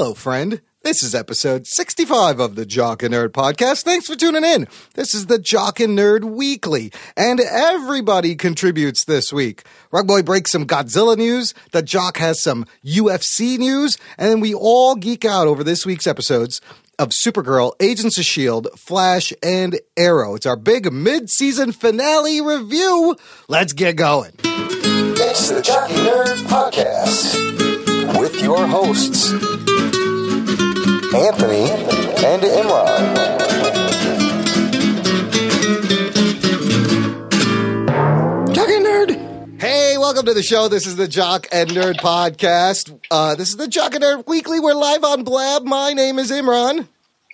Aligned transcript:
Hello, 0.00 0.14
friend. 0.14 0.60
This 0.84 1.02
is 1.02 1.12
episode 1.12 1.66
65 1.66 2.38
of 2.38 2.54
the 2.54 2.64
Jock 2.64 3.02
and 3.02 3.12
Nerd 3.12 3.30
podcast. 3.30 3.82
Thanks 3.82 4.06
for 4.06 4.14
tuning 4.14 4.44
in. 4.44 4.68
This 4.94 5.12
is 5.12 5.26
the 5.26 5.40
Jock 5.40 5.80
and 5.80 5.98
Nerd 5.98 6.22
Weekly, 6.22 6.92
and 7.16 7.40
everybody 7.40 8.36
contributes 8.36 9.04
this 9.04 9.32
week. 9.32 9.64
Rugboy 9.92 10.24
breaks 10.24 10.52
some 10.52 10.68
Godzilla 10.68 11.16
news, 11.16 11.52
the 11.72 11.82
Jock 11.82 12.18
has 12.18 12.40
some 12.40 12.64
UFC 12.86 13.58
news, 13.58 13.98
and 14.16 14.30
then 14.30 14.38
we 14.38 14.54
all 14.54 14.94
geek 14.94 15.24
out 15.24 15.48
over 15.48 15.64
this 15.64 15.84
week's 15.84 16.06
episodes 16.06 16.60
of 16.96 17.08
Supergirl, 17.08 17.72
Agents 17.80 18.16
of 18.18 18.22
S.H.I.E.L.D., 18.22 18.70
Flash, 18.76 19.32
and 19.42 19.80
Arrow. 19.96 20.36
It's 20.36 20.46
our 20.46 20.54
big 20.54 20.92
mid 20.92 21.28
season 21.28 21.72
finale 21.72 22.40
review. 22.40 23.16
Let's 23.48 23.72
get 23.72 23.96
going. 23.96 24.30
It's 24.44 25.50
the 25.50 25.60
Jock 25.60 25.90
and 25.90 26.06
Nerd 26.06 26.36
Podcast 26.46 27.58
with 28.16 28.42
your 28.42 28.66
hosts, 28.66 29.32
Anthony 31.14 31.70
and 32.24 32.42
Imran. 32.42 34.28
Jock 38.54 38.68
and 38.68 38.84
Nerd. 38.86 39.60
Hey, 39.60 39.96
welcome 39.98 40.26
to 40.26 40.34
the 40.34 40.42
show. 40.42 40.68
This 40.68 40.86
is 40.86 40.96
the 40.96 41.08
Jock 41.08 41.46
and 41.52 41.70
Nerd 41.70 41.96
podcast. 42.00 42.98
Uh, 43.10 43.34
this 43.36 43.48
is 43.48 43.56
the 43.56 43.68
Jock 43.68 43.94
and 43.94 44.04
Nerd 44.04 44.26
Weekly. 44.26 44.60
We're 44.60 44.74
live 44.74 45.04
on 45.04 45.24
Blab. 45.24 45.64
My 45.64 45.92
name 45.92 46.18
is 46.18 46.30
Imran. 46.30 46.88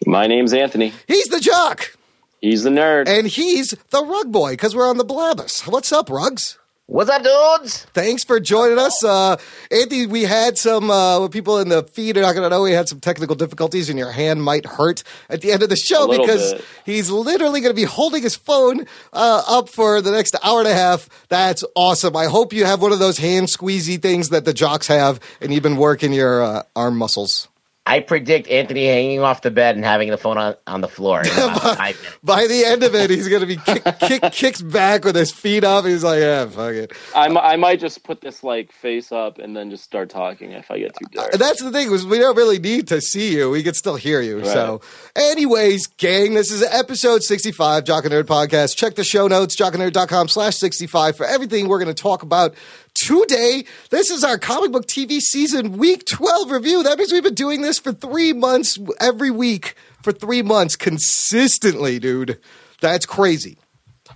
My 0.06 0.26
name's 0.26 0.52
Anthony. 0.52 0.92
He's 1.08 1.26
the 1.26 1.40
Jock, 1.40 1.96
He's 2.40 2.62
the 2.62 2.70
nerd. 2.70 3.08
and 3.08 3.26
he's 3.26 3.70
the 3.90 4.04
Rug 4.04 4.30
Boy 4.30 4.52
because 4.52 4.76
we're 4.76 4.88
on 4.88 4.98
the 4.98 5.04
Blabus. 5.04 5.66
What's 5.66 5.92
up, 5.92 6.10
Rugs? 6.10 6.58
What's 6.86 7.08
up, 7.08 7.22
dudes? 7.22 7.86
Thanks 7.94 8.24
for 8.24 8.38
joining 8.38 8.78
us. 8.78 9.02
Uh, 9.02 9.38
Anthony, 9.70 10.06
we 10.06 10.24
had 10.24 10.58
some 10.58 10.90
uh, 10.90 11.28
people 11.28 11.58
in 11.58 11.70
the 11.70 11.82
feed 11.82 12.18
are 12.18 12.20
not 12.20 12.34
going 12.34 12.42
to 12.42 12.50
know 12.50 12.60
we 12.60 12.72
had 12.72 12.90
some 12.90 13.00
technical 13.00 13.34
difficulties 13.34 13.88
and 13.88 13.98
your 13.98 14.10
hand 14.10 14.42
might 14.42 14.66
hurt 14.66 15.02
at 15.30 15.40
the 15.40 15.50
end 15.50 15.62
of 15.62 15.70
the 15.70 15.76
show 15.76 16.06
because 16.06 16.52
bit. 16.52 16.64
he's 16.84 17.08
literally 17.08 17.62
going 17.62 17.70
to 17.70 17.76
be 17.76 17.84
holding 17.84 18.22
his 18.22 18.36
phone 18.36 18.84
uh, 19.14 19.42
up 19.48 19.70
for 19.70 20.02
the 20.02 20.10
next 20.10 20.36
hour 20.44 20.58
and 20.58 20.68
a 20.68 20.74
half. 20.74 21.08
That's 21.30 21.64
awesome. 21.74 22.14
I 22.16 22.26
hope 22.26 22.52
you 22.52 22.66
have 22.66 22.82
one 22.82 22.92
of 22.92 22.98
those 22.98 23.16
hand 23.16 23.46
squeezy 23.46 24.00
things 24.00 24.28
that 24.28 24.44
the 24.44 24.52
jocks 24.52 24.86
have 24.88 25.20
and 25.40 25.54
you've 25.54 25.62
been 25.62 25.78
working 25.78 26.12
your 26.12 26.42
uh, 26.42 26.62
arm 26.76 26.98
muscles. 26.98 27.48
I 27.86 28.00
predict 28.00 28.48
Anthony 28.48 28.86
hanging 28.86 29.20
off 29.20 29.42
the 29.42 29.50
bed 29.50 29.76
and 29.76 29.84
having 29.84 30.08
the 30.08 30.16
phone 30.16 30.38
on, 30.38 30.54
on 30.66 30.80
the 30.80 30.88
floor. 30.88 31.20
In 31.20 31.26
about 31.26 31.60
five 31.76 31.96
minutes. 31.96 32.18
By 32.22 32.46
the 32.46 32.64
end 32.64 32.82
of 32.82 32.94
it, 32.94 33.10
he's 33.10 33.28
going 33.28 33.42
to 33.42 33.46
be 33.46 33.56
kick, 33.58 33.84
kick, 34.00 34.22
kicks 34.32 34.62
back 34.62 35.04
with 35.04 35.14
his 35.14 35.30
feet 35.30 35.64
up. 35.64 35.84
He's 35.84 36.02
like, 36.02 36.20
yeah, 36.20 36.46
fuck 36.46 36.72
it. 36.72 36.92
I, 37.14 37.28
mi- 37.28 37.36
I 37.36 37.56
might 37.56 37.80
just 37.80 38.02
put 38.02 38.22
this 38.22 38.42
like 38.42 38.72
face 38.72 39.12
up 39.12 39.38
and 39.38 39.54
then 39.54 39.68
just 39.68 39.84
start 39.84 40.08
talking 40.08 40.52
if 40.52 40.70
I 40.70 40.78
get 40.78 40.94
too 40.96 41.04
uh, 41.12 41.20
dark. 41.22 41.32
And 41.34 41.42
that's 41.42 41.62
the 41.62 41.70
thing 41.70 41.90
was 41.90 42.06
we 42.06 42.18
don't 42.18 42.36
really 42.36 42.58
need 42.58 42.88
to 42.88 43.02
see 43.02 43.36
you. 43.36 43.50
We 43.50 43.62
can 43.62 43.74
still 43.74 43.96
hear 43.96 44.22
you. 44.22 44.42
So, 44.46 44.80
anyways, 45.14 45.86
gang, 45.88 46.32
this 46.32 46.50
is 46.50 46.62
episode 46.62 47.22
65, 47.22 47.84
Jock 47.84 48.04
and 48.06 48.14
Nerd 48.14 48.24
Podcast. 48.24 48.76
Check 48.76 48.94
the 48.94 49.04
show 49.04 49.28
notes, 49.28 49.56
jockandnerd.com 49.56 50.28
slash 50.28 50.56
65 50.56 51.18
for 51.18 51.26
everything 51.26 51.68
we're 51.68 51.82
going 51.82 51.94
to 51.94 52.02
talk 52.02 52.22
about 52.22 52.54
today. 52.94 53.64
This 53.90 54.10
is 54.10 54.24
our 54.24 54.38
comic 54.38 54.72
book 54.72 54.86
TV 54.86 55.20
season 55.20 55.76
week 55.78 56.06
12 56.06 56.50
review. 56.50 56.82
That 56.82 56.98
means 56.98 57.12
we've 57.12 57.22
been 57.22 57.34
doing 57.34 57.62
this 57.62 57.78
for 57.78 57.92
three 57.92 58.32
months 58.32 58.78
every 59.00 59.30
week 59.30 59.74
for 60.02 60.12
three 60.12 60.42
months 60.42 60.76
consistently, 60.76 61.98
dude. 61.98 62.38
That's 62.80 63.06
crazy. 63.06 63.58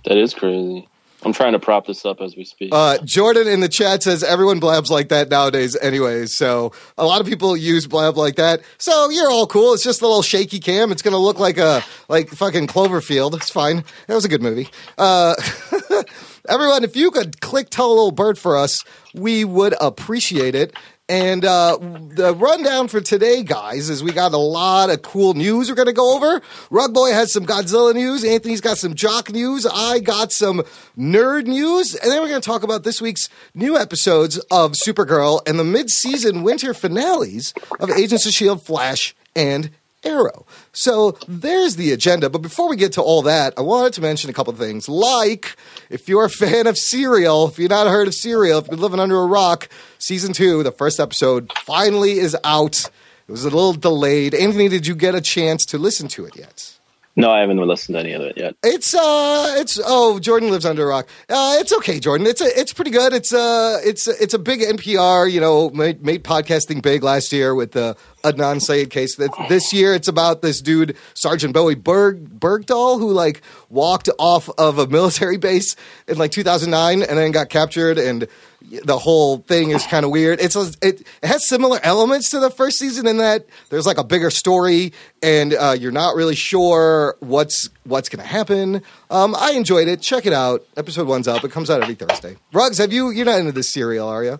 That 0.05 0.17
is 0.17 0.33
crazy. 0.33 0.87
I'm 1.23 1.33
trying 1.33 1.51
to 1.51 1.59
prop 1.59 1.85
this 1.85 2.05
up 2.05 2.21
as 2.21 2.35
we 2.37 2.45
speak. 2.45 2.69
Uh, 2.73 2.97
Jordan 3.03 3.47
in 3.47 3.59
the 3.59 3.67
chat 3.67 4.03
says 4.03 4.23
everyone 4.23 4.59
blabs 4.59 4.89
like 4.89 5.09
that 5.09 5.29
nowadays, 5.29 5.75
anyways. 5.75 6.35
So 6.35 6.71
a 6.97 7.05
lot 7.05 7.19
of 7.19 7.27
people 7.27 7.57
use 7.57 7.87
blab 7.87 8.15
like 8.15 8.35
that. 8.35 8.61
So 8.77 9.09
you're 9.09 9.29
all 9.29 9.45
cool. 9.45 9.73
It's 9.73 9.83
just 9.83 10.01
a 10.01 10.07
little 10.07 10.21
shaky 10.21 10.59
cam. 10.59 10.91
It's 10.91 11.01
gonna 11.01 11.17
look 11.17 11.37
like 11.37 11.57
a 11.57 11.83
like 12.07 12.29
fucking 12.29 12.67
Cloverfield. 12.67 13.35
It's 13.35 13.49
fine. 13.49 13.83
That 14.07 14.15
was 14.15 14.25
a 14.25 14.29
good 14.29 14.41
movie. 14.41 14.69
Uh, 14.97 15.35
everyone, 16.49 16.83
if 16.83 16.95
you 16.95 17.11
could 17.11 17.41
click 17.41 17.69
"Tell 17.69 17.87
a 17.87 17.93
Little 17.93 18.11
Bird" 18.11 18.37
for 18.37 18.57
us, 18.57 18.83
we 19.13 19.43
would 19.43 19.75
appreciate 19.81 20.55
it. 20.55 20.73
And 21.09 21.43
uh, 21.43 21.79
the 21.81 22.35
rundown 22.35 22.87
for 22.87 23.01
today, 23.01 23.41
guys, 23.41 23.89
is 23.89 24.03
we 24.03 24.11
got 24.11 24.31
a 24.33 24.37
lot 24.37 24.91
of 24.91 25.01
cool 25.01 25.33
news 25.33 25.67
we're 25.67 25.75
going 25.75 25.87
to 25.87 25.91
go 25.93 26.15
over. 26.15 26.39
Rug 26.69 26.93
Boy 26.93 27.11
has 27.11 27.33
some 27.33 27.47
Godzilla 27.47 27.95
news. 27.95 28.23
Anthony's 28.23 28.61
got 28.61 28.77
some 28.77 28.93
jock 28.93 29.31
news. 29.31 29.65
I 29.65 29.99
got 30.01 30.31
some 30.31 30.61
nerd 30.95 31.47
news. 31.47 31.95
And 31.95 32.11
then 32.11 32.21
we're 32.21 32.29
going 32.29 32.41
to 32.41 32.47
talk 32.47 32.61
about 32.61 32.83
this 32.83 33.01
week's 33.01 33.27
new 33.55 33.75
episodes 33.75 34.37
of 34.51 34.73
Supergirl 34.73 35.41
and 35.47 35.57
the 35.57 35.63
mid 35.63 35.89
season 35.89 36.43
winter 36.43 36.75
finales 36.75 37.55
of 37.79 37.89
Agents 37.89 38.27
of 38.27 38.29
S.H.I.E.L.D., 38.29 38.61
Flash, 38.63 39.15
and 39.35 39.71
Arrow. 40.03 40.45
So 40.71 41.17
there's 41.27 41.75
the 41.75 41.91
agenda. 41.91 42.29
But 42.29 42.41
before 42.41 42.69
we 42.69 42.75
get 42.75 42.93
to 42.93 43.01
all 43.01 43.21
that, 43.23 43.53
I 43.57 43.61
wanted 43.61 43.93
to 43.93 44.01
mention 44.01 44.29
a 44.29 44.33
couple 44.33 44.53
of 44.53 44.59
things. 44.59 44.87
Like, 44.87 45.55
if 45.89 46.07
you're 46.07 46.25
a 46.25 46.29
fan 46.29 46.67
of 46.67 46.77
Serial, 46.77 47.47
if 47.47 47.59
you've 47.59 47.69
not 47.69 47.87
heard 47.87 48.07
of 48.07 48.13
Serial, 48.13 48.59
if 48.59 48.65
you've 48.65 48.71
been 48.71 48.81
living 48.81 48.99
under 48.99 49.19
a 49.19 49.25
rock, 49.25 49.69
season 49.97 50.33
two, 50.33 50.63
the 50.63 50.71
first 50.71 50.99
episode, 50.99 51.51
finally 51.63 52.13
is 52.19 52.35
out. 52.43 52.77
It 53.27 53.31
was 53.31 53.45
a 53.45 53.49
little 53.49 53.73
delayed. 53.73 54.33
Anthony, 54.33 54.69
did 54.69 54.87
you 54.87 54.95
get 54.95 55.15
a 55.15 55.21
chance 55.21 55.65
to 55.65 55.77
listen 55.77 56.07
to 56.09 56.25
it 56.25 56.35
yet? 56.35 56.79
no, 57.19 57.31
I 57.31 57.41
haven't 57.41 57.57
listened 57.57 57.95
to 57.95 57.99
any 57.99 58.13
of 58.13 58.21
it 58.21 58.37
yet. 58.37 58.55
It's 58.63 58.93
uh, 58.93 59.55
it's 59.57 59.77
oh, 59.83 60.19
Jordan 60.19 60.51
lives 60.51 60.65
under 60.65 60.83
a 60.83 60.87
rock. 60.87 61.07
Uh, 61.27 61.57
it's 61.59 61.73
okay, 61.73 61.99
Jordan. 61.99 62.25
It's 62.25 62.39
a, 62.39 62.45
it's 62.57 62.71
pretty 62.71 62.91
good. 62.91 63.11
It's 63.11 63.33
uh, 63.33 63.79
it's 63.83 64.07
it's 64.07 64.33
a 64.33 64.39
big 64.39 64.61
NPR. 64.61 65.29
You 65.29 65.41
know, 65.41 65.69
made, 65.69 66.03
made 66.03 66.23
podcasting 66.23 66.81
big 66.81 67.03
last 67.03 67.33
year 67.33 67.53
with 67.53 67.73
the 67.73 67.97
Adnan 68.23 68.61
Syed 68.61 68.89
case. 68.89 69.15
That 69.15 69.31
this 69.49 69.73
year, 69.73 69.93
it's 69.93 70.07
about 70.07 70.41
this 70.41 70.61
dude 70.61 70.95
Sergeant 71.13 71.53
Bowie 71.53 71.75
Berg 71.75 72.39
Bergdahl 72.39 72.99
who 72.99 73.11
like 73.11 73.41
walked 73.69 74.09
off 74.17 74.49
of 74.57 74.77
a 74.77 74.87
military 74.87 75.37
base 75.37 75.75
in 76.07 76.17
like 76.17 76.31
2009 76.31 77.01
and 77.01 77.17
then 77.17 77.31
got 77.31 77.49
captured 77.49 77.97
and. 77.97 78.27
The 78.83 78.99
whole 78.99 79.37
thing 79.37 79.71
is 79.71 79.85
kind 79.87 80.03
of 80.03 80.11
weird. 80.11 80.41
It's 80.41 80.55
a, 80.57 80.69
it, 80.81 81.01
it 81.23 81.25
has 81.25 81.47
similar 81.47 81.79
elements 81.81 82.29
to 82.31 82.41
the 82.41 82.51
first 82.51 82.77
season 82.77 83.07
in 83.07 83.17
that 83.17 83.45
there's 83.69 83.85
like 83.85 83.97
a 83.97 84.03
bigger 84.03 84.29
story, 84.29 84.91
and 85.23 85.53
uh, 85.53 85.77
you're 85.79 85.93
not 85.93 86.13
really 86.13 86.35
sure 86.35 87.15
what's 87.21 87.69
what's 87.85 88.09
going 88.09 88.21
to 88.21 88.27
happen. 88.27 88.83
Um, 89.09 89.33
I 89.33 89.53
enjoyed 89.53 89.87
it. 89.87 90.01
Check 90.01 90.25
it 90.25 90.33
out. 90.33 90.65
Episode 90.75 91.07
one's 91.07 91.27
up. 91.27 91.43
It 91.45 91.51
comes 91.51 91.69
out 91.69 91.81
every 91.81 91.95
Thursday. 91.95 92.35
Rugs, 92.51 92.79
have 92.79 92.91
you? 92.91 93.11
You're 93.11 93.25
not 93.25 93.39
into 93.39 93.53
this 93.53 93.69
cereal, 93.71 94.09
are 94.09 94.25
you? 94.25 94.39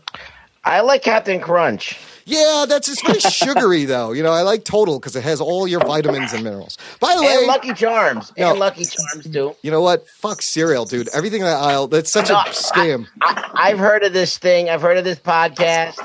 I 0.65 0.81
like 0.81 1.01
Captain 1.01 1.39
Crunch. 1.39 1.97
Yeah, 2.29 2.65
that's 2.67 2.87
it's 2.87 3.01
very 3.01 3.19
sugary 3.19 3.85
though. 3.85 4.11
You 4.11 4.23
know, 4.23 4.31
I 4.31 4.41
like 4.43 4.63
Total 4.63 4.99
because 4.99 5.15
it 5.15 5.23
has 5.23 5.41
all 5.41 5.67
your 5.67 5.79
vitamins 5.81 6.31
and 6.33 6.43
minerals. 6.43 6.77
By 6.99 7.15
the 7.15 7.21
way, 7.21 7.35
And 7.39 7.47
Lucky 7.47 7.73
Charms. 7.73 8.31
No. 8.37 8.51
And 8.51 8.59
Lucky 8.59 8.85
Charms, 8.85 9.29
too. 9.31 9.55
you 9.61 9.71
know 9.71 9.81
what? 9.81 10.07
Fuck 10.07 10.41
cereal, 10.41 10.85
dude. 10.85 11.09
Everything 11.13 11.41
in 11.41 11.47
that 11.47 11.57
aisle. 11.61 11.87
That's 11.87 12.11
such 12.11 12.29
a 12.29 12.33
scam. 12.51 13.07
I, 13.21 13.49
I've 13.55 13.79
heard 13.79 14.03
of 14.03 14.13
this 14.13 14.37
thing. 14.37 14.69
I've 14.69 14.81
heard 14.81 14.97
of 14.97 15.03
this 15.03 15.19
podcast. 15.19 15.97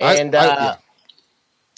And, 0.00 0.34
I- 0.34 0.46
uh, 0.46 0.76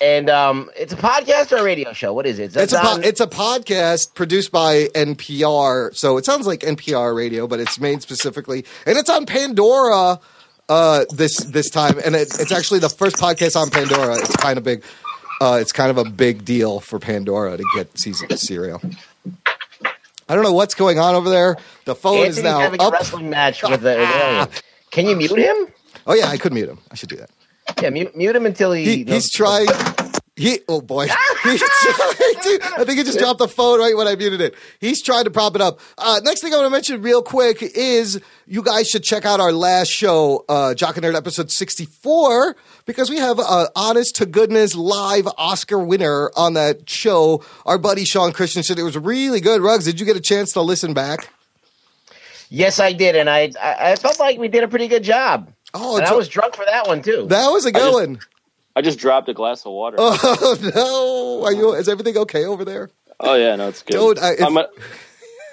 and 0.01 0.29
um, 0.29 0.71
it's 0.77 0.93
a 0.93 0.97
podcast 0.97 1.53
or 1.53 1.57
a 1.57 1.63
radio 1.65 1.93
show. 1.93 2.13
What 2.13 2.27
is 2.27 2.39
it? 2.39 2.55
It's 2.55 2.73
a 2.75 2.79
po- 2.81 3.01
it's 3.03 3.21
a 3.21 3.27
podcast 3.27 4.15
produced 4.15 4.53
by 4.53 4.89
NPR, 4.95 5.95
so 5.97 6.19
it 6.19 6.25
sounds 6.27 6.47
like 6.47 6.61
NPR 6.61 7.17
radio, 7.17 7.47
but 7.47 7.61
it's 7.61 7.81
made 7.81 8.03
specifically, 8.03 8.65
and 8.85 8.99
it's 8.99 9.09
on 9.09 9.25
Pandora 9.25 10.21
uh, 10.69 11.05
this 11.11 11.37
this 11.39 11.71
time, 11.71 11.99
and 12.05 12.15
it, 12.15 12.29
it's 12.41 12.53
actually 12.53 12.81
the 12.81 12.89
first 12.89 13.17
podcast 13.17 13.61
on 13.61 13.71
Pandora. 13.71 14.17
It's 14.17 14.37
kind 14.37 14.59
of 14.59 14.65
big. 14.65 14.83
Uh, 15.41 15.59
it's 15.61 15.73
kind 15.73 15.91
of 15.91 15.99
a 15.99 16.09
big 16.09 16.45
deal 16.45 16.81
for 16.81 16.99
Pandora 16.99 17.57
to 17.57 17.65
get 17.75 17.99
season 17.99 18.35
serial. 18.37 18.81
I 20.29 20.35
don't 20.35 20.43
know 20.43 20.53
what's 20.53 20.75
going 20.75 20.99
on 20.99 21.15
over 21.15 21.29
there. 21.29 21.57
The 21.85 21.95
phone 21.95 22.17
Anthony's 22.17 22.39
is 22.39 22.45
now 22.45 22.59
having 22.59 22.81
up. 22.81 22.93
a 22.93 22.97
wrestling 22.97 23.31
match 23.31 23.63
with 23.63 23.83
the 23.83 23.99
alien. 23.99 24.49
Can 24.91 25.07
you 25.07 25.15
mute 25.15 25.31
him? 25.37 25.69
Oh 26.07 26.15
yeah, 26.15 26.29
I 26.29 26.37
could 26.37 26.53
mute 26.53 26.69
him. 26.69 26.79
I 26.91 26.95
should 26.95 27.11
do 27.11 27.17
that. 27.17 27.31
Yeah, 27.83 27.91
mute, 27.91 28.17
mute 28.17 28.35
him 28.35 28.47
until 28.47 28.73
he. 28.73 28.85
He, 28.85 29.05
he's 29.05 29.31
trying. 29.31 29.67
He 30.39 30.59
oh 30.69 30.83
boy, 30.83 31.07
he's 31.45 31.61
trying 31.61 32.35
to. 32.43 32.61
I 32.77 32.85
think 32.85 32.99
he 32.99 33.05
just 33.05 33.19
dropped 33.19 33.39
the 33.39 33.49
phone 33.49 33.81
right 33.81 33.97
when 33.97 34.07
I 34.07 34.17
muted 34.17 34.43
it. 34.43 34.55
He's 34.81 35.03
trying 35.03 35.25
to 35.25 35.31
prop 35.31 35.55
it 35.55 35.63
up. 35.63 35.81
Uh, 35.97 36.21
next 36.25 36.43
thing 36.43 36.53
I 36.53 36.59
want 36.59 36.67
to 36.67 36.71
mention 36.71 37.01
real 37.01 37.23
quick 37.23 37.63
is 37.63 38.21
you 38.47 38.63
guys 38.63 38.87
should 38.91 39.03
check 39.03 39.25
out 39.25 39.41
our 39.41 39.51
last 39.51 39.89
show, 39.89 40.45
uh, 40.47 40.75
Jock 40.75 40.99
and 40.99 41.07
Nerd 41.07 41.15
episode 41.17 41.51
sixty 41.51 41.87
four, 41.87 42.55
because 42.85 43.09
we 43.09 43.17
have 43.17 43.39
an 43.39 43.69
honest 43.75 44.17
to 44.17 44.27
goodness 44.27 44.75
live 44.75 45.27
Oscar 45.39 45.79
winner 45.79 46.31
on 46.37 46.53
that 46.53 46.89
show. 46.91 47.43
Our 47.65 47.79
buddy 47.79 48.05
Shawn 48.05 48.33
Christensen. 48.33 48.79
It 48.79 48.83
was 48.83 48.99
really 48.99 49.41
good. 49.41 49.63
Rugs, 49.63 49.87
did 49.87 49.99
you 49.99 50.05
get 50.05 50.17
a 50.17 50.21
chance 50.21 50.53
to 50.53 50.61
listen 50.61 50.93
back? 50.93 51.31
Yes, 52.51 52.79
I 52.79 52.93
did, 52.93 53.17
and 53.17 53.31
I 53.31 53.53
I, 53.59 53.93
I 53.93 53.97
felt 53.97 54.21
like 54.21 54.39
we 54.39 54.49
did 54.49 54.65
a 54.65 54.69
pretty 54.69 54.89
good 54.89 55.03
job. 55.03 55.51
Oh, 55.73 55.97
and 55.97 56.05
I 56.05 56.15
was 56.15 56.29
drunk 56.29 56.55
for 56.55 56.67
that 56.67 56.87
one 56.87 57.01
too. 57.01 57.27
that 57.31 57.49
was 57.49 57.65
a 57.65 57.73
good 57.73 57.93
one. 57.93 58.19
I 58.77 58.83
just 58.83 58.99
dropped 58.99 59.29
a 59.29 59.35
glass 59.35 59.65
of 59.67 59.73
water. 59.73 59.97
Oh 59.99 60.59
no! 60.77 61.45
Are 61.47 61.53
you? 61.53 61.73
Is 61.75 61.89
everything 61.89 62.17
okay 62.19 62.45
over 62.45 62.65
there? 62.65 62.91
Oh 63.19 63.35
yeah, 63.35 63.57
no, 63.57 63.69
it's 63.69 63.83
good. 63.83 63.95
Don't, 63.95 64.19
I- 64.19 64.33
if- 64.35 64.43
I'm, 64.43 64.55
gonna, 64.55 64.69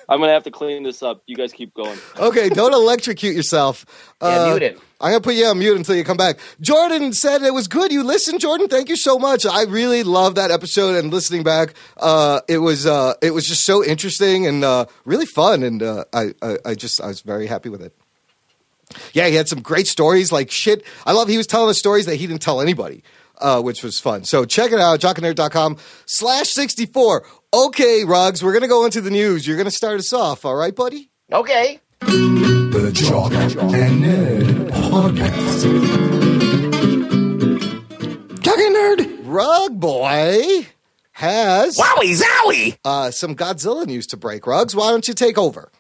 I'm 0.10 0.20
gonna 0.20 0.34
have 0.34 0.44
to 0.44 0.52
clean 0.52 0.84
this 0.84 1.02
up. 1.02 1.24
You 1.26 1.36
guys 1.38 1.54
keep 1.54 1.74
going. 1.74 1.98
Okay, 2.20 2.50
don't 2.50 2.74
electrocute 2.74 3.34
yourself. 3.36 3.86
yeah, 4.22 4.28
Uh, 4.28 4.50
mute 4.52 4.64
it. 4.64 4.80
I'm 5.00 5.12
gonna 5.12 5.22
put 5.22 5.36
you 5.36 5.46
on 5.46 5.60
mute 5.60 5.76
until 5.78 5.96
you 5.96 6.04
come 6.04 6.18
back. 6.18 6.40
Jordan 6.62 7.14
said 7.14 7.42
it 7.44 7.54
was 7.54 7.68
good. 7.68 7.92
You 7.94 8.04
listened, 8.04 8.40
Jordan. 8.42 8.68
Thank 8.68 8.88
you 8.90 8.96
so 8.98 9.18
much. 9.18 9.46
I 9.46 9.64
really 9.64 10.04
love 10.04 10.36
that 10.36 10.52
episode 10.52 10.96
and 10.96 11.12
listening 11.12 11.44
back. 11.44 11.74
Uh, 11.98 12.42
it 12.50 12.58
was 12.60 12.86
uh, 12.86 13.14
it 13.22 13.32
was 13.32 13.46
just 13.48 13.64
so 13.66 13.84
interesting 13.84 14.46
and 14.48 14.64
uh, 14.66 14.86
really 15.06 15.26
fun, 15.26 15.64
and 15.64 15.82
uh, 15.82 16.04
I, 16.14 16.34
I 16.42 16.58
I 16.66 16.76
just 16.76 17.00
I 17.02 17.08
was 17.08 17.22
very 17.22 17.48
happy 17.48 17.70
with 17.70 17.82
it. 17.82 17.94
Yeah, 19.14 19.28
he 19.28 19.36
had 19.36 19.48
some 19.48 19.62
great 19.62 19.88
stories. 19.88 20.32
Like 20.32 20.52
shit, 20.52 20.84
I 21.06 21.12
love 21.14 21.28
he 21.30 21.38
was 21.38 21.48
telling 21.48 21.70
us 21.70 21.78
stories 21.78 22.06
that 22.06 22.16
he 22.16 22.28
didn't 22.28 22.42
tell 22.42 22.62
anybody, 22.62 23.04
uh, 23.40 23.62
which 23.62 23.84
was 23.84 24.00
fun. 24.00 24.24
So 24.24 24.46
check 24.46 24.72
it 24.72 24.80
out, 24.80 25.00
jockandnerd.com 25.00 25.78
slash 26.06 26.50
sixty 26.50 26.86
four. 26.86 27.24
Okay, 27.54 28.04
Rugs, 28.06 28.44
we're 28.44 28.54
gonna 28.54 28.68
go 28.68 28.86
into 28.86 29.02
the 29.02 29.12
news. 29.12 29.46
You're 29.48 29.58
gonna 29.58 29.72
start 29.72 30.00
us 30.00 30.12
off, 30.14 30.46
all 30.46 30.56
right, 30.56 30.76
buddy? 30.76 31.10
Okay. 31.32 31.80
The 32.02 32.92
Jock 32.94 33.32
and 33.34 34.04
Nerd 34.04 34.70
Podcast. 34.72 35.64
Jock 38.42 38.58
and 38.58 38.76
Nerd 38.76 39.20
Rug 39.24 39.80
Boy 39.80 40.68
has 41.14 41.78
Wowie 41.78 42.22
zowie! 42.22 42.78
uh, 42.84 43.10
some 43.12 43.36
Godzilla 43.36 43.86
news 43.86 44.08
to 44.08 44.18
break. 44.18 44.46
Rugs, 44.48 44.76
why 44.76 44.90
don't 44.92 45.08
you 45.08 45.14
take 45.14 45.38
over? 45.38 45.72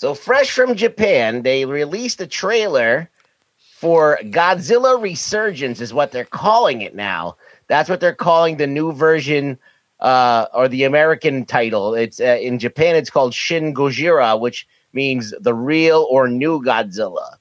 So 0.00 0.14
fresh 0.14 0.50
from 0.50 0.76
Japan, 0.76 1.42
they 1.42 1.66
released 1.66 2.22
a 2.22 2.26
trailer 2.26 3.10
for 3.58 4.18
Godzilla 4.22 4.98
Resurgence, 4.98 5.78
is 5.78 5.92
what 5.92 6.10
they're 6.10 6.24
calling 6.24 6.80
it 6.80 6.94
now. 6.94 7.36
That's 7.66 7.90
what 7.90 8.00
they're 8.00 8.14
calling 8.14 8.56
the 8.56 8.66
new 8.66 8.94
version, 8.94 9.58
uh, 10.00 10.46
or 10.54 10.68
the 10.68 10.84
American 10.84 11.44
title. 11.44 11.94
It's 11.94 12.18
uh, 12.18 12.38
in 12.40 12.58
Japan. 12.58 12.96
It's 12.96 13.10
called 13.10 13.34
Shin 13.34 13.74
Gojira, 13.74 14.40
which 14.40 14.66
means 14.94 15.34
the 15.38 15.52
real 15.52 16.06
or 16.10 16.28
new 16.28 16.62
Godzilla. 16.62 17.36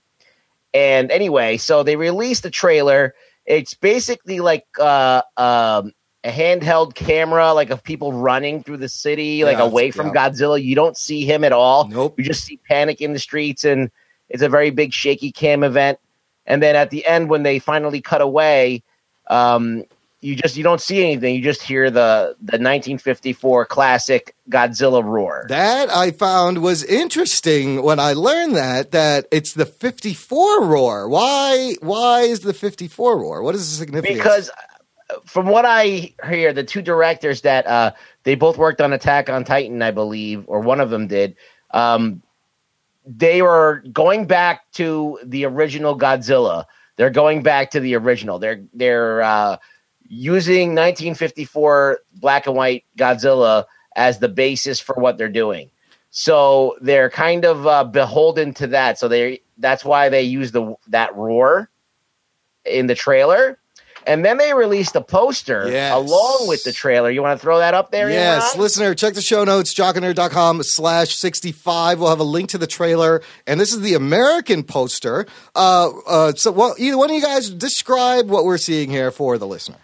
And 0.73 1.11
anyway, 1.11 1.55
so 1.55 1.81
they 1.81 1.95
released 1.95 2.43
the 2.43 2.51
trailer. 2.51 3.15
It's 3.45 3.73
basically 3.73 4.41
like 4.41 4.65
uh, 4.81 5.21
um, 5.37 5.93
a 6.23 6.31
handheld 6.31 6.95
camera, 6.95 7.53
like 7.53 7.69
of 7.69 7.83
people 7.83 8.11
running 8.13 8.63
through 8.63 8.77
the 8.77 8.89
city, 8.89 9.43
like 9.45 9.57
Yeah, 9.57 9.63
away 9.63 9.91
from 9.91 10.07
yeah. 10.07 10.29
Godzilla. 10.29 10.61
You 10.61 10.75
don't 10.75 10.97
see 10.97 11.25
him 11.25 11.43
at 11.43 11.53
all. 11.53 11.87
Nope. 11.87 12.19
You 12.19 12.25
just 12.25 12.43
see 12.43 12.57
panic 12.57 13.01
in 13.01 13.13
the 13.13 13.19
streets, 13.19 13.63
and 13.63 13.89
it's 14.29 14.43
a 14.43 14.49
very 14.49 14.69
big 14.69 14.93
shaky 14.93 15.31
cam 15.31 15.63
event. 15.63 15.99
And 16.45 16.61
then 16.61 16.75
at 16.75 16.89
the 16.89 17.05
end, 17.05 17.29
when 17.29 17.43
they 17.43 17.59
finally 17.59 18.01
cut 18.01 18.21
away, 18.21 18.83
um, 19.27 19.85
you 20.21 20.35
just 20.35 20.57
you 20.57 20.63
don't 20.63 20.81
see 20.81 21.01
anything. 21.01 21.35
You 21.35 21.41
just 21.41 21.61
hear 21.61 21.89
the 21.89 22.35
the 22.41 22.57
1954 22.57 23.65
classic 23.65 24.35
Godzilla 24.49 25.01
roar. 25.01 25.45
That 25.47 25.89
I 25.89 26.11
found 26.11 26.61
was 26.61 26.83
interesting 26.83 27.81
when 27.83 27.99
I 27.99 28.11
learned 28.13 28.55
that 28.57 28.91
that 28.91 29.27
it's 29.31 29.53
the 29.53 29.65
54 29.65 30.65
roar. 30.65 31.07
Why 31.07 31.75
why 31.79 32.21
is 32.21 32.41
the 32.41 32.53
54 32.53 33.19
roar? 33.19 33.41
What 33.41 33.55
is 33.55 33.69
the 33.69 33.77
significance? 33.77 34.17
because 34.17 34.51
from 35.25 35.47
what 35.47 35.65
I 35.65 36.13
hear, 36.27 36.53
the 36.53 36.63
two 36.63 36.81
directors 36.81 37.41
that 37.41 37.65
uh, 37.67 37.91
they 38.23 38.35
both 38.35 38.57
worked 38.57 38.81
on 38.81 38.93
Attack 38.93 39.29
on 39.29 39.43
Titan, 39.43 39.81
I 39.81 39.91
believe, 39.91 40.43
or 40.47 40.59
one 40.59 40.79
of 40.79 40.89
them 40.89 41.07
did. 41.07 41.35
Um, 41.71 42.21
they 43.05 43.41
were 43.41 43.83
going 43.91 44.25
back 44.25 44.71
to 44.73 45.19
the 45.23 45.45
original 45.45 45.97
Godzilla. 45.97 46.65
They're 46.95 47.09
going 47.09 47.43
back 47.43 47.71
to 47.71 47.79
the 47.79 47.95
original. 47.95 48.39
They're 48.39 48.63
they're 48.73 49.21
uh, 49.21 49.57
using 50.07 50.69
1954 50.69 52.01
black 52.15 52.45
and 52.47 52.55
white 52.55 52.83
Godzilla 52.97 53.65
as 53.95 54.19
the 54.19 54.29
basis 54.29 54.79
for 54.79 54.95
what 54.95 55.17
they're 55.17 55.29
doing. 55.29 55.71
So 56.11 56.77
they're 56.81 57.09
kind 57.09 57.45
of 57.45 57.65
uh, 57.65 57.83
beholden 57.83 58.53
to 58.55 58.67
that. 58.67 58.99
So 58.99 59.07
they 59.07 59.41
that's 59.57 59.85
why 59.85 60.09
they 60.09 60.23
use 60.23 60.51
the 60.51 60.75
that 60.87 61.15
roar 61.15 61.69
in 62.65 62.87
the 62.87 62.95
trailer. 62.95 63.59
And 64.09 64.25
then 64.25 64.37
they 64.37 64.53
released 64.53 64.95
a 64.95 65.01
poster 65.01 65.69
Yes. 65.69 65.93
along 65.93 66.47
with 66.47 66.63
the 66.63 66.73
trailer. 66.73 67.11
You 67.11 67.21
want 67.21 67.39
to 67.39 67.41
throw 67.41 67.59
that 67.59 67.73
up 67.75 67.91
there? 67.91 68.09
Yes, 68.09 68.55
Imran? 68.55 68.59
listener, 68.59 68.95
check 68.95 69.13
the 69.13 69.21
show 69.21 69.43
notes, 69.43 69.73
jockandnerd.com 69.75 70.63
slash 70.63 71.15
65. 71.15 71.99
We'll 71.99 72.09
have 72.09 72.19
a 72.19 72.23
link 72.23 72.49
to 72.49 72.57
the 72.57 72.65
trailer. 72.67 73.21
And 73.45 73.59
this 73.59 73.71
is 73.71 73.81
the 73.81 73.93
American 73.93 74.63
poster. 74.63 75.27
Uh, 75.55 75.91
uh, 76.07 76.31
so, 76.33 76.51
well, 76.51 76.75
either 76.79 76.97
one 76.97 77.11
of 77.11 77.15
you 77.15 77.21
guys 77.21 77.49
describe 77.51 78.29
what 78.29 78.45
we're 78.45 78.57
seeing 78.57 78.89
here 78.89 79.11
for 79.11 79.37
the 79.37 79.45
listener. 79.47 79.77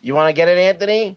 You 0.00 0.14
want 0.14 0.28
to 0.28 0.32
get 0.32 0.46
it, 0.48 0.56
Anthony? 0.56 1.16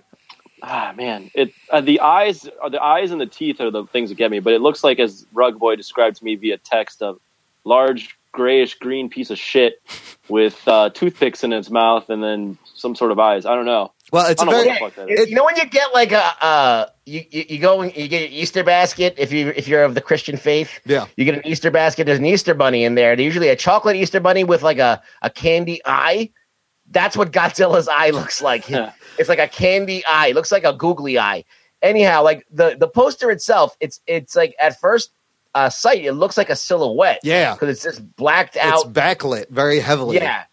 Ah 0.63 0.93
man, 0.95 1.31
it 1.33 1.53
uh, 1.71 1.81
the 1.81 1.99
eyes, 2.01 2.47
uh, 2.61 2.69
the 2.69 2.79
eyes 2.81 3.09
and 3.11 3.19
the 3.19 3.25
teeth 3.25 3.59
are 3.61 3.71
the 3.71 3.85
things 3.85 4.09
that 4.09 4.15
get 4.15 4.29
me. 4.29 4.39
But 4.39 4.53
it 4.53 4.61
looks 4.61 4.83
like, 4.83 4.99
as 4.99 5.25
Rug 5.33 5.57
Boy 5.57 5.75
described 5.75 6.17
to 6.17 6.23
me 6.23 6.35
via 6.35 6.57
text, 6.59 7.01
a 7.01 7.15
large 7.63 8.15
grayish 8.31 8.75
green 8.75 9.09
piece 9.09 9.29
of 9.29 9.37
shit 9.37 9.81
with 10.29 10.61
uh, 10.67 10.89
toothpicks 10.89 11.43
in 11.43 11.53
its 11.53 11.69
mouth 11.69 12.09
and 12.09 12.23
then 12.23 12.57
some 12.63 12.95
sort 12.95 13.11
of 13.11 13.19
eyes. 13.19 13.45
I 13.45 13.55
don't 13.55 13.65
know. 13.65 13.91
Well, 14.11 14.29
it's 14.29 14.41
I 14.41 14.45
a 14.45 14.49
very. 14.49 14.67
what 14.67 14.73
the 14.73 14.79
fuck 14.79 14.95
that 15.07 15.09
is. 15.09 15.29
you 15.29 15.35
know 15.35 15.45
when 15.45 15.55
you 15.55 15.65
get 15.65 15.93
like 15.93 16.11
a 16.11 16.43
uh, 16.43 16.85
you, 17.05 17.23
you 17.29 17.45
you 17.49 17.59
go 17.59 17.81
and 17.81 17.95
you 17.95 18.07
get 18.07 18.29
your 18.29 18.41
Easter 18.41 18.63
basket 18.63 19.15
if 19.17 19.31
you 19.31 19.49
if 19.55 19.67
you're 19.67 19.83
of 19.83 19.95
the 19.95 20.01
Christian 20.01 20.37
faith. 20.37 20.79
Yeah. 20.85 21.05
You 21.15 21.25
get 21.25 21.35
an 21.35 21.45
Easter 21.45 21.71
basket. 21.71 22.05
There's 22.05 22.19
an 22.19 22.25
Easter 22.25 22.53
bunny 22.53 22.83
in 22.83 22.95
there. 22.95 23.15
There's 23.15 23.25
usually 23.25 23.49
a 23.49 23.55
chocolate 23.55 23.95
Easter 23.95 24.19
bunny 24.19 24.43
with 24.43 24.63
like 24.63 24.79
a 24.79 25.01
a 25.21 25.29
candy 25.29 25.81
eye. 25.85 26.31
That's 26.89 27.15
what 27.15 27.31
Godzilla's 27.31 27.87
eye 27.87 28.09
looks 28.09 28.41
like. 28.41 28.69
Yeah. 28.69 28.91
it's 29.17 29.29
like 29.29 29.39
a 29.39 29.47
candy 29.47 30.03
eye. 30.05 30.27
It 30.27 30.35
looks 30.35 30.51
like 30.51 30.65
a 30.65 30.73
googly 30.73 31.17
eye. 31.17 31.45
Anyhow, 31.81 32.23
like 32.23 32.45
the 32.51 32.75
the 32.77 32.87
poster 32.89 33.31
itself, 33.31 33.77
it's 33.79 34.01
it's 34.07 34.35
like 34.35 34.55
at 34.59 34.79
first 34.79 35.11
uh, 35.53 35.69
sight, 35.69 36.03
it 36.05 36.13
looks 36.13 36.37
like 36.37 36.49
a 36.49 36.55
silhouette. 36.55 37.19
Yeah. 37.23 37.53
because 37.53 37.69
it's 37.69 37.83
just 37.83 38.15
blacked 38.15 38.57
out, 38.57 38.73
It's 38.75 38.83
backlit 38.85 39.49
very 39.49 39.79
heavily. 39.79 40.17
Yeah. 40.17 40.43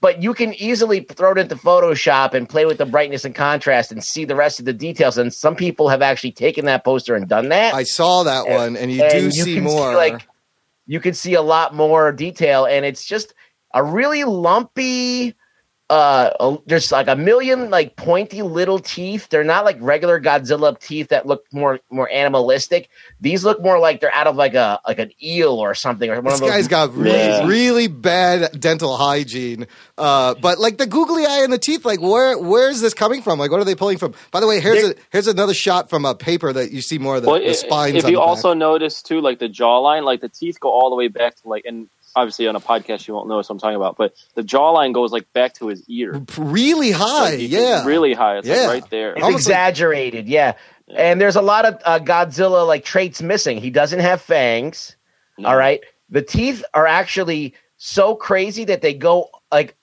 But 0.00 0.20
you 0.20 0.34
can 0.34 0.52
easily 0.54 1.00
throw 1.00 1.30
it 1.30 1.38
into 1.38 1.54
Photoshop 1.54 2.34
and 2.34 2.48
play 2.48 2.66
with 2.66 2.78
the 2.78 2.84
brightness 2.86 3.24
and 3.24 3.34
contrast 3.36 3.92
and 3.92 4.02
see 4.02 4.24
the 4.24 4.34
rest 4.34 4.58
of 4.58 4.64
the 4.66 4.72
details. 4.72 5.16
And 5.16 5.32
some 5.32 5.54
people 5.54 5.88
have 5.88 6.02
actually 6.02 6.32
taken 6.32 6.64
that 6.64 6.84
poster 6.84 7.14
and 7.14 7.28
done 7.28 7.50
that. 7.50 7.72
I 7.72 7.84
saw 7.84 8.24
that 8.24 8.48
one, 8.48 8.76
and 8.76 8.90
you 8.90 9.00
And 9.00 9.12
do 9.12 9.24
you 9.26 9.30
see 9.44 9.54
can 9.54 9.64
more. 9.64 9.94
like 9.94 10.26
you 10.86 10.98
can 10.98 11.14
see 11.14 11.34
a 11.34 11.42
lot 11.42 11.74
more 11.76 12.10
detail, 12.10 12.64
and 12.64 12.84
it's 12.84 13.04
just 13.04 13.32
a 13.74 13.82
really 13.84 14.24
lumpy. 14.24 15.36
Uh, 15.92 16.56
there's 16.64 16.90
like 16.90 17.06
a 17.06 17.14
million 17.14 17.68
like 17.68 17.96
pointy 17.96 18.40
little 18.40 18.78
teeth. 18.78 19.28
They're 19.28 19.44
not 19.44 19.66
like 19.66 19.76
regular 19.78 20.18
Godzilla 20.18 20.78
teeth 20.80 21.08
that 21.08 21.26
look 21.26 21.44
more 21.52 21.80
more 21.90 22.08
animalistic. 22.10 22.88
These 23.20 23.44
look 23.44 23.60
more 23.60 23.78
like 23.78 24.00
they're 24.00 24.14
out 24.14 24.26
of 24.26 24.34
like 24.34 24.54
a 24.54 24.80
like 24.88 24.98
an 24.98 25.10
eel 25.22 25.58
or 25.58 25.74
something. 25.74 26.08
Or 26.08 26.14
one 26.14 26.24
this 26.24 26.34
of 26.36 26.40
those 26.40 26.50
guy's 26.50 26.68
got 26.68 26.94
really, 26.96 27.10
Yeah. 27.18 27.46
really 27.46 27.88
bad 27.88 28.58
dental 28.58 28.96
hygiene. 28.96 29.66
Uh, 29.98 30.34
but 30.40 30.58
like 30.58 30.78
the 30.78 30.86
googly 30.86 31.26
eye 31.26 31.40
and 31.44 31.52
the 31.52 31.58
teeth, 31.58 31.84
like 31.84 32.00
where 32.00 32.38
where 32.38 32.70
is 32.70 32.80
this 32.80 32.94
coming 32.94 33.20
from? 33.20 33.38
Like 33.38 33.50
what 33.50 33.60
are 33.60 33.64
they 33.64 33.74
pulling 33.74 33.98
from? 33.98 34.14
By 34.30 34.40
the 34.40 34.46
way, 34.46 34.60
here's 34.60 34.82
a 34.82 34.94
here's 35.10 35.26
another 35.26 35.52
shot 35.52 35.90
from 35.90 36.06
a 36.06 36.14
paper 36.14 36.54
that 36.54 36.70
you 36.70 36.80
see 36.80 36.96
more 36.98 37.16
of 37.16 37.22
the, 37.22 37.28
Well, 37.28 37.38
the 37.38 37.52
spines. 37.52 37.96
If 37.96 38.06
on 38.06 38.10
you 38.12 38.16
the 38.16 38.20
back. 38.22 38.28
also 38.28 38.54
notice 38.54 39.02
too, 39.02 39.20
like 39.20 39.40
the 39.40 39.48
jawline, 39.50 40.04
like 40.04 40.22
the 40.22 40.30
teeth 40.30 40.58
go 40.58 40.70
all 40.70 40.88
the 40.88 40.96
way 40.96 41.08
back 41.08 41.36
to 41.42 41.48
like, 41.50 41.66
and 41.66 41.88
obviously 42.14 42.46
on 42.46 42.56
a 42.56 42.60
podcast 42.60 43.06
you 43.08 43.14
won't 43.14 43.28
know 43.28 43.36
what 43.36 43.48
I'm 43.50 43.58
talking 43.58 43.76
about, 43.76 43.96
but 43.96 44.14
the 44.34 44.42
jawline 44.42 44.92
goes 44.92 45.12
like 45.12 45.32
back 45.32 45.54
to 45.54 45.68
his 45.68 45.82
ear, 45.88 46.22
really 46.38 46.90
high, 46.90 47.30
Like, 47.36 47.50
yeah, 47.50 47.84
really 47.86 48.12
high. 48.14 48.38
It's 48.38 48.46
Yeah. 48.48 48.66
like 48.66 48.68
right 48.82 48.90
there. 48.90 49.12
It's 49.14 49.22
Almost 49.24 49.46
like- 49.46 49.52
exaggerated, 49.52 50.28
yeah. 50.28 50.54
And 50.94 51.20
there's 51.20 51.36
a 51.36 51.42
lot 51.42 51.64
of 51.64 51.80
uh, 51.84 51.98
Godzilla 52.00 52.66
like 52.66 52.84
traits 52.84 53.22
missing. 53.22 53.58
He 53.58 53.70
doesn't 53.70 54.00
have 54.00 54.20
fangs. 54.20 54.96
No. 55.38 55.48
All 55.48 55.56
right, 55.56 55.80
the 56.10 56.20
teeth 56.22 56.62
are 56.74 56.86
actually 56.86 57.54
so 57.78 58.14
crazy 58.14 58.64
that 58.66 58.82
they 58.82 58.92
go 58.92 59.30
like 59.50 59.74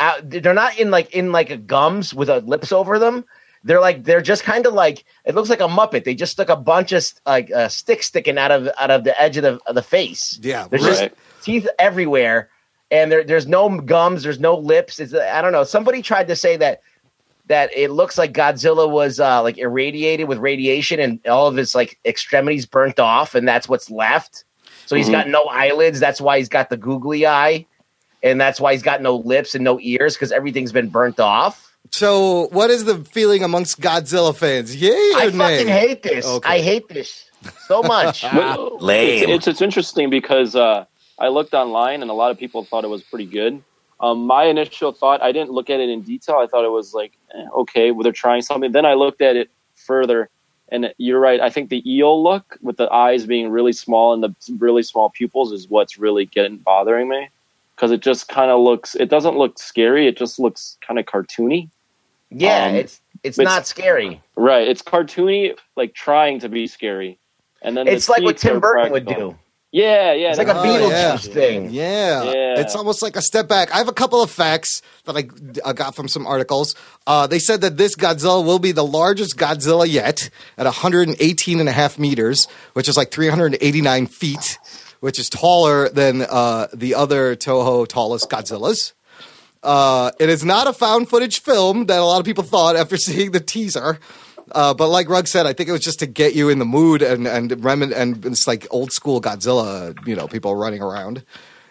out. 0.00 0.28
They're 0.28 0.54
not 0.54 0.78
in 0.78 0.90
like 0.90 1.14
in 1.14 1.30
like 1.32 1.50
a 1.50 1.56
gums 1.56 2.12
with 2.12 2.28
a 2.28 2.40
lips 2.40 2.72
over 2.72 2.98
them. 2.98 3.24
They're 3.64 3.80
like 3.80 4.04
they're 4.04 4.20
just 4.22 4.44
kind 4.44 4.66
of 4.66 4.72
like 4.74 5.04
it 5.24 5.34
looks 5.34 5.50
like 5.50 5.60
a 5.60 5.68
muppet. 5.68 6.04
They 6.04 6.14
just 6.14 6.32
stuck 6.32 6.48
a 6.48 6.56
bunch 6.56 6.92
of 6.92 7.04
like 7.26 7.50
uh, 7.50 7.68
sticks 7.68 8.06
sticking 8.06 8.38
out 8.38 8.50
of 8.52 8.68
out 8.78 8.90
of 8.90 9.04
the 9.04 9.20
edge 9.20 9.36
of 9.36 9.42
the 9.42 9.58
of 9.66 9.74
the 9.74 9.82
face. 9.82 10.38
yeah. 10.42 10.66
There's 10.68 10.82
Right. 10.84 11.12
just 11.12 11.44
teeth 11.44 11.68
everywhere, 11.78 12.50
and 12.90 13.10
there, 13.10 13.24
there's 13.24 13.46
no 13.46 13.68
gums, 13.80 14.22
there's 14.22 14.38
no 14.40 14.54
lips. 14.56 15.00
It's, 15.00 15.12
I 15.14 15.42
don't 15.42 15.52
know. 15.52 15.64
Somebody 15.64 16.02
tried 16.02 16.28
to 16.28 16.36
say 16.36 16.56
that 16.58 16.82
that 17.46 17.70
it 17.76 17.90
looks 17.90 18.16
like 18.18 18.32
Godzilla 18.32 18.88
was 18.90 19.18
uh, 19.18 19.42
like 19.42 19.58
irradiated 19.58 20.28
with 20.28 20.38
radiation, 20.38 21.00
and 21.00 21.26
all 21.26 21.46
of 21.48 21.56
his 21.56 21.74
like 21.74 21.98
extremities 22.04 22.64
burnt 22.66 23.00
off, 23.00 23.34
and 23.34 23.46
that's 23.48 23.68
what's 23.68 23.90
left. 23.90 24.44
So 24.86 24.94
he's 24.96 25.08
Mhm. 25.08 25.12
got 25.12 25.28
no 25.28 25.44
eyelids. 25.44 25.98
That's 26.00 26.20
why 26.20 26.38
he's 26.38 26.48
got 26.48 26.70
the 26.70 26.76
googly 26.76 27.26
eye, 27.26 27.66
and 28.22 28.40
that's 28.40 28.60
why 28.60 28.72
he's 28.72 28.82
got 28.82 29.02
no 29.02 29.16
lips 29.16 29.54
and 29.54 29.64
no 29.64 29.78
ears 29.80 30.14
because 30.14 30.30
everything's 30.32 30.72
been 30.72 30.88
burnt 30.88 31.18
off. 31.20 31.67
So, 31.90 32.48
what 32.48 32.70
is 32.70 32.84
the 32.84 32.98
feeling 33.04 33.42
amongst 33.42 33.80
Godzilla 33.80 34.36
fans? 34.36 34.76
Yay 34.76 34.90
or 34.90 35.20
I 35.20 35.24
nay? 35.30 35.58
fucking 35.58 35.68
hate 35.68 36.02
this. 36.02 36.26
Okay. 36.26 36.48
I 36.48 36.60
hate 36.60 36.88
this 36.88 37.30
so 37.66 37.82
much. 37.82 38.24
Well, 38.34 38.78
Lame. 38.78 39.22
It's, 39.24 39.30
it's 39.30 39.48
it's 39.48 39.62
interesting 39.62 40.10
because 40.10 40.54
uh, 40.54 40.84
I 41.18 41.28
looked 41.28 41.54
online 41.54 42.02
and 42.02 42.10
a 42.10 42.14
lot 42.14 42.30
of 42.30 42.38
people 42.38 42.64
thought 42.64 42.84
it 42.84 42.88
was 42.88 43.02
pretty 43.02 43.26
good. 43.26 43.62
Um, 44.00 44.26
my 44.26 44.44
initial 44.44 44.92
thought, 44.92 45.22
I 45.22 45.32
didn't 45.32 45.50
look 45.50 45.70
at 45.70 45.80
it 45.80 45.88
in 45.88 46.02
detail. 46.02 46.36
I 46.36 46.46
thought 46.46 46.64
it 46.64 46.70
was 46.70 46.94
like 46.94 47.12
eh, 47.34 47.46
okay, 47.56 47.90
well, 47.90 48.02
they're 48.04 48.12
trying 48.12 48.42
something. 48.42 48.72
Then 48.72 48.86
I 48.86 48.94
looked 48.94 49.20
at 49.22 49.36
it 49.36 49.50
further, 49.74 50.28
and 50.68 50.92
you're 50.98 51.18
right. 51.18 51.40
I 51.40 51.50
think 51.50 51.70
the 51.70 51.82
eel 51.90 52.22
look 52.22 52.58
with 52.62 52.76
the 52.76 52.92
eyes 52.92 53.26
being 53.26 53.50
really 53.50 53.72
small 53.72 54.12
and 54.12 54.22
the 54.22 54.34
really 54.58 54.82
small 54.82 55.10
pupils 55.10 55.52
is 55.52 55.68
what's 55.68 55.98
really 55.98 56.26
getting 56.26 56.58
bothering 56.58 57.08
me. 57.08 57.28
Because 57.78 57.92
it 57.92 58.00
just 58.00 58.26
kind 58.28 58.50
of 58.50 58.58
looks. 58.60 58.96
It 58.96 59.08
doesn't 59.08 59.36
look 59.38 59.56
scary. 59.58 60.08
It 60.08 60.16
just 60.18 60.40
looks 60.40 60.76
kind 60.84 60.98
of 60.98 61.06
cartoony. 61.06 61.70
Yeah, 62.30 62.66
Um, 62.66 62.74
it's 62.74 63.00
it's 63.22 63.38
it's- 63.38 63.44
not 63.54 63.66
scary. 63.68 64.20
Right. 64.36 64.66
It's 64.66 64.82
cartoony, 64.82 65.56
like 65.76 65.94
trying 65.94 66.40
to 66.40 66.48
be 66.48 66.66
scary, 66.66 67.18
and 67.62 67.76
then 67.76 67.86
the 67.86 67.92
It's 67.92 68.08
like 68.08 68.22
what 68.22 68.36
Tim 68.38 68.56
are 68.56 68.60
Burton 68.60 68.92
would 68.92 69.06
do. 69.06 69.38
Yeah, 69.70 70.14
yeah. 70.14 70.30
It's 70.30 70.38
like 70.38 70.48
a 70.48 70.58
Oh, 70.58 70.64
Beetlejuice 70.64 70.90
yeah. 70.90 71.16
thing. 71.34 71.68
Yeah. 71.70 72.22
Yeah. 72.24 72.58
It's 72.60 72.74
almost 72.74 73.02
like 73.02 73.16
a 73.16 73.20
step 73.22 73.48
back. 73.48 73.70
I 73.70 73.76
have 73.76 73.88
a 73.88 73.92
couple 73.92 74.22
of 74.22 74.30
facts 74.30 74.80
that 75.04 75.14
I, 75.14 75.28
I 75.62 75.74
got 75.74 75.94
from 75.94 76.08
some 76.08 76.26
articles. 76.26 76.74
Uh, 77.06 77.26
they 77.26 77.38
said 77.38 77.60
that 77.60 77.76
this 77.76 77.94
Godzilla 77.94 78.42
will 78.42 78.58
be 78.58 78.72
the 78.72 78.84
largest 78.84 79.36
Godzilla 79.36 79.86
yet 79.86 80.30
at 80.56 80.64
118 80.64 81.60
and 81.60 81.68
a 81.68 81.72
half 81.72 81.98
meters, 81.98 82.48
which 82.72 82.88
is 82.88 82.96
like 82.96 83.10
389 83.10 84.06
feet, 84.06 84.58
which 85.00 85.18
is 85.18 85.28
taller 85.28 85.88
than 85.88 86.22
uh, 86.22 86.68
the 86.72 86.94
other 86.94 87.36
Toho 87.36 87.86
tallest 87.86 88.28
Godzillas. 88.28 88.92
Uh, 89.62 90.10
it 90.20 90.28
is 90.28 90.44
not 90.44 90.66
a 90.66 90.72
found 90.72 91.08
footage 91.08 91.40
film 91.40 91.86
that 91.86 91.98
a 91.98 92.04
lot 92.04 92.20
of 92.20 92.24
people 92.24 92.44
thought 92.44 92.76
after 92.76 92.96
seeing 93.08 93.32
the 93.32 93.40
teaser. 93.40 93.98
Uh, 94.52 94.72
but 94.72 94.88
like 94.88 95.08
Rug 95.08 95.26
said, 95.26 95.46
I 95.46 95.52
think 95.52 95.68
it 95.68 95.72
was 95.72 95.82
just 95.82 95.98
to 95.98 96.06
get 96.06 96.34
you 96.34 96.48
in 96.48 96.58
the 96.58 96.64
mood 96.64 97.02
and 97.02 97.26
and 97.26 97.50
remin- 97.50 97.94
and 97.94 98.24
it's 98.24 98.46
like 98.46 98.66
old 98.70 98.92
school 98.92 99.20
Godzilla, 99.20 99.94
you 100.06 100.16
know, 100.16 100.26
people 100.26 100.54
running 100.54 100.80
around. 100.80 101.22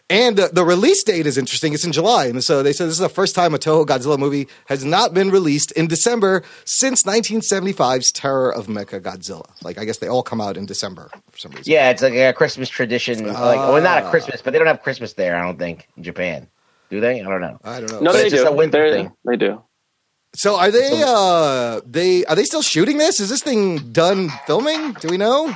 And 0.10 0.40
uh, 0.40 0.48
the 0.54 0.64
release 0.64 1.04
date 1.04 1.28
is 1.28 1.38
interesting. 1.38 1.74
It's 1.74 1.84
in 1.84 1.92
July, 1.92 2.28
and 2.28 2.42
so 2.42 2.64
they 2.64 2.72
said 2.72 2.86
this 2.86 2.94
is 2.94 3.00
the 3.00 3.10
first 3.10 3.36
time 3.36 3.54
a 3.54 3.58
Toho 3.58 3.86
Godzilla 3.86 4.18
movie 4.18 4.48
has 4.68 4.86
not 4.86 5.14
been 5.14 5.30
released 5.32 5.74
in 5.74 5.88
December 5.88 6.44
since 6.64 7.04
1975's 7.04 8.14
Terror 8.14 8.50
of 8.54 8.68
Mecha 8.68 9.02
Godzilla. 9.02 9.44
Like 9.64 9.78
I 9.78 9.84
guess 9.84 9.98
they 9.98 10.08
all 10.08 10.24
come 10.24 10.40
out 10.40 10.56
in 10.56 10.66
December 10.66 11.10
for 11.32 11.38
some 11.38 11.52
reason. 11.52 11.70
Yeah, 11.74 11.90
it's 11.90 12.02
like 12.02 12.14
a 12.14 12.32
Christmas 12.32 12.70
tradition. 12.70 13.26
Like, 13.28 13.36
well, 13.58 13.82
not 13.82 14.04
Ah. 14.04 14.08
a 14.08 14.10
Christmas, 14.10 14.42
but 14.42 14.54
they 14.54 14.60
don't 14.60 14.68
have 14.68 14.82
Christmas 14.82 15.12
there. 15.14 15.36
I 15.36 15.42
don't 15.44 15.60
think 15.60 15.90
in 15.98 16.04
Japan. 16.04 16.48
Do 16.90 17.02
they? 17.02 17.20
I 17.20 17.24
don't 17.26 17.42
know. 17.42 17.60
I 17.66 17.82
don't 17.82 17.92
know. 17.92 18.00
No, 18.00 18.12
But 18.12 18.14
they 18.14 18.22
it's 18.28 18.32
just 18.32 18.46
do. 18.46 18.50
a 18.50 18.56
winter 18.56 18.90
They're- 18.90 19.04
thing. 19.04 19.12
They 19.26 19.36
do. 19.36 19.62
So 20.38 20.58
are 20.58 20.72
they 20.72 21.04
uh 21.06 21.82
they 21.86 22.24
are 22.26 22.36
they 22.36 22.46
still 22.46 22.62
shooting 22.62 22.98
this? 22.98 23.20
Is 23.20 23.28
this 23.28 23.42
thing 23.44 23.92
done 23.92 24.30
filming? 24.46 24.94
Do 25.02 25.10
we 25.10 25.18
know? 25.18 25.54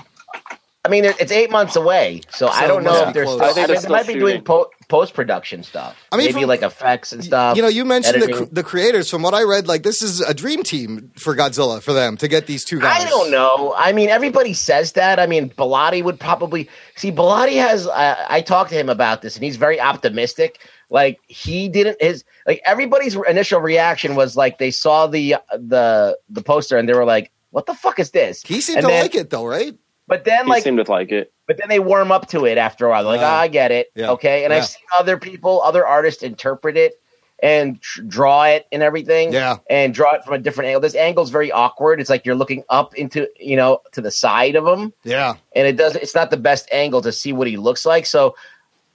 I 0.84 0.90
mean, 0.90 1.06
it's 1.06 1.32
eight 1.32 1.52
months 1.52 1.76
away, 1.76 2.22
so, 2.32 2.48
I 2.48 2.66
don't 2.66 2.84
know 2.84 3.02
if 3.02 3.08
be 3.10 3.14
they're. 3.14 3.24
close. 3.26 3.36
Still, 3.38 3.46
I 3.46 3.50
I, 3.52 3.54
think 3.54 3.56
mean, 3.56 3.68
they're 3.68 3.76
they 3.76 3.80
still 3.82 3.92
might 3.92 4.08
be 4.08 4.14
doing 4.16 4.42
po- 4.44 4.72
post 4.88 5.14
production 5.14 5.62
stuff. 5.62 5.96
I 6.12 6.18
mean, 6.18 6.26
maybe 6.26 6.40
from- 6.42 6.50
like 6.50 6.64
effects 6.64 7.12
and 7.14 7.24
stuff. 7.24 7.56
You 7.56 7.62
know, 7.62 7.68
you 7.68 7.86
mentioned 7.86 8.24
the, 8.24 8.50
the 8.52 8.64
creators. 8.64 9.08
From 9.08 9.22
what 9.22 9.36
I 9.36 9.44
read, 9.44 9.68
like 9.68 9.84
this 9.84 10.02
is 10.02 10.22
a 10.22 10.34
dream 10.34 10.64
team 10.64 11.12
for 11.18 11.36
Godzilla 11.36 11.84
for 11.84 11.94
them 11.94 12.18
to 12.18 12.28
get 12.28 12.48
these 12.48 12.66
two 12.66 12.80
guys. 12.80 13.04
I 13.06 13.08
don't 13.08 13.30
know. 13.30 13.76
I 13.78 13.92
mean, 13.92 14.10
everybody 14.10 14.54
says 14.56 14.94
that. 14.94 15.20
I 15.20 15.28
mean, 15.28 15.52
Bilotti 15.52 16.04
would 16.04 16.20
probably 16.20 16.68
see. 16.96 17.12
Bilotti 17.12 17.62
has. 17.62 17.86
Uh, 17.86 18.16
I 18.28 18.42
talked 18.42 18.72
to 18.72 18.76
him 18.76 18.90
about 18.90 19.22
this, 19.22 19.36
and 19.36 19.44
he's 19.46 19.58
very 19.58 19.80
optimistic. 19.80 20.62
Like 20.90 21.20
he 21.28 21.70
didn't 21.70 22.02
his 22.02 22.24
like 22.48 22.60
everybody's 22.66 23.16
initial 23.30 23.62
reaction 23.62 24.16
was 24.16 24.36
like 24.36 24.58
they 24.58 24.72
saw 24.72 25.06
the 25.06 25.36
the 25.52 26.18
the 26.28 26.42
poster 26.42 26.78
and 26.78 26.90
they 26.90 26.94
were 26.94 27.06
like, 27.06 27.30
"What 27.52 27.68
the 27.68 27.76
fuck 27.76 28.00
is 28.00 28.10
this?" 28.10 28.42
He 28.42 28.62
seemed 28.62 28.80
And 28.80 28.88
to 28.88 28.92
then- 28.92 29.02
like 29.04 29.14
it 29.14 29.30
though, 29.30 29.46
right? 29.46 29.76
But 30.12 30.26
then, 30.26 30.44
He 30.44 30.50
like, 30.50 30.64
seemed 30.64 30.78
to 30.84 30.92
like 30.92 31.10
it. 31.12 31.32
but 31.48 31.58
then 31.58 31.70
they 31.70 31.80
warm 31.80 32.12
up 32.12 32.28
to 32.32 32.46
it 32.46 32.58
after 32.58 32.86
a 32.86 32.90
while. 32.90 33.02
They're 33.04 33.14
like, 33.14 33.22
Ah. 33.22 33.38
"Ah, 33.38 33.40
I 33.44 33.48
get 33.48 33.72
it, 33.72 33.88
Yeah. 33.96 34.12
okay." 34.12 34.44
And 34.44 34.52
Yeah. 34.52 34.58
I've 34.60 34.66
seen 34.68 34.84
other 35.00 35.18
people, 35.18 35.62
other 35.62 35.88
artists 35.88 36.22
interpret 36.22 36.76
it 36.76 37.00
and 37.42 37.80
tr- 37.82 38.02
draw 38.02 38.44
it 38.44 38.68
and 38.74 38.84
everything. 38.84 39.32
Yeah. 39.32 39.58
and 39.70 39.94
draw 39.94 40.14
it 40.16 40.26
from 40.26 40.34
a 40.34 40.38
different 40.38 40.68
angle. 40.68 40.82
This 40.82 40.96
angle's 40.96 41.30
very 41.30 41.50
awkward. 41.52 42.02
It's 42.02 42.10
like 42.10 42.26
you're 42.26 42.36
looking 42.36 42.64
up 42.70 42.94
into 42.96 43.26
you 43.40 43.56
know 43.56 43.80
to 43.94 44.02
the 44.02 44.12
side 44.12 44.56
of 44.58 44.68
him, 44.68 44.92
Yeah. 45.06 45.36
and 45.56 45.66
it 45.66 45.78
does. 45.78 45.96
It's 45.96 46.14
not 46.14 46.30
the 46.30 46.38
best 46.38 46.68
angle 46.74 47.02
to 47.04 47.12
see 47.14 47.32
what 47.32 47.48
he 47.48 47.56
looks 47.56 47.86
like. 47.86 48.06
So 48.06 48.36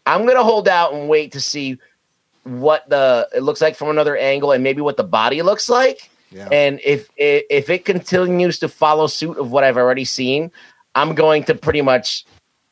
I'm 0.05 0.27
gonna 0.27 0.45
hold 0.45 0.69
out 0.69 0.93
and 0.93 1.09
wait 1.09 1.33
to 1.33 1.41
see 1.41 1.79
what 2.45 2.89
the 2.91 3.27
it 3.35 3.43
looks 3.43 3.61
like 3.63 3.75
from 3.75 3.89
another 3.89 4.17
angle, 4.19 4.53
and 4.53 4.63
maybe 4.63 4.83
what 4.83 4.97
the 4.99 5.03
body 5.05 5.41
looks 5.43 5.69
like. 5.71 6.11
Yeah. 6.31 6.49
And 6.53 6.79
if 6.85 7.09
if 7.17 7.71
it 7.71 7.85
continues 7.85 8.59
to 8.61 8.69
follow 8.69 9.07
suit 9.07 9.39
of 9.39 9.51
what 9.51 9.65
I've 9.65 9.77
already 9.79 10.05
seen, 10.05 10.53
I'm 10.97 11.15
going 11.15 11.45
to 11.45 11.55
pretty 11.55 11.83
much 11.83 12.25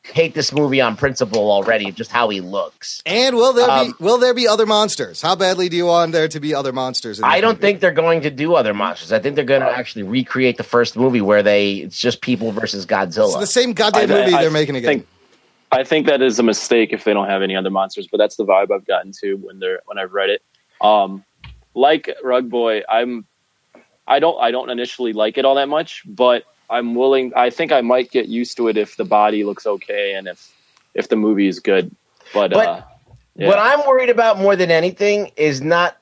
hate 0.03 0.33
this 0.35 0.51
movie 0.51 0.81
on 0.81 0.95
principle 0.97 1.49
already, 1.49 1.91
just 1.91 2.11
how 2.11 2.29
he 2.29 2.39
looks. 2.41 3.01
And 3.05 3.35
will 3.35 3.53
there 3.53 3.69
Um, 3.69 3.87
be 3.87 3.93
will 4.03 4.17
there 4.17 4.33
be 4.33 4.47
other 4.47 4.65
monsters? 4.65 5.21
How 5.21 5.35
badly 5.35 5.67
do 5.69 5.77
you 5.77 5.85
want 5.85 6.11
there 6.11 6.27
to 6.27 6.39
be 6.39 6.53
other 6.53 6.71
monsters? 6.73 7.17
In 7.19 7.25
I 7.25 7.39
don't 7.41 7.51
movie? 7.53 7.61
think 7.61 7.79
they're 7.79 7.91
going 7.91 8.21
to 8.21 8.29
do 8.29 8.53
other 8.55 8.73
monsters. 8.73 9.11
I 9.11 9.19
think 9.19 9.35
they're 9.35 9.45
going 9.45 9.61
to 9.61 9.69
actually 9.71 10.03
recreate 10.03 10.57
the 10.57 10.63
first 10.63 10.95
movie 10.97 11.21
where 11.21 11.41
they 11.41 11.75
it's 11.77 11.97
just 11.99 12.21
people 12.21 12.51
versus 12.51 12.85
Godzilla. 12.85 13.27
it's 13.29 13.37
the 13.37 13.47
same 13.47 13.73
goddamn 13.73 14.11
I- 14.11 14.13
movie 14.15 14.33
I 14.33 14.41
they're 14.41 14.51
making 14.51 14.75
again. 14.75 14.89
think- 14.99 15.07
I 15.71 15.83
think 15.83 16.05
that 16.05 16.21
is 16.21 16.37
a 16.39 16.43
mistake 16.43 16.93
if 16.93 17.03
they 17.03 17.13
don't 17.13 17.27
have 17.27 17.41
any 17.41 17.55
other 17.55 17.71
monsters, 17.71 18.07
but 18.09 18.17
that's 18.17 18.35
the 18.37 18.45
vibe 18.45 18.71
I've 18.71 18.85
gotten 18.85 19.11
to 19.23 19.33
when 19.37 19.59
they're 19.59 19.81
when 19.85 19.97
I've 19.97 20.13
read 20.13 20.29
it. 20.29 20.41
Um, 20.79 21.23
like 21.73 22.09
Rug 22.23 22.49
Boy, 22.49 22.81
I'm 22.87 23.25
I 24.07 24.19
don't 24.19 24.39
I 24.39 24.51
don't 24.51 24.69
initially 24.69 25.13
like 25.13 25.37
it 25.39 25.45
all 25.45 25.55
that 25.55 25.67
much, 25.67 26.03
but 26.05 26.43
I'm 26.69 26.95
willing. 26.95 27.33
I 27.35 27.49
think 27.49 27.71
I 27.71 27.81
might 27.81 28.11
get 28.11 28.27
used 28.27 28.57
to 28.57 28.67
it 28.67 28.77
if 28.77 28.97
the 28.97 29.05
body 29.05 29.43
looks 29.43 29.65
okay 29.65 30.13
and 30.13 30.27
if 30.27 30.51
if 30.93 31.09
the 31.09 31.15
movie 31.15 31.47
is 31.47 31.59
good. 31.59 31.95
But, 32.33 32.51
But 32.51 32.67
uh, 32.67 32.81
yeah. 33.35 33.47
What 33.47 33.59
I'm 33.59 33.85
worried 33.87 34.09
about 34.09 34.39
more 34.39 34.55
than 34.55 34.71
anything 34.71 35.31
is 35.35 35.61
not 35.61 35.97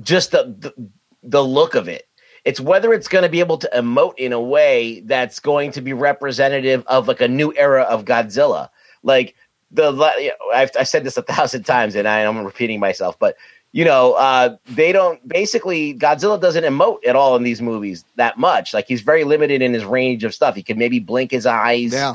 just 0.00 0.30
the 0.30 0.54
the, 0.58 0.90
the 1.22 1.42
look 1.42 1.74
of 1.74 1.88
it. 1.88 2.06
It's 2.44 2.60
whether 2.60 2.92
it's 2.92 3.08
going 3.08 3.22
to 3.22 3.28
be 3.28 3.40
able 3.40 3.58
to 3.58 3.70
emote 3.74 4.14
in 4.16 4.32
a 4.32 4.40
way 4.40 5.00
that's 5.00 5.40
going 5.40 5.72
to 5.72 5.80
be 5.80 5.92
representative 5.92 6.84
of 6.86 7.08
like 7.08 7.20
a 7.20 7.28
new 7.28 7.52
era 7.56 7.82
of 7.82 8.04
Godzilla. 8.04 8.70
Like 9.02 9.34
the 9.70 9.90
la- 9.90 10.16
you 10.16 10.28
know, 10.28 10.52
I've, 10.54 10.70
I 10.78 10.84
said 10.84 11.04
this 11.04 11.16
a 11.16 11.22
thousand 11.22 11.64
times, 11.64 11.94
and 11.94 12.06
I, 12.06 12.24
I'm 12.24 12.44
repeating 12.44 12.80
myself, 12.80 13.18
but 13.18 13.36
you 13.72 13.84
know, 13.84 14.14
uh, 14.14 14.56
they 14.66 14.92
don't 14.92 15.26
basically 15.28 15.94
Godzilla 15.94 16.40
doesn't 16.40 16.64
emote 16.64 17.06
at 17.06 17.16
all 17.16 17.36
in 17.36 17.42
these 17.42 17.60
movies 17.60 18.04
that 18.16 18.38
much. 18.38 18.72
Like 18.72 18.86
he's 18.88 19.02
very 19.02 19.24
limited 19.24 19.60
in 19.62 19.74
his 19.74 19.84
range 19.84 20.24
of 20.24 20.34
stuff. 20.34 20.54
He 20.54 20.62
can 20.62 20.78
maybe 20.78 20.98
blink 21.00 21.30
his 21.30 21.44
eyes, 21.46 21.92
yeah. 21.92 22.14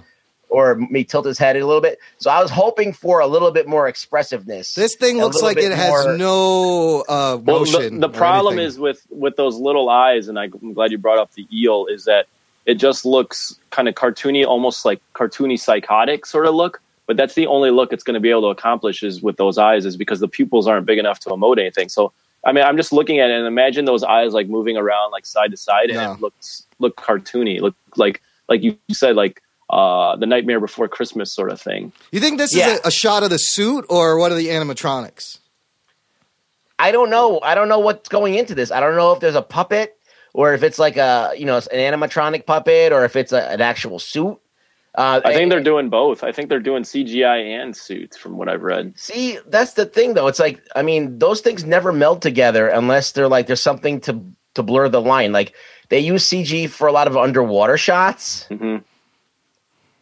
or 0.50 0.76
maybe 0.76 1.04
tilt 1.04 1.26
his 1.26 1.38
head 1.38 1.56
a 1.56 1.66
little 1.66 1.82
bit. 1.82 2.00
So 2.18 2.32
I 2.32 2.42
was 2.42 2.50
hoping 2.50 2.92
for 2.92 3.20
a 3.20 3.28
little 3.28 3.52
bit 3.52 3.68
more 3.68 3.88
expressiveness. 3.88 4.74
This 4.74 4.96
thing 4.96 5.18
looks 5.20 5.42
like 5.42 5.58
it 5.58 5.72
has 5.72 5.90
more- 6.06 6.18
no 6.18 7.02
uh, 7.08 7.38
Well, 7.42 7.60
motion. 7.60 8.00
the, 8.00 8.08
the 8.08 8.18
problem 8.18 8.54
anything. 8.56 8.68
is 8.68 8.80
with 8.80 9.06
with 9.10 9.36
those 9.36 9.56
little 9.58 9.90
eyes, 9.90 10.28
and 10.28 10.40
I'm 10.40 10.74
glad 10.74 10.92
you 10.92 10.98
brought 10.98 11.20
up 11.20 11.32
the 11.34 11.48
eel. 11.56 11.86
Is 11.86 12.06
that 12.06 12.26
it 12.66 12.76
just 12.76 13.06
looks 13.06 13.60
kind 13.70 13.88
of 13.88 13.96
cartoony, 13.96 14.46
almost 14.46 14.86
like 14.86 15.02
cartoony 15.14 15.60
psychotic 15.60 16.26
sort 16.26 16.46
of 16.48 16.56
look. 16.56 16.82
But 17.06 17.18
that's 17.18 17.34
the 17.34 17.48
only 17.48 17.70
look 17.70 17.92
it's 17.92 18.04
going 18.04 18.14
to 18.14 18.20
be 18.20 18.30
able 18.30 18.44
to 18.44 18.48
accomplish 18.48 19.04
is 19.04 19.22
with 19.22 19.38
those 19.38 19.58
eyes, 19.58 19.86
is 19.86 19.98
because 19.98 20.20
the 20.22 20.28
pupils 20.28 20.68
aren't 20.68 20.86
big 20.86 20.98
enough 21.00 21.20
to 21.22 21.30
emote 21.30 21.60
anything. 21.60 21.90
So, 21.90 22.14
I 22.46 22.52
mean, 22.54 22.64
I'm 22.64 22.78
just 22.78 22.94
looking 22.94 23.20
at 23.20 23.30
it 23.30 23.38
and 23.38 23.46
imagine 23.46 23.86
those 23.86 24.04
eyes 24.04 24.34
like 24.34 24.48
moving 24.48 24.78
around 24.78 25.12
like 25.12 25.26
side 25.26 25.52
to 25.52 25.58
side, 25.58 25.90
and 25.90 26.00
Yeah. 26.00 26.14
it 26.14 26.22
looks 26.22 26.64
look 26.80 26.96
cartoony, 26.96 27.60
look 27.60 27.76
like 27.98 28.22
like 28.50 28.64
you 28.64 28.78
said, 28.92 29.16
like 29.16 29.42
uh, 29.70 30.16
the 30.16 30.26
Nightmare 30.26 30.60
Before 30.60 30.88
Christmas 30.88 31.34
sort 31.34 31.52
of 31.52 31.60
thing. 31.60 31.92
You 32.12 32.20
think 32.20 32.38
this 32.38 32.56
Yeah. 32.56 32.74
is 32.76 32.80
a, 32.84 32.88
a 32.88 32.92
shot 32.92 33.24
of 33.24 33.30
the 33.30 33.38
suit 33.38 33.86
or 33.90 34.18
what 34.18 34.32
are 34.32 34.36
the 34.36 34.48
animatronics? 34.48 35.40
I 36.80 36.92
don't 36.92 37.10
know. 37.10 37.40
I 37.42 37.56
don't 37.56 37.70
know 37.70 37.80
what's 37.80 38.10
going 38.10 38.36
into 38.36 38.56
this. 38.56 38.72
I 38.72 38.80
don't 38.80 38.96
know 38.96 39.12
if 39.14 39.20
there's 39.20 39.36
a 39.36 39.42
puppet 39.42 39.98
or 40.34 40.54
if 40.54 40.64
it's 40.64 40.80
like 40.80 40.98
a 40.98 41.34
you 41.38 41.46
know 41.46 41.58
an 41.58 41.64
animatronic 41.72 42.46
puppet 42.46 42.92
or 42.92 43.06
if 43.06 43.16
it's 43.16 43.32
a, 43.32 43.50
an 43.52 43.62
actual 43.62 44.00
suit. 44.00 44.40
Uh, 44.96 45.22
I 45.26 45.34
think 45.34 45.50
they're 45.50 45.64
doing 45.64 45.90
both. 45.90 46.24
I 46.24 46.32
think 46.32 46.50
they're 46.50 46.60
doing 46.60 46.84
CGI 46.84 47.60
and 47.60 47.76
suits, 47.76 48.16
from 48.16 48.38
what 48.38 48.48
I've 48.48 48.62
read. 48.62 48.94
See, 48.98 49.40
that's 49.48 49.74
the 49.74 49.86
thing 49.86 50.14
though. 50.14 50.28
It's 50.28 50.40
like 50.40 50.62
I 50.76 50.84
mean, 50.84 51.18
those 51.18 51.42
things 51.42 51.64
never 51.64 51.92
meld 51.92 52.22
together 52.22 52.68
unless 52.68 53.12
they're 53.12 53.28
like 53.28 53.48
there's 53.48 53.62
something 53.62 54.00
to 54.02 54.24
to 54.54 54.64
blur 54.64 54.90
the 54.90 55.02
line. 55.02 55.32
Like 55.32 55.56
they 55.90 56.00
use 56.00 56.26
CG 56.26 56.70
for 56.70 56.88
a 56.88 56.92
lot 56.92 57.08
of 57.08 57.18
underwater 57.18 57.78
shots, 57.78 58.46
hmm 58.46 58.78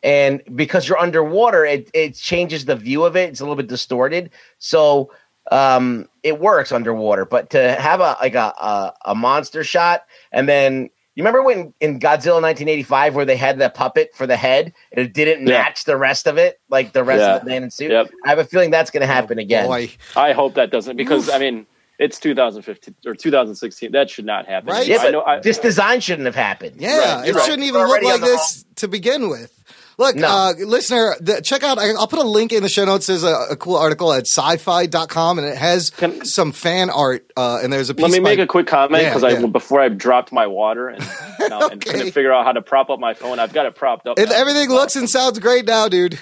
and 0.04 0.42
because 0.56 0.88
you're 0.88 0.98
underwater, 0.98 1.66
it 1.66 1.90
it 1.94 2.16
changes 2.16 2.66
the 2.66 2.76
view 2.76 3.06
of 3.06 3.16
it. 3.16 3.30
It's 3.30 3.40
a 3.40 3.44
little 3.44 3.56
bit 3.56 3.68
distorted, 3.68 4.32
so 4.58 5.12
um, 5.52 6.10
it 6.24 6.40
works 6.40 6.72
underwater. 6.72 7.26
But 7.26 7.52
to 7.52 7.74
have 7.76 8.00
a 8.00 8.18
like 8.20 8.36
a 8.36 8.54
a, 8.58 8.94
a 9.06 9.16
monster 9.16 9.64
shot, 9.64 10.06
and 10.32 10.50
then 10.50 10.90
you 11.22 11.28
remember 11.28 11.44
when 11.44 11.74
in 11.80 12.00
Godzilla 12.00 12.42
1985 12.42 13.16
where 13.16 13.26
they 13.26 13.38
had 13.38 13.60
that 13.60 13.74
puppet 13.74 14.12
for 14.16 14.26
the 14.26 14.36
head 14.36 14.74
and 14.92 15.06
it 15.06 15.14
didn't 15.14 15.46
Yeah. 15.46 15.60
match 15.62 15.84
the 15.84 15.98
rest 15.98 16.28
of 16.28 16.38
it, 16.38 16.60
like 16.70 16.94
the 16.94 17.04
rest 17.04 17.22
Yeah. 17.22 17.36
of 17.36 17.44
the 17.44 17.50
man 17.50 17.64
in 17.64 17.72
suit. 17.72 17.92
Yep. 17.92 18.10
I 18.26 18.30
have 18.30 18.40
a 18.40 18.46
feeling 18.46 18.72
that's 18.72 18.90
going 18.92 19.02
to 19.02 19.08
oh, 19.08 19.14
happen 19.14 19.38
again. 19.40 19.68
Boy. 19.68 19.92
I 20.16 20.34
hope 20.34 20.56
that 20.56 20.72
doesn't 20.72 20.98
because 20.98 21.30
I 21.30 21.38
mean 21.38 21.66
it's 22.00 22.20
2015 22.20 22.96
or 23.06 23.14
2016. 23.14 23.92
That 23.92 24.10
should 24.10 24.26
not 24.26 24.48
happen. 24.48 24.70
Right? 24.70 24.88
Yeah, 24.88 24.98
I 24.98 25.12
know. 25.12 25.22
I, 25.22 25.40
this 25.40 25.60
design 25.60 26.00
shouldn't 26.02 26.26
have 26.26 26.36
happened. 26.36 26.78
Yeah, 26.82 27.18
Right, 27.18 27.30
it 27.30 27.36
right. 27.36 27.46
shouldn't 27.46 27.64
even 27.64 27.82
We're 27.82 27.88
look 27.88 28.02
like 28.04 28.14
on 28.16 28.22
the 28.22 28.26
this 28.28 28.66
to 28.78 28.88
begin 28.88 29.30
with. 29.30 29.56
Look, 29.98 30.16
No. 30.16 30.28
uh, 30.28 30.54
listener, 30.66 31.16
the, 31.20 31.42
check 31.42 31.64
out. 31.64 31.78
I, 31.78 31.92
I'll 31.92 32.08
put 32.08 32.20
a 32.20 32.28
link 32.28 32.52
in 32.54 32.64
the 32.64 32.70
show 32.70 32.86
notes. 32.86 33.08
There's 33.08 33.24
a, 33.24 33.48
a 33.52 33.56
cool 33.56 33.76
article 33.76 34.12
at 34.14 34.24
sci-fi.com, 34.28 35.38
and 35.40 35.48
it 35.48 35.58
has 35.58 35.90
Can- 35.90 36.26
some 36.26 36.52
fan 36.52 36.90
art. 36.90 37.30
Uh, 37.36 37.60
and 37.64 37.72
there's 37.72 37.90
a 37.90 37.96
piece 37.96 38.04
let 38.04 38.12
me 38.12 38.20
by- 38.20 38.32
make 38.32 38.40
a 38.40 38.48
quick 38.48 38.68
comment 38.68 39.04
because 39.06 39.24
yeah. 39.24 39.40
I 39.40 39.46
before 39.46 39.82
I 39.82 39.90
dropped 39.90 40.32
my 40.32 40.48
water 40.48 40.90
and 40.90 41.00
now 41.40 41.70
I'm 41.70 41.80
trying 41.80 42.00
to 42.00 42.12
figure 42.12 42.32
out 42.32 42.46
how 42.46 42.52
to 42.52 42.62
prop 42.62 42.90
up 42.90 43.00
my 43.00 43.14
phone. 43.14 43.40
I've 43.40 43.54
got 43.54 43.66
it 43.66 43.76
propped 43.76 44.08
up. 44.08 44.18
It, 44.20 44.30
now. 44.30 44.36
everything 44.36 44.70
looks 44.70 44.96
and 44.96 45.10
sounds 45.10 45.40
great 45.40 45.66
now, 45.66 45.88
dude. 45.88 46.20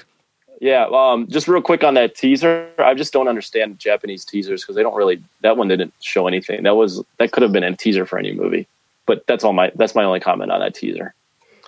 Yeah, 0.62 0.88
um, 0.92 1.28
just 1.28 1.48
real 1.48 1.62
quick 1.62 1.86
on 1.86 1.94
that 1.94 2.16
teaser. 2.16 2.70
I 2.78 2.94
just 2.94 3.14
don't 3.14 3.30
understand 3.30 3.80
Japanese 3.80 4.26
teasers 4.26 4.62
because 4.62 4.76
they 4.76 4.84
don't 4.84 4.96
really. 4.96 5.24
That 5.42 5.56
one 5.56 5.70
didn't 5.70 5.94
show 6.02 6.28
anything. 6.28 6.64
That 6.64 6.76
was 6.76 7.02
that 7.18 7.32
could 7.32 7.44
have 7.44 7.54
been 7.54 7.64
a 7.64 7.76
teaser 7.76 8.06
for 8.06 8.20
any 8.20 8.34
movie. 8.34 8.68
But 9.06 9.26
that's 9.26 9.44
all 9.44 9.54
my 9.54 9.72
that's 9.76 9.96
my 9.96 10.04
only 10.04 10.20
comment 10.20 10.52
on 10.52 10.60
that 10.60 10.76
teaser. 10.76 11.14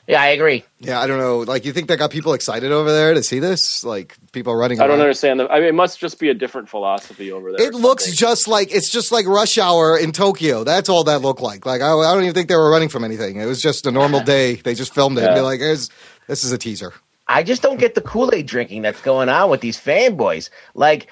Yeah, 0.08 0.22
I 0.22 0.28
agree. 0.28 0.66
Yeah, 0.80 1.00
I 1.00 1.08
don't 1.08 1.20
know. 1.20 1.40
Like, 1.40 1.64
you 1.64 1.72
think 1.72 1.88
that 1.88 1.98
got 1.98 2.10
people 2.12 2.34
excited 2.34 2.72
over 2.72 2.92
there 2.92 3.14
to 3.14 3.22
see 3.24 3.40
this? 3.40 3.84
Like, 3.84 4.18
people 4.32 4.54
running. 4.56 4.80
I 4.80 4.84
don't 4.84 4.92
around? 4.94 5.02
understand. 5.02 5.40
The, 5.40 5.50
I 5.50 5.60
mean, 5.60 5.70
it 5.70 5.76
must 5.76 6.00
just 6.00 6.20
be 6.20 6.30
a 6.30 6.34
different 6.34 6.68
philosophy 6.70 7.32
over 7.32 7.52
there. 7.52 7.68
It 7.68 7.74
looks 7.76 8.06
something. 8.06 8.18
just 8.18 8.48
like 8.48 8.74
it's 8.74 8.90
just 8.90 9.12
like 9.12 9.26
rush 9.28 9.58
hour 9.58 9.98
in 9.98 10.12
Tokyo. 10.12 10.64
That's 10.64 10.90
all 10.90 11.04
that 11.06 11.22
looked 11.22 11.42
like. 11.42 11.66
Like 11.66 11.82
I, 11.82 11.92
I 11.94 12.14
don't 12.14 12.24
even 12.24 12.34
think 12.34 12.50
they 12.50 12.56
were 12.56 12.72
running 12.72 12.90
from 12.90 13.04
anything. 13.04 13.38
It 13.38 13.46
was 13.46 13.62
just 13.62 13.86
a 13.86 13.92
normal 13.92 14.22
day. 14.22 14.56
They 14.64 14.74
just 14.74 14.94
filmed 14.94 15.18
it 15.18 15.24
and 15.24 15.34
be 15.34 15.38
Yeah. 15.40 15.42
like, 15.44 15.60
Here's, 15.60 15.90
"This 16.28 16.44
is 16.44 16.52
a 16.52 16.58
teaser." 16.58 16.94
I 17.28 17.44
just 17.44 17.62
don't 17.62 17.80
get 17.80 17.96
the 17.96 18.02
Kool 18.02 18.34
Aid 18.34 18.48
drinking 18.48 18.82
that's 18.82 19.02
going 19.02 19.30
on 19.30 19.50
with 19.50 19.62
these 19.62 19.78
fanboys. 19.78 20.50
Like, 20.74 21.08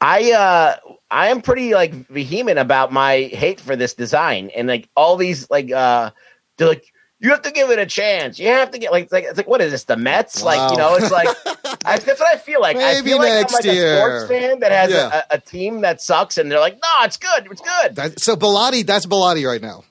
I 0.00 0.32
uh, 0.32 0.76
I 1.10 1.28
am 1.28 1.40
pretty 1.42 1.74
like 1.74 1.92
vehement 2.08 2.58
about 2.58 2.92
my 2.92 3.30
hate 3.32 3.60
for 3.60 3.76
this 3.76 3.94
design, 3.94 4.50
and 4.56 4.66
like 4.68 4.88
all 4.96 5.16
these 5.16 5.48
like 5.48 5.70
uh, 5.70 6.10
they're 6.56 6.68
like. 6.68 6.92
You 7.22 7.28
have 7.30 7.42
to 7.42 7.50
give 7.50 7.68
it 7.70 7.78
a 7.78 7.84
chance. 7.84 8.38
You 8.38 8.48
have 8.48 8.70
to 8.70 8.78
get 8.78 8.92
like 8.92 9.04
it's 9.04 9.12
like 9.12 9.24
it's 9.24 9.36
like 9.36 9.46
what 9.46 9.60
is 9.60 9.72
this? 9.72 9.84
The 9.84 9.96
Mets? 9.96 10.42
Like 10.42 10.70
you 10.70 10.78
know, 10.78 10.94
it's 10.94 11.10
like 11.10 11.28
I, 11.84 11.98
that's 11.98 12.18
what 12.18 12.34
I 12.34 12.38
feel 12.38 12.60
like. 12.62 12.76
I 12.76 12.94
Maybe 12.94 13.10
feel 13.10 13.18
like 13.18 13.28
next 13.28 13.54
I'm 13.54 13.56
like 13.66 13.74
year. 13.76 13.94
a 13.94 14.20
sports 14.20 14.28
fan 14.30 14.60
that 14.60 14.72
has 14.72 14.90
Yeah. 14.90 15.22
a, 15.30 15.34
a 15.34 15.38
team 15.40 15.82
that 15.82 16.00
sucks, 16.00 16.38
and 16.38 16.50
they're 16.50 16.58
like, 16.60 16.74
no, 16.74 17.04
it's 17.04 17.18
good, 17.18 17.46
it's 17.50 17.60
good. 17.60 17.96
That, 17.96 18.18
so 18.20 18.36
Bilotti, 18.36 18.86
that's 18.86 19.04
Bilotti 19.04 19.46
right 19.46 19.60
now. 19.60 19.84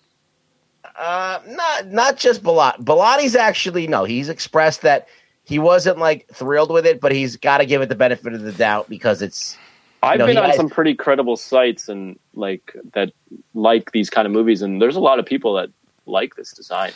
Uh, 0.98 1.40
not 1.48 1.88
not 1.88 2.18
just 2.18 2.44
Bilotti. 2.44 2.84
Bilotti's 2.84 3.36
actually 3.36 3.88
no. 3.88 4.04
He's 4.06 4.28
expressed 4.30 4.82
that 4.82 5.08
he 5.44 5.60
wasn't 5.60 5.98
like 5.98 6.28
thrilled 6.34 6.72
with 6.72 6.86
it, 6.86 7.00
but 7.00 7.12
he's 7.12 7.38
got 7.38 7.60
to 7.60 7.66
give 7.66 7.82
it 7.82 7.90
the 7.90 7.96
benefit 7.96 8.34
of 8.34 8.42
the 8.42 8.52
doubt 8.52 8.90
because 8.90 9.22
it's. 9.22 9.58
I've 10.02 10.18
No, 10.20 10.26
been 10.28 10.38
on 10.38 10.46
has- 10.46 10.56
some 10.56 10.70
pretty 10.70 10.96
credible 10.96 11.38
sites 11.38 11.90
and 11.90 12.18
like 12.34 12.74
that 12.94 13.12
like 13.54 13.92
these 13.92 14.10
kind 14.10 14.26
of 14.26 14.32
movies, 14.32 14.62
and 14.62 14.82
there's 14.82 14.96
a 14.96 15.00
lot 15.02 15.20
of 15.20 15.26
people 15.26 15.54
that 15.56 15.70
like 16.06 16.36
this 16.36 16.54
design. 16.54 16.92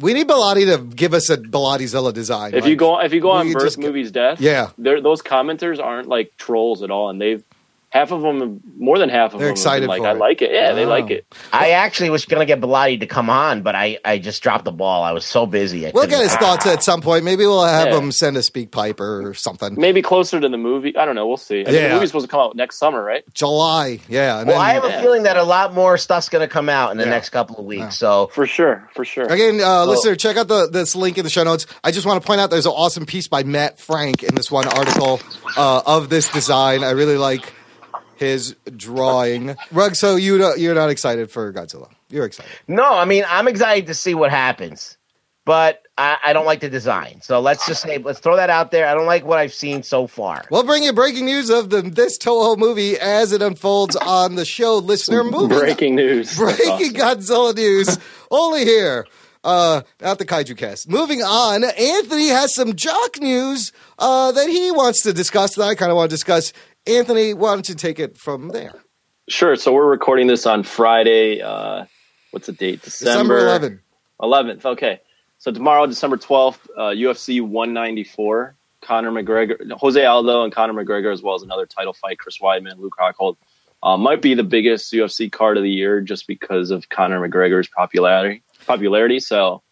We 0.00 0.12
need 0.12 0.26
Bilotti 0.28 0.76
to 0.76 0.82
give 0.82 1.14
us 1.14 1.30
a 1.30 1.36
Bilotti 1.36 1.86
Zilla 1.86 2.12
design. 2.12 2.52
If 2.54 2.62
Like, 2.62 2.70
you 2.70 2.76
go 2.76 2.98
if 3.00 3.12
you 3.12 3.20
go 3.20 3.30
on 3.30 3.52
Birth 3.52 3.62
just- 3.62 3.78
Movies 3.78 4.10
Death, 4.10 4.40
Yeah. 4.40 4.70
those 4.76 5.22
commenters 5.22 5.82
aren't 5.82 6.08
like 6.08 6.32
trolls 6.36 6.82
at 6.82 6.90
all, 6.90 7.10
and 7.10 7.20
they've 7.20 7.42
half 7.94 8.10
of 8.10 8.22
them, 8.22 8.60
more 8.76 8.98
than 8.98 9.08
half 9.08 9.32
of 9.34 9.38
They're 9.38 9.48
them, 9.48 9.56
have 9.56 9.64
been 9.64 9.84
excited 9.84 9.88
like 9.88 10.02
for 10.02 10.08
I 10.08 10.10
it. 10.10 10.18
like 10.18 10.42
it. 10.42 10.50
Yeah, 10.52 10.72
they 10.72 10.84
like 10.84 11.10
it. 11.10 11.24
I 11.52 11.70
actually 11.70 12.10
was 12.10 12.24
gonna 12.26 12.44
get 12.44 12.60
Bilotti 12.60 12.98
to 13.00 13.06
come 13.06 13.30
on, 13.30 13.62
but 13.62 13.76
I 13.76 13.98
I 14.04 14.18
just 14.18 14.42
dropped 14.42 14.64
the 14.64 14.72
ball. 14.72 15.04
I 15.04 15.12
was 15.12 15.24
so 15.24 15.46
busy. 15.46 15.86
I 15.86 15.92
we'll 15.94 16.08
get 16.08 16.20
his 16.20 16.34
thoughts 16.34 16.66
at 16.66 16.82
some 16.82 17.00
point. 17.00 17.24
Maybe 17.24 17.46
we'll 17.46 17.64
have 17.64 17.88
Yeah. 17.88 17.98
him 17.98 18.10
send 18.12 18.36
a 18.36 18.42
speak 18.42 18.72
piper 18.72 19.26
or 19.26 19.32
something. 19.34 19.76
Maybe 19.78 20.02
closer 20.02 20.40
to 20.40 20.48
the 20.48 20.58
movie. 20.58 20.96
I 20.96 21.04
don't 21.04 21.14
know. 21.14 21.26
We'll 21.28 21.36
see. 21.36 21.60
I 21.60 21.64
mean, 21.64 21.74
Yeah. 21.74 21.88
the 21.88 21.94
movie's 21.94 22.08
supposed 22.10 22.26
to 22.26 22.30
come 22.30 22.40
out 22.40 22.56
next 22.56 22.78
summer, 22.78 23.02
right? 23.02 23.22
July, 23.32 24.00
yeah. 24.08 24.38
And 24.40 24.48
Well, 24.48 24.58
then, 24.58 24.66
I 24.66 24.72
have 24.74 24.84
a 24.84 25.00
feeling 25.00 25.22
that 25.22 25.36
a 25.36 25.44
lot 25.44 25.72
more 25.72 25.96
stuff's 25.96 26.28
gonna 26.28 26.48
come 26.48 26.68
out 26.68 26.90
in 26.90 26.96
the 26.98 27.04
Yeah. 27.04 27.10
next 27.10 27.30
couple 27.30 27.56
of 27.58 27.64
weeks. 27.64 27.80
Yeah. 27.80 27.88
So 27.90 28.30
For 28.32 28.46
sure, 28.46 28.88
for 28.94 29.04
sure. 29.04 29.24
Again, 29.26 29.60
uh, 29.62 29.84
listener, 29.84 30.16
check 30.16 30.36
out 30.36 30.48
the 30.48 30.68
this 30.68 30.96
link 30.96 31.16
in 31.16 31.22
the 31.24 31.30
show 31.30 31.44
notes. 31.44 31.66
I 31.84 31.92
just 31.92 32.06
want 32.06 32.20
to 32.20 32.26
point 32.26 32.40
out 32.40 32.50
there's 32.50 32.66
an 32.66 32.72
awesome 32.72 33.06
piece 33.06 33.28
by 33.28 33.44
Matt 33.44 33.78
Frank 33.78 34.24
in 34.24 34.34
this 34.34 34.50
one 34.50 34.66
article 34.66 35.20
uh, 35.56 35.82
of 35.86 36.08
this 36.08 36.28
design. 36.28 36.82
I 36.82 36.90
really 36.90 37.16
like 37.16 37.52
his 38.16 38.54
drawing. 38.76 39.56
Rug, 39.72 39.94
so 39.96 40.16
you 40.16 40.38
don't- 40.38 40.58
you're 40.58 40.74
not 40.74 40.90
excited 40.90 41.30
for 41.30 41.52
Godzilla? 41.52 41.88
You're 42.10 42.24
excited. 42.26 42.50
no, 42.68 42.84
I 42.94 43.04
mean 43.04 43.24
I'm 43.28 43.48
excited 43.48 43.86
to 43.88 43.94
see 43.94 44.14
what 44.14 44.30
happens, 44.30 44.96
but 45.44 45.82
I, 45.98 46.16
I 46.26 46.32
don't 46.32 46.46
like 46.46 46.60
the 46.60 46.68
design. 46.70 47.20
So 47.22 47.40
let's 47.40 47.66
just 47.66 47.82
say 47.82 47.98
let's 47.98 48.20
throw 48.20 48.36
that 48.36 48.50
out 48.50 48.70
there. 48.70 48.86
I 48.86 48.94
don't 48.94 49.06
like 49.06 49.24
what 49.24 49.38
I've 49.38 49.52
seen 49.54 49.82
so 49.82 50.06
far. 50.06 50.44
We'll 50.50 50.64
bring 50.64 50.82
you 50.82 50.92
breaking 50.92 51.24
news 51.24 51.50
of 51.50 51.70
the 51.70 51.82
this 51.82 52.18
Toho 52.18 52.56
movie 52.58 52.98
as 52.98 53.32
it 53.32 53.42
unfolds 53.42 53.96
on 53.96 54.34
the 54.36 54.44
show. 54.44 54.76
Listener, 54.76 55.24
movie 55.30 55.54
Breaking 55.56 55.94
news. 55.96 56.36
Breaking 56.38 56.70
awesome. 56.70 56.94
Godzilla 56.94 57.54
news 57.56 57.98
only 58.30 58.64
here. 58.64 59.06
Uh, 59.42 59.82
at 60.00 60.16
the 60.18 60.24
Kaiju 60.24 60.56
Cast. 60.56 60.88
Moving 60.88 61.20
on, 61.22 61.64
Anthony 61.64 62.28
has 62.28 62.54
some 62.54 62.74
jock 62.74 63.20
news 63.20 63.72
uh, 63.98 64.32
that 64.32 64.48
he 64.48 64.70
wants 64.70 65.02
to 65.02 65.12
discuss 65.12 65.54
that 65.56 65.64
I 65.64 65.74
kind 65.74 65.90
of 65.90 65.96
want 65.96 66.08
to 66.08 66.14
discuss. 66.16 66.54
Anthony, 66.86 67.34
why 67.34 67.54
don't 67.54 67.68
you 67.68 67.74
take 67.74 67.98
it 67.98 68.16
from 68.18 68.48
there? 68.48 68.74
Sure. 69.28 69.56
So 69.56 69.72
we're 69.72 69.88
recording 69.88 70.26
this 70.26 70.46
on 70.46 70.62
Friday. 70.62 71.40
Uh, 71.40 71.86
what's 72.30 72.46
the 72.46 72.52
date? 72.52 72.82
December 72.82 73.38
11. 73.38 73.80
11th. 74.20 74.64
Okay. 74.64 75.00
So 75.38 75.50
tomorrow, 75.50 75.86
December 75.86 76.16
12th, 76.16 76.58
uh, 76.76 76.80
UFC 76.90 77.40
194. 77.40 78.56
Conor 78.84 79.10
McGregor, 79.10 79.72
Jose 79.72 80.04
Aldo, 80.04 80.44
and 80.44 80.52
Conor 80.52 80.74
McGregor, 80.74 81.12
as 81.12 81.22
well 81.22 81.34
as 81.34 81.42
another 81.42 81.64
title 81.66 81.94
fight, 81.94 82.18
Chris 82.18 82.38
Weidman, 82.38 82.78
Luke 82.78 82.94
Rockhold, 83.00 83.36
uh, 83.82 83.96
might 83.96 84.22
be 84.22 84.34
the 84.34 84.44
biggest 84.44 84.92
UFC 84.92 85.32
card 85.32 85.56
of 85.56 85.62
the 85.62 85.70
year 85.70 86.00
just 86.00 86.26
because 86.26 86.70
of 86.70 86.88
Conor 86.90 87.26
McGregor's 87.26 87.68
popularity. 87.68 88.42
Popularity. 88.66 89.20
So, 89.20 89.62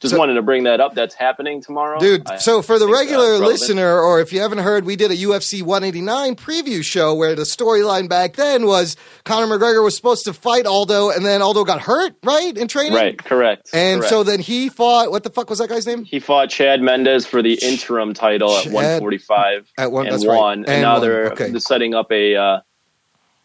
just 0.00 0.12
So- 0.14 0.18
wanted 0.18 0.34
to 0.34 0.42
bring 0.42 0.64
that 0.64 0.80
up. 0.80 0.94
That's 0.94 1.14
happening 1.14 1.60
tomorrow, 1.62 1.98
Dude, 2.00 2.28
I 2.28 2.36
so 2.38 2.62
for 2.62 2.78
the 2.78 2.86
uh, 2.86 2.90
regular 2.92 3.38
listener, 3.38 4.00
or 4.00 4.20
if 4.20 4.32
you 4.32 4.40
haven't 4.40 4.58
heard, 4.58 4.84
we 4.84 4.96
did 4.96 5.10
a 5.10 5.16
UFC 5.16 5.62
189 5.62 6.36
preview 6.36 6.82
show 6.82 7.14
where 7.14 7.34
the 7.34 7.42
storyline 7.42 8.08
back 8.08 8.34
then 8.36 8.66
was 8.66 8.96
Conor 9.24 9.58
McGregor 9.58 9.84
was 9.84 9.94
supposed 9.96 10.24
to 10.24 10.32
fight 10.32 10.66
Aldo, 10.66 11.10
and 11.10 11.24
then 11.24 11.42
Aldo 11.42 11.64
got 11.64 11.80
hurt, 11.82 12.14
right, 12.24 12.56
in 12.56 12.66
training? 12.68 12.94
right? 12.94 13.22
Correct. 13.22 13.68
And 13.72 14.00
correct. 14.00 14.10
so 14.10 14.22
then 14.24 14.40
he 14.40 14.68
fought, 14.68 15.10
what 15.10 15.22
the 15.22 15.30
fuck 15.30 15.50
was 15.50 15.58
that 15.58 15.68
guy's 15.68 15.86
name? 15.86 16.04
He 16.04 16.18
fought 16.18 16.48
Chad 16.50 16.80
Mendes 16.80 17.26
for 17.26 17.42
the 17.42 17.54
interim 17.62 18.14
title 18.14 18.56
at 18.56 18.66
145 18.66 19.70
At 19.78 19.92
one- 19.92 20.06
and 20.06 20.14
that's 20.14 20.26
right. 20.26 20.36
won. 20.38 20.58
And 20.60 20.68
And, 20.68 20.82
now 20.82 20.92
won. 20.94 21.00
they're 21.02 21.32
Okay. 21.32 21.58
setting 21.58 21.94
up 21.94 22.10
a 22.10 22.36
uh, 22.36 22.60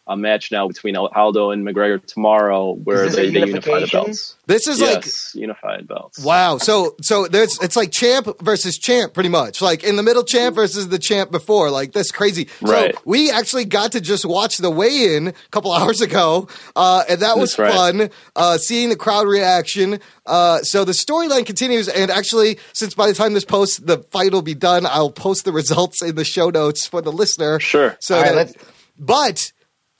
a 0.07 0.15
match 0.15 0.51
now 0.51 0.67
between 0.67 0.95
Aldo 0.95 1.49
and 1.49 1.65
McGregor 1.65 2.03
tomorrow, 2.05 2.73
where 2.73 3.09
they, 3.09 3.31
they 3.31 3.39
unify 3.45 3.79
the 3.79 3.87
belts. 3.87 4.35
This 4.45 4.67
is 4.67 4.79
like 4.79 5.05
unified 5.33 5.87
belts. 5.87 6.23
Wow. 6.23 6.59
So 6.59 6.95
so 7.01 7.27
there's 7.27 7.57
it's 7.61 7.75
like 7.75 7.91
champ 7.91 8.27
versus 8.41 8.77
champ 8.77 9.13
pretty 9.15 9.29
much. 9.29 9.61
Like 9.61 9.83
in 9.83 9.95
the 9.95 10.03
middle 10.03 10.23
champ 10.23 10.55
versus 10.55 10.89
the 10.89 10.99
champ 10.99 11.31
before. 11.31 11.71
Like 11.71 11.91
that's 11.91 12.11
crazy. 12.11 12.47
Right. 12.61 12.93
So 12.93 13.01
we 13.05 13.31
actually 13.31 13.65
got 13.65 13.93
to 13.93 14.01
just 14.01 14.25
watch 14.25 14.57
the 14.57 14.69
weigh 14.69 15.15
in 15.15 15.29
a 15.29 15.33
couple 15.49 15.71
hours 15.79 16.01
ago. 16.01 16.47
Uh 16.75 17.03
and 17.09 17.21
that 17.21 17.37
was 17.37 17.57
right. 17.57 17.73
fun. 17.73 18.09
Uh 18.35 18.57
seeing 18.59 18.89
the 18.89 18.95
crowd 18.95 19.27
reaction. 19.27 19.99
Uh 20.27 20.59
so 20.59 20.85
the 20.85 20.91
storyline 20.91 21.47
continues 21.47 21.87
and 21.87 22.11
actually 22.11 22.59
since 22.73 22.93
by 22.93 23.07
the 23.07 23.15
time 23.15 23.33
this 23.33 23.45
posts 23.45 23.79
the 23.79 23.97
fight 24.11 24.33
will 24.33 24.43
be 24.43 24.53
done, 24.55 24.85
I'll 24.85 25.11
post 25.11 25.45
the 25.45 25.51
results 25.61 26.03
in 26.03 26.15
the 26.15 26.25
show 26.25 26.51
notes 26.51 26.85
for 26.85 27.01
the 27.01 27.11
listener. 27.11 27.59
Sure. 27.59 27.97
So 27.99 28.15
All 28.17 28.21
right, 28.21 28.29
that, 28.29 28.35
let's- 28.35 28.53
but 28.97 29.51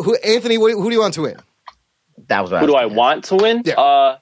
who 0.04 0.16
Anthony, 0.18 0.58
what, 0.58 0.72
who 0.74 0.90
do 0.90 0.94
you 0.96 1.00
want 1.02 1.14
to 1.16 1.22
win? 1.24 1.38
That 2.28 2.42
was 2.42 2.52
what 2.52 2.62
Who 2.62 2.68
was 2.68 2.74
do 2.74 2.78
I 2.78 2.86
want 2.86 3.24
to 3.26 3.36
win? 3.36 3.62
Yeah. 3.66 3.74
Uh, 3.76 4.18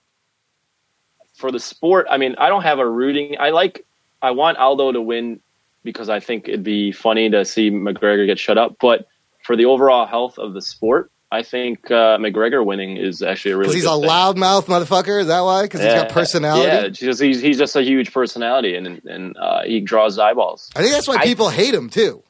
for 1.36 1.52
the 1.52 1.60
sport, 1.60 2.08
I 2.10 2.18
mean, 2.18 2.36
I 2.38 2.50
don't 2.50 2.64
have 2.64 2.80
a 2.80 2.90
rooting. 2.90 3.36
I 3.40 3.50
like. 3.50 3.86
I 4.22 4.32
want 4.32 4.58
Aldo 4.58 4.94
to 4.94 5.02
win 5.02 5.42
because 5.84 6.08
I 6.10 6.20
think 6.20 6.48
it'd 6.48 6.64
be 6.64 6.92
funny 6.92 7.30
to 7.30 7.44
see 7.44 7.70
McGregor 7.72 8.26
get 8.26 8.40
shut 8.40 8.58
up. 8.58 8.78
But 8.80 9.08
for 9.44 9.56
the 9.56 9.66
overall 9.66 10.06
health 10.06 10.38
of 10.40 10.54
the 10.54 10.62
sport, 10.62 11.12
I 11.32 11.44
think 11.44 11.92
uh, 11.92 12.18
McGregor 12.18 12.66
winning 12.66 12.96
is 12.98 13.22
actually 13.22 13.52
a 13.52 13.58
really 13.58 13.70
Because 13.70 13.76
he's 13.76 13.84
good 13.86 13.98
a 13.98 14.02
thing. 14.02 14.10
loudmouth 14.10 14.66
motherfucker. 14.66 15.20
Is 15.22 15.28
that 15.28 15.42
why? 15.42 15.64
Because 15.64 15.82
he's 15.82 15.94
got 15.94 16.10
personality. 16.10 16.68
Yeah, 16.68 16.88
just 16.88 17.22
he's 17.22 17.42
he's 17.42 17.58
just 17.58 17.76
a 17.76 17.82
huge 17.82 18.14
personality, 18.14 18.76
and 18.76 19.04
and 19.06 19.36
uh, 19.38 19.64
he 19.64 19.82
draws 19.82 20.18
eyeballs. 20.20 20.70
I 20.76 20.82
think 20.82 20.94
that's 20.94 21.08
why 21.08 21.16
I- 21.16 21.24
people 21.26 21.50
hate 21.50 21.74
him 21.74 21.90
too. 21.90 22.24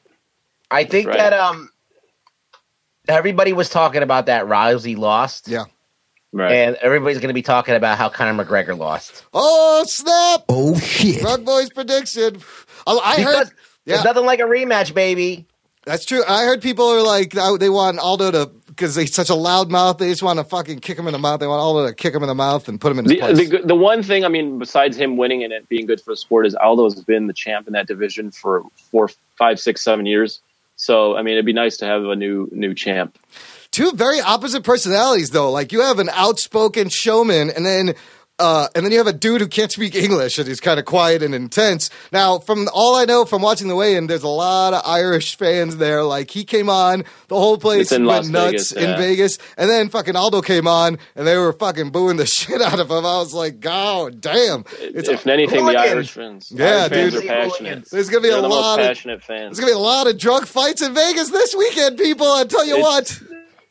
I 0.70 0.84
think 0.84 1.06
Right. 1.08 1.18
that 1.18 1.32
um 1.34 1.68
everybody 3.08 3.52
was 3.52 3.68
talking 3.68 4.02
about 4.02 4.26
that 4.26 4.44
Rousey 4.46 4.96
lost. 4.96 5.48
Yeah. 5.48 5.64
Right. 6.32 6.52
And 6.52 6.76
everybody's 6.76 7.18
going 7.18 7.28
to 7.28 7.34
be 7.34 7.42
talking 7.42 7.76
about 7.76 7.96
how 7.96 8.08
Conor 8.08 8.44
McGregor 8.44 8.76
lost. 8.76 9.24
Oh 9.32 9.84
snap! 9.86 10.44
Oh 10.48 10.76
shit. 10.78 11.22
Rug 11.22 11.44
Boys 11.44 11.70
prediction. 11.70 12.38
I, 12.86 12.92
I 12.96 13.16
Because 13.16 13.34
heard. 13.34 13.50
Yeah, 13.86 13.94
there's 13.94 14.04
nothing 14.04 14.24
like 14.26 14.40
a 14.40 14.44
rematch, 14.44 14.94
baby. 14.94 15.46
that's 15.84 16.04
true. 16.04 16.24
I 16.26 16.44
heard 16.44 16.60
people 16.62 16.86
are 16.88 17.02
like 17.02 17.36
uh, 17.36 17.56
they 17.56 17.70
want 17.70 17.98
Aldo 18.00 18.30
to 18.32 18.46
because 18.66 18.96
he's 18.96 19.14
such 19.14 19.30
a 19.30 19.34
loud 19.36 19.70
mouth. 19.70 19.98
They 19.98 20.08
just 20.10 20.24
want 20.24 20.40
to 20.40 20.44
fucking 20.44 20.80
kick 20.80 20.98
him 20.98 21.06
in 21.06 21.12
the 21.12 21.18
mouth. 21.20 21.38
They 21.38 21.46
want 21.46 21.60
Aldo 21.60 21.86
to 21.86 21.94
kick 21.94 22.14
him 22.14 22.22
in 22.24 22.28
the 22.28 22.34
mouth 22.34 22.66
and 22.66 22.80
put 22.80 22.90
him 22.90 22.98
in 22.98 23.04
his 23.04 23.12
the, 23.12 23.18
place. 23.18 23.50
the 23.50 23.58
the 23.58 23.76
one 23.76 24.02
thing 24.02 24.24
I 24.24 24.28
mean, 24.28 24.58
besides 24.58 24.96
him 24.96 25.16
winning 25.16 25.44
and 25.44 25.52
it 25.52 25.68
being 25.68 25.86
good 25.86 26.00
for 26.00 26.10
the 26.12 26.16
sport, 26.16 26.46
is 26.46 26.56
Aldo 26.56 26.82
has 26.84 27.04
been 27.04 27.28
the 27.28 27.32
champ 27.32 27.68
in 27.68 27.74
that 27.74 27.86
division 27.86 28.32
for 28.32 28.64
four, 28.90 29.08
five, 29.38 29.60
six, 29.60 29.84
seven 29.84 30.04
years. 30.06 30.40
So 30.76 31.16
I 31.16 31.22
mean, 31.22 31.34
it'd 31.34 31.46
be 31.46 31.52
nice 31.52 31.76
to 31.78 31.86
have 31.86 32.04
a 32.04 32.16
new 32.16 32.48
new 32.52 32.74
champ. 32.74 33.18
Two 33.70 33.92
very 33.92 34.20
opposite 34.20 34.62
personalities, 34.62 35.30
though. 35.30 35.50
Like 35.50 35.72
you 35.72 35.80
have 35.80 35.98
an 35.98 36.08
outspoken 36.10 36.88
showman, 36.88 37.50
and 37.50 37.66
then 37.66 37.94
Uh, 38.36 38.66
and 38.74 38.84
then 38.84 38.90
you 38.90 38.98
have 38.98 39.06
a 39.06 39.12
dude 39.12 39.40
who 39.40 39.46
can't 39.46 39.70
speak 39.70 39.94
English 39.94 40.38
and 40.40 40.48
he's 40.48 40.58
kind 40.58 40.80
of 40.80 40.84
quiet 40.84 41.22
and 41.22 41.36
intense. 41.36 41.88
Now, 42.10 42.40
from 42.40 42.68
all 42.74 42.96
I 42.96 43.04
know 43.04 43.24
from 43.24 43.42
watching 43.42 43.68
the 43.68 43.76
weigh-in, 43.76 44.08
there's 44.08 44.24
a 44.24 44.28
lot 44.28 44.74
of 44.74 44.82
Irish 44.84 45.36
fans 45.36 45.76
there. 45.76 46.02
Like 46.02 46.32
he 46.32 46.44
came 46.44 46.68
on, 46.68 47.04
the 47.28 47.36
whole 47.36 47.58
place 47.58 47.92
went 47.92 48.06
Las 48.06 48.26
nuts 48.28 48.72
Vegas, 48.72 48.72
in 48.72 48.90
yeah. 48.90 48.96
Vegas, 48.96 49.38
and 49.56 49.70
then 49.70 49.88
fucking 49.88 50.16
Aldo 50.16 50.42
came 50.42 50.66
on 50.66 50.98
and 51.14 51.28
they 51.28 51.36
were 51.36 51.52
fucking 51.52 51.90
booing 51.90 52.16
the 52.16 52.26
shit 52.26 52.60
out 52.60 52.80
of 52.80 52.90
him. 52.90 53.06
I 53.06 53.18
was 53.18 53.34
like, 53.34 53.60
God 53.60 54.20
damn! 54.20 54.64
It's 54.80 55.08
if 55.08 55.24
anything, 55.28 55.64
the. 55.66 55.78
Irish 55.78 56.10
fans. 56.10 56.50
Yeah, 56.52 56.88
Irish 56.90 57.12
fans 57.12 57.14
are 57.14 57.20
passionate. 57.22 57.90
There's 57.90 58.08
gonna 58.10 58.22
be 58.22 58.30
They're 58.30 58.38
a 58.38 58.48
lot 58.48 58.80
of 58.80 58.86
passionate 58.86 59.22
fans. 59.22 59.56
there's 59.56 59.60
gonna 59.60 59.70
be 59.70 59.76
a 59.76 59.78
lot 59.78 60.08
of 60.08 60.18
drunk 60.18 60.46
fights 60.46 60.82
in 60.82 60.92
Vegas 60.92 61.30
this 61.30 61.54
weekend, 61.54 61.98
people. 61.98 62.26
I 62.26 62.42
tell 62.44 62.64
you 62.66 62.78
It's- 62.78 63.20
what. 63.22 63.22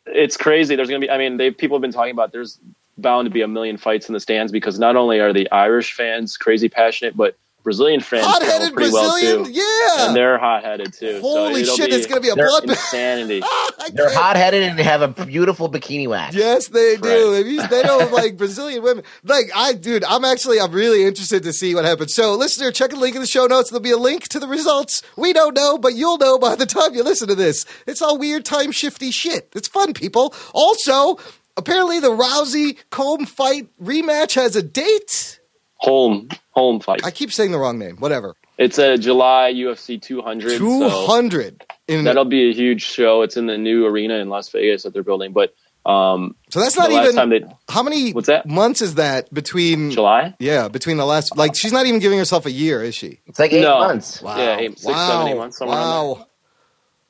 it's 0.06 0.38
crazy. 0.38 0.78
There's 0.78 0.88
going 0.90 1.02
to 1.02 1.08
be. 1.08 1.12
I 1.12 1.18
mean, 1.18 1.36
they 1.36 1.52
people 1.52 1.76
have 1.78 1.82
been 1.82 1.92
talking 1.92 2.12
about. 2.12 2.32
There's 2.32 2.60
bound 2.98 3.26
to 3.26 3.32
be 3.32 3.42
a 3.42 3.48
million 3.48 3.78
fights 3.78 4.08
in 4.08 4.14
the 4.14 4.20
stands 4.20 4.52
because 4.52 4.80
not 4.80 4.96
only 4.96 5.20
are 5.20 5.34
the 5.34 5.50
Irish 5.52 5.94
fans 5.94 6.38
crazy 6.38 6.70
passionate, 6.70 7.16
but 7.18 7.36
Brazilian 7.64 8.02
fans 8.02 8.26
Hot-headed 8.26 8.74
pretty 8.74 8.92
Brazilian, 8.92 9.36
well 9.38 9.46
too. 9.46 9.52
yeah. 9.54 10.08
And 10.08 10.16
they're 10.18 10.38
hot 10.38 10.66
headed 10.66 10.92
too. 10.92 11.20
Holy 11.22 11.64
so 11.64 11.78
shit, 11.78 11.92
be, 11.92 11.96
it's 11.96 12.06
gonna 12.08 12.20
be 12.20 12.28
a 12.28 12.36
they're 12.36 12.50
bloodbath. 12.50 12.72
insanity. 12.72 13.40
I 13.46 13.90
They're 13.94 14.14
hot 14.14 14.36
headed 14.36 14.64
and 14.64 14.78
they 14.78 14.84
have 14.84 15.02
a 15.02 15.08
beautiful 15.08 15.72
bikini 15.72 16.10
wax. 16.10 16.36
Yes, 16.36 16.68
they 16.68 16.98
do. 16.98 17.34
If 17.34 17.48
you- 17.48 17.66
They 17.66 17.82
don't 17.82 18.12
like 18.12 18.36
Brazilian 18.36 18.84
women. 18.84 19.06
Like 19.24 19.46
I, 19.56 19.72
dude, 19.76 20.04
I'm 20.04 20.26
actually, 20.26 20.60
I'm 20.60 20.74
really 20.74 21.06
interested 21.06 21.44
to 21.44 21.54
see 21.54 21.74
what 21.74 21.86
happens. 21.86 22.14
So, 22.14 22.36
listener, 22.36 22.70
check 22.74 22.90
the 22.90 22.98
link 22.98 23.16
in 23.16 23.22
the 23.22 23.28
show 23.28 23.46
notes. 23.46 23.70
There'll 23.70 23.82
be 23.82 23.92
a 23.92 23.98
link 23.98 24.28
to 24.28 24.40
the 24.42 24.48
results. 24.50 25.02
We 25.16 25.32
don't 25.32 25.56
know, 25.56 25.78
but 25.78 25.96
you'll 25.96 26.18
know 26.18 26.38
by 26.38 26.56
the 26.56 26.66
time 26.66 26.94
you 26.94 27.02
listen 27.02 27.30
to 27.30 27.36
this. 27.36 27.66
It's 27.88 28.02
all 28.02 28.18
weird, 28.20 28.44
time 28.44 28.74
shifty 28.74 29.10
shit. 29.10 29.48
It's 29.56 29.70
fun, 29.70 29.94
people. 29.94 30.36
Also, 30.54 31.18
apparently, 31.58 32.00
the 32.00 32.10
Rousey 32.12 32.78
Combe 32.90 33.26
fight 33.26 33.68
rematch 33.82 34.36
has 34.36 34.56
a 34.56 34.64
date. 34.64 35.40
Home 35.78 36.30
home 36.52 36.80
fight. 36.80 37.02
I 37.04 37.12
keep 37.12 37.32
saying 37.32 37.52
the 37.52 37.58
wrong 37.60 37.78
name. 37.78 37.98
Whatever. 37.98 38.36
It's 38.58 38.78
a 38.78 38.98
July 38.98 39.52
UFC 39.54 40.02
200. 40.02 40.58
Two 40.58 40.90
So. 40.90 41.52
In 41.88 42.06
that'll 42.06 42.24
be 42.26 42.50
a 42.50 42.54
huge 42.54 42.84
show. 42.84 43.22
It's 43.24 43.36
in 43.36 43.48
the 43.48 43.58
new 43.58 43.86
arena 43.86 44.16
in 44.16 44.30
Las 44.30 44.48
Vegas 44.50 44.84
that 44.84 44.94
they're 44.94 45.04
building. 45.04 45.34
But 45.34 45.54
um, 45.86 46.36
so 46.50 46.62
that's 46.62 46.78
not 46.78 46.90
last 46.90 47.04
even. 47.04 47.16
time 47.18 47.30
they 47.30 47.42
how 47.68 47.84
many 47.84 48.12
What's 48.14 48.28
that? 48.28 48.46
months 48.48 48.82
is 48.82 48.96
that 48.96 49.34
between? 49.34 49.92
July. 49.92 50.34
Yeah, 50.40 50.70
between 50.70 50.96
the 50.96 51.06
last. 51.06 51.36
Like 51.36 51.56
she's 51.56 51.74
not 51.74 51.86
even 51.88 52.00
giving 52.00 52.18
herself 52.20 52.46
a 52.46 52.52
year, 52.52 52.82
is 52.82 52.96
she? 52.96 53.20
It's 53.26 53.40
like 53.40 53.52
eight 53.52 53.62
No. 53.64 53.80
months. 53.80 54.22
Wow. 54.22 54.38
Yeah, 54.38 54.58
eight- 54.60 54.80
six, 54.80 54.86
wow. 54.86 55.10
seven, 55.10 55.28
eight 55.34 55.38
months, 55.38 55.58
somewhere 55.58 55.78
wow. 55.78 56.28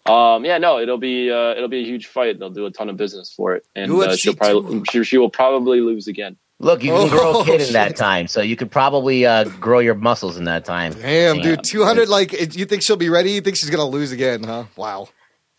Um, 0.06 0.44
yeah, 0.44 0.58
no, 0.58 0.80
it'll 0.80 0.98
be 0.98 1.32
uh, 1.32 1.52
it'll 1.56 1.70
be 1.70 1.80
a 1.80 1.86
huge 1.86 2.08
fight. 2.08 2.38
They'll 2.39 2.50
do 2.50 2.66
a 2.66 2.72
ton 2.72 2.89
of 2.89 2.98
business 2.98 3.32
for 3.32 3.56
it, 3.56 3.66
and 3.76 3.92
uh, 3.92 4.16
she'll 4.16 4.36
probably 4.36 4.82
she, 4.92 5.04
she 5.04 5.18
will 5.18 5.30
probably 5.30 5.80
lose 5.80 6.08
again. 6.08 6.36
Look, 6.60 6.84
you 6.84 6.92
can 6.92 7.10
grow 7.10 7.34
Oh, 7.38 7.42
a 7.42 7.46
kid 7.46 7.62
in 7.62 7.74
that 7.74 7.96
time, 7.96 8.28
so 8.28 8.42
you 8.42 8.56
could 8.56 8.72
probably 8.72 9.26
uh, 9.26 9.46
grow 9.46 9.80
your 9.80 9.96
muscles 9.96 10.38
in 10.38 10.44
that 10.46 10.66
time. 10.66 10.94
Damn, 10.94 11.38
Yeah. 11.38 11.42
dude, 11.44 11.63
two 11.63 11.84
hundred. 11.84 12.10
Like, 12.10 12.32
you 12.56 12.66
think 12.66 12.84
she'll 12.84 12.96
be 12.96 13.10
ready? 13.10 13.32
You 13.32 13.42
think 13.42 13.58
she's 13.58 13.70
gonna 13.70 13.86
lose 13.88 14.12
again? 14.12 14.44
Huh? 14.44 14.66
Wow. 14.76 15.08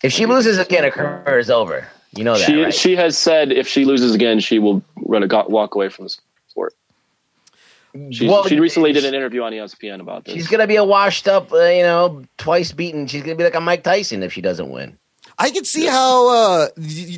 If 0.03 0.13
she 0.13 0.25
loses 0.25 0.57
again, 0.59 0.83
her 0.83 0.91
career 0.91 1.39
is 1.39 1.49
over. 1.49 1.87
You 2.11 2.23
know 2.23 2.37
that, 2.37 2.45
she 2.45 2.55
right? 2.63 2.73
she 2.73 2.95
has 2.95 3.17
said 3.17 3.51
if 3.51 3.67
she 3.67 3.83
loses 3.85 4.13
again, 4.15 4.39
she 4.39 4.59
will 4.59 4.81
run 4.97 5.23
a 5.23 5.45
walk 5.49 5.75
away 5.75 5.89
from 5.89 6.05
the 6.05 6.15
sport. 7.95 8.13
She, 8.13 8.27
Well, 8.27 8.43
she 8.47 8.59
recently 8.59 8.93
did 8.93 9.05
an 9.05 9.13
interview 9.13 9.41
on 9.43 9.51
ESPN 9.53 9.99
about 10.01 10.25
this. 10.25 10.33
She's 10.33 10.47
gonna 10.47 10.67
be 10.67 10.75
a 10.75 10.83
washed 10.83 11.27
up, 11.27 11.51
uh, 11.51 11.63
you 11.65 11.83
know, 11.83 12.23
twice 12.37 12.71
beaten. 12.71 13.07
She's 13.07 13.21
gonna 13.23 13.35
be 13.35 13.43
like 13.43 13.55
a 13.55 13.61
Mike 13.61 13.83
Tyson 13.83 14.23
if 14.23 14.33
she 14.33 14.41
doesn't 14.41 14.69
win. 14.69 14.97
I 15.37 15.49
can 15.49 15.65
see 15.65 15.85
how 15.85 16.29
uh, 16.29 16.67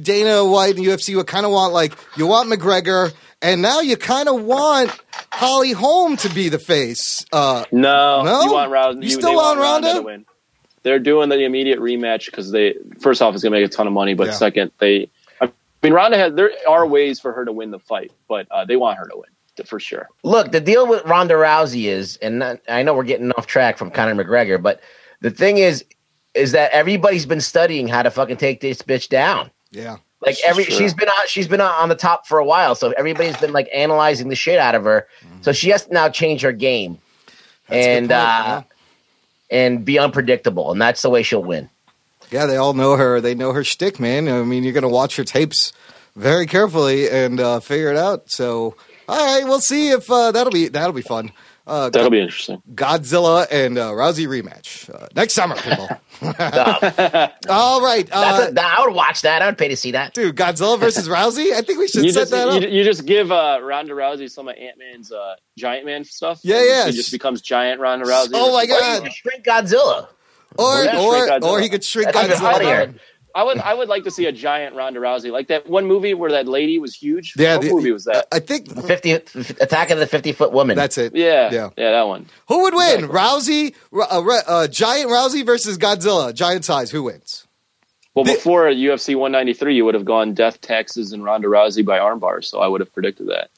Dana 0.02 0.44
White 0.46 0.76
and 0.78 0.86
UFC 0.86 1.16
would 1.16 1.28
kind 1.28 1.46
of 1.46 1.52
want 1.52 1.74
like 1.74 1.94
you 2.16 2.26
want 2.28 2.50
McGregor, 2.52 3.13
and 3.42 3.62
now 3.62 3.80
you 3.82 3.96
kind 3.98 4.28
of 4.30 4.42
want 4.42 4.92
Holly 5.32 5.72
Holm 5.72 6.18
to 6.18 6.30
be 6.34 6.50
the 6.50 6.58
face. 6.60 7.24
Uh, 7.32 7.63
no, 7.72 8.24
No? 8.24 8.42
you 8.44 8.52
want 8.54 8.72
Ronda. 8.72 9.06
You 9.06 9.12
You, 9.12 9.18
still 9.20 9.36
want 9.36 9.60
want 9.60 9.60
Ronda 9.60 9.88
Ronda? 9.88 10.00
to 10.02 10.06
win. 10.06 10.26
They're 10.84 11.00
doing 11.00 11.30
the 11.30 11.44
immediate 11.44 11.80
rematch 11.80 12.26
because 12.28 12.50
they 12.52 12.76
first 13.02 13.22
off 13.22 13.34
it's 13.36 13.44
going 13.44 13.52
to 13.54 13.60
make 13.60 13.68
a 13.70 13.72
ton 13.72 13.88
of 13.88 13.94
money, 13.94 14.13
but 14.13 14.28
Yeah. 14.28 14.34
second 14.34 14.72
they. 14.80 15.10
I 15.42 15.52
mean, 15.84 15.94
Ronda 15.94 16.18
has. 16.18 16.34
There 16.34 16.52
are 16.68 16.88
ways 16.88 17.20
for 17.20 17.34
her 17.34 17.46
to 17.46 17.52
win 17.52 17.70
the 17.72 17.80
fight, 17.80 18.12
but 18.28 18.48
uh, 18.50 18.66
they 18.66 18.78
want 18.78 18.98
her 18.98 19.06
to 19.08 19.16
win 19.18 19.30
for 19.65 19.80
sure. 19.80 20.10
Look, 20.24 20.52
the 20.52 20.60
deal 20.60 20.86
with 20.88 21.06
Ronda 21.06 21.36
Rousey 21.36 21.86
is, 21.86 22.17
and 22.17 22.39
not, 22.39 22.60
I 22.67 22.84
know 22.84 22.93
we're 22.93 23.04
getting 23.04 23.32
off 23.32 23.48
track 23.48 23.78
from 23.78 23.89
Conor 23.91 24.22
McGregor, 24.22 24.62
but 24.62 24.82
the 25.22 25.32
thing 25.32 25.58
is, 25.58 25.86
is 26.34 26.52
that 26.52 26.72
everybody's 26.72 27.26
been 27.26 27.41
studying 27.41 27.88
how 27.88 28.04
to 28.04 28.12
fucking 28.12 28.38
take 28.38 28.60
this 28.62 28.82
bitch 28.82 29.08
down. 29.10 29.50
yeah, 29.72 29.96
Like 30.22 30.36
every, 30.46 30.65
true. 30.65 30.76
she's 30.76 30.93
been 30.93 31.08
on, 31.10 31.28
she's 31.28 31.48
been 31.48 31.62
on 31.62 31.72
on 31.72 31.89
the 31.89 31.96
top 31.96 32.28
for 32.28 32.38
a 32.38 32.46
while, 32.46 32.76
so 32.76 32.91
everybody's 32.91 33.38
been 33.38 33.54
like 33.54 33.70
analyzing 33.74 34.28
the 34.30 34.36
shit 34.36 34.60
out 34.60 34.76
of 34.76 34.84
her. 34.84 35.08
So 35.41 35.52
she 35.54 35.70
has 35.70 35.86
to 35.86 35.93
now 35.93 36.10
change 36.10 36.41
her 36.41 36.52
game 36.52 37.00
That's 37.70 37.88
and 37.88 38.10
point, 38.10 38.12
uh, 38.20 38.62
and 39.50 39.86
be 39.86 39.98
unpredictable, 39.98 40.72
and 40.72 40.82
that's 40.82 41.02
the 41.02 41.10
way 41.10 41.24
she'll 41.24 41.43
win. 41.43 41.70
yeah. 42.30 42.46
They 42.46 42.58
all 42.58 42.74
know 42.74 42.98
her. 42.98 43.20
They 43.22 43.34
know 43.34 43.54
her 43.54 43.63
shtick, 43.63 44.00
man. 44.00 44.28
I 44.28 44.43
mean, 44.43 44.63
you're 44.63 44.74
gonna 44.74 44.89
watch 44.89 45.15
her 45.15 45.24
tapes 45.24 45.74
very 46.15 46.46
carefully 46.46 47.10
and 47.10 47.39
uh, 47.39 47.60
figure 47.62 47.89
it 47.89 47.98
out. 47.98 48.30
So, 48.30 48.76
all 49.08 49.17
right, 49.36 49.43
we'll 49.46 49.60
see 49.62 49.89
if 49.91 50.10
uh, 50.12 50.32
that'll 50.32 50.52
be 50.52 50.67
that'll 50.67 50.93
be 50.93 51.02
fun. 51.02 51.32
Uh, 51.65 51.89
That'll 51.89 52.10
be 52.10 52.22
interesting. 52.22 52.62
Godzilla 52.76 53.46
and 53.52 53.78
uh, 53.78 53.91
Rousey 53.91 54.26
rematch 54.26 54.89
uh, 54.89 55.08
next 55.17 55.34
summer, 55.34 55.56
people. 55.58 55.89
All 57.50 57.82
right, 57.82 58.08
uh, 58.10 58.48
that's 58.50 58.58
a, 58.58 58.62
I 58.63 58.86
would 58.86 58.96
watch 58.96 59.24
that. 59.24 59.41
I 59.41 59.48
would 59.48 59.58
pay 59.58 59.67
to 59.67 59.76
see 59.76 59.91
that. 59.91 60.13
dude. 60.13 60.36
Godzilla 60.38 60.80
versus 60.80 61.10
Rousey. 61.10 61.52
I 61.52 61.62
think 61.62 61.80
we 61.80 61.89
should 61.89 62.04
You 62.06 62.12
set 62.12 62.22
just 62.22 62.32
that 62.32 62.48
up. 62.48 62.62
you, 62.62 62.70
you 62.70 62.84
just 62.86 63.06
give 63.06 63.34
uh, 63.34 63.60
Ronda 63.62 63.93
Rousey 63.93 64.32
some 64.32 64.48
of 64.48 64.56
Ant 64.56 64.78
Man's 64.78 65.12
uh, 65.12 65.36
Giant 65.58 65.86
Man 65.86 66.06
stuff. 66.06 66.39
Yeah, 66.43 66.63
yeah. 66.63 66.86
She 66.86 66.93
just 66.93 67.12
becomes 67.12 67.41
Giant 67.41 67.82
Ronda 67.82 68.06
Rousey. 68.06 68.32
Oh 68.34 68.54
my 68.54 68.60
Or 68.60 68.63
you 68.63 68.70
God. 68.80 69.04
could 69.04 69.13
shrink 69.13 69.43
Godzilla. 69.43 70.08
or 70.58 70.84
Yeah, 70.86 71.00
or 71.02 71.13
Godzilla. 71.28 71.43
or 71.43 71.60
he 71.60 71.67
could 71.70 71.84
shrink 71.84 72.13
That's 72.13 72.39
Godzilla. 72.39 72.98
Funnier. 73.38 73.52
I 73.52 73.54
would 73.54 73.58
I 73.60 73.73
would 73.73 73.88
like 73.89 74.04
to 74.06 74.12
see 74.12 74.26
a 74.26 74.32
giant 74.32 74.76
Ronda 74.76 75.00
Rousey 75.00 75.32
like 75.32 75.47
that 75.47 75.67
one 75.69 75.86
movie 75.86 76.13
where 76.13 76.32
that 76.32 76.47
lady 76.47 76.80
was 76.80 76.95
huge. 76.95 77.34
Yeah, 77.38 77.56
what 77.58 77.65
the- 77.65 77.71
movie 77.73 77.91
was 77.91 78.06
that? 78.06 78.28
I 78.32 78.39
think 78.39 78.69
Fifty 78.86 79.12
Attack 79.12 79.91
of 79.91 80.00
the 80.00 80.08
Fifty 80.08 80.32
Foot 80.34 80.52
Woman. 80.52 80.76
that's 80.76 80.97
it. 80.97 81.15
Yeah, 81.15 81.50
Yeah. 81.52 81.69
yeah, 81.78 81.91
that 81.91 82.08
one. 82.08 82.28
Who 82.47 82.63
would 82.63 82.73
win? 82.76 83.08
Rousey, 83.10 83.73
uh, 83.93 84.41
uh, 84.47 84.67
Giant 84.67 85.10
Rousey 85.10 85.45
versus 85.45 85.78
Godzilla, 85.78 86.34
giant 86.34 86.65
size. 86.65 86.91
Who 86.91 87.04
wins? 87.04 87.45
Well, 88.15 88.26
The- 88.26 88.34
before 88.34 88.65
UFC 88.69 89.13
193, 89.15 89.76
you 89.76 89.86
would 89.86 89.93
have 89.93 90.06
gone 90.06 90.34
Death, 90.34 90.60
Taxes, 90.62 91.12
and 91.13 91.23
Ronda 91.23 91.47
Rousey 91.47 91.86
by 91.86 92.00
armbar. 92.00 92.43
So 92.43 92.60
I 92.60 92.67
would 92.67 92.82
have 92.82 92.91
predicted 92.91 93.28
that. 93.28 93.50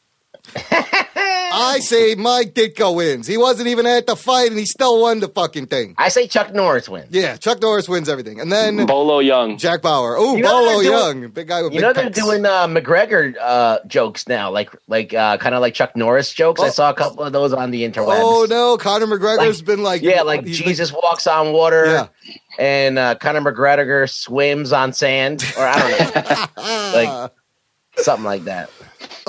I 0.55 1.79
say 1.81 2.15
Mike 2.15 2.53
Ditko 2.53 2.95
wins. 2.95 3.27
He 3.27 3.37
wasn't 3.37 3.67
even 3.67 3.85
at 3.85 4.05
the 4.07 4.15
fight, 4.15 4.49
and 4.49 4.59
he 4.59 4.65
still 4.65 5.01
won 5.01 5.19
the 5.19 5.27
fucking 5.27 5.67
thing. 5.67 5.95
I 5.97 6.09
say 6.09 6.27
Chuck 6.27 6.53
Norris 6.53 6.87
wins. 6.87 7.07
Yeah, 7.11 7.35
Chuck 7.37 7.61
Norris 7.61 7.89
wins 7.89 8.07
everything, 8.07 8.39
and 8.39 8.51
then 8.51 8.85
Bolo 8.85 9.21
Yeung. 9.21 9.57
Jack 9.57 9.81
Bauer. 9.81 10.15
Oh, 10.17 10.35
You 10.37 10.43
know 10.43 10.49
Bolo 10.49 10.81
doing- 10.83 11.23
Yeung, 11.29 11.33
big 11.33 11.47
guy 11.47 11.61
with 11.61 11.73
You 11.73 11.79
big 11.79 11.81
know 11.87 11.93
they're 11.93 12.09
pecs. 12.09 12.13
doing 12.15 12.45
uh, 12.45 12.67
McGregor 12.67 13.33
uh, 13.41 13.79
jokes 13.87 14.27
now, 14.27 14.49
like 14.51 14.69
like 14.87 15.13
uh, 15.13 15.37
kind 15.37 15.55
of 15.55 15.61
like 15.61 15.73
Chuck 15.73 15.95
Norris 15.95 16.31
jokes. 16.31 16.61
I 16.61 16.67
Oh. 16.67 16.69
saw 16.71 16.89
a 16.89 16.93
couple 16.93 17.23
of 17.23 17.33
those 17.33 17.53
on 17.53 17.71
the 17.71 17.83
interwebs. 17.83 18.19
Oh 18.21 18.45
no, 18.49 18.77
Conor 18.77 19.07
McGregor's 19.07 19.57
Like- 19.59 19.65
been 19.65 19.83
like 19.83 20.01
Yeah, 20.01 20.21
like 20.21 20.45
he's 20.45 20.59
Jesus 20.59 20.93
walks 20.93 21.27
on 21.27 21.51
water, 21.51 21.85
Yeah. 21.85 22.07
and 22.59 22.97
uh, 22.99 23.15
Conor 23.15 23.41
McGregor 23.41 24.09
swims 24.09 24.71
on 24.71 24.93
sand, 24.93 25.43
or 25.57 25.65
I 25.67 25.79
don't 25.79 26.15
know, 26.15 26.91
like 26.93 27.31
something 27.97 28.25
like 28.25 28.43
that. 28.45 28.69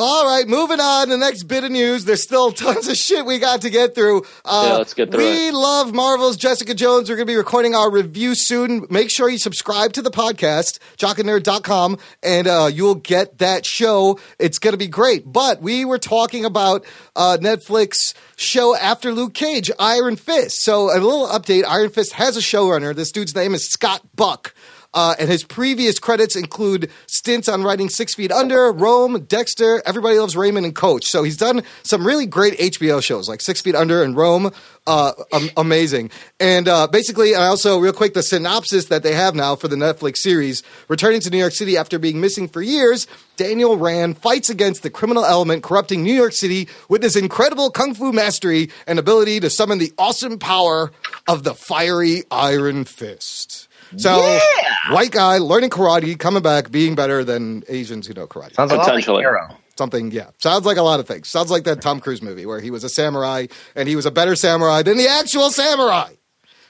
All 0.03 0.25
right, 0.25 0.49
moving 0.49 0.81
on. 0.81 1.11
The 1.11 1.19
next 1.19 1.43
bit 1.43 1.63
of 1.63 1.71
news. 1.71 2.07
There's 2.07 2.23
still 2.23 2.53
tons 2.53 2.89
of 2.89 2.97
shit 2.97 3.27
we 3.27 3.39
got 3.39 3.61
to 3.61 3.69
get 3.71 3.95
through. 3.95 4.23
Uh, 4.47 4.65
Yeah, 4.69 4.77
let's 4.77 4.95
get 4.95 5.11
through 5.11 5.23
We 5.23 5.51
love 5.51 5.93
Marvel's 5.93 6.39
Jessica 6.39 6.73
Jones. 6.73 7.11
We're 7.11 7.17
going 7.17 7.27
to 7.27 7.31
be 7.31 7.37
recording 7.37 7.75
our 7.75 7.91
review 7.91 8.35
soon. 8.35 8.87
Make 8.89 9.11
sure 9.11 9.29
you 9.29 9.37
subscribe 9.37 9.93
to 9.93 10.01
the 10.03 10.11
podcast, 10.11 10.79
jockandnerd.com, 10.97 11.99
and 12.23 12.47
uh, 12.47 12.71
you'll 12.73 12.95
get 12.95 13.37
that 13.39 13.67
show. 13.67 14.19
It's 14.39 14.59
going 14.59 14.73
to 14.73 14.79
be 14.79 14.87
great. 14.89 15.31
But 15.31 15.61
we 15.61 15.85
were 15.85 15.99
talking 15.99 16.47
about 16.47 16.87
uh, 17.15 17.37
Netflix 17.39 18.15
show 18.37 18.75
after 18.75 19.13
Luke 19.13 19.35
Cage, 19.35 19.71
Iron 19.79 20.17
Fist. 20.17 20.63
So 20.63 20.85
a 20.85 20.97
little 20.97 21.27
update. 21.29 21.65
Iron 21.69 21.91
Fist 21.91 22.15
has 22.15 22.39
a 22.39 22.41
showrunner. 22.41 22.95
This 22.97 23.13
dude's 23.13 23.35
name 23.35 23.53
is 23.53 23.69
Scott 23.69 24.01
Buck. 24.17 24.55
Uh, 24.93 25.15
and 25.21 25.31
his 25.31 25.45
previous 25.45 25.99
credits 25.99 26.35
include 26.35 26.91
stints 27.07 27.49
on 27.49 27.63
writing 27.63 27.89
Six 27.89 28.15
Feet 28.15 28.33
Under, 28.33 28.73
Rome, 28.73 29.25
Dexter, 29.25 29.83
Everybody 29.87 30.19
Loves 30.19 30.37
Raymond, 30.37 30.67
and 30.67 30.75
Coach. 30.75 31.05
So 31.07 31.23
he's 31.23 31.37
done 31.37 31.63
some 31.85 32.05
really 32.05 32.27
great 32.27 32.59
HBO 32.59 33.03
shows 33.03 33.29
like 33.29 33.41
Six 33.41 33.61
Feet 33.61 33.77
Under 33.77 34.03
and 34.03 34.17
Rome. 34.17 34.51
Uh, 34.87 35.13
am- 35.33 35.51
amazing. 35.57 36.11
And 36.41 36.67
uh, 36.67 36.89
basically, 36.89 37.35
and 37.35 37.43
also, 37.43 37.79
real 37.79 37.93
quick, 37.93 38.15
the 38.15 38.23
synopsis 38.23 38.87
that 38.87 39.05
they 39.05 39.15
have 39.15 39.37
now 39.37 39.55
for 39.55 39.69
the 39.69 39.77
Netflix 39.77 40.17
series 40.17 40.65
returning 40.89 41.21
to 41.21 41.31
New 41.31 41.39
York 41.39 41.53
City 41.53 41.77
after 41.77 41.99
being 41.99 42.21
missing 42.21 42.49
for 42.49 42.61
years, 42.61 43.07
Daniel 43.37 43.77
Rand 43.77 44.19
fights 44.19 44.51
against 44.51 44.83
the 44.83 44.91
criminal 44.91 45.25
element 45.25 45.63
corrupting 45.63 46.03
New 46.03 46.13
York 46.13 46.33
City 46.33 46.69
with 46.89 47.03
his 47.03 47.15
incredible 47.15 47.71
kung 47.71 47.95
fu 47.95 48.13
mastery 48.13 48.71
and 48.89 48.99
ability 48.99 49.39
to 49.41 49.51
summon 49.51 49.79
the 49.79 49.93
awesome 49.97 50.39
power 50.39 50.91
of 51.29 51.45
the 51.45 51.55
fiery 51.55 52.25
Iron 52.31 52.85
Fist. 52.85 53.69
So, 53.97 54.17
Yeah! 54.19 54.95
white 54.95 55.11
guy 55.11 55.39
learning 55.39 55.71
karate, 55.71 56.19
coming 56.19 56.43
back, 56.43 56.71
being 56.71 56.95
better 56.95 57.25
than 57.25 57.65
Asians 57.69 58.07
who 58.07 58.15
know 58.15 58.27
karate. 58.27 58.55
Sounds 58.55 58.71
a 58.73 58.77
like 58.77 58.87
Potentially. 58.87 59.23
Hero. 59.23 59.49
something. 59.77 60.11
Yeah, 60.13 60.31
sounds 60.39 60.65
like 60.67 60.77
a 60.77 60.83
lot 60.83 61.01
of 61.01 61.07
things. 61.09 61.29
Sounds 61.29 61.51
like 61.51 61.65
that 61.65 61.81
Tom 61.81 62.01
Cruise 62.01 62.23
movie 62.23 62.47
where 62.47 62.61
he 62.61 62.71
was 62.71 62.85
a 62.85 62.89
samurai 62.89 63.47
and 63.75 63.89
he 63.89 63.97
was 63.97 64.07
a 64.07 64.11
better 64.11 64.37
samurai 64.37 64.83
than 64.83 64.97
the 64.97 65.09
actual 65.09 65.51
samurai. 65.51 66.13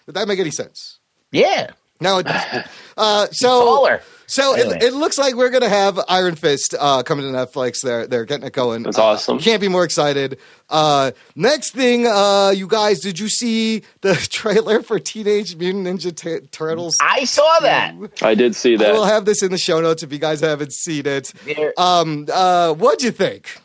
Did 0.06 0.14
that 0.14 0.26
make 0.28 0.38
any 0.40 0.50
sense? 0.50 0.98
Yeah. 1.32 1.70
No, 2.00 2.18
it 2.18 2.26
doesn't. 2.26 2.66
Uh, 2.96 3.26
so 3.30 3.48
Taller. 3.64 4.02
So 4.30 4.54
Anyway. 4.54 4.76
it, 4.76 4.82
it 4.84 4.92
looks 4.94 5.18
like 5.18 5.34
we're 5.34 5.50
gonna 5.50 5.68
have 5.68 5.98
Iron 6.08 6.36
Fist 6.36 6.74
uh, 6.78 7.02
coming 7.02 7.30
to 7.30 7.36
Netflix. 7.36 7.80
They're 7.82 8.06
they're 8.06 8.24
getting 8.24 8.46
it 8.46 8.52
going. 8.52 8.84
That's 8.84 8.98
Uh, 8.98 9.04
awesome. 9.04 9.38
Can't 9.38 9.60
be 9.60 9.68
more 9.68 9.84
excited. 9.84 10.38
Uh, 10.68 11.10
next 11.34 11.72
thing, 11.72 12.06
uh, 12.06 12.52
you 12.54 12.66
guys, 12.68 13.00
did 13.00 13.18
you 13.18 13.28
see 13.28 13.82
the 14.02 14.14
trailer 14.30 14.82
for 14.82 14.98
Teenage 15.00 15.56
Mutant 15.56 15.86
Ninja 15.86 16.14
Tur- 16.16 16.40
Turtles? 16.52 16.96
I 17.02 17.24
saw 17.24 17.58
that. 17.62 17.94
I 18.22 18.34
did 18.34 18.54
see 18.54 18.76
that. 18.76 18.92
We'll 18.92 19.04
have 19.04 19.24
this 19.24 19.42
in 19.42 19.50
the 19.50 19.58
show 19.58 19.80
notes 19.80 20.02
if 20.04 20.12
you 20.12 20.18
guys 20.18 20.40
haven't 20.40 20.72
seen 20.72 21.06
it. 21.06 21.32
Um, 21.76 22.26
uh, 22.32 22.72
what'd 22.74 23.02
you 23.02 23.10
think? 23.10 23.58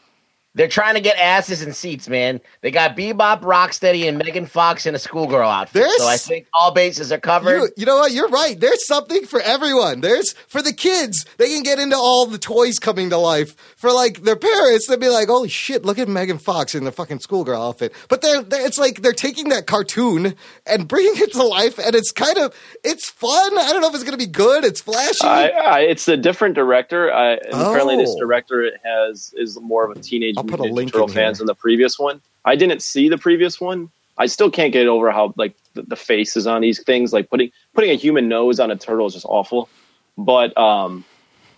They're 0.55 0.67
trying 0.67 0.95
to 0.95 1.01
get 1.01 1.17
asses 1.17 1.61
in 1.61 1.73
seats, 1.73 2.07
man. 2.09 2.41
They 2.61 2.71
got 2.71 2.97
Bebop, 2.97 3.41
Rocksteady, 3.41 4.07
and 4.07 4.17
Megan 4.17 4.45
Fox 4.47 4.85
in 4.85 4.95
a 4.95 4.99
schoolgirl 4.99 5.47
outfit. 5.49 5.73
There's- 5.83 5.97
so 5.97 6.07
I 6.07 6.17
think 6.17 6.47
all 6.53 6.71
bases 6.71 7.11
are 7.11 7.19
covered. 7.19 7.57
You, 7.57 7.69
you 7.77 7.85
know 7.85 7.97
what? 7.97 8.11
You're 8.11 8.29
right. 8.29 8.59
There's 8.59 8.87
something 8.87 9.25
for 9.25 9.41
everyone. 9.41 10.01
There's 10.01 10.33
for 10.47 10.61
the 10.61 10.73
kids. 10.73 11.25
They 11.37 11.49
can 11.49 11.61
get 11.61 11.77
into 11.77 11.95
all 11.97 12.25
the 12.25 12.37
toys 12.37 12.79
coming 12.79 13.09
to 13.11 13.17
life. 13.17 13.55
For 13.75 13.91
like 13.91 14.23
their 14.23 14.35
parents, 14.35 14.87
they'd 14.87 14.99
be 14.99 15.09
like, 15.09 15.27
"Holy 15.27 15.49
shit! 15.49 15.85
Look 15.85 15.99
at 15.99 16.07
Megan 16.07 16.37
Fox 16.39 16.73
in 16.73 16.85
the 16.85 16.91
fucking 16.91 17.19
schoolgirl 17.19 17.61
outfit." 17.61 17.93
But 18.09 18.21
they're, 18.21 18.41
they're 18.41 18.65
it's 18.65 18.77
like 18.77 19.01
they're 19.01 19.11
taking 19.13 19.49
that 19.49 19.67
cartoon 19.67 20.35
and 20.65 20.87
bringing 20.87 21.21
it 21.21 21.33
to 21.33 21.43
life, 21.43 21.77
and 21.77 21.93
it's 21.95 22.11
kind 22.11 22.37
of 22.37 22.55
it's 22.83 23.09
fun. 23.09 23.57
I 23.57 23.71
don't 23.73 23.81
know 23.81 23.89
if 23.89 23.93
it's 23.95 24.03
gonna 24.05 24.17
be 24.17 24.25
good. 24.25 24.63
It's 24.63 24.81
flashy. 24.81 25.25
I, 25.27 25.47
I, 25.49 25.79
it's 25.81 26.07
a 26.07 26.15
different 26.17 26.55
director. 26.55 27.13
I, 27.13 27.33
and 27.33 27.41
apparently, 27.53 27.97
this 27.97 28.11
Oh. 28.15 28.19
director 28.19 28.71
has 28.83 29.33
is 29.35 29.59
more 29.59 29.83
of 29.89 29.95
a 29.97 29.99
teenage 30.01 30.35
I'll 30.37 30.43
put 30.45 30.59
a 30.59 30.63
Mutant 30.63 30.73
Ninja 30.73 30.75
link 30.75 30.91
Turtle 30.93 31.07
in 31.07 31.13
fans 31.13 31.37
here. 31.37 31.39
than 31.39 31.47
the 31.47 31.55
previous 31.55 31.99
one. 31.99 32.21
I 32.45 32.55
didn't 32.55 32.81
see 32.81 33.09
the 33.09 33.17
previous 33.17 33.59
one. 33.61 33.89
I 34.17 34.27
still 34.27 34.49
can't 34.49 34.71
get 34.71 34.87
over 34.87 35.11
how 35.11 35.33
like 35.37 35.55
the, 35.73 35.83
the 35.83 35.95
faces 35.95 36.47
on 36.47 36.61
these 36.61 36.81
things, 36.83 37.11
like 37.13 37.29
putting 37.29 37.51
putting 37.73 37.91
a 37.91 37.95
human 37.95 38.27
nose 38.29 38.59
on 38.59 38.71
a 38.71 38.75
turtle 38.75 39.07
is 39.07 39.13
just 39.13 39.25
awful. 39.27 39.69
But 40.17 40.57
um, 40.57 41.03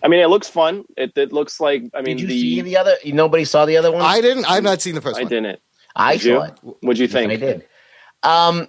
I 0.02 0.08
mean, 0.08 0.20
it 0.20 0.28
looks 0.28 0.48
fun. 0.48 0.84
It, 0.96 1.12
it 1.16 1.32
looks 1.32 1.60
like 1.60 1.84
I 1.94 2.02
mean 2.02 2.16
Did 2.16 2.22
you 2.22 2.28
the 2.28 2.40
see 2.40 2.60
the 2.62 2.76
other? 2.78 2.94
Nobody 3.06 3.44
saw 3.44 3.64
the 3.66 3.76
other 3.76 3.92
one. 3.92 4.02
I 4.02 4.20
didn't. 4.20 4.44
I've 4.46 4.64
not 4.64 4.82
seen 4.82 4.94
the 4.96 5.00
first 5.00 5.18
I 5.18 5.22
one. 5.22 5.30
didn't. 5.30 5.60
I 5.94 6.16
Did 6.16 6.24
you? 6.24 6.42
it. 6.42 6.58
What'd 6.62 6.98
you 6.98 7.04
Yes, 7.04 7.12
think? 7.12 7.32
I 7.32 7.36
did. 7.36 7.64
Um, 8.22 8.68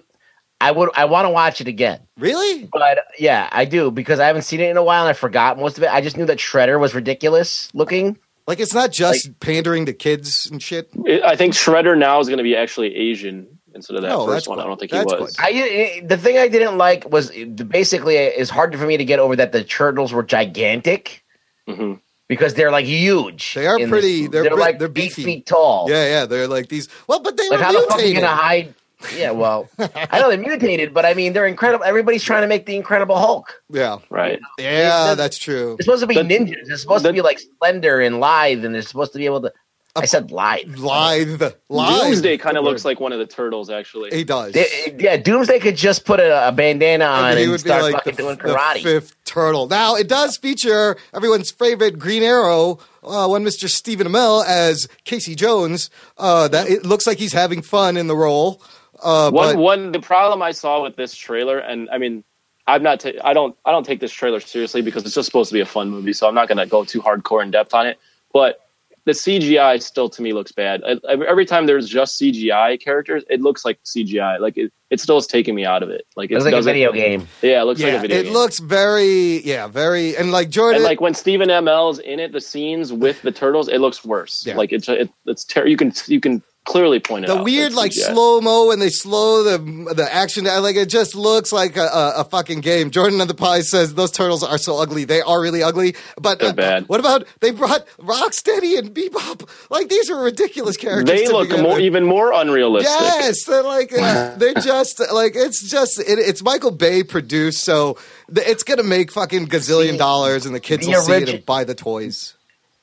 I 0.60 0.70
would. 0.72 0.90
I 0.94 1.06
want 1.06 1.24
to 1.26 1.30
watch 1.30 1.60
it 1.60 1.68
again, 1.68 2.00
Really? 2.18 2.68
but 2.72 2.98
yeah, 3.18 3.48
I 3.50 3.64
do 3.64 3.90
because 3.90 4.20
I 4.20 4.26
haven't 4.26 4.42
seen 4.42 4.60
it 4.60 4.68
in 4.70 4.76
a 4.76 4.84
while 4.84 5.02
and 5.02 5.08
I 5.10 5.14
forgot 5.14 5.58
most 5.58 5.78
of 5.78 5.84
it. 5.84 5.92
I 5.92 6.00
just 6.00 6.16
knew 6.16 6.26
that 6.26 6.38
Shredder 6.38 6.78
was 6.78 6.94
ridiculous 6.94 7.70
looking. 7.74 8.18
Like 8.46 8.58
it's 8.60 8.74
not 8.74 8.90
just 8.90 9.38
pandering 9.40 9.86
to 9.86 9.92
kids 9.92 10.48
and 10.50 10.62
shit. 10.62 10.90
It- 11.06 11.22
I 11.22 11.36
think 11.36 11.54
Shredder 11.54 11.96
now 11.96 12.18
is 12.20 12.26
going 12.28 12.38
to 12.38 12.42
be 12.44 12.56
actually 12.56 12.94
Asian 12.96 13.46
instead 13.74 13.96
of 13.96 14.02
that 14.02 14.08
No, 14.08 14.26
first 14.26 14.48
one. 14.48 14.58
I 14.58 14.64
don't 14.64 14.78
think 14.80 14.92
he 14.92 14.98
was. 14.98 15.36
good. 15.36 15.44
I 15.44 16.02
the 16.04 16.16
thing 16.16 16.38
I 16.38 16.48
didn't 16.48 16.76
like 16.78 17.08
was 17.10 17.30
basically 17.30 18.16
it's 18.16 18.50
hard 18.50 18.76
for 18.76 18.84
me 18.86 18.96
to 18.96 19.04
get 19.04 19.18
over 19.20 19.36
that 19.36 19.52
the 19.52 19.62
turtles 19.64 20.12
were 20.12 20.22
gigantic 20.24 21.22
hmm 21.68 21.94
because 22.28 22.54
they're 22.54 22.70
like 22.70 22.86
huge. 22.86 23.54
They 23.54 23.66
are 23.66 23.76
pretty- 23.88 24.22
this- 24.22 24.30
they're 24.30 24.42
They're, 24.44 24.50
bi- 24.52 24.56
like 24.56 24.78
they're 24.78 24.88
eight 24.88 24.94
beefy. 24.94 25.24
feet 25.24 25.46
tall. 25.46 25.86
Yeah, 25.90 26.06
yeah. 26.06 26.26
They're 26.26 26.46
like 26.48 26.68
these. 26.68 26.88
Well, 27.08 27.20
but 27.20 27.36
they 27.36 27.48
Like 27.48 27.58
were 27.58 27.64
how 27.64 27.72
the 27.72 27.86
fuck 27.88 27.98
are 27.98 28.02
you 28.04 28.14
gonna 28.14 28.26
hide? 28.28 28.74
Yeah, 29.16 29.30
well, 29.30 29.68
I 29.78 30.20
know 30.20 30.28
they're 30.28 30.38
mutated, 30.38 30.92
but 30.92 31.06
I 31.06 31.14
mean 31.14 31.32
they're 31.32 31.46
incredible. 31.46 31.84
Everybody's 31.84 32.22
trying 32.22 32.42
to 32.42 32.48
make 32.48 32.66
the 32.66 32.76
Incredible 32.76 33.16
Hulk. 33.16 33.62
Yeah, 33.70 33.98
Right. 34.10 34.38
yeah. 34.58 35.06
They're- 35.06 35.16
That's 35.16 35.38
true. 35.38 35.76
They're 35.78 35.84
supposed 35.84 36.02
to 36.02 36.06
be 36.06 36.16
That- 36.16 36.26
ninjas. 36.26 36.66
They're 36.66 36.76
supposed 36.76 37.04
to 37.04 37.12
be 37.12 37.20
like 37.22 37.40
slender 37.58 38.00
and 38.00 38.20
lithe, 38.20 38.64
and 38.64 38.74
they're 38.74 38.82
supposed 38.82 39.12
to 39.12 39.18
be 39.18 39.24
able 39.24 39.40
to. 39.42 39.52
I 39.96 40.04
said 40.04 40.30
lithe. 40.30 40.76
Lithe, 40.76 41.42
lithe. 41.68 42.00
Doomsday 42.04 42.38
kind 42.38 42.56
of 42.56 42.62
looks 42.62 42.84
like 42.84 43.00
one 43.00 43.12
of 43.12 43.18
the 43.18 43.26
turtles, 43.26 43.70
actually. 43.70 44.10
He 44.16 44.22
does. 44.22 44.52
They- 44.52 44.94
yeah, 44.96 45.16
Doomsday 45.16 45.58
could 45.58 45.76
just 45.76 46.04
put 46.04 46.20
a, 46.20 46.46
a 46.48 46.52
bandana 46.52 47.06
on 47.06 47.36
he 47.36 47.42
and, 47.42 47.50
would 47.50 47.62
be 47.64 47.68
start 47.68 47.82
like 47.82 47.94
fucking 47.94 48.14
the, 48.14 48.22
doing 48.22 48.36
the 48.36 48.42
karate. 48.54 48.82
fifth 48.84 49.16
turtle. 49.24 49.66
Now 49.66 49.96
it 49.96 50.08
does 50.08 50.36
feature 50.36 50.96
everyone's 51.12 51.50
favorite 51.50 51.98
Green 51.98 52.22
Arrow, 52.22 52.78
uh, 53.02 53.26
one 53.26 53.42
Mister 53.42 53.66
Stephen 53.66 54.06
Amell 54.06 54.44
as 54.46 54.86
Casey 55.04 55.34
Jones. 55.34 55.90
Uh, 56.16 56.46
that 56.48 56.68
it 56.70 56.86
looks 56.86 57.04
like 57.06 57.18
he's 57.18 57.32
having 57.32 57.60
fun 57.60 57.96
in 57.96 58.06
the 58.06 58.16
role. 58.16 58.62
Uh, 59.02 59.30
one 59.30 59.54
but 59.54 59.60
one 59.60 59.92
the 59.92 60.00
problem 60.00 60.42
I 60.42 60.52
saw 60.52 60.82
with 60.82 60.96
this 60.96 61.14
trailer, 61.14 61.58
and 61.58 61.88
I 61.90 61.98
mean, 61.98 62.24
I'm 62.66 62.82
not. 62.82 63.00
Ta- 63.00 63.10
I 63.24 63.32
don't. 63.32 63.56
I 63.64 63.70
don't 63.72 63.84
take 63.84 64.00
this 64.00 64.12
trailer 64.12 64.40
seriously 64.40 64.82
because 64.82 65.04
it's 65.04 65.14
just 65.14 65.26
supposed 65.26 65.48
to 65.50 65.54
be 65.54 65.60
a 65.60 65.66
fun 65.66 65.90
movie. 65.90 66.12
So 66.12 66.28
I'm 66.28 66.34
not 66.34 66.48
going 66.48 66.58
to 66.58 66.66
go 66.66 66.84
too 66.84 67.00
hardcore 67.00 67.42
in 67.42 67.50
depth 67.50 67.74
on 67.74 67.86
it. 67.86 67.98
But 68.32 68.60
the 69.06 69.12
CGI 69.12 69.82
still 69.82 70.10
to 70.10 70.20
me 70.22 70.32
looks 70.34 70.52
bad. 70.52 70.82
I, 70.84 70.92
I- 71.08 71.26
every 71.26 71.46
time 71.46 71.66
there's 71.66 71.88
just 71.88 72.20
CGI 72.20 72.78
characters, 72.80 73.24
it 73.30 73.40
looks 73.40 73.64
like 73.64 73.82
CGI. 73.84 74.38
Like 74.40 74.56
it, 74.58 74.72
it 74.90 75.00
still 75.00 75.16
is 75.16 75.26
taking 75.26 75.54
me 75.54 75.64
out 75.64 75.82
of 75.82 75.88
it. 75.88 76.06
Like 76.16 76.30
it 76.30 76.34
It's 76.34 76.44
like 76.44 76.54
a 76.54 76.60
video 76.62 76.92
game. 76.92 77.26
Yeah, 77.42 77.62
it 77.62 77.64
looks 77.64 77.80
like 77.82 77.94
a 77.94 77.98
video. 77.98 78.18
it 78.18 78.22
game. 78.24 78.32
looks 78.34 78.58
very 78.58 79.40
yeah 79.42 79.66
very 79.68 80.16
and 80.16 80.30
like 80.32 80.50
Jordan. 80.50 80.76
And 80.76 80.84
like 80.84 81.00
when 81.00 81.14
Stephen 81.14 81.48
Amell's 81.48 81.98
in 81.98 82.20
it, 82.20 82.32
the 82.32 82.40
scenes 82.42 82.92
with 82.92 83.22
the 83.22 83.32
turtles, 83.32 83.68
it 83.68 83.78
looks 83.80 84.04
worse. 84.04 84.44
Yeah. 84.46 84.56
Like 84.56 84.70
it's 84.70 84.88
it, 84.88 85.10
it's 85.26 85.44
ter- 85.44 85.66
you 85.66 85.76
can 85.78 85.92
you 86.06 86.20
can 86.20 86.42
clearly 86.70 87.00
point 87.00 87.24
it 87.24 87.28
the 87.28 87.38
out. 87.38 87.44
weird 87.44 87.72
like 87.72 87.92
slow 87.92 88.40
mo 88.40 88.68
when 88.68 88.78
they 88.78 88.90
slow 88.90 89.42
the 89.42 89.58
the 89.94 90.08
action 90.14 90.44
down, 90.44 90.62
like 90.62 90.76
it 90.76 90.88
just 90.88 91.14
looks 91.14 91.52
like 91.52 91.76
a, 91.76 91.82
a, 91.82 92.12
a 92.18 92.24
fucking 92.24 92.60
game. 92.60 92.90
Jordan 92.90 93.20
and 93.20 93.28
the 93.28 93.34
Pie 93.34 93.60
says 93.62 93.94
those 93.94 94.10
turtles 94.12 94.42
are 94.44 94.58
so 94.58 94.78
ugly. 94.78 95.04
They 95.04 95.20
are 95.20 95.40
really 95.40 95.62
ugly. 95.62 95.96
But 96.20 96.38
They're 96.38 96.50
uh, 96.50 96.52
bad. 96.52 96.88
what 96.88 97.00
about 97.00 97.26
they 97.40 97.50
brought 97.50 97.86
Rocksteady 97.98 98.78
and 98.78 98.94
Bebop? 98.94 99.48
Like 99.68 99.88
these 99.88 100.08
are 100.10 100.22
ridiculous 100.22 100.76
characters. 100.76 101.18
They 101.18 101.26
look 101.28 101.50
more 101.50 101.74
with. 101.74 101.80
even 101.80 102.04
more 102.04 102.32
unrealistic. 102.32 102.90
Yes, 103.00 103.44
they're 103.44 103.62
like 103.62 103.92
uh, 103.92 104.36
they're 104.36 104.54
just 104.54 105.00
like 105.12 105.32
it's 105.34 105.68
just 105.68 105.98
it, 105.98 106.18
it's 106.18 106.42
Michael 106.42 106.70
Bay 106.70 107.02
produced, 107.02 107.64
so 107.64 107.98
th- 108.32 108.46
it's 108.46 108.62
gonna 108.62 108.84
make 108.84 109.10
fucking 109.10 109.48
gazillion 109.48 109.92
See, 109.92 109.98
dollars, 109.98 110.46
and 110.46 110.54
the 110.54 110.60
kids 110.60 110.86
the 110.86 110.92
will 110.92 111.02
see 111.02 111.14
it 111.14 111.28
and 111.28 111.44
buy 111.44 111.64
the 111.64 111.74
toys. 111.74 112.34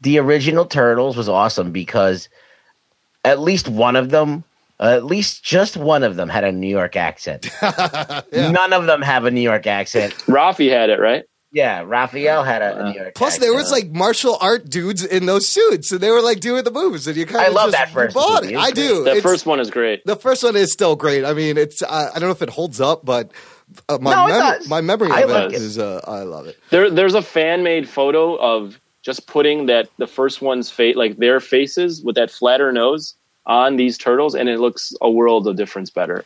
The 0.02 0.20
original 0.20 0.66
Turtles 0.66 1.18
was 1.18 1.28
awesome 1.28 1.72
because 1.72 2.30
at 3.28 3.40
least 3.40 3.68
one 3.68 3.96
of 3.96 4.10
them, 4.10 4.44
uh, 4.80 4.94
at 4.96 5.06
least 5.06 5.44
just 5.44 5.76
one 5.78 6.04
of 6.04 6.16
them, 6.16 6.30
had 6.30 6.44
a 6.44 6.52
New 6.52 6.68
York 6.68 6.96
accent. 6.96 7.50
None 8.32 8.74
of 8.74 8.86
them 8.86 9.02
have 9.02 9.26
a 9.26 9.32
New 9.32 9.42
York 9.42 9.68
accent. 9.68 10.14
Rafi 10.28 10.70
had 10.70 10.90
it 10.90 11.00
right. 11.00 11.24
Yeah, 11.54 11.84
Raphael 11.86 12.44
had 12.44 12.62
a, 12.62 12.78
a 12.86 12.92
New 12.92 13.00
York. 13.00 13.16
Plus, 13.16 13.36
accent. 13.36 13.42
there 13.44 13.54
was 13.54 13.72
like 13.72 13.88
martial 13.90 14.38
art 14.42 14.70
dudes 14.70 15.04
in 15.06 15.26
those 15.28 15.48
suits, 15.48 15.92
and 15.94 16.02
they 16.02 16.12
were 16.12 16.22
like 16.22 16.42
doing 16.42 16.64
the 16.66 16.72
moves, 16.72 17.08
and 17.08 17.16
you 17.16 17.26
kind 17.26 17.38
of. 17.38 17.42
I 17.42 17.48
of 17.48 17.54
love 17.54 17.72
just 17.72 17.78
that 17.78 17.90
first 17.94 18.14
bought 18.16 18.44
movie. 18.44 18.54
it. 18.54 18.58
It 18.58 18.62
I 18.62 18.72
do. 18.72 19.04
The 19.06 19.12
It's- 19.12 19.24
first 19.24 19.46
one 19.46 19.60
is 19.62 19.70
great. 19.72 20.06
the 20.06 20.18
first 20.18 20.44
one 20.44 20.56
is 20.58 20.72
still 20.74 20.96
great. 20.98 21.24
I 21.24 21.34
mean, 21.34 21.58
it's 21.58 21.82
I, 21.82 22.10
I 22.10 22.14
don't 22.20 22.24
know 22.24 22.32
if 22.32 22.42
it 22.42 22.50
holds 22.50 22.82
up, 22.82 23.06
but 23.06 23.32
uh, 23.88 23.98
my 24.02 24.12
No, 24.14 24.28
mem- 24.28 24.68
my 24.70 24.82
memory 24.82 25.10
I 25.10 25.22
of 25.22 25.30
like 25.30 25.46
it 25.52 25.54
it. 25.54 25.62
is 25.62 25.80
uh, 25.80 26.02
I 26.06 26.24
love 26.24 26.48
it. 26.48 26.58
There, 26.70 26.90
there's 26.92 27.16
a 27.16 27.22
fan 27.22 27.64
made 27.64 27.88
photo 27.88 28.36
of 28.36 28.80
just 29.02 29.26
putting 29.26 29.68
that 29.68 29.90
the 29.98 30.06
first 30.08 30.42
one's 30.42 30.70
face, 30.70 30.98
like 30.98 31.16
their 31.18 31.40
faces 31.40 32.04
with 32.04 32.16
that 32.18 32.30
flatter 32.30 32.74
nose 32.74 33.16
on 33.48 33.76
these 33.78 33.98
turtles, 33.98 34.36
and 34.36 34.48
it 34.50 34.60
looks 34.60 34.94
a 35.02 35.10
world 35.10 35.48
of 35.48 35.56
difference 35.56 35.90
better. 35.90 36.24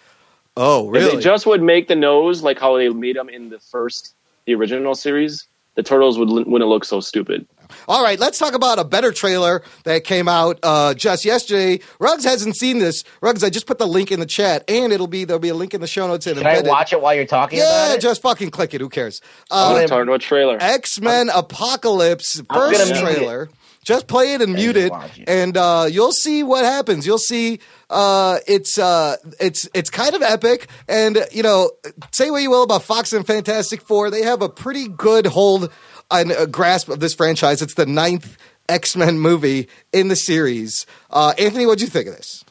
Oh, 0.58 0.88
If 0.90 0.94
really? 1.04 1.16
they 1.16 1.22
just 1.22 1.46
would 1.46 1.62
make 1.62 1.88
the 1.88 1.96
nose 1.96 2.44
like 2.44 2.60
how 2.60 2.76
they 2.78 2.90
made 2.90 3.16
them 3.16 3.30
in 3.30 3.50
the 3.50 3.60
first, 3.60 4.14
the 4.46 4.54
original 4.56 4.96
series, 4.96 5.48
the 5.76 5.84
turtles 5.84 6.18
would 6.20 6.30
wouldn't 6.30 6.70
look 6.70 6.84
so 6.84 7.00
stupid. 7.00 7.48
All 7.88 8.04
right, 8.04 8.20
let's 8.20 8.38
talk 8.38 8.54
about 8.54 8.80
a 8.80 8.84
better 8.84 9.14
trailer 9.14 9.64
that 9.86 10.04
came 10.04 10.28
out 10.28 10.60
uh, 10.62 10.94
just 10.94 11.24
yesterday. 11.24 11.80
Ruggs 12.00 12.26
hasn't 12.26 12.58
seen 12.58 12.80
this. 12.80 13.06
Ruggs, 13.22 13.46
I 13.46 13.50
just 13.50 13.66
put 13.66 13.78
the 13.78 13.88
link 13.88 14.12
in 14.12 14.20
the 14.20 14.26
chat, 14.26 14.70
and 14.70 14.92
it'll 14.92 15.08
be 15.08 15.24
there'll 15.24 15.40
be 15.40 15.48
a 15.48 15.56
link 15.56 15.74
in 15.74 15.80
the 15.80 15.88
show 15.88 16.06
notes 16.06 16.28
and 16.28 16.38
Can 16.38 16.46
I 16.48 16.60
watch 16.68 16.92
it 16.92 17.02
while 17.02 17.16
you're 17.16 17.26
talking 17.26 17.60
Yeah, 17.60 17.86
about 17.86 17.96
it? 17.98 18.02
just 18.02 18.22
fucking 18.22 18.50
click 18.52 18.74
it. 18.74 18.82
Who 18.82 18.90
cares? 18.90 19.22
Uh, 19.50 19.78
yeah. 19.80 19.88
Talking 19.88 20.10
about 20.10 20.20
trailer. 20.20 20.58
X 20.60 21.00
Men 21.00 21.30
Apocalypse 21.34 22.42
I'm 22.50 22.60
first 22.60 22.90
gonna 22.90 23.02
mute 23.02 23.16
trailer. 23.16 23.50
Just 23.84 24.08
play 24.08 24.34
it 24.36 24.42
and 24.42 24.54
mute 24.54 24.78
it, 24.78 24.92
it. 24.94 25.24
and 25.28 25.58
uh, 25.58 25.88
you'll 25.90 26.12
see 26.12 26.44
what 26.44 26.64
happens. 26.64 27.08
You'll 27.08 27.18
see 27.18 27.60
uh, 27.90 28.38
it's 28.48 28.78
uh, 28.78 29.16
it's 29.40 29.68
it's 29.74 29.90
kind 29.90 30.14
of 30.14 30.22
epic, 30.22 30.70
and 30.88 31.18
you 31.32 31.42
know, 31.42 31.72
say 32.12 32.30
what 32.30 32.44
you 32.44 32.52
will 32.52 32.62
about 32.64 32.84
Fox 32.84 33.12
and 33.12 33.26
Fantastic 33.26 33.82
Four, 33.82 34.12
they 34.12 34.22
have 34.22 34.44
a 34.44 34.50
pretty 34.50 34.88
good 34.88 35.26
hold 35.26 35.72
and 36.12 36.32
a 36.32 36.46
grasp 36.46 36.90
of 36.90 37.00
this 37.00 37.16
franchise. 37.16 37.64
It's 37.64 37.74
the 37.74 37.88
ninth 37.88 38.38
X 38.70 38.96
Men 38.96 39.20
movie 39.20 39.68
in 39.92 40.10
the 40.10 40.16
series. 40.16 40.86
Uh, 41.10 41.34
Anthony, 41.40 41.66
what 41.66 41.80
do 41.80 41.84
you 41.84 41.90
think 41.90 42.08
of 42.08 42.16
this? 42.16 42.46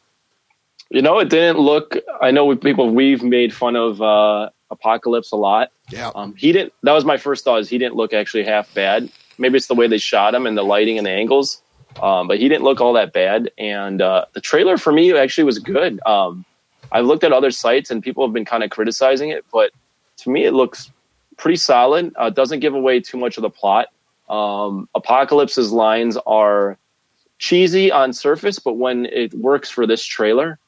You 0.91 1.03
know, 1.03 1.21
it 1.21 1.29
didn't 1.31 1.59
look. 1.59 1.97
I 2.21 2.33
know 2.33 2.55
people 2.57 2.91
we've 2.93 3.23
made 3.23 3.55
fun 3.55 3.77
of 3.77 4.03
uh, 4.03 4.51
Apocalypse 4.71 5.31
a 5.31 5.37
lot. 5.37 5.71
Yeah, 5.91 6.11
Um, 6.15 6.35
he 6.37 6.51
didn't. 6.51 6.73
That 6.83 6.93
was 6.93 7.05
my 7.05 7.17
first 7.17 7.45
thought. 7.45 7.61
Is 7.61 7.69
he 7.69 7.79
didn't 7.79 7.95
look 7.95 8.13
actually 8.13 8.45
half 8.45 8.73
bad. 8.75 9.09
Maybe 9.41 9.57
it's 9.57 9.67
the 9.67 9.75
way 9.75 9.89
they 9.89 9.99
shot 9.99 10.35
him 10.35 10.47
and 10.47 10.57
the 10.57 10.63
lighting 10.63 10.99
and 10.99 11.07
the 11.07 11.11
angles. 11.11 11.63
Um, 12.01 12.29
but 12.29 12.39
he 12.39 12.49
didn't 12.49 12.63
look 12.63 12.81
all 12.81 12.93
that 12.93 13.13
bad. 13.13 13.51
And 13.59 14.01
uh, 14.01 14.27
the 14.33 14.41
trailer 14.41 14.77
for 14.79 14.93
me 14.93 15.17
actually 15.17 15.45
was 15.45 15.59
good. 15.59 16.01
Um, 16.07 16.45
I've 16.93 17.07
looked 17.07 17.25
at 17.25 17.33
other 17.33 17.51
sites 17.51 17.91
and 17.91 18.03
people 18.03 18.25
have 18.25 18.33
been 18.33 18.45
kind 18.45 18.63
of 18.63 18.71
criticizing 18.71 19.31
it, 19.31 19.45
but 19.53 19.73
to 20.19 20.31
me 20.31 20.45
it 20.45 20.53
looks 20.53 20.91
pretty 21.37 21.57
solid. 21.57 22.13
Uh, 22.17 22.31
doesn't 22.31 22.61
give 22.61 22.75
away 22.75 23.01
too 23.01 23.17
much 23.17 23.37
of 23.39 23.43
the 23.43 23.51
plot. 23.51 23.89
Um, 24.29 24.89
Apocalypse's 24.95 25.73
lines 25.73 26.17
are 26.27 26.79
cheesy 27.39 27.91
on 27.91 28.13
surface, 28.13 28.59
but 28.59 28.75
when 28.75 29.07
it 29.07 29.35
works 29.35 29.71
for 29.71 29.87
this 29.87 30.05
trailer, 30.05 30.59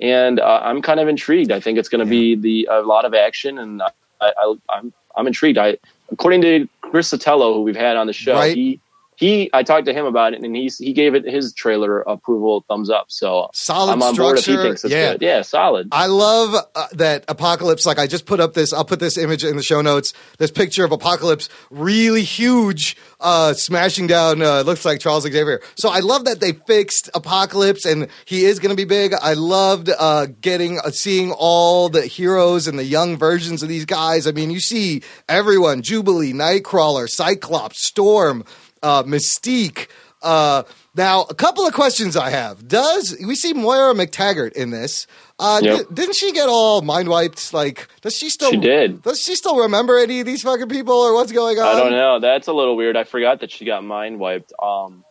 and 0.00 0.38
uh, 0.38 0.60
I'm 0.62 0.80
kind 0.82 1.00
of 1.00 1.08
intrigued. 1.08 1.50
I 1.50 1.58
think 1.58 1.78
it's 1.78 1.88
going 1.88 2.04
to 2.04 2.08
be 2.08 2.36
the 2.36 2.68
a 2.70 2.82
lot 2.82 3.04
of 3.04 3.14
action, 3.14 3.58
and 3.58 3.82
I, 3.82 3.90
I, 4.20 4.54
I'm 4.68 4.92
I'm 5.16 5.26
intrigued. 5.26 5.58
I 5.58 5.78
according 6.12 6.42
to 6.42 6.68
Chris 6.90 7.10
Sotelo, 7.10 7.54
who 7.54 7.62
we've 7.62 7.76
had 7.76 7.96
on 7.96 8.06
the 8.06 8.12
show, 8.12 8.34
Right. 8.34 8.56
he 8.56 8.80
he 9.18 9.50
I 9.52 9.64
talked 9.64 9.86
to 9.86 9.92
him 9.92 10.06
about 10.06 10.32
it, 10.32 10.42
and 10.42 10.54
he's 10.54 10.78
he 10.78 10.92
gave 10.92 11.16
it 11.16 11.24
his 11.24 11.52
trailer 11.52 12.02
approval 12.02 12.64
thumbs 12.68 12.88
up. 12.88 13.06
So 13.08 13.50
Solid 13.52 13.92
I'm 13.92 14.02
on 14.02 14.14
board 14.14 14.38
if 14.38 14.44
structure. 14.44 14.62
he 14.62 14.68
thinks 14.68 14.84
it's 14.84 14.92
yeah. 14.92 15.12
good. 15.12 15.22
Yeah, 15.22 15.42
solid. 15.42 15.88
I 15.90 16.06
love 16.06 16.54
uh, 16.76 16.86
that 16.92 17.24
Apocalypse. 17.26 17.84
Like 17.84 17.98
I 17.98 18.06
just 18.06 18.26
put 18.26 18.38
up 18.38 18.54
this. 18.54 18.72
I'll 18.72 18.84
put 18.84 19.00
this 19.00 19.18
image 19.18 19.44
in 19.44 19.56
the 19.56 19.62
show 19.62 19.80
notes. 19.80 20.12
This 20.38 20.52
picture 20.52 20.84
of 20.84 20.92
Apocalypse, 20.92 21.48
really 21.68 22.22
huge, 22.22 22.96
uh, 23.18 23.54
smashing 23.54 24.06
down. 24.06 24.40
Uh, 24.40 24.60
looks 24.60 24.84
like 24.84 25.00
Charles 25.00 25.24
Xavier. 25.24 25.60
So 25.74 25.88
I 25.88 25.98
love 25.98 26.24
that 26.26 26.38
they 26.38 26.52
fixed 26.52 27.10
Apocalypse, 27.12 27.84
and 27.84 28.06
he 28.24 28.44
is 28.44 28.60
going 28.60 28.70
to 28.70 28.76
be 28.76 28.84
big. 28.84 29.14
I 29.20 29.34
loved 29.34 29.90
uh, 29.98 30.26
getting 30.40 30.78
uh, 30.78 30.90
seeing 30.90 31.32
all 31.32 31.88
the 31.88 32.06
heroes 32.06 32.68
and 32.68 32.78
the 32.78 32.84
young 32.84 33.16
versions 33.16 33.64
of 33.64 33.68
these 33.68 33.84
guys. 33.84 34.28
I 34.28 34.30
mean, 34.30 34.52
you 34.52 34.60
see 34.60 35.02
everyone: 35.28 35.82
Jubilee, 35.82 36.32
Nightcrawler, 36.32 37.08
Cyclops, 37.08 37.84
Storm, 37.84 38.44
uh, 38.82 39.02
Mystique. 39.04 39.88
Uh, 40.22 40.64
now, 40.96 41.22
a 41.30 41.34
couple 41.34 41.64
of 41.66 41.72
questions 41.74 42.16
I 42.16 42.30
have. 42.30 42.66
Does 42.66 43.16
we 43.24 43.36
see 43.36 43.52
Moira 43.52 43.94
McTaggart 43.94 44.52
in 44.54 44.70
this? 44.70 45.06
Uh, 45.38 45.60
Yep. 45.62 45.78
di- 45.88 45.94
didn't 45.94 46.16
she 46.16 46.32
get 46.32 46.48
all 46.48 46.82
mind 46.82 47.08
wiped? 47.08 47.52
Like, 47.54 47.86
does 48.00 48.16
she 48.16 48.28
still? 48.28 48.50
She 48.50 48.56
did. 48.56 49.02
Does 49.02 49.20
she 49.20 49.36
still 49.36 49.56
remember 49.60 49.96
any 49.96 50.18
of 50.18 50.26
these 50.26 50.42
fucking 50.42 50.68
people 50.68 50.94
or 50.94 51.14
what's 51.14 51.30
going 51.30 51.58
on? 51.60 51.66
I 51.76 51.78
don't 51.78 51.92
know. 51.92 52.18
That's 52.18 52.48
a 52.48 52.52
little 52.52 52.76
weird. 52.76 52.96
I 52.96 53.04
forgot 53.04 53.40
that 53.40 53.52
she 53.52 53.64
got 53.64 53.84
mind 53.84 54.18
wiped. 54.18 54.52
Um, 54.60 55.04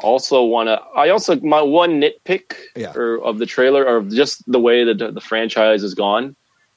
also 0.00 0.42
want 0.44 0.68
to. 0.68 0.80
I 0.96 1.08
also 1.10 1.34
my 1.40 1.62
one 1.62 2.00
nitpick 2.00 2.54
Yeah. 2.76 2.92
or, 2.94 3.20
of 3.24 3.38
the 3.38 3.46
trailer 3.46 3.84
or 3.84 4.02
just 4.02 4.48
the 4.50 4.60
way 4.60 4.84
that 4.84 4.98
the, 4.98 5.10
the 5.10 5.20
franchise 5.20 5.82
has 5.82 5.94
gone. 5.94 6.36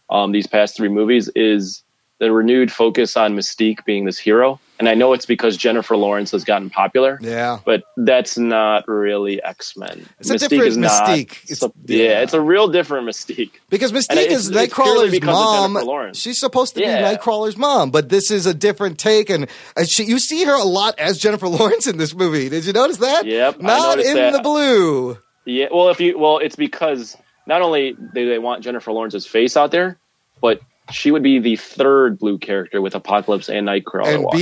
Um, 0.09 0.31
these 0.31 0.47
past 0.47 0.75
three 0.77 0.89
movies 0.89 1.29
is 1.35 1.83
the 2.19 2.31
renewed 2.31 2.71
focus 2.71 3.15
on 3.17 3.35
Mystique 3.35 3.83
being 3.85 4.05
this 4.05 4.17
hero, 4.17 4.59
and 4.79 4.87
I 4.89 4.93
know 4.93 5.13
it's 5.13 5.25
because 5.25 5.57
Jennifer 5.57 5.95
Lawrence 5.97 6.31
has 6.31 6.43
gotten 6.43 6.69
popular. 6.69 7.17
Yeah. 7.21 7.59
But 7.65 7.83
that's 7.97 8.37
not 8.37 8.87
really 8.87 9.41
X 9.41 9.75
Men. 9.75 10.05
It's 10.19 10.29
a 10.29 10.37
different 10.37 10.75
Mystique. 10.77 11.43
It's- 11.49 11.63
It's, 11.63 11.63
yeah. 11.85 11.97
yeah, 12.03 12.19
it's 12.21 12.33
a 12.33 12.41
real 12.41 12.67
different 12.67 13.07
Mystique. 13.07 13.51
Because 13.69 13.91
And 13.91 13.99
Mystique 13.99 14.17
it's- 14.25 14.39
is 14.41 14.49
it's 14.49 14.57
Nightcrawler's 14.57 15.21
mom. 15.23 16.13
She's 16.13 16.39
supposed 16.39 16.75
to 16.75 16.81
Yeah. 16.81 17.09
be 17.11 17.17
Nightcrawler's 17.17 17.57
mom, 17.57 17.91
but 17.91 18.09
this 18.09 18.29
is 18.31 18.45
a 18.45 18.53
different 18.53 18.97
take, 18.99 19.29
and 19.29 19.47
she, 19.87 20.03
you 20.03 20.19
see 20.19 20.43
her 20.43 20.53
a 20.53 20.63
lot 20.63 20.97
as 20.99 21.17
Jennifer 21.17 21.47
Lawrence 21.57 21.87
in 21.87 21.97
this 21.97 22.13
movie. 22.15 22.49
Did 22.49 22.65
you 22.65 22.73
notice 22.73 22.97
that? 22.97 23.25
Yep, 23.25 23.61
Not 23.61 23.99
in 23.99 24.15
that. 24.15 24.33
the 24.33 24.41
blue. 24.41 25.17
Yeah, 25.45 25.67
well, 25.71 25.89
if 25.89 25.99
you 26.01 26.19
well, 26.19 26.39
it's 26.39 26.55
because 26.57 27.15
not 27.47 27.61
only 27.61 27.93
do 28.13 28.29
they 28.29 28.37
want 28.37 28.63
Jennifer 28.63 28.91
Lawrence's 28.91 29.25
face 29.25 29.55
out 29.55 29.71
there, 29.71 29.97
but 30.41 30.59
she 30.91 31.11
would 31.11 31.23
be 31.23 31.39
the 31.39 31.55
third 31.57 32.17
blue 32.17 32.37
character 32.37 32.81
with 32.81 32.95
Apocalypse 32.95 33.49
and 33.49 33.67
Nightcrawler 33.67 34.07
and 34.07 34.23
around. 34.23 34.33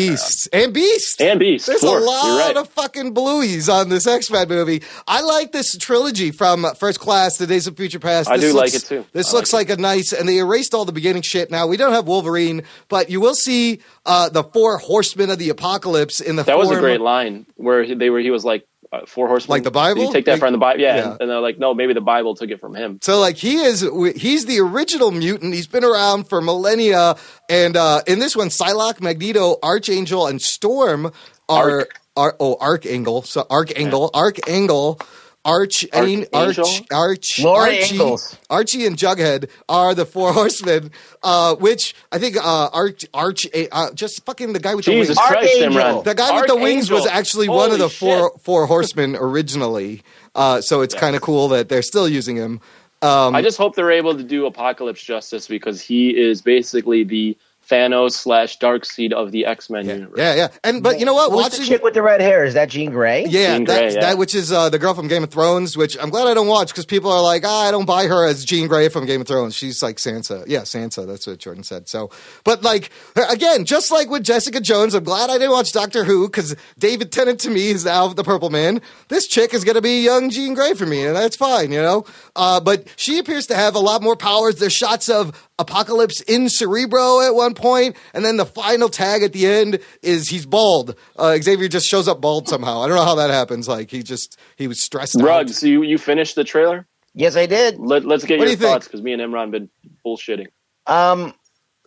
And 0.53 0.73
Beast. 0.73 1.19
and 1.21 1.39
Beast. 1.39 1.67
There's 1.67 1.83
a 1.83 1.91
lot 1.91 2.45
right. 2.47 2.55
of 2.57 2.69
fucking 2.69 3.13
blueies 3.13 3.71
on 3.73 3.89
this 3.89 4.07
X 4.07 4.29
Men 4.31 4.47
movie. 4.47 4.83
I 5.07 5.21
like 5.21 5.51
this 5.51 5.75
trilogy 5.77 6.31
from 6.31 6.65
First 6.79 6.99
Class, 6.99 7.37
The 7.37 7.47
Days 7.47 7.67
of 7.67 7.75
Future 7.75 7.99
Past. 7.99 8.29
I 8.29 8.37
This 8.37 8.51
do 8.51 8.57
like 8.57 8.73
looks- 8.73 8.83
it 8.85 8.87
too. 8.87 9.05
This 9.11 9.31
I 9.33 9.37
looks 9.37 9.51
like 9.53 9.55
like 9.69 9.79
a 9.79 9.81
nice, 9.81 10.11
and 10.13 10.27
they 10.29 10.37
erased 10.37 10.73
all 10.73 10.85
the 10.85 10.91
beginning 10.91 11.21
shit. 11.21 11.49
Now 11.49 11.65
we 11.65 11.77
don't 11.77 11.93
have 11.93 12.07
Wolverine, 12.07 12.63
but 12.89 13.09
you 13.09 13.21
will 13.21 13.33
see 13.35 13.79
uh, 14.05 14.29
the 14.29 14.43
four 14.43 14.77
horsemen 14.77 15.29
of 15.29 15.39
the 15.39 15.49
apocalypse 15.49 16.19
in 16.21 16.35
the. 16.35 16.43
that 16.43 16.57
was 16.57 16.69
a 16.71 16.79
great 16.79 17.01
line 17.01 17.45
where 17.55 17.83
he- 17.83 17.95
they 17.95 18.09
were. 18.09 18.19
He 18.19 18.31
was 18.31 18.43
like 18.45 18.67
four 19.05 19.27
horsemen, 19.27 19.55
Like 19.55 19.63
the 19.63 19.71
Bible? 19.71 20.01
Did 20.01 20.07
you 20.07 20.13
take 20.13 20.25
that 20.25 20.31
Like- 20.33 20.39
from 20.39 20.51
the 20.53 20.57
Bible? 20.57 20.81
Yeah, 20.81 20.95
Yeah. 20.97 21.11
And, 21.13 21.21
and 21.21 21.29
they're 21.29 21.39
like, 21.39 21.59
no, 21.59 21.73
maybe 21.73 21.93
the 21.93 22.01
Bible 22.01 22.35
took 22.35 22.49
it 22.49 22.59
from 22.59 22.75
him. 22.75 22.99
So 23.01 23.19
like 23.19 23.35
he 23.37 23.57
is 23.57 23.81
he's 24.15 24.45
the 24.45 24.59
original 24.59 25.11
mutant. 25.11 25.53
He's 25.53 25.67
been 25.67 25.83
around 25.83 26.29
for 26.29 26.41
millennia. 26.41 27.15
And 27.49 27.75
uh 27.77 28.01
in 28.07 28.19
this 28.19 28.35
one, 28.35 28.49
Psylocke, 28.49 29.01
Magneto, 29.01 29.57
Archangel, 29.63 30.27
and 30.27 30.41
Storm 30.41 31.11
are 31.47 31.79
Arc. 31.79 31.99
are 32.17 32.35
oh 32.39 32.57
Archangel. 32.59 33.21
So 33.23 33.45
Archangel, 33.49 34.09
Archangel, 34.13 34.99
Arch 35.45 35.85
Arch 35.93 36.25
Archangel? 36.33 36.65
Arch 36.65 36.91
Arch 36.91 37.39
Lori 37.39 37.77
Archie, 37.77 37.93
Ingalls. 37.93 38.37
Archie 38.49 38.85
and 38.87 38.97
Jughead 38.97 39.49
are 39.69 39.93
the 39.93 40.05
four 40.05 40.33
horsemen, 40.39 40.91
uh, 41.23 41.55
which 41.55 41.93
I 42.11 42.17
think 42.17 42.35
uh 42.37 42.69
Arch 42.73 43.05
Arch 43.13 43.47
uh, 43.71 43.91
just 43.93 44.25
fucking 44.25 44.53
the 44.53 44.59
guy 44.59 44.73
with 44.75 44.85
the 44.85 44.91
wings. 44.95 45.15
Christ, 45.15 45.31
Archangel. 45.31 45.71
Imran. 45.71 46.03
The 46.03 46.15
guy 46.15 46.35
with 46.41 46.47
the 46.47 46.55
wings 46.55 46.89
was 46.89 47.01
Archangel. 47.03 47.19
actually 47.19 47.49
one 47.49 47.71
of 47.71 47.77
the 47.79 47.89
four 47.89 48.31
shit. 48.33 48.41
four 48.41 48.65
horsemen 48.65 49.15
originally. 49.15 50.01
Uh, 50.33 50.59
so 50.61 50.81
it's 50.81 50.95
kind 50.95 51.15
of 51.15 51.21
cool 51.21 51.47
that 51.49 51.69
they're 51.69 51.81
still 51.81 52.09
using 52.09 52.35
him. 52.35 52.59
Um, 53.01 53.35
I 53.35 53.41
just 53.41 53.57
hope 53.57 53.75
they're 53.75 53.91
able 53.91 54.17
to 54.17 54.23
do 54.23 54.47
Apocalypse 54.47 55.03
justice 55.03 55.47
because 55.47 55.79
he 55.79 56.17
is 56.17 56.41
basically 56.41 57.03
the 57.03 57.37
Thanos 57.69 58.11
slash 58.11 58.59
Darkseid 58.59 59.11
of 59.11 59.31
the 59.31 59.45
X 59.45 59.69
Men 59.69 59.85
yeah, 59.85 59.93
universe. 59.93 60.17
yeah, 60.17 60.35
yeah. 60.35 60.47
And 60.63 60.83
but 60.83 60.99
you 60.99 61.05
know 61.05 61.13
what? 61.13 61.31
Who's 61.31 61.37
the 61.37 61.43
Watching 61.43 61.65
chick 61.65 61.83
with 61.83 61.93
the 61.93 62.01
red 62.01 62.21
hair? 62.21 62.43
Is 62.43 62.53
that 62.53 62.69
Jean 62.69 62.91
Grey? 62.91 63.25
yeah, 63.25 63.55
Jean 63.55 63.65
that, 63.65 63.79
Grey, 63.79 63.93
yeah. 63.93 64.01
that 64.01 64.17
which 64.17 64.35
is 64.35 64.51
uh, 64.51 64.69
the 64.69 64.79
girl 64.79 64.93
from 64.93 65.07
Game 65.07 65.23
of 65.23 65.31
Thrones, 65.31 65.75
which 65.75 65.97
I'm 65.99 66.09
glad 66.09 66.27
I 66.27 66.33
don't 66.33 66.47
watch 66.47 66.69
because 66.69 66.85
people 66.85 67.11
are 67.11 67.21
like, 67.21 67.43
ah, 67.45 67.67
I 67.67 67.71
don't 67.71 67.85
buy 67.85 68.07
her 68.07 68.27
as 68.27 68.45
Jean 68.45 68.67
Grey 68.67 68.89
from 68.89 69.05
Game 69.05 69.21
of 69.21 69.27
Thrones. 69.27 69.55
She's 69.55 69.81
like 69.81 69.97
Sansa. 69.97 70.43
Yeah, 70.47 70.61
Sansa. 70.61 71.07
That's 71.07 71.25
what 71.25 71.39
Jordan 71.39 71.63
said. 71.63 71.87
So, 71.87 72.11
but 72.43 72.61
like 72.61 72.91
again, 73.29 73.65
just 73.65 73.91
like 73.91 74.09
with 74.09 74.23
Jessica 74.23 74.61
Jones, 74.61 74.93
I'm 74.93 75.03
glad 75.03 75.29
I 75.29 75.33
didn't 75.37 75.51
watch 75.51 75.71
Doctor 75.71 76.03
Who 76.03 76.27
because 76.27 76.55
David 76.77 77.11
Tennant 77.11 77.39
to 77.41 77.49
me 77.49 77.69
is 77.69 77.85
now 77.85 78.07
the 78.09 78.23
Purple 78.23 78.49
Man. 78.49 78.81
This 79.07 79.27
chick 79.27 79.53
is 79.53 79.63
gonna 79.63 79.81
be 79.81 80.03
young 80.03 80.29
Jean 80.29 80.53
Grey 80.53 80.73
for 80.73 80.85
me, 80.85 81.05
and 81.05 81.15
that's 81.15 81.35
fine, 81.35 81.71
you 81.71 81.81
know. 81.81 82.05
Uh, 82.35 82.59
but 82.59 82.87
she 82.95 83.17
appears 83.17 83.47
to 83.47 83.55
have 83.55 83.75
a 83.75 83.79
lot 83.79 84.01
more 84.03 84.15
powers. 84.15 84.55
There's 84.55 84.73
shots 84.73 85.09
of 85.09 85.33
Apocalypse 85.57 86.21
in 86.21 86.49
Cerebro 86.49 87.21
at 87.21 87.33
one 87.33 87.53
point, 87.53 87.95
and 88.13 88.25
then 88.25 88.37
the 88.37 88.45
final 88.45 88.89
tag 88.89 89.23
at 89.23 89.31
the 89.31 89.47
end 89.47 89.79
is 90.01 90.27
he's 90.27 90.45
bald. 90.45 90.95
Uh, 91.15 91.37
Xavier 91.41 91.69
just 91.69 91.87
shows 91.87 92.07
up 92.07 92.19
bald 92.19 92.49
somehow. 92.49 92.81
I 92.81 92.87
don't 92.87 92.97
know 92.97 93.05
how 93.05 93.15
that 93.15 93.29
happens. 93.29 93.67
Like 93.67 93.89
he 93.89 94.03
just 94.03 94.37
he 94.57 94.67
was 94.67 94.83
stressed 94.83 95.15
out. 95.17 95.23
Rugs, 95.23 95.63
you 95.63 95.83
you 95.83 95.97
finished 95.97 96.35
the 96.35 96.43
trailer? 96.43 96.85
Yes, 97.13 97.37
I 97.37 97.45
did. 97.45 97.79
Let, 97.79 98.03
let's 98.03 98.25
get 98.25 98.39
What 98.39 98.49
your 98.49 98.51
you 98.51 98.57
thoughts 98.57 98.87
because 98.87 99.01
me 99.01 99.13
and 99.13 99.21
Imran 99.21 99.51
been 99.51 99.69
bullshitting. 100.05 100.47
Um, 100.87 101.33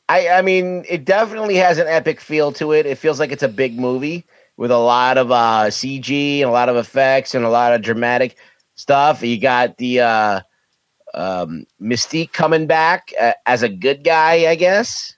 I 0.08 0.28
I 0.28 0.42
mean, 0.42 0.84
it 0.88 1.04
definitely 1.04 1.56
has 1.56 1.76
an 1.76 1.86
epic 1.86 2.20
feel 2.20 2.52
to 2.52 2.72
it. 2.72 2.86
It 2.86 2.96
feels 2.96 3.20
like 3.20 3.32
it's 3.32 3.42
a 3.42 3.48
big 3.48 3.78
movie 3.78 4.24
with 4.56 4.70
a 4.70 4.78
lot 4.78 5.18
of 5.18 5.30
uh, 5.30 5.66
CG 5.66 6.40
and 6.40 6.48
a 6.48 6.52
lot 6.52 6.70
of 6.70 6.76
effects 6.76 7.34
and 7.34 7.44
a 7.44 7.50
lot 7.50 7.74
of 7.74 7.82
dramatic 7.82 8.36
stuff. 8.76 9.22
You 9.22 9.38
got 9.38 9.76
the 9.76 10.00
uh, 10.00 10.40
um, 11.14 11.66
Mystique 11.80 12.32
coming 12.32 12.66
back 12.66 13.12
uh, 13.20 13.32
as 13.46 13.62
a 13.62 13.68
good 13.68 14.04
guy, 14.04 14.50
I 14.50 14.54
guess, 14.54 15.14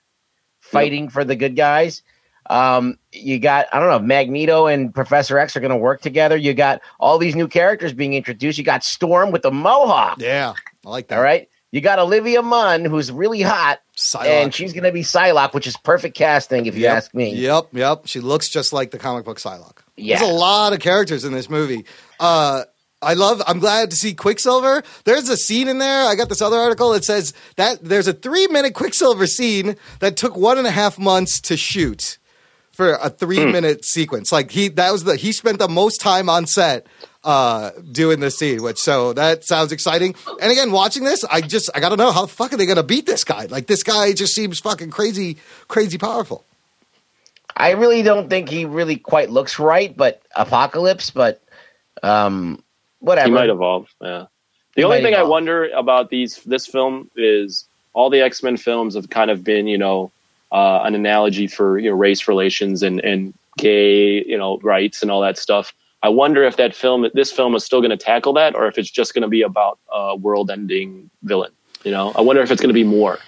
fighting 0.61 1.09
for 1.09 1.24
the 1.24 1.37
good 1.37 1.57
guys. 1.57 2.03
Um, 2.48 2.98
you 3.12 3.38
got 3.38 3.66
I 3.72 3.79
don't 3.79 3.88
know 3.90 4.00
Magneto 4.00 4.66
and 4.66 4.92
Professor 4.92 5.38
X 5.38 5.57
are 5.57 5.61
going 5.61 5.70
to 5.70 5.76
work 5.76 6.00
together. 6.00 6.37
You 6.37 6.53
got 6.53 6.81
all 6.98 7.16
these 7.18 7.37
new 7.37 7.46
characters 7.46 7.92
being 7.92 8.14
introduced. 8.14 8.59
You 8.59 8.64
got 8.64 8.83
Storm 8.83 9.31
with 9.31 9.42
the 9.42 9.53
mohawk. 9.53 10.18
Yeah, 10.20 10.55
I 10.85 10.88
like 10.88 11.09
that. 11.09 11.18
All 11.18 11.22
right. 11.22 11.48
You 11.72 11.81
got 11.81 12.00
Olivia 12.00 12.42
Munn, 12.42 12.85
who's 12.85 13.12
really 13.12 13.42
hot, 13.42 13.79
Psylocke. 13.96 14.26
and 14.26 14.53
she's 14.53 14.72
going 14.72 14.83
to 14.83 14.90
be 14.90 15.03
Psylocke, 15.03 15.55
which 15.55 15.68
is 15.68 15.76
perfect 15.76 16.16
casting, 16.16 16.66
if 16.66 16.74
you 16.74 16.83
Yep, 16.83 16.96
ask 16.96 17.14
me. 17.14 17.33
Yep, 17.37 17.68
yep. 17.74 18.03
She 18.07 18.18
looks 18.18 18.48
just 18.48 18.72
like 18.72 18.90
the 18.90 18.98
comic 18.98 19.24
book 19.24 19.38
Psylocke. 19.38 19.79
Yeah. 19.96 20.18
There's 20.18 20.29
a 20.29 20.35
lot 20.35 20.72
of 20.72 20.81
characters 20.81 21.24
in 21.24 21.33
this 21.33 21.48
movie. 21.48 21.85
Uh, 22.18 22.64
I 23.02 23.14
love. 23.14 23.42
I'm 23.46 23.58
glad 23.58 23.90
to 23.90 23.96
see 23.96 24.14
Quicksilver. 24.14 24.82
There's 25.04 25.28
a 25.28 25.36
scene 25.36 25.68
in 25.68 25.78
there. 25.78 26.06
I 26.06 26.14
got 26.14 26.28
this 26.28 26.42
other 26.42 26.56
article. 26.56 26.92
It 26.92 27.04
says 27.04 27.32
that 27.56 27.82
there's 27.82 28.08
a 28.08 28.12
three 28.12 28.46
minute 28.48 28.74
Quicksilver 28.74 29.26
scene 29.26 29.76
that 30.00 30.16
took 30.16 30.36
one 30.36 30.58
and 30.58 30.66
a 30.66 30.70
half 30.70 30.98
months 30.98 31.40
to 31.42 31.56
shoot 31.56 32.18
for 32.72 32.92
a 32.94 33.08
three 33.08 33.44
minute 33.46 33.84
sequence. 33.84 34.32
Like 34.32 34.50
he 34.50 34.68
that 34.68 34.92
was 34.92 35.04
the 35.04 35.16
he 35.16 35.32
spent 35.32 35.58
the 35.58 35.68
most 35.68 36.00
time 36.00 36.28
on 36.28 36.46
set 36.46 36.86
uh 37.22 37.70
doing 37.92 38.20
this 38.20 38.38
scene 38.38 38.62
which 38.62 38.78
so 38.78 39.12
that 39.12 39.44
sounds 39.44 39.72
exciting 39.72 40.14
and 40.40 40.50
again 40.50 40.72
watching 40.72 41.04
this 41.04 41.22
i 41.24 41.42
just 41.42 41.68
i 41.74 41.78
gotta 41.78 41.94
know 41.94 42.10
how 42.10 42.22
the 42.22 42.28
fuck 42.28 42.50
are 42.50 42.56
they 42.56 42.64
gonna 42.64 42.82
beat 42.82 43.04
this 43.04 43.24
guy 43.24 43.44
like 43.50 43.66
this 43.66 43.82
guy 43.82 44.10
just 44.14 44.34
seems 44.34 44.58
fucking 44.58 44.90
crazy 44.90 45.36
crazy 45.68 45.98
powerful 45.98 46.46
I 47.56 47.72
really 47.72 48.02
don't 48.02 48.30
think 48.30 48.48
he 48.48 48.64
really 48.64 48.96
quite 48.96 49.28
looks 49.28 49.58
right, 49.58 49.94
but 49.94 50.22
Apocalypse, 50.34 51.10
but 51.10 51.42
um, 52.02 52.62
whatever. 53.00 53.28
He 53.28 53.34
might 53.34 53.50
evolve. 53.50 53.88
Yeah. 54.00 54.26
The 54.76 54.82
He 54.82 54.84
only 54.84 55.02
thing 55.02 55.14
I 55.14 55.22
wonder 55.22 55.68
about 55.70 56.10
these 56.10 56.36
this 56.44 56.66
film 56.66 57.10
is 57.16 57.66
all 57.92 58.08
the 58.08 58.20
X 58.20 58.42
Men 58.42 58.56
films 58.56 58.94
have 58.94 59.10
kind 59.10 59.30
of 59.30 59.42
been, 59.42 59.66
you 59.66 59.78
know, 59.78 60.12
uh, 60.52 60.82
an 60.84 60.94
analogy 60.94 61.46
for 61.46 61.79
you 61.79 61.90
know 61.90 61.96
race 61.96 62.29
relations 62.29 62.83
and 62.83 63.00
and 63.00 63.35
gay, 63.58 64.25
you 64.25 64.38
know, 64.38 64.58
rights 64.58 65.02
and 65.02 65.10
all 65.10 65.20
that 65.20 65.38
stuff. 65.38 65.72
I 66.02 66.08
wonder 66.08 66.44
if 66.44 66.56
that 66.56 66.75
film, 66.75 67.06
this 67.12 67.31
film, 67.31 67.54
is 67.54 67.64
still 67.64 67.81
going 67.81 67.90
to 67.90 67.96
tackle 67.96 68.33
that, 68.35 68.54
or 68.54 68.66
if 68.66 68.79
it's 68.79 68.90
just 68.90 69.12
going 69.12 69.22
to 69.22 69.29
be 69.29 69.42
about 69.42 69.79
a 69.92 70.16
world-ending 70.16 71.10
villain. 71.25 71.52
You 71.85 71.90
know, 71.90 72.12
I 72.16 72.22
wonder 72.22 72.40
if 72.40 72.50
it's 72.50 72.62
going 72.62 72.70
to 72.70 72.75
be 72.75 72.85
more. 72.85 73.18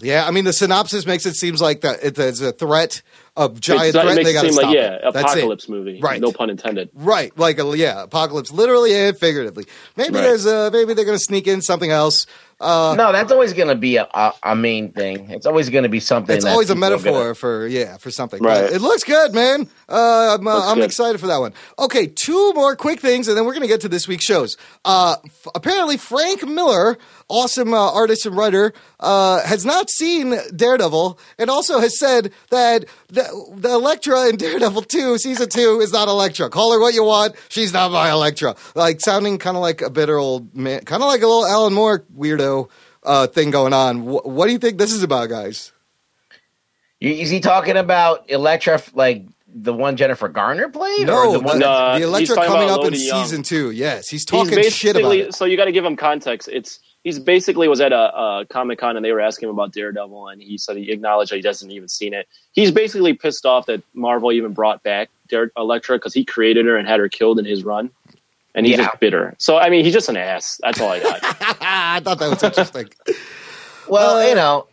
Yeah, 0.00 0.26
I 0.26 0.30
mean 0.30 0.44
the 0.44 0.52
synopsis 0.52 1.06
makes 1.06 1.26
it 1.26 1.34
seems 1.34 1.60
like 1.60 1.80
that 1.82 2.02
it, 2.02 2.18
it's 2.18 2.40
a 2.40 2.52
threat, 2.52 3.02
a 3.36 3.48
giant 3.48 3.84
It's 3.86 3.92
threat. 3.96 4.06
it 4.06 4.14
makes 4.14 4.24
they 4.24 4.30
it 4.30 4.34
got 4.34 4.42
to 4.42 4.46
seem 4.48 4.52
stop 4.54 4.66
like 4.66 4.74
yeah, 4.76 4.92
it. 4.94 5.00
That's 5.12 5.16
it. 5.16 5.38
apocalypse 5.38 5.68
movie. 5.68 6.00
Right. 6.00 6.20
No 6.20 6.32
pun 6.32 6.50
intended. 6.50 6.90
Right, 6.94 7.36
like 7.38 7.58
a 7.58 7.76
yeah, 7.76 8.02
apocalypse, 8.04 8.52
literally 8.52 8.94
and 8.94 9.16
figuratively. 9.18 9.66
Maybe 9.96 10.14
Right. 10.14 10.22
there's 10.22 10.46
a 10.46 10.70
maybe 10.72 10.94
they're 10.94 11.04
going 11.04 11.18
to 11.18 11.24
sneak 11.24 11.46
in 11.46 11.62
something 11.62 11.90
else. 11.90 12.26
Uh, 12.60 12.94
no, 12.98 13.12
that's 13.12 13.30
always 13.30 13.52
going 13.52 13.68
to 13.68 13.74
be 13.76 13.96
a, 13.96 14.08
a, 14.12 14.32
a 14.42 14.56
main 14.56 14.90
thing. 14.90 15.30
It's 15.30 15.46
always 15.46 15.70
going 15.70 15.84
to 15.84 15.88
be 15.88 16.00
something. 16.00 16.34
it's 16.36 16.44
always 16.44 16.70
a 16.70 16.74
metaphor 16.74 17.12
gonna- 17.12 17.34
for 17.34 17.66
yeah 17.68 17.96
for 17.98 18.10
something. 18.10 18.42
Right. 18.42 18.62
But 18.64 18.72
it 18.72 18.80
looks 18.80 19.04
good, 19.04 19.32
man. 19.32 19.68
Uh, 19.88 20.36
I'm, 20.38 20.46
uh, 20.48 20.68
I'm 20.70 20.76
good. 20.78 20.84
excited 20.84 21.20
for 21.20 21.28
that 21.28 21.38
one. 21.38 21.54
Okay, 21.78 22.06
two 22.08 22.52
more 22.54 22.74
quick 22.74 23.00
things, 23.00 23.28
and 23.28 23.36
then 23.36 23.44
we're 23.44 23.52
going 23.52 23.62
to 23.62 23.68
get 23.68 23.82
to 23.82 23.88
this 23.88 24.08
week's 24.08 24.24
shows. 24.24 24.56
Uh, 24.84 25.16
f- 25.24 25.46
apparently, 25.54 25.96
Frank 25.96 26.46
Miller, 26.46 26.98
awesome 27.28 27.72
uh, 27.72 27.92
artist 27.92 28.26
and 28.26 28.36
writer, 28.36 28.72
uh, 29.00 29.40
has 29.44 29.64
not 29.64 29.88
seen 29.88 30.34
Daredevil, 30.54 31.18
and 31.38 31.48
also 31.50 31.78
has 31.78 31.98
said 31.98 32.32
that 32.50 32.84
the, 33.08 33.54
the 33.56 33.70
Elektra 33.70 34.28
in 34.28 34.36
Daredevil 34.36 34.82
two 34.82 35.18
season 35.18 35.48
two 35.48 35.80
is 35.80 35.92
not 35.92 36.08
Elektra. 36.08 36.50
Call 36.50 36.72
her 36.72 36.80
what 36.80 36.94
you 36.94 37.04
want, 37.04 37.34
she's 37.48 37.72
not 37.72 37.90
my 37.90 38.10
Elektra. 38.10 38.54
Like 38.74 39.00
sounding 39.00 39.38
kind 39.38 39.56
of 39.56 39.62
like 39.62 39.80
a 39.82 39.90
bitter 39.90 40.18
old 40.18 40.54
man, 40.54 40.84
kind 40.84 41.02
of 41.02 41.08
like 41.08 41.22
a 41.22 41.26
little 41.26 41.46
Alan 41.46 41.74
Moore 41.74 42.04
weirdo. 42.16 42.68
Uh, 43.04 43.26
thing 43.26 43.50
going 43.50 43.72
on. 43.72 44.00
Wh- 44.00 44.26
what 44.26 44.46
do 44.46 44.52
you 44.52 44.58
think 44.58 44.76
this 44.76 44.92
is 44.92 45.02
about, 45.02 45.28
guys? 45.30 45.72
Is 47.00 47.30
he 47.30 47.40
talking 47.40 47.76
about 47.76 48.28
Elektra, 48.28 48.82
like 48.92 49.24
the 49.46 49.72
one 49.72 49.96
Jennifer 49.96 50.28
Garner 50.28 50.68
played? 50.68 51.06
No, 51.06 51.28
or 51.28 51.32
the 51.32 51.40
one 51.40 51.58
the, 51.60 51.64
No, 51.64 51.92
the 51.92 52.18
he's 52.18 52.28
Elektra 52.30 52.36
coming 52.44 52.68
up 52.68 52.84
in 52.84 52.92
Young. 52.94 53.22
season 53.24 53.42
two. 53.44 53.70
Yes, 53.70 54.08
he's 54.08 54.22
He's 54.22 54.24
talking 54.24 54.62
shit 54.64 54.96
about 54.96 55.10
basically 55.10 55.20
it. 55.20 55.34
so 55.34 55.44
you 55.44 55.56
got 55.56 55.66
to 55.66 55.72
give 55.72 55.84
him 55.84 55.96
context. 55.96 56.48
It's 56.52 56.80
he's 57.08 57.18
basically 57.18 57.68
was 57.68 57.80
at 57.80 57.92
a, 57.92 58.14
a 58.18 58.46
Comic 58.50 58.78
Con 58.78 58.96
and 58.96 59.04
they 59.04 59.12
were 59.12 59.20
asking 59.20 59.48
him 59.48 59.54
about 59.54 59.72
Daredevil 59.72 60.28
and 60.28 60.42
he 60.42 60.58
said 60.58 60.76
he 60.76 60.90
acknowledged 60.92 61.32
that 61.32 61.36
he 61.36 61.42
doesn't 61.42 61.70
even 61.70 61.88
seen 61.88 62.12
it. 62.12 62.28
He's 62.52 62.70
basically 62.70 63.14
pissed 63.14 63.46
off 63.46 63.64
that 63.66 63.82
Marvel 63.94 64.30
even 64.30 64.52
brought 64.52 64.82
back 64.82 65.08
Dare, 65.28 65.50
Elektra 65.56 65.96
because 65.96 66.12
he 66.12 66.22
created 66.24 66.66
her 66.66 66.76
and 66.76 66.86
had 66.86 67.00
her 67.00 67.08
killed 67.08 67.38
in 67.38 67.46
his 67.46 67.64
run, 67.64 67.90
and 68.54 68.66
he's 68.66 68.76
Yeah. 68.76 68.84
just 68.86 69.00
bitter. 69.00 69.34
So 69.38 69.56
I 69.56 69.70
mean, 69.70 69.84
he's 69.84 69.94
just 69.94 70.08
an 70.10 70.16
ass. 70.18 70.60
That's 70.62 70.80
all 70.80 70.90
I 70.90 71.00
got. 71.00 71.20
I 71.60 72.00
thought 72.04 72.18
that 72.18 72.28
was 72.30 72.42
interesting. 72.42 72.88
Well, 73.88 74.18
Uh, 74.18 74.28
you 74.28 74.34
know, 74.34 74.66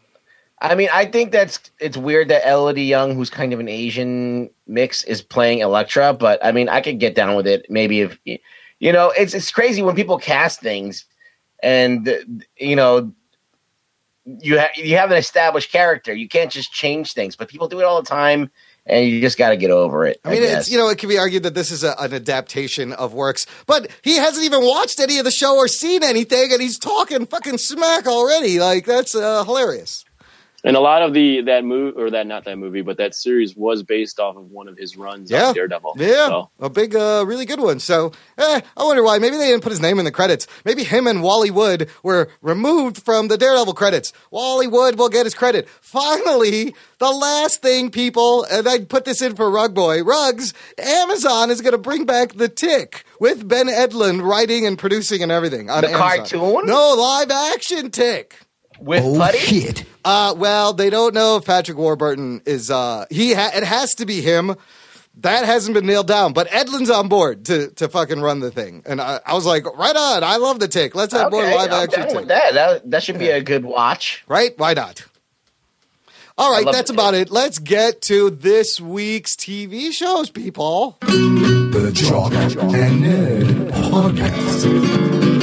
I 0.60 0.76
mean, 0.76 0.90
I 0.92 1.06
think 1.06 1.32
that's 1.32 1.60
it's 1.80 1.96
weird 1.96 2.28
that 2.28 2.46
Elodie 2.46 2.84
Yung, 2.84 3.16
who's 3.16 3.30
kind 3.30 3.54
of 3.54 3.62
an 3.62 3.70
Asian 3.70 4.50
mix, 4.68 5.04
is 5.06 5.22
playing 5.22 5.60
Elektra. 5.60 6.14
But 6.14 6.44
I 6.44 6.52
mean, 6.52 6.68
I 6.68 6.82
could 6.82 7.00
get 7.00 7.16
down 7.16 7.36
with 7.38 7.48
it. 7.48 7.66
Maybe 7.70 8.02
if 8.02 8.18
you 8.26 8.92
know, 8.92 9.12
it's 9.18 9.34
it's 9.34 9.52
crazy 9.52 9.82
when 9.82 9.96
people 9.96 10.18
cast 10.18 10.60
things, 10.60 11.06
and 11.62 12.44
you 12.58 12.76
know, 12.76 13.14
you 14.26 14.60
ha- 14.60 14.72
you 14.76 14.98
have 14.98 15.12
an 15.12 15.18
established 15.18 15.72
character. 15.72 16.14
You 16.14 16.28
can't 16.28 16.52
just 16.52 16.72
change 16.72 17.14
things, 17.14 17.36
but 17.36 17.50
people 17.50 17.68
do 17.68 17.80
it 17.80 17.84
all 17.84 18.02
the 18.02 18.08
time, 18.08 18.50
and 18.86 19.08
you 19.08 19.22
just 19.22 19.38
got 19.38 19.50
to 19.50 19.58
get 19.58 19.72
over 19.72 20.06
it. 20.06 20.20
I 20.24 20.32
mean, 20.32 20.42
guess. 20.42 20.62
it's 20.62 20.72
you 20.72 20.78
know, 20.78 20.90
it 20.90 20.98
can 20.98 21.10
be 21.10 21.18
argued 21.18 21.44
that 21.44 21.54
this 21.54 21.72
is 21.72 21.84
a, 21.84 21.96
an 22.00 22.14
adaptation 22.14 22.94
of 22.94 23.14
works, 23.14 23.46
but 23.66 23.90
he 24.02 24.16
hasn't 24.16 24.46
even 24.46 24.64
watched 24.64 25.00
any 25.00 25.18
of 25.18 25.26
the 25.26 25.32
show 25.32 25.58
or 25.58 25.68
seen 25.68 26.04
anything, 26.04 26.52
and 26.52 26.62
he's 26.62 26.80
talking 26.80 27.26
fucking 27.26 27.58
smack 27.58 28.08
already. 28.08 28.60
Like 28.60 28.86
that's 28.86 29.16
uh, 29.16 29.44
hilarious. 29.44 30.05
And 30.66 30.76
a 30.76 30.80
lot 30.82 31.02
of 31.02 31.14
the 31.14 31.42
that 31.42 31.64
movie 31.64 31.96
or 31.98 32.10
that 32.12 32.28
not 32.28 32.44
that 32.46 32.58
movie, 32.58 32.82
but 32.82 32.98
that 32.98 33.16
series 33.16 33.56
was 33.56 33.84
based 33.84 34.20
off 34.20 34.36
of 34.36 34.52
one 34.52 34.68
of 34.68 34.78
his 34.78 34.98
runs 34.98 35.32
Yeah. 35.32 35.48
on 35.48 35.54
Daredevil. 35.54 35.94
Yeah, 35.98 36.28
So, 36.28 36.50
a 36.60 36.70
big, 36.70 36.96
uh, 36.96 37.24
really 37.26 37.46
good 37.46 37.60
one. 37.62 37.80
So, 37.80 38.12
eh, 38.38 38.62
I 38.76 38.84
wonder 38.84 39.04
why. 39.04 39.20
Maybe 39.20 39.38
they 39.38 39.48
didn't 39.48 39.64
put 39.64 39.72
his 39.72 39.80
name 39.80 40.00
in 40.00 40.06
the 40.06 40.12
credits. 40.12 40.48
Maybe 40.66 40.84
him 40.84 41.08
and 41.08 41.24
Wally 41.24 41.52
Wood 41.52 41.90
were 42.04 42.28
removed 42.42 42.98
from 42.98 43.28
the 43.30 43.38
Daredevil 43.38 43.74
credits. 43.74 44.12
Wally 44.32 44.68
Wood 44.68 44.98
will 44.98 45.10
get 45.10 45.26
his 45.26 45.34
credit. 45.36 45.68
Finally, 45.82 46.76
the 47.00 47.10
last 47.12 47.62
thing, 47.62 47.90
people, 47.92 48.44
and 48.46 48.68
I 48.68 48.80
put 48.80 49.06
this 49.06 49.22
in 49.22 49.36
for 49.36 49.50
Rug 49.50 49.74
Boy 49.74 50.04
Rugs. 50.04 50.54
Amazon 50.78 51.50
is 51.52 51.62
going 51.62 51.74
to 51.74 51.78
bring 51.78 52.06
back 52.06 52.34
the 52.34 52.50
Tick 52.50 53.04
with 53.20 53.48
Ben 53.48 53.68
Edlund 53.68 54.22
writing 54.24 54.66
and 54.66 54.78
producing 54.78 55.22
and 55.24 55.32
everything 55.32 55.70
on 55.70 55.82
The 55.82 55.90
Amazon. 55.92 56.18
cartoon? 56.18 56.66
No, 56.68 56.94
live 56.98 57.32
action 57.32 57.92
Tick. 57.92 58.36
With 58.80 59.04
Oh 59.04 59.18
Putty. 59.18 59.38
shit. 59.40 59.86
Uh, 60.04 60.34
well, 60.38 60.74
they 60.74 60.90
don't 60.90 61.14
know 61.14 61.38
if 61.38 61.46
Patrick 61.46 61.78
Warburton 61.78 62.42
is. 62.46 62.70
Uh, 62.70 63.06
he 63.10 63.34
ha- 63.34 63.52
it 63.56 63.64
has 63.64 63.96
to 63.96 64.06
be 64.06 64.22
him. 64.22 64.56
That 65.22 65.46
hasn't 65.46 65.74
been 65.74 65.86
nailed 65.86 66.08
down, 66.08 66.34
but 66.34 66.48
Edlund's 66.50 66.90
on 66.90 67.08
board 67.08 67.46
to 67.46 67.70
to 67.76 67.88
fucking 67.88 68.20
run 68.22 68.42
the 68.42 68.52
thing, 68.52 68.84
and 68.86 69.00
I, 69.00 69.22
I 69.26 69.34
was 69.34 69.46
like, 69.46 69.66
right 69.78 69.96
on. 69.96 70.24
I 70.26 70.36
love 70.38 70.60
the 70.60 70.68
tick. 70.68 70.94
Let's 70.94 71.14
have 71.14 71.32
more 71.32 71.42
Okay, 71.44 71.56
live 71.56 71.72
I'm 71.72 71.84
action 71.84 72.00
down 72.02 72.08
tick. 72.10 72.18
with 72.18 72.28
that. 72.28 72.54
that. 72.54 72.92
That 72.92 73.02
should 73.04 73.18
be 73.18 73.30
a 73.30 73.42
good 73.42 73.64
watch. 73.64 74.24
Right? 74.28 74.54
Why 74.60 74.74
not? 74.74 75.06
All 76.38 76.52
right, 76.52 76.66
that's 76.70 76.90
the 76.92 76.96
about 76.96 77.14
it. 77.14 77.32
Let's 77.32 77.60
get 77.60 78.02
to 78.04 78.30
this 78.30 78.82
week's 78.82 79.38
TV 79.38 79.94
shows, 79.94 80.30
people. 80.30 80.98
The 81.00 81.92
Jock 81.94 82.34
and 82.34 83.02
Nerd 83.06 83.72
Podcast. 83.72 85.35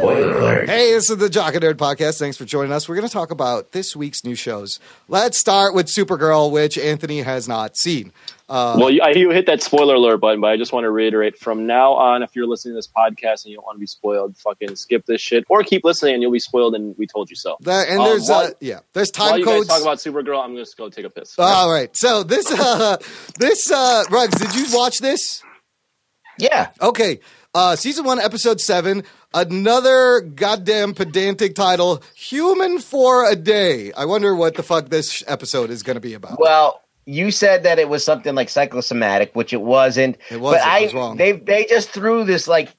Hey, 0.00 0.92
this 0.92 1.10
is 1.10 1.18
the 1.18 1.28
Jock 1.28 1.54
and 1.54 1.62
Nerd 1.62 1.74
Podcast. 1.74 2.18
Thanks 2.18 2.36
for 2.36 2.44
joining 2.44 2.72
us. 2.72 2.88
We're 2.88 2.94
going 2.96 3.06
to 3.06 3.12
talk 3.12 3.30
about 3.30 3.72
this 3.72 3.94
week's 3.94 4.24
new 4.24 4.34
shows. 4.34 4.80
Let's 5.08 5.38
start 5.38 5.74
with 5.74 5.86
Supergirl, 5.86 6.50
which 6.50 6.78
Anthony 6.78 7.20
has 7.20 7.46
not 7.46 7.76
seen. 7.76 8.12
Uh, 8.48 8.76
well, 8.78 8.90
you, 8.90 9.02
I- 9.02 9.10
you 9.10 9.30
hit 9.30 9.46
that 9.46 9.62
spoiler 9.62 9.94
alert 9.96 10.18
button, 10.18 10.40
but 10.40 10.48
I 10.50 10.56
just 10.56 10.72
want 10.72 10.84
to 10.84 10.90
reiterate 10.90 11.38
from 11.38 11.66
now 11.66 11.92
on, 11.92 12.22
if 12.22 12.34
you're 12.34 12.46
listening 12.46 12.72
to 12.72 12.76
this 12.78 12.88
podcast 12.88 13.44
and 13.44 13.50
you 13.50 13.56
don't 13.56 13.64
want 13.66 13.76
to 13.76 13.80
be 13.80 13.86
spoiled, 13.86 14.36
fucking 14.38 14.76
skip 14.76 15.04
this 15.06 15.20
shit 15.20 15.44
or 15.48 15.62
keep 15.62 15.84
listening 15.84 16.14
and 16.14 16.22
you'll 16.22 16.32
be 16.32 16.38
spoiled 16.38 16.74
and 16.74 16.94
we 16.96 17.06
told 17.06 17.28
you 17.28 17.36
so. 17.36 17.56
that, 17.60 17.88
and 17.88 17.98
Um, 18.00 18.04
there's 18.06 18.28
while- 18.28 18.46
uh, 18.46 18.50
yeah, 18.60 18.80
there's 18.94 19.10
While 19.16 19.30
time 19.30 19.40
you 19.40 19.44
guys 19.46 19.66
talk 19.66 19.82
about 19.82 19.98
Supergirl, 19.98 20.42
I'm 20.42 20.56
just 20.56 20.76
going 20.76 20.90
to 20.90 20.96
take 20.96 21.04
a 21.06 21.10
piss. 21.10 21.34
All 21.38 21.70
right. 21.70 21.94
So 21.96 22.22
this 22.22 22.50
uh 22.50 22.96
this 23.38 23.70
uh 23.70 24.04
Rugs, 24.10 24.38
did 24.40 24.54
you 24.54 24.66
watch 24.76 24.98
this? 24.98 25.42
Yeah. 26.38 26.70
Okay. 26.80 27.20
Uh 27.54 27.76
season 27.76 28.06
1 28.06 28.18
episode 28.18 28.62
7, 28.62 29.02
another 29.34 30.22
goddamn 30.22 30.94
pedantic 30.94 31.54
title, 31.54 32.02
Human 32.14 32.78
for 32.78 33.30
a 33.30 33.36
Day. 33.36 33.92
I 33.92 34.06
wonder 34.06 34.34
what 34.34 34.54
the 34.54 34.62
fuck 34.62 34.88
this 34.88 35.22
episode 35.26 35.68
is 35.68 35.82
going 35.82 35.96
to 35.96 36.00
be 36.00 36.14
about. 36.14 36.38
Well, 36.40 36.80
you 37.04 37.30
said 37.30 37.64
that 37.64 37.78
it 37.78 37.90
was 37.90 38.02
something 38.04 38.34
like 38.34 38.48
psychosomatic, 38.48 39.34
which 39.36 39.52
it 39.52 39.60
wasn't. 39.60 40.16
It 40.30 40.40
was, 40.40 40.54
But 40.54 40.60
it 40.62 40.66
I 40.66 40.80
was 40.84 40.94
wrong. 40.94 41.16
they 41.18 41.32
they 41.32 41.66
just 41.66 41.90
threw 41.90 42.24
this 42.24 42.48
like 42.48 42.70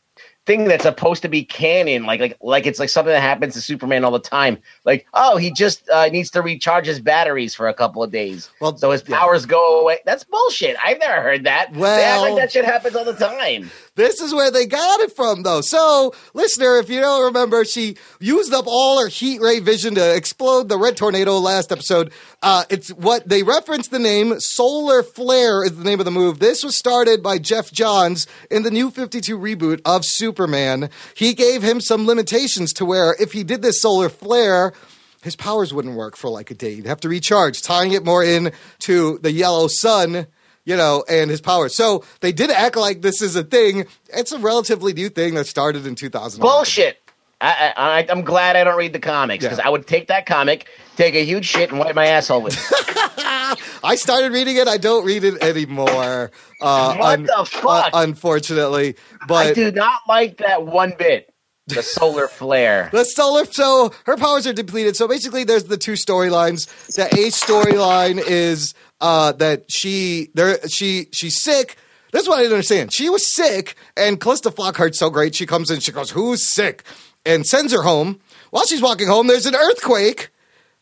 thing 0.48 0.66
that's 0.66 0.84
supposed 0.84 1.22
to 1.22 1.30
be 1.30 1.46
canon, 1.46 2.06
like 2.08 2.20
like 2.20 2.38
like 2.42 2.66
it's 2.66 2.80
like 2.80 2.90
something 2.90 3.14
that 3.14 3.22
happens 3.22 3.54
to 3.54 3.62
Superman 3.62 4.04
all 4.04 4.12
the 4.12 4.18
time. 4.20 4.58
Like, 4.86 5.06
oh, 5.14 5.38
he 5.38 5.52
just 5.52 5.88
uh, 5.90 6.08
needs 6.08 6.32
to 6.32 6.42
recharge 6.42 6.88
his 6.88 7.00
batteries 7.00 7.54
for 7.54 7.68
a 7.68 7.74
couple 7.76 8.02
of 8.02 8.12
days, 8.12 8.50
Well, 8.60 8.76
so 8.76 8.90
his 8.90 9.04
yeah. 9.08 9.20
powers 9.20 9.46
go 9.46 9.82
away. 9.82 10.00
That's 10.06 10.24
bullshit. 10.24 10.76
I've 10.84 10.98
never 11.00 11.22
heard 11.22 11.44
that. 11.44 11.72
they 11.74 11.80
act 11.80 11.80
Well- 11.80 12.22
like 12.24 12.36
that 12.42 12.52
shit 12.52 12.66
happens 12.66 12.96
all 12.96 13.06
the 13.06 13.14
time. 13.14 13.70
This 13.96 14.22
is 14.22 14.34
where 14.34 14.50
they 14.50 14.66
got 14.66 15.02
it 15.02 15.16
from, 15.16 15.44
though. 15.44 15.62
So, 15.62 16.16
listener, 16.34 16.78
if 16.78 16.90
you 16.90 17.00
don't 17.00 17.26
remember, 17.26 17.64
she 17.64 17.96
used 18.20 18.52
up 18.52 18.66
all 18.66 19.00
her 19.00 19.08
heat 19.08 19.40
ray 19.40 19.60
vision 19.60 19.94
to 19.94 20.16
explode 20.16 20.68
the 20.68 20.80
red 20.80 20.98
tornado 20.98 21.38
last 21.38 21.72
episode. 21.72 22.12
Uh, 22.42 22.64
it's 22.72 22.90
what 22.90 23.30
they 23.30 23.44
referenced 23.44 23.92
the 23.92 24.00
name 24.00 24.40
Solar 24.40 25.04
Flare 25.04 25.64
is 25.64 25.78
the 25.78 25.84
name 25.84 26.00
of 26.00 26.06
the 26.06 26.12
move. 26.12 26.40
This 26.40 26.64
was 26.64 26.76
started 26.76 27.22
by 27.22 27.38
Geoff 27.38 27.72
Johns 27.72 28.26
in 28.50 28.64
the 28.64 28.72
new 28.72 28.90
52 28.90 29.38
reboot 29.38 29.80
of 29.86 30.06
Superman. 30.06 30.90
He 31.16 31.36
gave 31.36 31.62
him 31.62 31.80
some 31.80 32.08
limitations 32.08 32.74
to 32.74 32.86
where 32.86 33.16
if 33.20 33.34
he 33.34 33.44
did 33.44 33.62
this 33.62 33.80
Solar 33.80 34.10
Flare, 34.10 34.74
his 35.22 35.36
powers 35.36 35.72
wouldn't 35.72 35.96
work 35.96 36.18
for 36.18 36.32
like 36.32 36.50
a 36.50 36.56
day. 36.56 36.74
He'd 36.74 36.88
have 36.88 37.02
to 37.02 37.10
recharge, 37.10 37.62
tying 37.62 37.92
it 37.92 38.04
more 38.04 38.24
in 38.24 38.54
to 38.80 39.20
the 39.20 39.32
yellow 39.32 39.68
sun 39.68 40.26
you 40.66 40.76
know, 40.78 41.04
and 41.10 41.30
his 41.30 41.42
power. 41.42 41.70
So 41.70 42.04
they 42.22 42.32
did 42.32 42.50
act 42.52 42.76
like 42.76 43.02
this 43.02 43.22
is 43.22 43.36
a 43.36 43.44
thing. 43.44 43.86
It's 44.10 44.32
a 44.32 44.40
relatively 44.40 44.94
new 44.94 45.10
thing 45.10 45.34
that 45.36 45.48
started 45.48 45.86
in 45.86 45.96
2000. 45.96 46.42
Bullshit. 46.42 47.00
I, 47.46 48.06
I'm 48.10 48.22
glad 48.22 48.56
I 48.56 48.64
don't 48.64 48.78
read 48.78 48.94
the 48.94 49.00
comics 49.00 49.44
because 49.44 49.58
Yeah. 49.58 49.68
I 49.68 49.70
would 49.70 49.86
take 49.86 50.08
that 50.08 50.26
comic, 50.26 50.68
take 50.96 51.14
a 51.14 51.26
huge 51.26 51.46
shit, 51.46 51.72
and 51.72 51.80
wipe 51.80 51.94
my 51.94 52.06
asshole 52.08 52.42
with 52.42 52.54
it. 52.56 53.60
I 53.84 53.96
started 53.98 54.32
reading 54.32 54.56
it. 54.56 54.70
I 54.70 54.78
don't 54.78 55.04
read 55.06 55.26
it 55.26 55.44
anymore. 55.44 56.32
Uh, 56.62 56.96
What 56.96 57.20
the 57.26 57.46
fuck? 57.52 57.66
uh, 57.66 57.90
unfortunately, 57.96 58.96
but 59.28 59.48
I 59.48 59.54
do 59.54 59.74
not 59.74 60.02
like 60.08 60.38
that 60.38 60.66
one 60.66 60.94
bit. 60.98 61.34
The 61.68 61.84
solar 61.84 62.28
flare. 62.30 62.90
the 62.94 63.04
solar. 63.04 63.44
So 63.46 63.94
her 64.06 64.16
powers 64.16 64.48
are 64.48 64.54
depleted. 64.54 64.96
So 64.96 65.08
basically, 65.08 65.44
there's 65.44 65.66
the 65.66 65.78
two 65.78 65.94
storylines. 65.94 66.68
The 66.96 67.06
A 67.08 67.30
storyline 67.30 68.22
is 68.26 68.74
uh, 69.04 69.34
that 69.34 69.66
she 69.70 70.30
there 70.34 70.58
she 70.70 71.10
she's 71.12 71.44
sick. 71.44 71.78
That's 72.14 72.28
what 72.28 72.40
I 72.40 72.44
didn't 72.44 72.54
understand. 72.54 72.94
She 72.94 73.10
was 73.10 73.28
sick, 73.28 73.76
and 73.98 74.20
Calista 74.20 74.50
Flockhart's 74.50 74.98
so 74.98 75.10
great. 75.10 75.36
She 75.36 75.46
comes 75.46 75.70
in, 75.70 75.82
she 75.82 75.92
goes, 75.92 76.12
"Who's 76.12 76.48
sick?" 76.48 76.84
and 77.26 77.46
sends 77.46 77.74
her 77.74 77.84
home. 77.84 78.20
While 78.50 78.66
she's 78.66 78.82
walking 78.82 79.08
home, 79.08 79.28
there's 79.28 79.46
an 79.46 79.56
earthquake, 79.56 80.30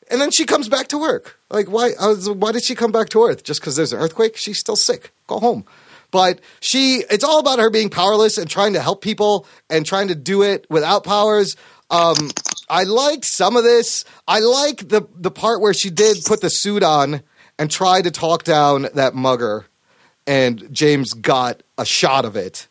and 0.10 0.22
then 0.22 0.30
she 0.32 0.46
comes 0.46 0.70
back 0.70 0.88
to 0.90 0.98
work. 0.98 1.40
Like, 1.50 1.70
why? 1.70 1.92
Was, 2.00 2.30
why 2.30 2.52
did 2.52 2.64
she 2.64 2.76
come 2.76 2.92
back 2.92 3.10
to 3.10 3.24
Earth? 3.24 3.44
Just 3.44 3.60
because 3.60 3.76
there's 3.76 3.94
an 3.94 4.00
earthquake? 4.00 4.38
She's 4.38 4.60
still 4.60 4.76
sick. 4.76 5.12
Go 5.28 5.40
home. 5.40 5.66
But 6.12 6.42
she, 6.60 7.04
it's 7.10 7.24
all 7.24 7.40
about 7.40 7.60
her 7.60 7.70
being 7.70 7.90
powerless 7.90 8.38
and 8.38 8.50
trying 8.50 8.74
to 8.74 8.82
help 8.82 9.02
people 9.02 9.48
and 9.70 9.86
trying 9.86 10.10
to 10.10 10.16
do 10.16 10.44
it 10.44 10.68
without 10.70 11.06
powers. 11.06 11.56
Um, 11.90 12.30
I 12.70 12.84
liked 12.84 13.26
some 13.26 13.56
of 13.56 13.64
this. 13.64 14.06
I 14.28 14.40
like 14.40 14.90
the 14.90 15.08
the 15.16 15.32
part 15.32 15.62
where 15.62 15.74
she 15.74 15.90
did 15.90 16.18
put 16.26 16.42
the 16.42 16.50
suit 16.50 16.84
on 16.84 17.24
and 17.62 17.70
tried 17.70 18.06
to 18.06 18.12
talk 18.12 18.44
down 18.44 18.88
that 18.96 19.14
mugger, 19.14 19.68
and 20.26 20.68
James 20.74 21.14
got 21.14 21.62
a 21.78 21.86
shot 21.86 22.26
of 22.26 22.36
it, 22.36 22.68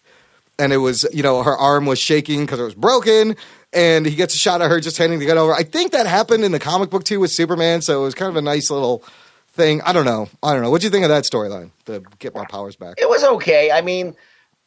and 0.59 0.73
it 0.73 0.79
was 0.79 1.09
you 1.13 1.23
know 1.23 1.45
her 1.45 1.57
arm 1.57 1.87
was 1.87 2.01
shaking 2.01 2.41
because 2.41 2.59
it 2.59 2.65
was 2.65 2.75
broken. 2.75 3.37
And 3.73 4.05
he 4.05 4.17
gets 4.17 4.35
a 4.35 4.37
shot 4.37 4.63
of 4.63 4.69
her 4.69 4.81
just 4.81 4.99
handing 4.99 5.21
the 5.21 5.27
gun 5.27 5.39
over. 5.39 5.55
I 5.55 5.63
think 5.63 5.93
that 5.93 6.05
happened 6.05 6.43
in 6.43 6.51
the 6.51 6.59
comic 6.59 6.91
book 6.91 7.05
too 7.05 7.21
with 7.21 7.31
Superman, 7.31 7.83
so 7.83 8.01
it 8.01 8.05
was 8.05 8.17
kind 8.17 8.29
of 8.29 8.35
a 8.35 8.43
nice 8.43 8.69
little 8.69 9.05
thing. 9.53 9.81
I 9.83 9.93
don't 9.93 10.05
know. 10.05 10.29
I 10.43 10.53
don't 10.53 10.63
know. 10.63 10.71
What 10.73 10.81
do 10.81 10.89
you 10.89 10.91
think 10.91 11.05
of 11.05 11.11
that 11.11 11.23
storyline? 11.23 11.71
To 11.85 12.03
get 12.19 12.35
my 12.35 12.45
powers 12.47 12.75
back. 12.75 12.97
It 12.99 13.09
was 13.09 13.23
okay. 13.23 13.71
I 13.71 13.83
mean, 13.83 14.17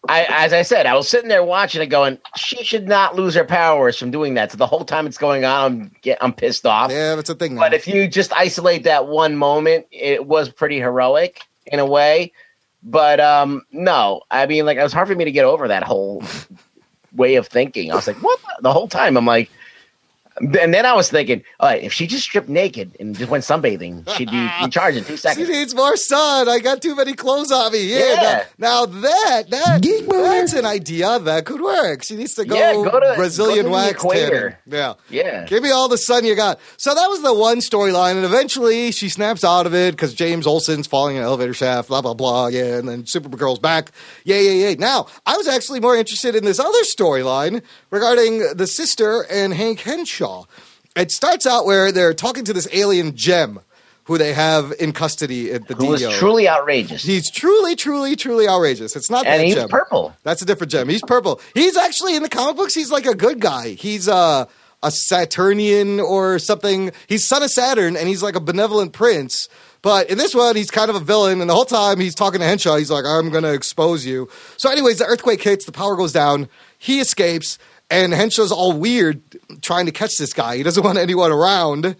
I 0.10 0.26
as 0.30 0.52
I 0.52 0.64
said, 0.64 0.86
I 0.86 0.96
was 0.96 1.08
sitting 1.08 1.30
there 1.30 1.44
watching 1.44 1.82
it, 1.82 1.88
going, 1.88 2.18
she 2.36 2.64
should 2.64 2.88
not 2.88 3.16
lose 3.16 3.36
her 3.36 3.46
powers 3.46 3.98
from 3.98 4.12
doing 4.12 4.34
that. 4.34 4.52
So 4.52 4.58
the 4.58 4.68
whole 4.68 4.84
time 4.84 5.08
it's 5.08 5.18
going 5.18 5.46
on, 5.46 5.72
I'm 5.72 5.92
get, 6.02 6.18
I'm 6.22 6.34
pissed 6.34 6.66
off. 6.66 6.92
Yeah, 6.92 7.16
that's 7.16 7.30
a 7.30 7.36
thing. 7.36 7.56
Now. 7.56 7.62
But 7.62 7.74
if 7.74 7.88
you 7.88 8.08
just 8.08 8.34
isolate 8.34 8.84
that 8.84 9.08
one 9.08 9.38
moment, 9.38 9.86
it 9.92 10.26
was 10.26 10.50
pretty 10.50 10.80
heroic 10.80 11.42
in 11.68 11.80
a 11.80 11.86
way. 11.86 12.34
But 12.84 13.22
um, 13.22 13.66
no, 13.72 14.22
I 14.30 14.46
mean, 14.46 14.66
like 14.66 14.78
it 14.78 14.84
was 14.84 14.92
hard 14.92 15.08
for 15.08 15.16
me 15.16 15.24
to 15.24 15.32
get 15.32 15.46
over 15.46 15.70
that 15.70 15.84
whole 15.84 16.22
way 17.14 17.36
of 17.36 17.48
thinking. 17.48 17.92
I 17.92 17.96
was 17.96 18.08
like, 18.08 18.22
what? 18.22 18.40
The 18.60 18.74
whole 18.74 18.90
time, 18.90 19.16
I'm 19.16 19.26
like, 19.26 19.50
and 20.38 20.74
then 20.74 20.86
I 20.86 20.94
was 20.94 21.10
thinking, 21.10 21.44
all 21.60 21.70
right, 21.70 21.84
if 21.84 21.94
she 21.94 22.08
just 22.08 22.24
stripped 22.24 22.50
naked 22.50 22.96
and 23.00 23.16
just 23.16 23.30
went 23.30 23.44
sunbathing, 23.44 24.08
she'd 24.16 24.32
be 24.32 24.50
in 24.62 24.72
charge 24.78 24.96
in 24.96 25.04
two 25.04 25.18
seconds. 25.18 25.46
She 25.48 25.52
needs 25.54 25.76
more 25.76 25.96
sun. 25.96 26.50
I 26.50 26.60
got 26.60 26.82
too 26.82 26.96
many 26.96 27.14
clothes 27.14 27.52
on 27.52 27.72
me. 27.72 27.86
Yeah. 27.86 28.00
Yeah. 28.00 28.46
Now, 28.58 28.86
now 28.86 28.86
that 28.86 29.50
that 29.52 29.82
that's 30.10 30.54
an 30.54 30.66
idea 30.66 31.20
that 31.20 31.46
could 31.46 31.62
work. 31.62 32.04
She 32.04 32.16
needs 32.16 32.34
to 32.36 32.46
go, 32.46 32.56
Yeah, 32.58 32.74
go 32.74 33.00
to- 33.00 33.14
Brazilian 33.16 33.66
go 33.66 33.70
to 33.70 33.74
wax 33.76 33.92
equator. 33.92 34.60
tanning. 34.66 34.66
Yeah. 34.68 34.94
Yeah. 35.10 35.46
Give 35.46 35.62
me 35.62 35.70
all 35.72 35.88
the 35.88 35.98
sun 35.98 36.26
you 36.26 36.36
got. 36.36 36.60
So 36.78 36.96
that 36.96 37.08
was 37.08 37.22
the 37.22 37.34
one 37.34 37.58
storyline, 37.60 38.16
and 38.16 38.26
eventually 38.26 38.92
she 38.92 39.10
snaps 39.10 39.44
out 39.44 39.66
of 39.66 39.74
it 39.76 39.92
because 39.92 40.14
James 40.14 40.48
Olsen's 40.48 40.88
falling 40.88 41.16
in 41.16 41.22
an 41.22 41.28
elevator 41.28 41.54
shaft. 41.54 41.90
Blah 41.90 42.02
blah 42.02 42.14
blah. 42.14 42.48
Yeah, 42.48 42.78
and 42.78 42.88
then 42.88 43.04
Supergirl's 43.04 43.60
back. 43.60 43.92
Yeah, 44.24 44.40
yeah, 44.40 44.70
yeah. 44.70 44.76
Now 44.80 45.08
I 45.26 45.38
was 45.38 45.48
actually 45.48 45.80
more 45.80 45.96
interested 45.96 46.36
in 46.36 46.44
this 46.44 46.60
other 46.60 46.82
storyline 46.84 47.62
regarding 47.92 48.40
the 48.56 48.66
sister 48.68 49.26
and 49.30 49.54
Hank 49.54 49.82
Henshaw. 49.82 50.23
It 50.96 51.12
starts 51.12 51.46
out 51.48 51.66
where 51.66 51.92
they're 51.92 52.14
talking 52.14 52.46
to 52.46 52.54
this 52.54 52.68
alien 52.72 53.16
gem 53.16 53.60
who 54.06 54.18
they 54.18 54.34
have 54.34 54.74
in 54.80 54.92
custody 54.92 55.52
at 55.52 55.68
the 55.68 55.76
Who 55.76 55.98
truly 56.20 56.48
outrageous. 56.48 57.04
He's 57.04 57.32
truly, 57.32 57.76
truly, 57.76 58.16
truly 58.16 58.48
outrageous. 58.48 58.96
It's 58.96 59.10
not 59.10 59.26
and 59.26 59.40
that 59.40 59.46
he's 59.46 59.56
gem. 59.56 59.70
purple. 59.70 60.14
That's 60.24 60.42
a 60.42 60.46
different 60.46 60.72
gem. 60.72 60.90
He's 60.90 61.02
purple. 61.02 61.40
He's 61.54 61.78
actually 61.78 62.16
in 62.16 62.24
the 62.24 62.30
comic 62.30 62.58
books. 62.58 62.74
He's 62.74 62.92
like 62.92 63.06
a 63.06 63.16
good 63.16 63.40
guy. 63.40 63.70
He's 63.70 64.08
a 64.08 64.48
a 64.84 64.92
Saturnian 64.92 66.02
or 66.02 66.38
something. 66.40 66.92
He's 67.08 67.26
son 67.26 67.42
of 67.42 67.50
Saturn, 67.50 67.96
and 67.96 68.08
he's 68.08 68.22
like 68.22 68.36
a 68.36 68.42
benevolent 68.42 68.92
prince. 68.92 69.48
But 69.82 70.10
in 70.10 70.18
this 70.18 70.36
one, 70.36 70.56
he's 70.56 70.72
kind 70.72 70.90
of 70.90 70.96
a 70.96 71.00
villain, 71.00 71.42
and 71.42 71.50
the 71.50 71.54
whole 71.54 71.66
time 71.66 72.00
he's 72.00 72.16
talking 72.16 72.40
to 72.40 72.46
Henshaw, 72.46 72.78
he's 72.78 72.92
like, 72.92 73.06
"I'm 73.06 73.30
going 73.30 73.44
to 73.44 73.54
expose 73.54 74.06
you." 74.06 74.30
So, 74.58 74.70
anyways, 74.70 75.00
the 75.00 75.06
earthquake 75.06 75.42
hits, 75.42 75.66
the 75.66 75.72
power 75.72 75.96
goes 75.96 76.12
down, 76.12 76.48
he 76.78 77.00
escapes, 77.00 77.58
and 77.90 78.14
Henshaw's 78.14 78.52
all 78.52 78.74
weird 78.74 79.22
trying 79.62 79.86
to 79.86 79.92
catch 79.92 80.18
this 80.18 80.34
guy. 80.34 80.58
He 80.58 80.64
doesn't 80.64 80.84
want 80.84 80.98
anyone 80.98 81.32
around, 81.32 81.96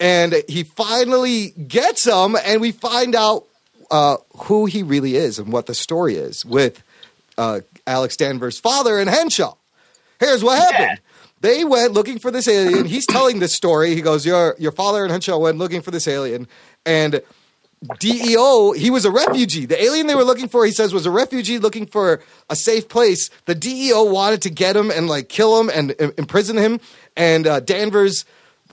and 0.00 0.42
he 0.48 0.64
finally 0.64 1.50
gets 1.50 2.04
him, 2.06 2.36
and 2.44 2.60
we 2.60 2.72
find 2.72 3.14
out 3.14 3.44
uh, 3.90 4.16
who 4.44 4.66
he 4.66 4.82
really 4.82 5.16
is 5.16 5.38
and 5.38 5.52
what 5.52 5.66
the 5.66 5.74
story 5.74 6.16
is 6.16 6.44
with 6.44 6.82
uh, 7.38 7.60
Alex 7.86 8.16
Danvers' 8.16 8.58
father 8.58 8.98
and 8.98 9.08
Henshaw. 9.08 9.54
Here's 10.20 10.42
what 10.42 10.58
happened. 10.58 11.00
They 11.40 11.64
went 11.64 11.92
looking 11.92 12.18
for 12.18 12.30
this 12.30 12.48
alien. 12.48 12.86
He's 12.86 13.06
telling 13.06 13.38
this 13.38 13.54
story. 13.54 13.94
He 13.94 14.00
goes, 14.00 14.24
"Your 14.24 14.56
your 14.58 14.72
father 14.72 15.02
and 15.02 15.12
Henshaw 15.12 15.36
went 15.36 15.58
looking 15.58 15.82
for 15.82 15.90
this 15.90 16.08
alien, 16.08 16.48
and 16.86 17.20
DEO. 17.98 18.72
He 18.72 18.90
was 18.90 19.04
a 19.04 19.10
refugee. 19.10 19.66
The 19.66 19.82
alien 19.82 20.06
they 20.06 20.14
were 20.14 20.24
looking 20.24 20.48
for, 20.48 20.64
he 20.64 20.72
says, 20.72 20.92
was 20.92 21.06
a 21.06 21.10
refugee 21.10 21.58
looking 21.58 21.86
for 21.86 22.22
a 22.50 22.56
safe 22.56 22.88
place. 22.88 23.30
The 23.46 23.54
DEO 23.54 24.04
wanted 24.04 24.42
to 24.42 24.50
get 24.50 24.76
him 24.76 24.90
and 24.90 25.08
like 25.08 25.28
kill 25.28 25.60
him 25.60 25.70
and 25.72 25.94
im- 25.98 26.12
imprison 26.18 26.56
him. 26.56 26.80
And 27.16 27.46
uh, 27.46 27.60
Danvers." 27.60 28.24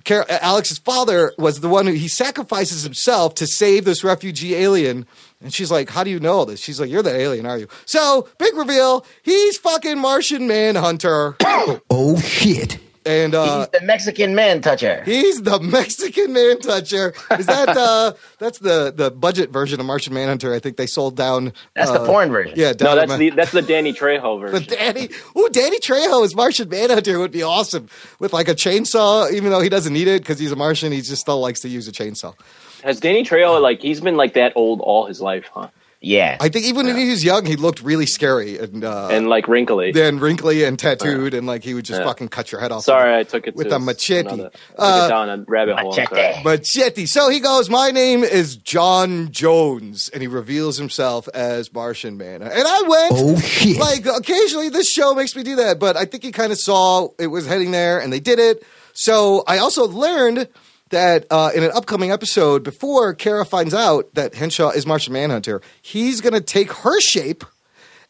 Car- 0.03 0.26
Alex's 0.30 0.80
father 0.80 1.32
was 1.38 1.59
the 1.59 1.70
one 1.70 1.86
who 1.86 1.91
he 1.93 2.07
sacrifices 2.07 2.82
himself 2.82 3.36
to 3.36 3.45
save 3.45 3.86
this 3.86 4.03
refugee 4.03 4.55
alien. 4.55 5.05
And 5.41 5.53
she's 5.53 5.70
like, 5.70 5.89
How 5.91 6.03
do 6.03 6.09
you 6.09 6.20
know 6.20 6.43
this? 6.43 6.59
She's 6.59 6.80
like, 6.80 6.89
You're 6.89 7.03
that 7.03 7.16
alien, 7.16 7.45
are 7.45 7.57
you? 7.59 7.68
So, 7.86 8.28
big 8.39 8.55
reveal, 8.55 9.05
he's 9.22 9.57
fucking 9.57 9.99
Martian 9.99 10.47
Manhunter. 10.47 11.36
Oh 11.91 12.20
shit. 12.20 12.80
And 13.06 13.34
uh, 13.34 13.60
he's 13.60 13.80
the 13.80 13.86
Mexican 13.86 14.36
man 14.36 14.62
toucher. 14.62 15.04
He's 15.06 15.41
the 15.41 15.60
Mexican 15.60 16.34
man 16.34 16.60
toucher. 16.60 17.14
Is 17.38 17.47
that 17.47 17.70
uh 17.70 18.14
that's 18.39 18.60
the 18.60 18.93
the 18.95 19.10
budget 19.10 19.49
version 19.49 19.80
of 19.80 19.86
Martian 19.86 20.14
Manhunter? 20.14 20.54
I 20.54 20.60
think 20.60 20.78
they 20.78 20.86
sold 20.86 21.16
down. 21.16 21.54
That's 21.74 21.89
uh, 21.89 21.99
the 21.99 22.06
porn 22.06 22.30
version. 22.30 22.54
Yeah, 22.56 22.74
No, 22.80 22.95
that's 22.95 23.12
at 23.12 23.18
the 23.18 23.30
that's 23.32 23.52
the 23.52 23.64
Danny 23.64 23.91
Trejo 23.91 24.39
the 24.52 24.52
version. 24.60 24.70
Danny. 24.70 25.10
Ooh, 25.38 25.49
Danny 25.52 25.80
Trejo 25.80 26.24
as 26.24 26.36
Martian 26.36 26.70
Manhunter 26.70 27.18
would 27.18 27.32
be 27.32 27.41
awesome 27.43 27.89
with 28.20 28.34
like 28.34 28.47
a 28.47 28.56
chainsaw. 28.56 29.32
Even 29.32 29.49
though 29.49 29.62
he 29.62 29.70
doesn't 29.70 29.93
need 29.93 30.08
it 30.08 30.22
because 30.22 30.38
he's 30.38 30.52
a 30.52 30.56
Martian, 30.56 30.91
he 30.91 31.02
just 31.02 31.22
still 31.22 31.39
likes 31.39 31.62
to 31.62 31.70
use 31.70 31.88
a 31.88 31.91
chainsaw. 31.91 32.36
Has 32.84 32.99
Danny 32.99 33.24
Trejo 33.24 33.60
like 33.62 33.82
he's 33.82 34.02
been 34.02 34.16
like 34.18 34.34
that 34.34 34.54
old 34.56 34.80
all 34.82 35.06
his 35.08 35.22
life, 35.22 35.49
huh? 35.54 35.70
Yeah. 36.04 36.36
I 36.41 36.49
think 36.49 36.66
even 36.66 36.88
when 36.88 36.97
he 36.97 37.10
was 37.12 37.24
young, 37.24 37.45
he 37.45 37.56
looked 37.56 37.84
really 37.84 38.08
scary 38.08 38.58
and 38.58 38.84
uh, 38.84 39.10
And 39.12 39.30
like 39.30 39.47
wrinkly. 39.47 39.91
then 39.91 40.18
wrinkly 40.20 40.64
and 40.64 40.80
tattooed, 40.80 41.36
and 41.36 41.45
like 41.45 41.64
he 41.64 41.76
would 41.76 41.86
just 41.86 41.99
Yeah. 42.02 42.08
fucking 42.08 42.30
cut 42.30 42.52
your 42.52 42.60
head 42.60 42.72
off. 42.72 42.84
Sorry, 42.86 43.16
I 43.16 43.22
took 43.22 43.45
it 43.45 43.56
With 43.56 43.70
to 43.70 43.76
a 43.76 43.80
machete. 43.80 44.28
another- 44.28 44.52
Uh, 44.80 45.08
down 45.08 45.30
a 45.30 45.43
rabbit 45.47 45.78
hole. 45.80 45.93
I'm 45.99 46.08
sorry. 46.08 46.22
Machete. 46.22 46.43
Machete. 46.43 47.06
So 47.06 47.30
he 47.30 47.39
goes, 47.39 47.70
My 47.70 47.91
name 47.91 48.24
is 48.24 48.56
John 48.56 49.32
Jones. 49.32 50.10
And 50.12 50.24
he 50.24 50.28
reveals 50.28 50.76
himself 50.78 51.30
as 51.36 51.72
Martian 51.72 52.18
Man. 52.18 52.41
And 52.41 52.52
I 52.68 52.82
went, 52.82 53.14
Oh 53.16 53.39
shit. 53.39 53.78
like, 53.78 54.08
occasionally 54.08 54.70
this 54.70 54.89
show 54.91 55.14
makes 55.14 55.36
me 55.36 55.43
do 55.43 55.58
that, 55.58 55.78
but 55.80 55.95
I 55.97 56.06
think 56.06 56.24
he 56.24 56.32
kind 56.32 56.52
of 56.52 56.58
saw 56.58 57.10
it 57.20 57.28
was 57.28 57.45
heading 57.45 57.70
there 57.70 57.99
and 57.99 58.12
they 58.12 58.20
did 58.20 58.39
it. 58.39 58.64
So 58.93 59.43
I 59.47 59.60
also 59.60 59.88
learned 59.88 60.47
that 60.91 61.25
uh, 61.31 61.51
in 61.55 61.63
an 61.63 61.71
upcoming 61.73 62.11
episode, 62.11 62.63
before 62.63 63.13
Kara 63.13 63.45
finds 63.45 63.73
out 63.73 64.13
that 64.13 64.35
Henshaw 64.35 64.69
is 64.69 64.85
Martian 64.85 65.13
Manhunter, 65.13 65.61
he's 65.81 66.21
going 66.21 66.33
to 66.33 66.41
take 66.41 66.71
her 66.71 66.99
shape 67.01 67.43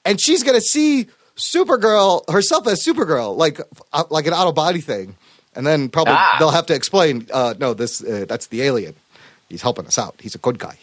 and 0.05 0.19
she's 0.19 0.43
going 0.43 0.55
to 0.55 0.61
see 0.61 1.07
Supergirl 1.37 2.29
herself 2.29 2.67
as 2.67 2.83
Supergirl, 2.85 3.35
like 3.37 3.59
uh, 3.93 4.03
like 4.09 4.27
an 4.27 4.33
out 4.33 4.47
of 4.47 4.55
body 4.55 4.81
thing. 4.81 5.15
And 5.55 5.65
then 5.67 5.89
probably 5.89 6.13
Ah. 6.15 6.35
they'll 6.39 6.51
have 6.51 6.67
to 6.67 6.75
explain, 6.75 7.27
uh, 7.33 7.55
no, 7.59 7.73
this 7.73 8.03
uh, 8.03 8.25
that's 8.27 8.47
the 8.47 8.61
alien. 8.61 8.95
He's 9.49 9.61
helping 9.61 9.85
us 9.85 9.97
out. 9.97 10.15
He's 10.19 10.35
a 10.35 10.37
good 10.37 10.57
guy. 10.59 10.77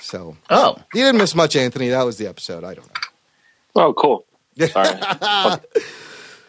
So 0.00 0.36
Oh. 0.50 0.76
you 0.94 1.02
didn't 1.02 1.18
miss 1.18 1.34
much, 1.34 1.54
Anthony. 1.56 1.88
That 1.90 2.02
was 2.04 2.16
the 2.18 2.26
episode. 2.26 2.64
I 2.64 2.74
don't 2.74 2.86
know. 2.86 3.00
Oh, 3.76 3.92
cool. 3.94 4.24
Sorry. 4.68 4.88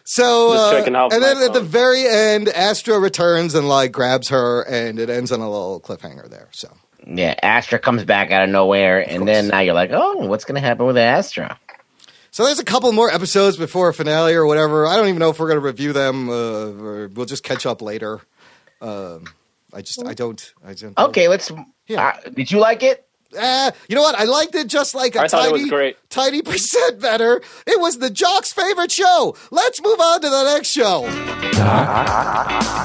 So, 0.04 0.52
uh, 0.52 0.82
and 0.84 0.92
my 0.92 1.08
then 1.18 1.42
at 1.42 1.54
the 1.54 1.62
very 1.62 2.06
end, 2.06 2.48
Astra 2.50 2.98
returns 2.98 3.54
and 3.54 3.68
like 3.68 3.90
grabs 3.90 4.28
her, 4.28 4.62
and 4.62 4.98
it 4.98 5.08
ends 5.08 5.32
on 5.32 5.40
a 5.40 5.50
little 5.50 5.80
cliffhanger 5.80 6.28
there. 6.28 6.48
So, 6.52 6.68
Yeah. 7.06 7.34
Astra 7.42 7.78
comes 7.78 8.04
back 8.04 8.30
out 8.30 8.44
of 8.44 8.50
nowhere, 8.50 9.00
and 9.00 9.26
then 9.26 9.48
now 9.48 9.60
you're 9.60 9.74
like, 9.74 9.90
oh, 9.92 10.26
what's 10.26 10.44
going 10.44 10.56
to 10.56 10.60
happen 10.60 10.84
with 10.86 10.98
Astra? 10.98 11.58
so 12.30 12.44
there's 12.44 12.58
a 12.58 12.64
couple 12.64 12.92
more 12.92 13.10
episodes 13.10 13.56
before 13.56 13.88
a 13.88 13.94
finale 13.94 14.34
or 14.34 14.44
whatever. 14.44 14.86
I 14.86 14.96
don't 14.96 15.08
even 15.08 15.20
know 15.20 15.30
if 15.30 15.38
we're 15.38 15.48
going 15.48 15.60
to 15.60 15.66
review 15.66 15.94
them, 15.94 16.28
uh, 16.28 16.32
or 16.32 17.08
we'll 17.08 17.26
just 17.26 17.42
catch 17.42 17.64
up 17.64 17.80
later. 17.80 18.20
Um, 18.82 19.24
I 19.72 19.80
just, 19.80 20.04
I 20.04 20.12
don't, 20.12 20.52
I 20.64 20.74
don't. 20.74 20.98
Okay, 20.98 21.28
let's. 21.28 21.50
Yeah. 21.86 22.08
Uh, 22.26 22.28
did 22.30 22.50
you 22.50 22.58
like 22.58 22.82
it? 22.82 23.06
Uh, 23.36 23.70
you 23.88 23.94
know 23.96 24.02
what? 24.02 24.14
I 24.14 24.24
liked 24.24 24.54
it 24.54 24.66
just 24.68 24.94
like 24.94 25.14
a 25.16 25.22
I 25.22 25.28
thought 25.28 25.46
it 25.46 25.50
tiny, 25.50 25.62
was 25.62 25.70
great. 25.70 25.96
tiny 26.10 26.42
percent 26.50 27.00
better. 27.00 27.40
It 27.66 27.80
was 27.80 27.98
the 27.98 28.10
jock's 28.10 28.52
favorite 28.52 28.92
show. 28.92 29.36
Let's 29.50 29.82
move 29.82 30.00
on 30.00 30.20
to 30.22 30.28
the 30.30 30.44
next 30.54 30.68
show. 30.68 31.04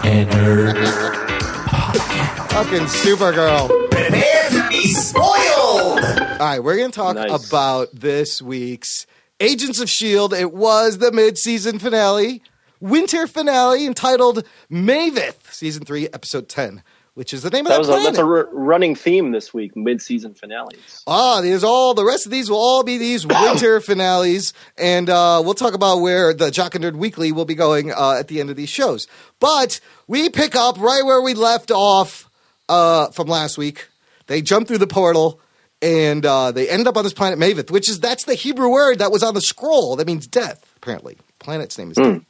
And 0.03 0.33
her. 0.33 0.73
Fucking 2.49 2.87
Supergirl. 2.87 3.67
Prepare 3.91 4.49
to 4.49 4.67
be 4.69 4.87
spoiled. 4.93 5.99
All 5.99 6.37
right, 6.39 6.59
we're 6.63 6.77
going 6.77 6.91
to 6.91 6.95
talk 6.95 7.15
Nice. 7.15 7.47
about 7.49 7.89
this 7.93 8.41
week's 8.41 9.05
Agents 9.39 9.79
of 9.79 9.83
S.H.I.E.L.D. 9.85 10.35
It 10.37 10.51
was 10.53 10.97
the 10.97 11.11
mid 11.11 11.37
season 11.37 11.79
finale, 11.79 12.41
winter 12.81 13.27
finale 13.27 13.85
entitled 13.85 14.43
Maveth, 14.69 15.51
season 15.53 15.85
three, 15.85 16.07
episode 16.09 16.49
10, 16.49 16.83
which 17.19 17.33
is 17.33 17.41
the 17.41 17.49
name 17.49 17.65
That 17.65 17.73
of 17.73 17.79
was 17.79 17.87
that 17.89 17.95
a, 17.95 17.97
planet. 17.97 18.13
that's 18.13 18.17
a 18.19 18.25
r- 18.25 18.47
running 18.53 18.95
theme 18.95 19.31
this 19.33 19.53
week, 19.53 19.75
mid-season 19.75 20.35
finales. 20.35 21.03
Ah, 21.05 21.41
there's 21.41 21.65
all 21.65 21.93
the 21.93 22.05
rest 22.05 22.25
of 22.25 22.31
these 22.31 22.49
will 22.49 22.57
all 22.57 22.81
be 22.81 22.97
these 22.97 23.27
winter 23.27 23.81
finales, 23.81 24.53
and 24.77 25.09
uh, 25.09 25.41
we'll 25.43 25.53
talk 25.53 25.73
about 25.73 25.97
where 25.99 26.33
the 26.33 26.49
Jock 26.49 26.75
and 26.75 26.85
Nerd 26.85 26.95
Weekly 26.95 27.33
will 27.33 27.43
be 27.43 27.55
going 27.55 27.91
uh, 27.91 28.13
at 28.17 28.29
the 28.29 28.39
end 28.39 28.49
of 28.49 28.55
these 28.55 28.69
shows. 28.69 29.05
But 29.41 29.81
we 30.07 30.29
pick 30.29 30.55
up 30.55 30.79
right 30.79 31.03
where 31.03 31.21
we 31.21 31.33
left 31.33 31.71
off 31.71 32.29
uh, 32.69 33.09
from 33.09 33.27
last 33.27 33.57
week. 33.57 33.89
They 34.27 34.41
jump 34.41 34.69
through 34.69 34.77
the 34.77 34.87
portal, 34.87 35.41
and 35.81 36.25
uh, 36.25 36.53
they 36.53 36.69
end 36.69 36.87
up 36.87 36.95
on 36.95 37.03
this 37.03 37.11
planet 37.11 37.37
Maveth, 37.37 37.69
which 37.69 37.89
is 37.89 37.99
that's 37.99 38.23
the 38.23 38.35
Hebrew 38.35 38.69
word 38.69 38.99
that 38.99 39.11
was 39.11 39.23
on 39.23 39.33
the 39.33 39.41
scroll 39.41 39.97
that 39.97 40.07
means 40.07 40.25
death. 40.25 40.63
Apparently, 40.77 41.17
planet's 41.39 41.77
name 41.77 41.91
is 41.91 41.97
death. 41.97 42.21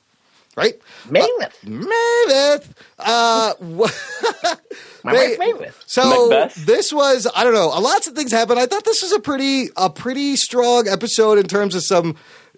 Right? 0.60 0.76
Mammoth. 1.10 1.58
Mammoth. 1.66 2.74
Uh, 3.00 3.54
My 5.04 5.14
they- 5.14 5.38
wife 5.38 5.40
Mammoth. 5.40 5.84
so 5.88 6.30
Macbeth? 6.30 6.66
this 6.66 6.92
was 6.94 7.28
I 7.36 7.44
don't 7.44 7.54
know. 7.54 7.68
Lots 7.70 8.08
of 8.08 8.16
things 8.16 8.32
happened. 8.32 8.60
I 8.60 8.66
thought 8.66 8.84
this 8.86 9.02
was 9.02 9.12
a 9.14 9.20
pretty 9.20 9.70
a 9.78 9.90
pretty 9.90 10.36
strong 10.36 10.88
episode 10.88 11.38
in 11.38 11.48
terms 11.48 11.74
of 11.76 11.84
some 11.84 12.16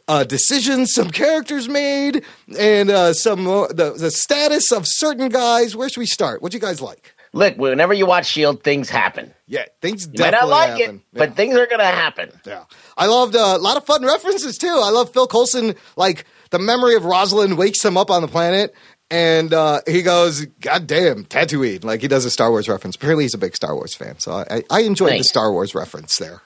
uh, 0.08 0.24
decisions 0.24 0.92
some 0.94 1.10
characters 1.12 1.70
made 1.70 2.24
and 2.58 2.90
uh, 2.90 3.14
some 3.14 3.48
uh, 3.48 3.68
the 3.68 3.94
the 3.98 4.10
status 4.12 4.72
of 4.72 4.84
certain 4.88 5.30
guys. 5.30 5.76
Where 5.76 5.88
should 5.90 6.00
we 6.00 6.06
start? 6.08 6.42
What 6.42 6.52
do 6.52 6.58
you 6.58 6.62
guys 6.62 6.82
like? 6.82 7.14
Look, 7.34 7.56
whenever 7.58 7.94
you 7.94 8.06
watch 8.06 8.26
Shield, 8.26 8.62
things 8.62 8.90
happen. 8.90 9.34
Yeah, 9.48 9.64
things 9.82 10.04
You 10.06 10.10
might 10.22 10.32
definitely 10.32 10.50
not 10.50 10.50
like 10.50 10.80
happen. 10.82 10.96
it, 10.98 11.02
but 11.18 11.36
things 11.36 11.56
are 11.56 11.66
gonna 11.68 11.86
happen. 11.86 12.30
Yeah. 12.46 12.64
I 12.98 13.06
loved 13.06 13.36
uh, 13.38 13.54
a 13.56 13.58
lot 13.58 13.78
of 13.78 13.86
fun 13.86 14.04
references 14.06 14.58
too. 14.58 14.68
I 14.84 14.90
love 14.90 15.14
Phil 15.14 15.28
Coulson, 15.28 15.76
like 15.96 16.26
the 16.52 16.60
memory 16.60 16.96
of 16.96 17.04
Rosalind 17.06 17.58
wakes 17.58 17.84
him 17.84 17.98
up 17.98 18.10
on 18.12 18.22
the 18.22 18.28
planet. 18.28 18.74
And 19.10 19.54
uh, 19.54 19.82
he 19.88 20.04
goes, 20.04 20.46
God 20.62 20.88
damn, 20.88 21.26
Tatooine. 21.26 21.84
Like 21.84 22.02
he 22.02 22.08
does 22.08 22.24
a 22.24 22.30
Star 22.32 22.50
Wars 22.50 22.70
reference. 22.70 22.96
Apparently, 22.96 23.26
he's 23.26 23.34
a 23.34 23.38
big 23.38 23.56
Star 23.58 23.76
Wars 23.76 23.94
fan. 23.94 24.20
So 24.20 24.32
I, 24.32 24.64
I 24.70 24.82
enjoyed 24.84 25.20
the 25.20 25.24
Star 25.26 25.52
Wars 25.52 25.76
reference 25.76 26.18
there. 26.18 26.42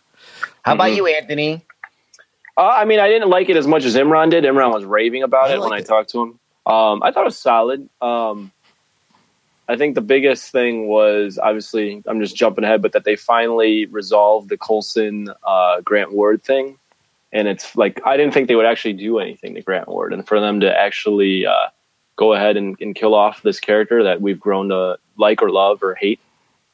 How 0.64 0.74
about 0.74 0.88
Mm-hmm. 0.88 0.96
you, 0.98 1.06
Anthony? 1.08 1.66
Uh, 2.58 2.62
I 2.62 2.86
mean, 2.86 3.00
I 3.00 3.08
didn't 3.08 3.30
like 3.30 3.50
it 3.50 3.58
as 3.58 3.68
much 3.68 3.84
as 3.86 3.96
Imran 3.96 4.32
did. 4.32 4.46
Imran 4.46 4.74
was 4.74 4.84
raving 4.84 5.22
about 5.22 5.52
I 5.52 5.56
it 5.56 5.60
when 5.60 5.74
I 5.74 5.82
talked 5.82 6.10
to 6.12 6.22
him. 6.22 6.40
Um, 6.66 7.04
I 7.04 7.12
thought 7.12 7.22
it 7.22 7.26
was 7.26 7.38
solid. 7.38 7.88
Um, 8.02 8.52
I 9.68 9.76
think 9.78 9.94
the 9.96 10.02
biggest 10.02 10.52
thing 10.52 10.88
was 10.88 11.38
obviously 11.38 12.02
I'm 12.08 12.20
just 12.20 12.36
jumping 12.36 12.64
ahead, 12.64 12.82
but 12.82 12.94
that 12.94 13.04
they 13.04 13.16
finally 13.16 13.86
resolved 13.88 14.50
the 14.50 14.58
Coulson 14.58 15.30
uh, 15.44 15.82
Grant 15.82 16.14
Ward 16.14 16.44
thing, 16.44 16.80
and 17.36 17.50
it's 17.50 17.76
like 17.76 18.02
I 18.06 18.16
didn't 18.16 18.34
think 18.34 18.48
they 18.48 18.56
would 18.56 18.66
actually 18.66 18.94
do 18.94 19.20
anything 19.20 19.54
to 19.56 19.62
Grant 19.62 19.90
Ward, 19.90 20.14
and 20.14 20.26
for 20.26 20.40
them 20.40 20.62
to 20.62 20.80
actually 20.80 21.46
uh, 21.46 21.68
go 22.16 22.34
ahead 22.34 22.56
and, 22.56 22.78
and 22.80 22.96
kill 22.96 23.14
off 23.14 23.44
this 23.44 23.60
character 23.60 24.02
that 24.04 24.22
we've 24.22 24.40
grown 24.40 24.70
to 24.70 24.98
like 25.18 25.44
or 25.44 25.52
love 25.52 25.84
or 25.84 25.96
hate 25.96 26.20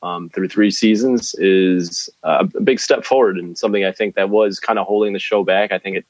um, 0.03 0.29
through 0.29 0.47
three 0.47 0.69
seasons 0.69 1.33
is 1.39 2.09
uh, 2.23 2.45
a 2.55 2.61
big 2.61 2.79
step 2.79 3.03
forward 3.03 3.37
and 3.37 3.57
something 3.57 3.83
I 3.83 3.91
think 3.91 4.13
that 4.15 4.29
was 4.29 4.59
kind 4.59 4.77
of 4.77 4.85
holding 4.85 5.13
the 5.13 5.19
show 5.19 5.43
back. 5.43 5.71
I 5.71 5.79
think 5.79 5.97
it 5.97 6.05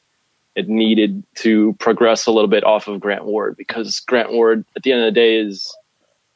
it 0.53 0.67
needed 0.67 1.23
to 1.35 1.73
progress 1.79 2.25
a 2.25 2.31
little 2.31 2.49
bit 2.49 2.65
off 2.65 2.89
of 2.89 2.99
Grant 2.99 3.23
Ward 3.23 3.55
because 3.55 4.01
Grant 4.01 4.33
Ward 4.33 4.65
at 4.75 4.83
the 4.83 4.91
end 4.91 5.01
of 5.01 5.05
the 5.05 5.17
day 5.17 5.37
is 5.37 5.73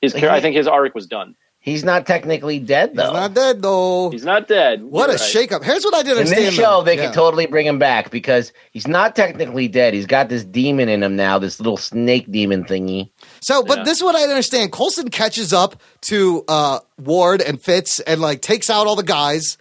his 0.02 0.14
char- 0.14 0.30
I 0.30 0.40
think 0.40 0.56
his 0.56 0.70
arc 0.70 0.96
was 0.96 1.06
done. 1.06 1.36
He's 1.66 1.84
not 1.84 2.06
technically 2.06 2.60
dead 2.60 2.96
though. 2.96 3.06
He's 3.06 3.14
not 3.14 3.34
dead 3.34 3.62
though. 3.64 4.10
He's 4.12 4.24
not 4.24 4.48
dead. 4.48 4.84
what 4.84 5.10
a 5.10 5.14
You're 5.14 5.18
right. 5.20 5.50
shakeup. 5.50 5.64
Here's 5.64 5.84
what 5.84 5.96
I 5.96 6.04
didn't 6.04 6.12
In 6.12 6.24
understand. 6.26 6.46
this 6.50 6.54
show, 6.54 6.62
though. 6.78 6.84
they 6.84 6.96
Yeah. 6.96 7.06
can 7.06 7.14
totally 7.14 7.48
bring 7.48 7.66
him 7.66 7.80
back 7.80 8.12
because 8.12 8.54
he's 8.72 8.88
not 8.88 9.16
technically 9.16 9.68
dead. 9.68 9.96
He's 9.96 10.06
got 10.06 10.30
this 10.30 10.44
demon 10.44 10.90
in 10.90 11.02
him 11.02 11.16
now, 11.16 11.40
this 11.40 11.60
little 11.60 11.78
snake 11.78 12.32
demon 12.32 12.66
thingy. 12.66 13.10
So, 13.42 13.64
but 13.64 13.80
Yeah. 13.80 13.84
this 13.86 13.98
is 13.98 14.04
what 14.04 14.14
I 14.14 14.20
didn't 14.20 14.34
understand. 14.34 14.74
Coulson 14.74 15.10
catches 15.10 15.54
up 15.54 15.82
to 16.10 16.44
uh, 16.48 16.82
Ward 17.04 17.42
and 17.42 17.60
Fitz 17.60 18.00
and 18.02 18.22
like 18.22 18.42
takes 18.44 18.70
out 18.70 18.86
all 18.86 18.96
the 18.96 19.02
guys, 19.02 19.58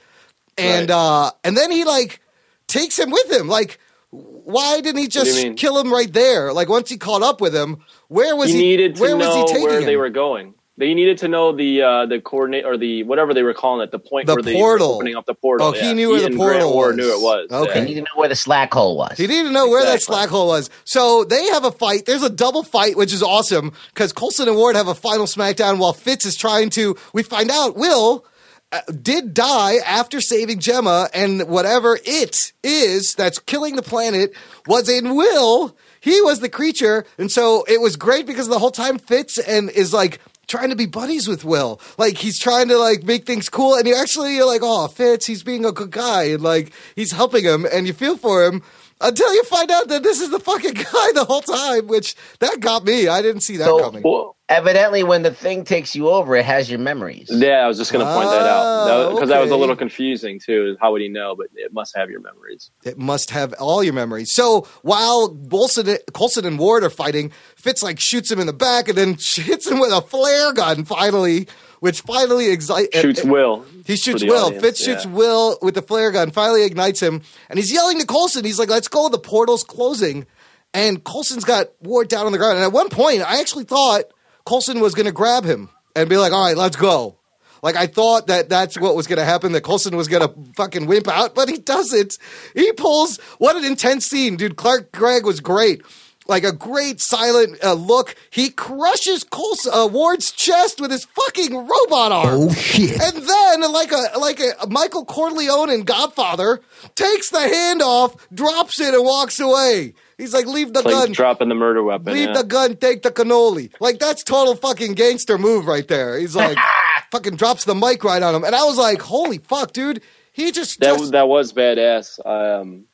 and 0.59 0.91
Right. 0.91 0.95
uh, 0.97 1.31
and 1.43 1.57
then 1.57 1.71
he 1.71 1.85
like 1.85 2.21
takes 2.69 2.99
him 2.99 3.11
with 3.13 3.33
him. 3.33 3.49
Like, 3.49 3.79
why 4.11 4.81
didn't 4.83 5.01
he 5.01 5.09
just 5.09 5.57
kill 5.57 5.79
him 5.79 5.91
right 5.91 6.13
there? 6.13 6.53
Like 6.53 6.69
once 6.69 6.91
he 6.91 6.99
caught 6.99 7.23
up 7.23 7.41
with 7.41 7.55
him, 7.57 7.79
where 8.09 8.37
was 8.37 8.51
He 8.51 8.57
he? 8.57 8.63
needed 8.63 8.97
to 8.97 9.01
where 9.01 9.17
was 9.17 9.27
know 9.27 9.37
he 9.37 9.47
taking 9.47 9.63
where 9.63 9.79
him? 9.81 9.87
they 9.87 9.97
were 9.97 10.11
going. 10.11 10.53
They 10.77 10.93
needed 10.93 11.19
to 11.19 11.29
know 11.29 11.53
the 11.53 11.83
uh, 11.83 12.07
the 12.07 12.21
coordinate 12.21 12.65
or 12.65 12.77
the 12.77 13.05
whatever 13.05 13.33
they 13.33 13.45
were 13.45 13.55
calling 13.55 13.81
it, 13.85 13.93
the 13.93 13.99
point 14.01 14.27
The 14.27 14.35
where 14.35 14.43
they 14.43 14.55
portal. 14.55 14.89
were 14.89 14.95
opening 14.97 15.15
up 15.15 15.25
the 15.25 15.35
portal. 15.35 15.69
Oh, 15.69 15.73
he 15.73 15.95
knew 15.95 16.11
where 16.11 16.19
the 16.21 16.27
and 16.27 16.37
portal 16.37 16.73
Ward 16.73 16.97
was. 16.97 17.07
Knew 17.07 17.13
it 17.15 17.21
was. 17.23 17.49
Okay. 17.53 17.73
They 17.75 17.79
Yeah. 17.79 17.85
need 17.85 17.95
to 17.95 18.01
know 18.01 18.17
where 18.17 18.29
the 18.29 18.35
slack 18.35 18.75
hole 18.75 18.97
was. 18.97 19.17
He 19.17 19.29
needed 19.29 19.45
to 19.45 19.51
know 19.53 19.69
where 19.69 19.85
that 19.85 20.03
slack 20.03 20.31
hole 20.31 20.49
was. 20.49 20.71
So 20.85 21.23
they 21.23 21.47
have 21.51 21.65
a 21.65 21.71
fight. 21.71 22.07
There's 22.07 22.25
a 22.25 22.29
double 22.31 22.65
fight, 22.65 22.97
which 22.97 23.13
is 23.13 23.23
awesome 23.23 23.73
because 23.95 24.13
Coulson 24.13 24.49
and 24.49 24.57
Ward 24.57 24.75
have 24.75 24.89
a 24.89 24.97
final 24.97 25.27
SmackDown 25.27 25.79
while 25.79 25.93
Fitz 25.93 26.27
is 26.27 26.35
trying 26.35 26.71
to. 26.71 26.97
We 27.13 27.23
find 27.23 27.53
out 27.53 27.77
Will 27.77 28.25
uh, 28.73 28.81
did 29.01 29.33
die 29.33 29.77
after 29.87 30.21
saving 30.21 30.59
Jemma, 30.59 31.09
and 31.15 31.47
whatever 31.47 32.01
it 32.05 32.37
is 32.65 33.15
that's 33.17 33.39
killing 33.39 33.77
the 33.77 33.83
planet 33.83 34.33
was 34.67 34.89
in 34.89 35.15
Will. 35.15 35.77
He 36.01 36.21
was 36.21 36.41
the 36.41 36.49
creature, 36.49 37.07
and 37.17 37.31
so 37.31 37.65
it 37.69 37.81
was 37.81 37.95
great 37.95 38.27
because 38.27 38.49
the 38.49 38.59
whole 38.59 38.73
time 38.73 38.99
Fitz 38.99 39.39
and 39.39 39.71
is 39.71 39.95
like 39.95 40.19
trying 40.47 40.71
to 40.71 40.77
be 40.77 40.87
buddies 40.87 41.27
with 41.29 41.45
Will. 41.45 41.81
Like 41.99 42.17
he's 42.19 42.39
trying 42.39 42.69
to 42.69 42.79
like 42.79 43.03
make 43.05 43.25
things 43.27 43.49
cool, 43.49 43.75
and 43.75 43.87
you 43.87 43.95
actually 43.95 44.37
you're 44.37 44.47
like, 44.47 44.61
oh, 44.63 44.89
Fitz, 44.89 45.27
he's 45.27 45.43
being 45.43 45.65
a 45.65 45.73
good 45.73 45.91
guy, 45.91 46.25
and 46.25 46.43
like 46.43 46.73
he's 46.97 47.13
helping 47.13 47.45
him, 47.45 47.67
and 47.73 47.87
you 47.87 47.93
feel 47.93 48.17
for 48.17 48.45
him 48.45 48.63
until 49.01 49.35
you 49.35 49.43
find 49.45 49.71
out 49.71 49.89
that 49.89 50.03
this 50.03 50.21
is 50.21 50.31
the 50.31 50.41
fucking 50.41 50.75
guy 50.93 51.13
the 51.15 51.25
whole 51.29 51.43
time. 51.43 51.87
Which 51.87 52.15
that 52.41 52.61
got 52.61 52.85
me. 52.85 53.09
I 53.09 53.23
didn't 53.23 53.43
see 53.43 53.57
that 53.59 53.67
So- 53.67 53.81
coming. 53.81 54.03
Well, 54.05 54.37
Evidently, 54.51 55.03
when 55.03 55.23
the 55.23 55.33
thing 55.33 55.65
takes 55.65 55.97
you 55.97 56.11
over, 56.11 56.37
it 56.37 56.45
has 56.45 56.69
your 56.69 56.79
memories. 56.79 57.29
yeah, 57.31 57.65
I 57.65 57.67
was 57.67 57.79
just 57.79 57.91
going 57.95 58.05
to 58.05 58.13
point 58.13 58.29
that 58.29 58.43
Ah, 58.43 58.87
out 59.07 59.15
because 59.15 59.31
that 59.31 59.41
was 59.41 59.51
a 59.51 59.57
little 59.57 59.75
confusing 59.75 60.39
too. 60.39 60.77
How 60.83 60.93
would 60.93 61.01
he 61.01 61.09
know? 61.09 61.35
But 61.35 61.47
it 61.55 61.73
must 61.73 61.97
have 61.97 62.11
your 62.11 62.21
memories. 62.21 62.71
It 62.85 62.99
must 62.99 63.31
have 63.31 63.55
all 63.55 63.83
your 63.83 63.95
memories. 63.95 64.35
So 64.35 64.69
while 64.83 65.31
Bolson, 65.35 65.97
Coulson 66.13 66.45
and 66.45 66.59
Ward 66.59 66.85
are 66.85 66.91
fighting, 66.91 67.33
Fitz 67.65 67.83
like 67.83 67.99
shoots 67.99 68.31
him 68.31 68.41
in 68.41 68.47
the 68.47 68.53
back 68.53 68.89
and 68.89 68.99
then 68.99 69.09
hits 69.35 69.67
him 69.67 69.81
with 69.81 69.91
a 69.91 70.03
flare 70.03 70.53
gun. 70.53 70.85
Finally, 70.85 71.49
which 71.81 72.03
finally 72.03 72.51
excites 72.51 72.95
uh, 72.95 73.01
Shoots 73.01 73.25
uh, 73.25 73.29
Will. 73.29 73.65
He 73.87 73.97
shoots 73.97 74.23
Will. 74.23 74.47
audience, 74.47 74.63
Fitz 74.63 74.87
yeah. 74.87 74.95
shoots 74.95 75.07
Will 75.07 75.59
with 75.63 75.75
the 75.75 75.83
flare 75.83 76.11
gun. 76.13 76.31
Finally 76.31 76.65
ignites 76.65 77.01
him, 77.01 77.23
and 77.49 77.59
he's 77.59 77.73
yelling 77.73 77.99
to 78.01 78.07
Coulson. 78.07 78.45
He's 78.45 78.59
like, 78.59 78.69
"Let's 78.69 78.89
go! 78.89 79.09
The 79.09 79.19
portal's 79.19 79.65
closing." 79.65 80.27
And 80.75 81.03
Coulson's 81.05 81.45
got 81.45 81.69
Ward 81.81 82.09
down 82.09 82.27
on 82.27 82.33
the 82.33 82.39
ground. 82.39 82.57
And 82.57 82.65
at 82.65 82.73
one 82.73 82.89
point, 82.91 83.23
I 83.23 83.41
actually 83.41 83.65
thought 83.65 84.05
Coulson 84.45 84.81
was 84.81 84.95
going 84.95 85.07
to 85.07 85.13
grab 85.13 85.45
him 85.45 85.71
and 85.97 86.09
be 86.09 86.19
like, 86.19 86.33
"All 86.33 86.45
right, 86.45 86.57
let's 86.57 86.77
go." 86.77 87.17
Like 87.63 87.77
I 87.77 87.87
thought 87.87 88.27
that 88.27 88.51
that's 88.51 88.79
what 88.79 88.95
was 88.95 89.07
going 89.07 89.19
to 89.19 89.25
happen. 89.25 89.53
That 89.53 89.63
Coulson 89.63 89.97
was 89.97 90.07
going 90.07 90.29
to 90.29 90.53
fucking 90.55 90.85
wimp 90.85 91.09
out, 91.09 91.35
but 91.35 91.49
he 91.49 91.57
doesn't. 91.57 92.19
He 92.55 92.73
pulls. 92.73 93.19
What 93.39 93.57
an 93.57 93.65
intense 93.65 94.05
scene, 94.05 94.37
dude. 94.37 94.57
Clark 94.57 94.93
Gregg 94.93 95.25
was 95.25 95.41
great. 95.41 95.81
Like 96.27 96.45
a 96.45 96.53
great 96.53 97.03
silent 97.03 97.63
uh, 97.63 97.75
look. 97.75 98.15
He 98.31 98.49
crushes 98.49 99.25
Coulson, 99.25 99.73
uh, 99.75 99.87
Ward's 99.87 100.33
chest 100.33 100.81
with 100.81 100.91
his 100.91 101.05
fucking 101.05 101.55
robot 101.55 102.13
arm. 102.13 102.41
Oh 102.41 102.53
shit. 102.53 102.99
And 102.99 103.17
then, 103.29 103.73
like 103.73 103.93
a 103.93 104.19
like 104.19 104.41
a 104.41 104.67
Michael 104.69 105.05
Corleone 105.05 105.69
in 105.69 105.83
Godfather, 105.83 106.63
takes 106.95 107.29
the 107.29 107.41
hand 107.41 107.83
off, 107.83 108.17
drops 108.33 108.81
it, 108.81 108.95
and 108.95 109.05
walks 109.05 109.39
away. 109.39 109.93
He's 110.17 110.33
like, 110.33 110.47
"Leave 110.47 110.73
the 110.73 110.81
It's 110.81 110.87
like 110.87 110.95
gun, 110.95 111.13
dropping 111.13 111.49
the 111.51 111.55
murder 111.55 111.83
weapon. 111.83 112.15
leave 112.15 112.29
yeah. 112.29 112.41
the 112.41 112.45
gun, 112.45 112.77
take 112.77 113.03
the 113.03 113.11
cannoli." 113.11 113.71
Like 113.79 113.99
that's 113.99 114.23
total 114.23 114.55
fucking 114.55 114.95
gangster 114.95 115.37
move 115.37 115.67
right 115.67 115.87
there. 115.87 116.19
He's 116.19 116.35
like, 116.35 116.57
fucking 117.11 117.37
drops 117.37 117.65
the 117.65 117.75
mic 117.75 118.03
right 118.03 118.23
on 118.23 118.35
him, 118.35 118.45
and 118.45 118.55
I 118.55 118.65
was 118.65 118.79
like, 118.79 119.03
"Holy 119.03 119.39
fuck, 119.39 119.73
dude!" 119.73 120.01
He 120.33 120.53
just, 120.53 120.81
that 120.81 120.99
just- 120.99 121.13
that 121.13 121.29
was 121.29 121.53
badass. 121.53 122.19
Um, 122.27 122.87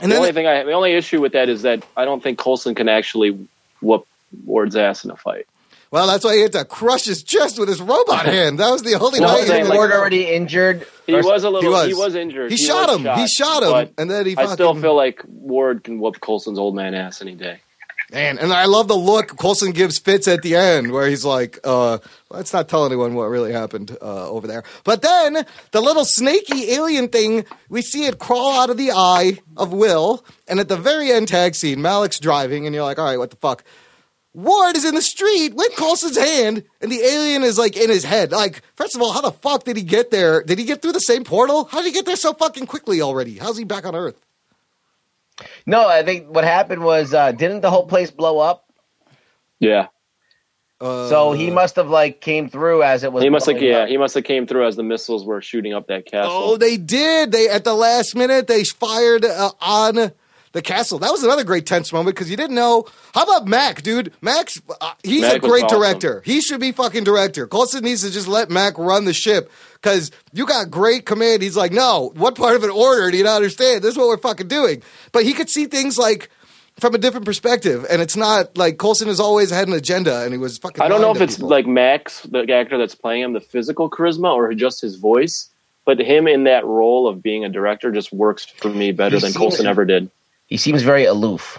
and 0.00 0.10
the 0.10 0.14
then 0.14 0.22
only 0.22 0.32
thing 0.32 0.46
I 0.46 0.62
the 0.64 0.72
only 0.72 0.92
issue 0.92 1.20
with 1.20 1.32
that 1.32 1.48
is 1.48 1.62
that 1.62 1.84
I 1.96 2.04
don't 2.04 2.22
think 2.22 2.38
Coulson 2.38 2.74
can 2.74 2.88
actually 2.88 3.38
whoop 3.80 4.06
Ward's 4.44 4.76
ass 4.76 5.04
in 5.04 5.10
a 5.10 5.16
fight. 5.16 5.46
well, 5.90 6.06
that's 6.06 6.24
why 6.24 6.34
he 6.34 6.42
had 6.42 6.52
to 6.52 6.64
crush 6.64 7.04
his 7.04 7.22
chest 7.22 7.58
with 7.58 7.68
his 7.68 7.80
robot 7.80 8.26
hand. 8.36 8.58
That 8.58 8.70
was 8.70 8.82
the 8.82 8.94
only 8.98 9.20
No, 9.20 9.26
way. 9.26 9.32
I'm 9.32 9.40
he 9.40 9.46
saying, 9.46 9.60
was 9.62 9.68
like- 9.70 9.78
Ward 9.78 9.92
already 9.92 10.26
injured. 10.28 10.86
He 11.06 11.14
was 11.14 11.44
a 11.44 11.50
little. 11.50 11.70
was. 11.70 11.86
He 11.86 11.94
was, 11.94 12.14
injured. 12.16 12.50
He, 12.50 12.56
shot 12.56 12.88
was 12.88 12.98
him. 12.98 13.14
he 13.16 13.28
shot 13.28 13.62
him, 13.62 13.94
and 13.96 14.10
then 14.10 14.26
he. 14.26 14.32
I 14.32 14.34
Fucking, 14.42 14.52
still 14.54 14.74
feel 14.74 14.96
like 14.96 15.22
Ward 15.26 15.84
can 15.84 16.00
whoop 16.00 16.20
Coulson's 16.20 16.58
old 16.58 16.74
man 16.74 16.94
ass 16.94 17.22
any 17.22 17.34
day. 17.36 17.60
Man, 18.12 18.38
and 18.38 18.52
I 18.52 18.66
love 18.66 18.86
the 18.86 18.96
look 18.96 19.36
Coulson 19.36 19.72
gives 19.72 19.98
Fitz 19.98 20.28
at 20.28 20.42
the 20.42 20.54
end, 20.54 20.92
where 20.92 21.08
he's 21.08 21.24
like, 21.24 21.58
uh, 21.64 21.98
"Let's 22.30 22.52
not 22.52 22.68
tell 22.68 22.86
anyone 22.86 23.14
what 23.14 23.24
really 23.24 23.52
happened 23.52 23.96
uh, 24.00 24.30
over 24.30 24.46
there." 24.46 24.62
But 24.84 25.02
then 25.02 25.44
the 25.72 25.80
little 25.80 26.04
snaky 26.04 26.70
alien 26.72 27.08
thing, 27.08 27.44
we 27.68 27.82
see 27.82 28.06
it 28.06 28.20
crawl 28.20 28.60
out 28.60 28.70
of 28.70 28.76
the 28.76 28.92
eye 28.92 29.38
of 29.56 29.72
Will, 29.72 30.24
and 30.46 30.60
at 30.60 30.68
the 30.68 30.76
very 30.76 31.10
end 31.10 31.26
tag 31.26 31.56
scene, 31.56 31.82
Malik's 31.82 32.20
driving, 32.20 32.64
and 32.64 32.74
you're 32.74 32.84
like, 32.84 33.00
"All 33.00 33.06
right, 33.06 33.18
what 33.18 33.30
the 33.30 33.36
fuck?" 33.36 33.64
Ward 34.34 34.76
is 34.76 34.84
in 34.84 34.94
the 34.94 35.02
street 35.02 35.54
with 35.54 35.74
Coulson's 35.76 36.18
hand, 36.18 36.62
and 36.80 36.92
the 36.92 37.00
alien 37.00 37.42
is 37.42 37.58
like 37.58 37.76
in 37.76 37.88
his 37.88 38.04
head. 38.04 38.30
Like, 38.30 38.62
first 38.76 38.94
of 38.94 39.00
all, 39.02 39.12
how 39.12 39.22
the 39.22 39.32
fuck 39.32 39.64
did 39.64 39.76
he 39.78 39.82
get 39.82 40.10
there? 40.10 40.42
Did 40.42 40.58
he 40.58 40.64
get 40.66 40.82
through 40.82 40.92
the 40.92 41.00
same 41.00 41.24
portal? 41.24 41.64
How 41.64 41.78
did 41.78 41.86
he 41.86 41.92
get 41.92 42.04
there 42.04 42.16
so 42.16 42.34
fucking 42.34 42.66
quickly 42.66 43.00
already? 43.00 43.38
How's 43.38 43.56
he 43.56 43.64
back 43.64 43.86
on 43.86 43.96
Earth? 43.96 44.20
No, 45.66 45.86
I 45.88 46.02
think 46.02 46.28
what 46.28 46.44
happened 46.44 46.82
was 46.82 47.12
uh, 47.12 47.32
didn't 47.32 47.60
the 47.60 47.70
whole 47.70 47.86
place 47.86 48.10
blow 48.10 48.38
up? 48.38 48.64
Yeah, 49.60 49.86
Uh, 50.80 51.08
So 51.08 51.32
he 51.32 51.50
must 51.50 51.76
have 51.76 51.88
like 51.88 52.20
came 52.20 52.48
through 52.48 52.82
as 52.82 53.04
it 53.04 53.12
was. 53.12 53.22
he 53.22 53.30
must 53.30 53.46
have. 53.46 53.60
Yeah, 53.60 53.80
up. 53.80 53.88
he 53.88 53.96
must 53.96 54.14
have 54.14 54.24
came 54.24 54.46
through 54.46 54.66
as 54.66 54.76
the 54.76 54.82
missiles 54.82 55.24
were 55.24 55.40
shooting 55.40 55.72
up 55.74 55.86
that 55.88 56.06
castle. 56.06 56.30
Oh, 56.32 56.56
they 56.56 56.76
did. 56.76 57.32
They 57.32 57.48
at 57.48 57.64
the 57.64 57.74
last 57.74 58.14
minute 58.14 58.46
they 58.46 58.64
fired 58.64 59.24
uh, 59.24 59.52
on 59.60 60.12
the 60.56 60.62
castle. 60.62 60.98
That 60.98 61.12
was 61.12 61.22
another 61.22 61.44
great 61.44 61.66
tense 61.66 61.92
moment 61.92 62.16
because 62.16 62.30
you 62.30 62.36
didn't 62.36 62.56
know. 62.56 62.86
How 63.14 63.24
about 63.24 63.46
Mac, 63.46 63.82
dude? 63.82 64.12
Mac's 64.22 64.60
uh, 64.80 64.94
he's 65.04 65.20
Mac 65.20 65.36
a 65.36 65.38
great 65.38 65.64
awesome. 65.64 65.78
director. 65.78 66.22
He 66.24 66.40
should 66.40 66.60
be 66.60 66.72
fucking 66.72 67.04
director. 67.04 67.46
Coulson 67.46 67.84
needs 67.84 68.02
to 68.02 68.10
just 68.10 68.26
let 68.26 68.50
Mac 68.50 68.78
run 68.78 69.04
the 69.04 69.12
ship 69.12 69.52
because 69.74 70.10
you 70.32 70.46
got 70.46 70.70
great 70.70 71.04
command. 71.04 71.42
He's 71.42 71.58
like, 71.58 71.72
no, 71.72 72.10
what 72.16 72.36
part 72.36 72.56
of 72.56 72.64
an 72.64 72.70
order 72.70 73.10
do 73.10 73.18
you 73.18 73.24
not 73.24 73.36
understand? 73.36 73.82
This 73.82 73.92
is 73.92 73.98
what 73.98 74.08
we're 74.08 74.16
fucking 74.16 74.48
doing. 74.48 74.82
But 75.12 75.24
he 75.24 75.34
could 75.34 75.50
see 75.50 75.66
things 75.66 75.98
like 75.98 76.30
from 76.80 76.94
a 76.94 76.98
different 76.98 77.26
perspective, 77.26 77.84
and 77.90 78.00
it's 78.00 78.16
not 78.16 78.56
like 78.56 78.78
Coulson 78.78 79.08
has 79.08 79.20
always 79.20 79.50
had 79.50 79.68
an 79.68 79.74
agenda, 79.74 80.22
and 80.22 80.32
he 80.32 80.38
was 80.38 80.56
fucking. 80.56 80.82
I 80.82 80.88
don't 80.88 81.02
know 81.02 81.12
if 81.12 81.20
it's 81.20 81.36
people. 81.36 81.50
like 81.50 81.66
Max, 81.66 82.22
the 82.22 82.50
actor 82.50 82.78
that's 82.78 82.94
playing 82.94 83.22
him, 83.22 83.34
the 83.34 83.40
physical 83.40 83.90
charisma, 83.90 84.34
or 84.34 84.54
just 84.54 84.80
his 84.80 84.96
voice. 84.96 85.50
But 85.84 86.00
him 86.00 86.26
in 86.26 86.44
that 86.44 86.64
role 86.64 87.06
of 87.06 87.22
being 87.22 87.44
a 87.44 87.48
director 87.50 87.92
just 87.92 88.10
works 88.10 88.44
for 88.44 88.70
me 88.70 88.90
better 88.90 89.16
He 89.16 89.20
than 89.22 89.34
Coulson 89.34 89.66
ever 89.66 89.84
did. 89.84 90.10
He 90.46 90.56
seems 90.56 90.82
very 90.82 91.04
aloof. 91.04 91.58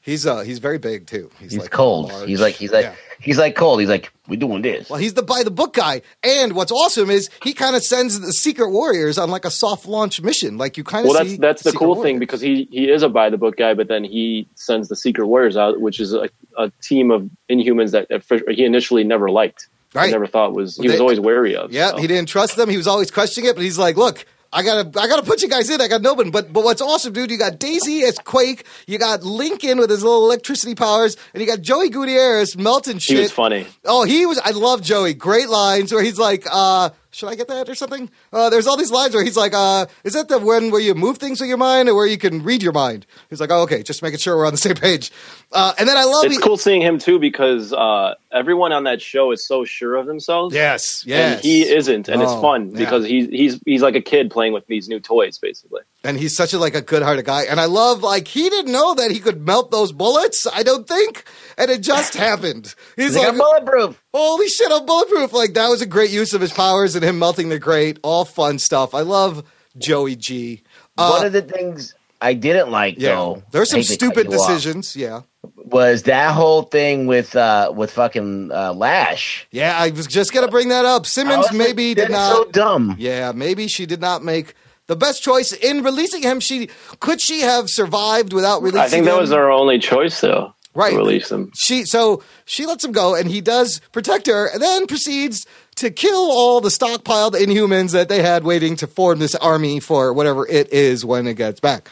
he's 0.00 0.26
uh 0.26 0.40
he's 0.40 0.58
very 0.58 0.78
big 0.78 1.06
too. 1.06 1.30
He's, 1.40 1.52
He's 1.52 1.60
like 1.62 1.70
cold. 1.70 2.12
large. 2.12 2.28
He's 2.28 2.40
like 2.40 2.54
he's 2.54 2.72
like 2.72 2.84
Yeah. 2.84 2.94
he's 3.20 3.38
like 3.38 3.54
cold. 3.56 3.80
He's 3.80 3.88
like 3.88 4.12
we're 4.28 4.38
doing 4.40 4.62
this. 4.62 4.88
Well, 4.90 4.98
he's 4.98 5.14
the 5.14 5.22
by 5.22 5.42
the 5.42 5.50
book 5.50 5.74
guy, 5.74 6.02
and 6.22 6.54
what's 6.54 6.72
awesome 6.72 7.10
is 7.10 7.30
he 7.42 7.52
kind 7.52 7.74
of 7.76 7.82
sends 7.82 8.20
the 8.20 8.32
Secret 8.32 8.70
Warriors 8.70 9.18
on 9.18 9.30
like 9.30 9.44
a 9.44 9.50
soft 9.50 9.86
launch 9.86 10.20
mission. 10.20 10.58
Like 10.58 10.76
you 10.76 10.84
kind 10.84 11.06
of 11.06 11.12
Well, 11.14 11.24
see. 11.24 11.36
that's 11.36 11.40
that's 11.40 11.62
the 11.62 11.70
Secret 11.70 11.78
cool 11.86 11.94
Warriors. 11.96 12.04
thing 12.04 12.18
because 12.18 12.40
he 12.40 12.68
he 12.70 12.90
is 12.90 13.02
a 13.02 13.08
by 13.08 13.30
the 13.30 13.38
book 13.38 13.56
guy, 13.56 13.72
but 13.74 13.88
then 13.88 14.04
he 14.04 14.46
sends 14.56 14.88
the 14.88 14.96
Secret 14.96 15.26
Warriors 15.26 15.56
out, 15.56 15.80
which 15.80 16.00
is 16.00 16.12
a, 16.12 16.28
a 16.58 16.70
team 16.82 17.10
of 17.10 17.30
Inhumans 17.50 17.92
that 17.92 18.22
first- 18.24 18.44
he 18.48 18.64
initially 18.64 19.04
never 19.04 19.30
liked. 19.30 19.68
Right. 19.94 20.06
He 20.06 20.12
never 20.12 20.26
thought 20.26 20.54
was 20.54 20.76
he 20.76 20.82
Well, 20.82 20.86
was 20.88 20.96
they- 20.96 21.00
always 21.00 21.20
wary 21.20 21.54
of. 21.56 21.72
Yeah, 21.72 21.90
so. 21.90 21.98
he 21.98 22.06
didn't 22.08 22.28
trust 22.28 22.56
them. 22.56 22.68
He 22.68 22.76
was 22.76 22.86
always 22.88 23.10
questioning 23.12 23.48
it, 23.48 23.54
but 23.54 23.62
he's 23.62 23.78
like, 23.78 23.96
"Look, 23.96 24.26
I 24.54 24.62
gotta, 24.62 25.00
I 25.00 25.08
gotta 25.08 25.22
put 25.24 25.42
you 25.42 25.48
guys 25.48 25.68
in. 25.68 25.80
I 25.80 25.88
got 25.88 26.00
nobody." 26.00 26.30
But, 26.30 26.52
but 26.52 26.62
what's 26.64 26.80
awesome, 26.80 27.12
dude? 27.12 27.30
You 27.30 27.38
got 27.38 27.58
Daisy 27.58 28.04
as 28.04 28.18
Quake. 28.18 28.64
You 28.86 28.98
got 28.98 29.22
Lincoln 29.24 29.78
with 29.78 29.90
his 29.90 30.02
little 30.04 30.24
electricity 30.24 30.74
powers, 30.74 31.16
and 31.32 31.40
you 31.42 31.46
got 31.48 31.60
Joey 31.60 31.90
Gutierrez 31.90 32.56
melting 32.56 32.94
He 32.94 33.00
shit. 33.00 33.18
was 33.20 33.32
funny. 33.32 33.66
Oh, 33.84 34.04
he 34.04 34.24
was. 34.26 34.38
I 34.38 34.50
love 34.52 34.80
Joey. 34.82 35.14
Great 35.14 35.48
lines 35.48 35.92
where 35.92 36.02
he's 36.02 36.18
like, 36.18 36.46
uh, 36.50 36.90
"Should 37.14 37.28
I 37.28 37.34
get 37.36 37.48
that 37.48 37.68
or 37.68 37.74
something?" 37.74 38.10
Uh, 38.32 38.50
there's 38.50 38.66
all 38.66 38.76
these 38.76 38.90
lines 38.90 39.14
where 39.14 39.22
he's 39.24 39.36
like, 39.36 39.54
uh, 39.54 39.86
"Is 40.04 40.12
that 40.14 40.28
the 40.28 40.38
one 40.38 40.70
where 40.70 40.80
you 40.80 40.94
move 40.94 41.18
things 41.18 41.40
with 41.40 41.48
your 41.48 41.56
mind, 41.58 41.88
or 41.88 41.94
where 41.94 42.06
you 42.06 42.18
can 42.18 42.42
read 42.42 42.62
your 42.62 42.72
mind?" 42.72 43.06
He's 43.30 43.40
like, 43.40 43.50
"Oh, 43.50 43.62
okay, 43.62 43.82
just 43.82 44.02
making 44.02 44.18
sure 44.18 44.36
we're 44.36 44.46
on 44.46 44.52
the 44.52 44.58
same 44.58 44.74
page." 44.74 45.10
Uh, 45.52 45.72
and 45.78 45.88
then 45.88 45.96
I 45.96 46.04
love 46.04 46.24
It's 46.24 46.36
the- 46.36 46.42
cool 46.42 46.56
seeing 46.56 46.82
him 46.82 46.98
too 46.98 47.18
because 47.18 47.72
uh, 47.72 48.14
everyone 48.32 48.72
on 48.72 48.84
that 48.84 49.00
show 49.00 49.30
is 49.32 49.46
so 49.46 49.64
sure 49.64 49.94
of 49.96 50.06
themselves. 50.06 50.54
Yes, 50.54 51.04
yes. 51.06 51.36
And 51.36 51.44
he 51.44 51.62
isn't, 51.62 52.08
and 52.08 52.20
it's 52.20 52.32
Oh, 52.32 52.40
fun 52.42 52.70
yeah. 52.70 52.78
because 52.78 53.06
he's 53.06 53.28
he's 53.28 53.60
he's 53.64 53.82
like 53.82 53.94
a 53.94 54.02
kid 54.02 54.30
playing 54.30 54.52
with 54.52 54.66
these 54.66 54.88
new 54.88 54.98
toys, 55.00 55.38
basically. 55.38 55.82
And 56.04 56.18
he's 56.18 56.36
such 56.36 56.52
a 56.52 56.58
like 56.58 56.74
a 56.74 56.80
good-hearted 56.82 57.24
guy. 57.24 57.42
And 57.44 57.58
i 57.60 57.64
love 57.64 58.02
like 58.02 58.28
he 58.28 58.48
didn't 58.50 58.72
know 58.72 58.94
that 58.94 59.10
he 59.10 59.20
could 59.20 59.44
melt 59.46 59.70
those 59.70 59.92
bullets 59.92 60.46
i 60.52 60.62
don't 60.62 60.86
think. 60.86 61.24
And 61.56 61.70
it 61.70 61.80
just 61.80 62.14
happened. 62.26 62.74
He's 62.96 63.16
like 63.16 63.28
like 63.28 63.38
bulletproof. 63.38 64.02
holy 64.12 64.48
shit 64.48 64.70
i'm 64.70 64.86
bulletproof. 64.86 65.32
Like 65.32 65.54
that 65.54 65.68
was 65.68 65.82
a 65.82 65.86
great 65.86 66.10
use 66.10 66.34
of 66.34 66.40
his 66.40 66.52
powers 66.52 66.94
and 66.94 67.04
him 67.04 67.18
melting 67.18 67.48
the 67.48 67.58
grate. 67.58 67.98
All 68.02 68.24
fun 68.24 68.58
stuff. 68.58 68.94
I 68.94 69.00
love 69.00 69.44
joey 69.78 70.16
g. 70.16 70.62
Uh, 70.96 71.16
One 71.16 71.26
of 71.26 71.32
the 71.32 71.42
things 71.42 71.94
I 72.20 72.32
didn't 72.34 72.70
like 72.70 72.94
yeah. 72.98 73.10
though. 73.16 73.42
there's 73.50 73.70
some 73.70 73.78
I 73.80 73.82
hate 73.82 73.98
to 73.98 74.06
cut 74.06 74.14
stupid 74.14 74.32
you 74.32 74.38
off, 74.38 74.48
decisions. 74.48 74.96
Yeah. 74.96 75.22
Was 75.66 76.04
that 76.04 76.32
whole 76.32 76.62
thing 76.62 77.06
with 77.06 77.34
uh 77.36 77.72
with 77.74 77.90
fucking 77.90 78.50
uh, 78.52 78.72
Lash? 78.72 79.46
yeah 79.50 79.76
i 79.78 79.90
was 79.90 80.06
just 80.06 80.32
gonna 80.32 80.48
bring 80.48 80.68
that 80.68 80.84
up. 80.84 81.06
Simmons 81.06 81.52
maybe 81.52 81.94
did 81.94 82.10
not 82.10 82.32
So 82.36 82.44
dumb. 82.50 82.96
Yeah, 82.98 83.32
maybe 83.32 83.68
she 83.68 83.84
did 83.86 84.00
not 84.00 84.22
make 84.22 84.54
the 84.86 84.96
best 84.96 85.22
choice 85.22 85.52
in 85.52 85.82
releasing 85.82 86.22
him. 86.22 86.40
She 86.40 86.68
could 87.00 87.20
she 87.20 87.40
have 87.40 87.68
survived 87.68 88.32
without 88.32 88.62
releasing 88.62 88.80
him? 88.80 88.86
I 88.86 88.88
think 88.88 89.04
that 89.06 89.14
him? 89.14 89.20
was 89.20 89.32
our 89.32 89.50
only 89.50 89.78
choice, 89.78 90.20
though. 90.20 90.54
Right. 90.76 90.90
To 90.90 90.96
release 90.98 91.30
him. 91.30 91.52
she 91.56 91.84
so 91.84 92.22
she 92.46 92.66
lets 92.66 92.84
him 92.84 92.90
go 92.90 93.14
and 93.14 93.28
he 93.28 93.40
does 93.40 93.80
protect 93.92 94.26
her 94.26 94.46
and 94.46 94.60
then 94.60 94.88
proceeds 94.88 95.46
to 95.76 95.90
kill 95.90 96.32
all 96.32 96.60
the 96.60 96.68
stockpiled 96.68 97.34
inhumans 97.34 97.92
that 97.92 98.08
they 98.08 98.22
had 98.22 98.42
waiting 98.42 98.74
to 98.76 98.88
form 98.88 99.20
this 99.20 99.36
army 99.36 99.78
for 99.78 100.12
whatever 100.12 100.44
it 100.48 100.72
is 100.72 101.04
when 101.04 101.28
it 101.28 101.34
gets 101.34 101.60
back 101.60 101.88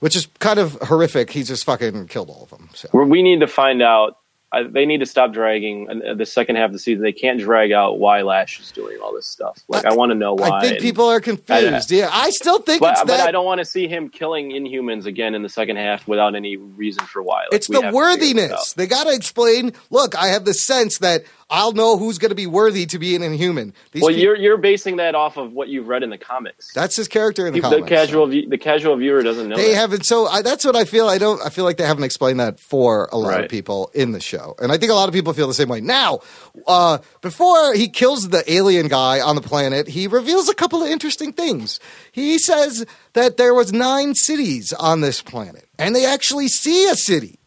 which 0.00 0.16
is 0.16 0.26
kind 0.40 0.58
of 0.58 0.72
horrific 0.82 1.30
he 1.30 1.44
just 1.44 1.64
fucking 1.64 2.08
killed 2.08 2.28
all 2.28 2.42
of 2.42 2.50
them 2.50 2.68
so 2.74 2.88
We 2.92 3.22
need 3.22 3.38
to 3.40 3.46
find 3.46 3.80
out. 3.80 4.16
I, 4.52 4.62
they 4.62 4.86
need 4.86 4.98
to 4.98 5.06
stop 5.06 5.32
dragging 5.32 5.88
uh, 5.90 6.14
the 6.14 6.24
second 6.24 6.56
half 6.56 6.66
of 6.66 6.72
the 6.72 6.78
season. 6.78 7.02
They 7.02 7.12
can't 7.12 7.40
drag 7.40 7.72
out 7.72 7.98
why 7.98 8.22
Lash 8.22 8.60
is 8.60 8.70
doing 8.70 8.98
all 9.02 9.12
this 9.14 9.26
stuff. 9.26 9.58
Like 9.68 9.84
I, 9.84 9.94
want 9.94 10.10
to 10.10 10.14
know 10.14 10.34
why. 10.34 10.50
i 10.50 10.60
think 10.60 10.80
people 10.80 11.06
are 11.06 11.20
confused 11.20 11.90
yeah 11.90 12.08
i 12.12 12.30
still 12.30 12.60
think 12.60 12.80
But, 12.80 12.92
it's 12.92 13.00
but 13.00 13.08
that 13.08 13.28
I 13.28 13.32
don't 13.32 13.44
want 13.44 13.58
to 13.58 13.64
see 13.64 13.88
him 13.88 14.08
killing 14.08 14.50
Inhumans 14.50 15.04
again 15.06 15.34
in 15.34 15.42
the 15.42 15.48
second 15.48 15.76
half 15.76 16.06
without 16.06 16.34
any 16.34 16.56
reason 16.56 17.04
for 17.06 17.22
why. 17.22 17.40
Like, 17.40 17.48
it's 17.52 17.66
the 17.66 17.80
have 17.82 17.92
to 17.92 18.00
figure 18.00 18.34
this 18.34 18.34
worthiness. 18.34 18.52
out. 18.52 18.76
They 18.76 18.86
got 18.86 19.04
to 19.04 19.14
explain. 19.14 19.72
Look, 19.90 20.14
I 20.14 20.28
have 20.28 20.44
the 20.44 20.54
sense 20.54 20.98
that 20.98 21.24
I'll 21.48 21.72
know 21.72 21.96
who's 21.96 22.18
going 22.18 22.30
to 22.30 22.34
be 22.36 22.48
worthy 22.48 22.86
to 22.86 22.98
be 22.98 23.14
an 23.14 23.22
inhuman. 23.22 23.72
These 23.92 24.02
Well, 24.02 24.10
you're 24.10 24.34
you're 24.34 24.56
basing 24.56 24.96
that 24.96 25.14
off 25.14 25.36
of 25.36 25.52
what 25.52 25.68
you've 25.68 25.86
read 25.86 26.02
in 26.02 26.10
the 26.10 26.18
comics. 26.18 26.72
that's 26.74 26.96
his 26.96 27.06
character 27.06 27.46
in 27.46 27.52
the 27.52 27.60
the, 27.60 27.68
comics. 27.68 27.88
casual 27.88 28.26
view, 28.26 28.48
the 28.48 28.58
casual 28.58 28.96
viewer 28.96 29.22
doesn't 29.22 29.48
know. 29.48 29.56
they 29.56 29.70
that. 29.70 29.76
haven't. 29.76 30.06
So 30.06 30.26
I, 30.26 30.42
that's 30.42 30.64
what 30.64 30.74
I 30.74 30.84
feel. 30.84 31.06
I 31.06 31.18
don't. 31.18 31.40
I 31.44 31.50
feel 31.50 31.64
like 31.64 31.76
they 31.76 31.86
haven't 31.86 32.02
explained 32.02 32.40
that 32.40 32.58
for 32.58 33.08
a 33.12 33.16
lot 33.16 33.44
of 33.44 33.48
people 33.48 33.90
in 33.94 34.10
the 34.10 34.20
show, 34.20 34.56
and 34.60 34.72
I 34.72 34.78
think 34.78 34.90
a 34.90 34.94
lot 34.94 35.08
of 35.08 35.14
people 35.14 35.32
feel 35.34 35.46
the 35.46 35.54
same 35.54 35.68
way. 35.68 35.80
Now, 35.80 36.20
uh, 36.66 36.98
before 37.20 37.74
he 37.74 37.88
kills 37.88 38.28
the 38.30 38.42
alien 38.52 38.88
guy 38.88 39.20
on 39.20 39.36
the 39.36 39.42
planet, 39.42 39.86
he 39.86 40.08
reveals 40.08 40.48
a 40.48 40.54
couple 40.54 40.82
of 40.82 40.88
interesting 40.90 41.32
things. 41.32 41.78
He 42.10 42.38
says 42.38 42.84
that 43.12 43.36
there 43.36 43.54
was 43.54 43.72
nine 43.72 44.16
cities 44.16 44.72
on 44.72 45.00
this 45.00 45.22
planet, 45.22 45.68
and 45.78 45.94
they 45.94 46.04
actually 46.04 46.48
see 46.48 46.88
a 46.88 46.96
city. 46.96 47.38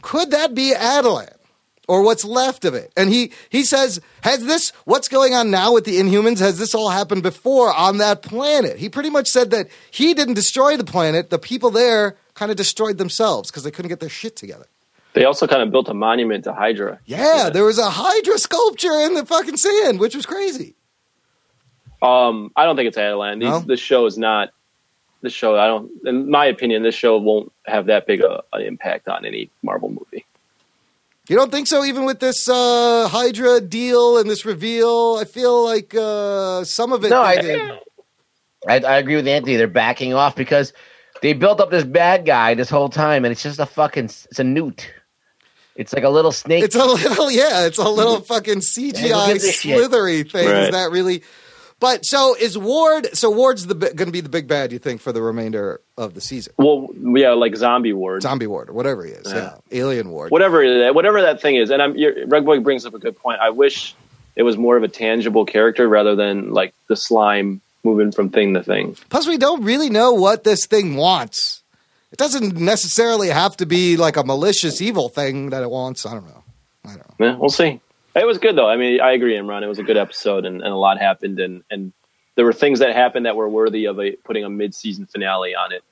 Could 0.00 0.30
that 0.30 0.54
be 0.54 0.72
Attilan? 0.74 1.34
Or 1.92 2.00
what's 2.00 2.24
left 2.24 2.64
of 2.64 2.72
it. 2.72 2.90
And 2.96 3.10
he, 3.10 3.32
he 3.50 3.64
says, 3.64 4.00
has 4.22 4.46
this, 4.46 4.70
what's 4.86 5.08
going 5.08 5.34
on 5.34 5.50
now 5.50 5.74
with 5.74 5.84
the 5.84 5.98
Inhumans, 5.98 6.38
has 6.38 6.58
this 6.58 6.74
all 6.74 6.88
happened 6.88 7.22
before 7.22 7.70
on 7.70 7.98
that 7.98 8.22
planet? 8.22 8.78
He 8.78 8.88
pretty 8.88 9.10
much 9.10 9.28
said 9.28 9.50
that 9.50 9.68
he 9.90 10.14
didn't 10.14 10.32
destroy 10.32 10.78
the 10.78 10.84
planet. 10.84 11.28
The 11.28 11.38
people 11.38 11.70
there 11.70 12.16
kind 12.32 12.50
of 12.50 12.56
destroyed 12.56 12.96
themselves 12.96 13.50
because 13.50 13.62
they 13.62 13.70
couldn't 13.70 13.90
get 13.90 14.00
their 14.00 14.08
shit 14.08 14.36
together. 14.36 14.64
They 15.12 15.26
also 15.26 15.46
kind 15.46 15.60
of 15.60 15.70
built 15.70 15.90
a 15.90 15.92
monument 15.92 16.44
to 16.44 16.54
Hydra. 16.54 16.98
Yeah, 17.04 17.50
there 17.52 17.64
was 17.64 17.76
a 17.76 17.90
Hydra 17.90 18.38
sculpture 18.38 18.98
in 19.00 19.12
the 19.12 19.26
fucking 19.26 19.58
sand, 19.58 20.00
which 20.00 20.16
was 20.16 20.24
crazy. 20.24 20.74
Um, 22.00 22.52
I 22.56 22.64
don't 22.64 22.74
think 22.74 22.88
it's 22.88 22.96
Attilan. 22.96 23.38
These, 23.38 23.50
No? 23.50 23.58
This 23.60 23.80
show 23.80 24.06
is 24.06 24.16
not. 24.16 24.48
This 25.20 25.34
show, 25.34 25.58
I 25.58 25.66
don't. 25.66 25.90
In 26.06 26.30
my 26.30 26.46
opinion, 26.46 26.84
this 26.84 26.94
show 26.94 27.18
won't 27.18 27.52
have 27.66 27.84
that 27.86 28.06
big 28.06 28.22
a, 28.22 28.42
an 28.54 28.62
impact 28.62 29.08
on 29.08 29.26
any 29.26 29.50
Marvel 29.62 29.90
movie. 29.90 30.24
You 31.28 31.36
don't 31.36 31.52
think 31.52 31.68
so, 31.68 31.84
even 31.84 32.04
with 32.04 32.18
this 32.20 32.48
uh, 32.48 33.08
Hydra 33.08 33.60
deal 33.60 34.18
and 34.18 34.28
this 34.28 34.44
reveal? 34.44 35.18
I 35.20 35.24
feel 35.24 35.64
like 35.64 35.94
uh, 35.94 36.64
some 36.64 36.92
of 36.92 37.04
it. 37.04 37.10
No, 37.10 37.22
I- 37.22 37.40
did. 37.40 37.70
I, 38.68 38.78
I 38.78 38.96
agree 38.98 39.16
with 39.16 39.26
Anthony. 39.26 39.56
They're 39.56 39.66
backing 39.66 40.14
off 40.14 40.36
because 40.36 40.72
they 41.20 41.32
built 41.32 41.60
up 41.60 41.70
this 41.72 41.82
bad 41.84 42.24
guy 42.24 42.54
this 42.54 42.70
whole 42.70 42.88
time, 42.88 43.24
and 43.24 43.32
it's 43.32 43.42
just 43.42 43.58
a 43.58 43.66
fucking 43.66 44.04
it's 44.04 44.38
a 44.38 44.44
newt. 44.44 44.88
It's 45.74 45.92
like 45.92 46.04
a 46.04 46.08
little 46.08 46.30
snake. 46.32 46.62
It's 46.62 46.76
a 46.76 46.84
little, 46.84 47.30
yeah, 47.32 47.66
it's 47.66 47.78
a 47.78 47.88
little 47.88 48.20
fucking 48.20 48.58
CGI 48.60 49.32
gives 49.32 49.50
shit? 49.52 49.76
slithery 49.76 50.22
thing. 50.22 50.46
Is 50.46 50.52
Right. 50.52 50.72
that 50.72 50.90
really? 50.92 51.22
But 51.82 52.06
so 52.06 52.36
is 52.36 52.56
Ward? 52.56 53.08
So 53.12 53.28
Ward's 53.28 53.66
the 53.66 53.74
going 53.74 54.06
to 54.06 54.12
be 54.12 54.20
the 54.20 54.28
big 54.28 54.46
bad, 54.46 54.70
you 54.70 54.78
think, 54.78 55.00
for 55.00 55.10
the 55.10 55.20
remainder 55.20 55.80
of 55.98 56.14
the 56.14 56.20
season? 56.20 56.52
Well, 56.56 56.88
yeah, 56.96 57.32
like 57.32 57.56
Zombie 57.56 57.92
Ward, 57.92 58.22
Zombie 58.22 58.46
Ward 58.46 58.70
or 58.70 58.72
whatever 58.72 59.04
he 59.04 59.10
is, 59.10 59.26
yeah, 59.26 59.56
Alien 59.72 60.10
Ward. 60.10 60.30
whatever 60.30 60.62
that, 60.84 60.94
whatever 60.94 61.22
that 61.22 61.42
thing 61.42 61.56
is. 61.56 61.70
And 61.70 61.82
I'm 61.82 61.96
your, 61.96 62.24
Rug 62.28 62.44
Boy 62.44 62.60
brings 62.60 62.86
up 62.86 62.94
a 62.94 63.00
good 63.00 63.18
point. 63.18 63.40
I 63.40 63.50
wish 63.50 63.96
it 64.36 64.44
was 64.44 64.56
more 64.56 64.76
of 64.76 64.84
a 64.84 64.88
tangible 64.88 65.44
character 65.44 65.88
rather 65.88 66.14
than 66.14 66.52
like 66.52 66.72
the 66.86 66.94
slime 66.94 67.60
moving 67.82 68.12
from 68.12 68.30
thing 68.30 68.54
to 68.54 68.62
thing. 68.62 68.96
Plus, 69.10 69.26
we 69.26 69.36
don't 69.36 69.64
really 69.64 69.90
know 69.90 70.12
what 70.12 70.44
this 70.44 70.66
thing 70.66 70.94
wants. 70.94 71.64
It 72.12 72.18
doesn't 72.18 72.58
necessarily 72.58 73.28
have 73.30 73.56
to 73.56 73.66
be 73.66 73.96
like 73.96 74.16
a 74.16 74.22
malicious, 74.22 74.80
evil 74.80 75.08
thing 75.08 75.50
that 75.50 75.64
it 75.64 75.70
wants. 75.70 76.06
I 76.06 76.12
don't 76.12 76.26
know. 76.26 76.44
I 76.84 76.88
don't 76.90 77.18
know. 77.18 77.26
Yeah, 77.26 77.36
we'll 77.36 77.50
see. 77.50 77.80
It 78.14 78.26
was 78.26 78.38
good 78.38 78.56
though. 78.56 78.68
I 78.68 78.76
mean, 78.76 79.00
I 79.00 79.12
agree, 79.12 79.36
Imran. 79.36 79.62
It 79.62 79.68
was 79.68 79.78
a 79.78 79.82
good 79.82 79.96
episode, 79.96 80.44
and, 80.44 80.62
and 80.62 80.72
a 80.72 80.76
lot 80.76 80.98
happened, 80.98 81.40
and 81.40 81.62
and 81.70 81.92
there 82.34 82.44
were 82.44 82.52
things 82.52 82.78
that 82.80 82.94
happened 82.94 83.26
that 83.26 83.36
were 83.36 83.48
worthy 83.48 83.86
of 83.86 83.98
a 84.00 84.12
putting 84.16 84.44
a 84.44 84.50
mid 84.50 84.74
season 84.74 85.06
finale 85.06 85.54
on 85.54 85.72
it. 85.72 85.82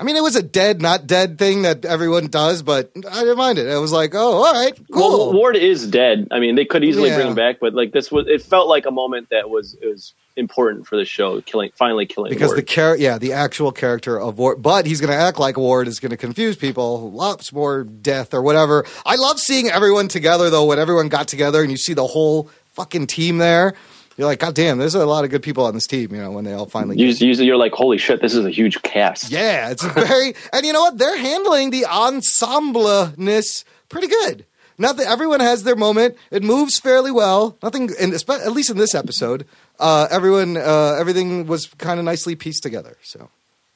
I 0.00 0.02
mean, 0.02 0.16
it 0.16 0.22
was 0.22 0.34
a 0.34 0.42
dead, 0.42 0.80
not 0.80 1.06
dead 1.06 1.38
thing 1.38 1.62
that 1.62 1.84
everyone 1.84 2.28
does, 2.28 2.62
but 2.62 2.90
I 3.10 3.20
didn't 3.20 3.36
mind 3.36 3.58
it. 3.58 3.66
It 3.66 3.76
was 3.78 3.92
like, 3.92 4.14
oh, 4.14 4.42
all 4.44 4.52
right, 4.52 4.72
cool. 4.90 5.26
Well, 5.28 5.32
Ward 5.34 5.56
is 5.56 5.86
dead. 5.86 6.26
I 6.30 6.40
mean, 6.40 6.54
they 6.54 6.64
could 6.64 6.82
easily 6.82 7.10
Yeah. 7.10 7.16
bring 7.16 7.28
him 7.28 7.34
back, 7.34 7.58
but 7.60 7.74
like 7.74 7.92
this 7.92 8.10
was, 8.10 8.26
it 8.26 8.40
felt 8.40 8.66
like 8.66 8.86
a 8.86 8.90
moment 8.90 9.28
that 9.30 9.50
was 9.50 9.76
it 9.82 9.86
was 9.86 10.14
important 10.36 10.86
for 10.86 10.96
the 10.96 11.04
show, 11.04 11.40
killing 11.42 11.70
finally 11.76 12.06
killing 12.06 12.30
because 12.30 12.48
Ward. 12.48 12.58
the 12.58 12.62
char- 12.62 12.96
yeah, 12.96 13.18
the 13.18 13.34
actual 13.34 13.72
character 13.72 14.18
of 14.18 14.38
Ward, 14.38 14.62
but 14.62 14.86
he's 14.86 15.02
going 15.02 15.10
to 15.10 15.16
act 15.16 15.38
like 15.38 15.58
Ward 15.58 15.86
is 15.86 16.00
going 16.00 16.10
to 16.10 16.16
confuse 16.16 16.56
people. 16.56 17.10
Lots 17.12 17.52
more 17.52 17.84
death 17.84 18.32
or 18.32 18.40
whatever. 18.40 18.86
I 19.04 19.16
love 19.16 19.38
seeing 19.38 19.68
everyone 19.68 20.08
together 20.08 20.48
though. 20.48 20.64
When 20.64 20.78
everyone 20.78 21.08
got 21.10 21.28
together 21.28 21.60
and 21.60 21.70
you 21.70 21.76
see 21.76 21.92
the 21.92 22.06
whole 22.06 22.48
fucking 22.72 23.06
team 23.08 23.36
there, 23.36 23.74
you're 24.20 24.26
like, 24.28 24.38
God 24.40 24.54
damn, 24.54 24.76
there's 24.76 24.94
a 24.94 25.06
lot 25.06 25.24
of 25.24 25.30
good 25.30 25.42
people 25.42 25.64
on 25.64 25.72
this 25.72 25.86
team. 25.86 26.14
You 26.14 26.20
know, 26.20 26.30
when 26.30 26.44
they 26.44 26.52
all 26.52 26.66
finally 26.66 26.94
get 26.94 27.02
Usually, 27.04 27.26
usually 27.28 27.46
you're 27.46 27.56
like, 27.56 27.72
holy 27.72 27.96
shit, 27.96 28.20
this 28.20 28.34
is 28.34 28.44
a 28.44 28.50
huge 28.50 28.82
cast. 28.82 29.30
Yeah, 29.30 29.70
it's 29.70 29.82
very, 29.94 30.34
and 30.52 30.66
you 30.66 30.74
know 30.74 30.82
what? 30.82 30.98
They're 30.98 31.16
handling 31.16 31.70
the 31.70 31.86
ensembleness 31.90 33.64
pretty 33.88 34.08
good. 34.08 34.44
Nothing. 34.76 35.06
Everyone 35.06 35.40
has 35.40 35.62
their 35.62 35.74
moment. 35.74 36.18
It 36.30 36.42
moves 36.42 36.78
fairly 36.78 37.10
well. 37.10 37.56
Nothing, 37.62 37.90
and 37.98 38.12
at 38.12 38.52
least 38.52 38.68
in 38.68 38.76
this 38.76 38.94
episode, 38.94 39.46
uh, 39.78 40.06
everyone, 40.10 40.58
uh, 40.58 40.96
everything 40.98 41.46
was 41.46 41.66
kind 41.78 41.98
of 41.98 42.04
nicely 42.04 42.34
pieced 42.36 42.62
together. 42.62 42.98
So, 43.02 43.30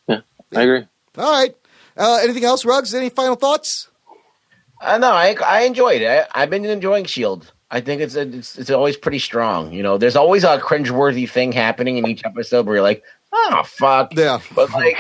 Yeah, 0.07 0.21
I 0.55 0.63
agree. 0.63 0.87
all 1.17 1.33
right. 1.33 1.57
Uh, 1.97 2.19
anything 2.23 2.45
else, 2.45 2.67
Rugs? 2.67 2.93
Any 2.95 3.09
final 3.09 3.37
thoughts? 3.37 3.89
Uh, 4.81 4.99
no, 4.99 5.13
I 5.13 5.35
I 5.43 5.61
enjoyed 5.63 6.03
it. 6.03 6.07
I, 6.35 6.43
I've 6.43 6.51
been 6.51 6.67
enjoying 6.67 7.07
Shield. 7.07 7.51
I 7.75 7.81
think 7.81 8.01
it's, 8.03 8.15
it's 8.15 8.57
it's 8.57 8.71
always 8.71 8.97
pretty 8.97 9.19
strong. 9.19 9.73
You 9.73 9.83
know, 9.83 9.99
there's 9.99 10.15
always 10.15 10.45
a 10.45 10.59
cringeworthy 10.59 11.29
thing 11.29 11.51
happening 11.51 11.97
in 11.97 12.07
each 12.07 12.25
episode 12.25 12.67
where 12.67 12.77
you're 12.77 12.85
like, 12.85 13.03
oh 13.33 13.65
fuck. 13.67 14.15
Yeah. 14.15 14.39
But 14.55 14.71
like, 14.71 14.97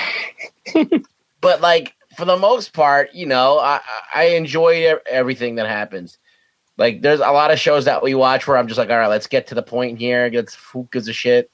but 1.40 1.60
like 1.60 1.94
for 2.16 2.24
the 2.24 2.36
most 2.36 2.72
part, 2.72 3.14
you 3.14 3.26
know, 3.26 3.60
I 3.60 3.80
I 4.12 4.24
enjoy 4.30 4.92
everything 5.08 5.54
that 5.54 5.68
happens. 5.68 6.18
Like, 6.76 7.00
there's 7.00 7.20
a 7.20 7.30
lot 7.30 7.52
of 7.52 7.60
shows 7.60 7.84
that 7.84 8.02
we 8.02 8.16
watch 8.16 8.48
where 8.48 8.56
I'm 8.56 8.66
just 8.66 8.78
like, 8.78 8.90
all 8.90 8.98
right, 8.98 9.06
let's 9.06 9.28
get 9.28 9.46
to 9.46 9.54
the 9.54 9.62
point 9.62 10.00
here. 10.00 10.28
Let's 10.34 10.56
who 10.56 10.88
gives 10.90 11.06
a 11.06 11.12
shit. 11.12 11.52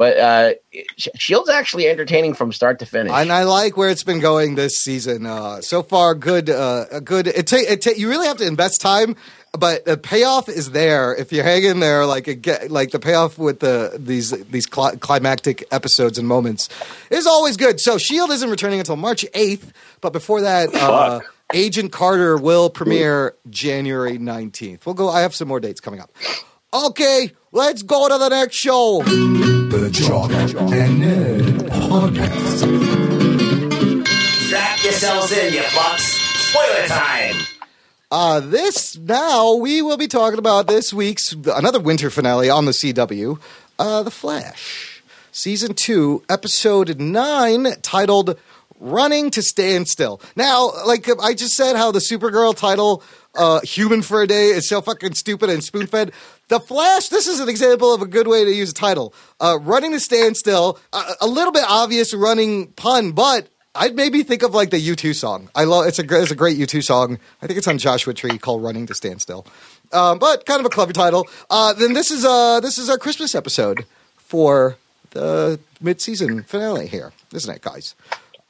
But 0.00 0.16
uh, 0.16 0.52
Shield's 0.96 1.50
actually 1.50 1.86
entertaining 1.86 2.32
from 2.32 2.54
start 2.54 2.78
to 2.78 2.86
finish. 2.86 3.12
And 3.12 3.30
I 3.30 3.42
like 3.42 3.76
where 3.76 3.90
it's 3.90 4.02
been 4.02 4.20
going 4.20 4.54
this 4.54 4.76
season. 4.76 5.26
Uh, 5.26 5.60
so 5.60 5.82
far, 5.82 6.14
good. 6.14 6.48
Uh, 6.48 7.00
good. 7.00 7.26
It 7.26 7.46
ta- 7.46 7.56
it 7.58 7.82
ta- 7.82 7.90
you 7.94 8.08
really 8.08 8.26
have 8.26 8.38
to 8.38 8.46
invest 8.46 8.80
time, 8.80 9.14
but 9.52 9.84
the 9.84 9.96
payoff 9.96 10.48
is 10.48 10.70
there 10.70 11.14
if 11.14 11.32
you 11.32 11.42
hang 11.42 11.64
in 11.64 11.80
there. 11.80 12.06
Like 12.06 12.28
it 12.28 12.36
get, 12.42 12.70
like 12.70 12.90
the 12.92 12.98
payoff 12.98 13.38
with 13.38 13.60
the 13.60 13.96
these 13.98 14.30
these 14.48 14.66
cli- 14.66 14.96
climactic 14.98 15.64
episodes 15.72 16.18
and 16.18 16.26
moments 16.28 16.68
is 17.10 17.26
always 17.26 17.56
good. 17.56 17.80
So 17.80 17.98
Shield 17.98 18.30
isn't 18.30 18.50
returning 18.50 18.78
until 18.78 18.96
March 18.96 19.24
eighth, 19.34 19.72
but 20.00 20.12
before 20.12 20.40
that. 20.42 20.74
Uh, 20.74 21.20
Agent 21.52 21.90
Carter 21.90 22.36
will 22.36 22.70
premiere 22.70 23.34
January 23.48 24.18
19th. 24.18 24.86
We'll 24.86 24.94
go. 24.94 25.08
I 25.08 25.22
have 25.22 25.34
some 25.34 25.48
more 25.48 25.58
dates 25.58 25.80
coming 25.80 25.98
up. 25.98 26.12
Okay, 26.72 27.32
let's 27.50 27.82
go 27.82 28.08
to 28.08 28.16
the 28.18 28.28
next 28.28 28.54
show. 28.54 29.02
The 29.02 29.90
Jock 29.90 30.30
and 30.30 31.02
Nerd 31.02 31.68
Podcast. 31.70 32.60
Strap 34.46 34.84
yourselves 34.84 35.32
in, 35.32 35.54
you 35.54 35.60
fucks. 35.62 36.50
Spoiler 36.50 36.86
time. 36.86 37.34
Uh, 38.10 38.40
this 38.40 38.98
now 38.98 39.54
we 39.54 39.80
will 39.82 39.96
be 39.96 40.08
talking 40.08 40.40
about 40.40 40.66
this 40.66 40.92
week's 40.92 41.32
another 41.32 41.78
winter 41.78 42.10
finale 42.10 42.50
on 42.50 42.64
the 42.64 42.72
CW, 42.72 43.38
uh, 43.78 44.02
The 44.02 44.10
Flash, 44.10 45.00
season 45.30 45.74
two, 45.74 46.24
episode 46.28 46.98
nine, 46.98 47.68
titled 47.82 48.36
"Running 48.80 49.30
to 49.30 49.42
Stand 49.42 49.86
Still." 49.86 50.20
Now, 50.34 50.72
like 50.86 51.08
I 51.22 51.34
just 51.34 51.54
said, 51.54 51.76
how 51.76 51.92
the 51.92 52.00
Supergirl 52.00 52.56
title, 52.56 53.04
uh, 53.36 53.60
"Human 53.60 54.02
for 54.02 54.22
a 54.22 54.26
Day," 54.26 54.46
is 54.46 54.68
so 54.68 54.82
fucking 54.82 55.14
stupid 55.14 55.48
and 55.48 55.62
spoon 55.62 55.86
fed. 55.86 56.10
The 56.48 56.58
Flash. 56.58 57.10
This 57.10 57.28
is 57.28 57.38
an 57.38 57.48
example 57.48 57.94
of 57.94 58.02
a 58.02 58.06
good 58.06 58.26
way 58.26 58.44
to 58.44 58.50
use 58.52 58.70
a 58.72 58.74
title. 58.74 59.14
Uh, 59.38 59.56
"Running 59.60 59.92
to 59.92 60.00
Stand 60.00 60.36
Still," 60.36 60.80
uh, 60.92 61.14
a 61.20 61.28
little 61.28 61.52
bit 61.52 61.64
obvious 61.68 62.12
running 62.12 62.72
pun, 62.72 63.12
but 63.12 63.46
I'd 63.74 63.94
maybe 63.94 64.22
think 64.22 64.42
of 64.42 64.52
like 64.52 64.70
the 64.70 64.80
U2 64.80 65.14
song. 65.14 65.48
I 65.54 65.64
love 65.64 65.86
it's 65.86 65.98
a 65.98 66.20
it's 66.20 66.30
a 66.30 66.36
great 66.36 66.58
U2 66.58 66.82
song. 66.82 67.18
I 67.40 67.46
think 67.46 67.56
it's 67.56 67.68
on 67.68 67.78
Joshua 67.78 68.14
Tree 68.14 68.36
called 68.38 68.62
"Running 68.62 68.86
to 68.86 68.94
Stand 68.94 69.22
Still," 69.22 69.46
um, 69.92 70.18
but 70.18 70.44
kind 70.44 70.58
of 70.60 70.66
a 70.66 70.70
clever 70.70 70.92
title. 70.92 71.28
Uh, 71.48 71.72
then 71.72 71.92
this 71.92 72.10
is 72.10 72.24
uh 72.24 72.58
this 72.60 72.78
is 72.78 72.90
our 72.90 72.98
Christmas 72.98 73.34
episode 73.34 73.84
for 74.16 74.76
the 75.10 75.60
mid 75.80 76.00
season 76.00 76.42
finale 76.42 76.88
here, 76.88 77.12
isn't 77.32 77.54
it, 77.54 77.62
guys? 77.62 77.94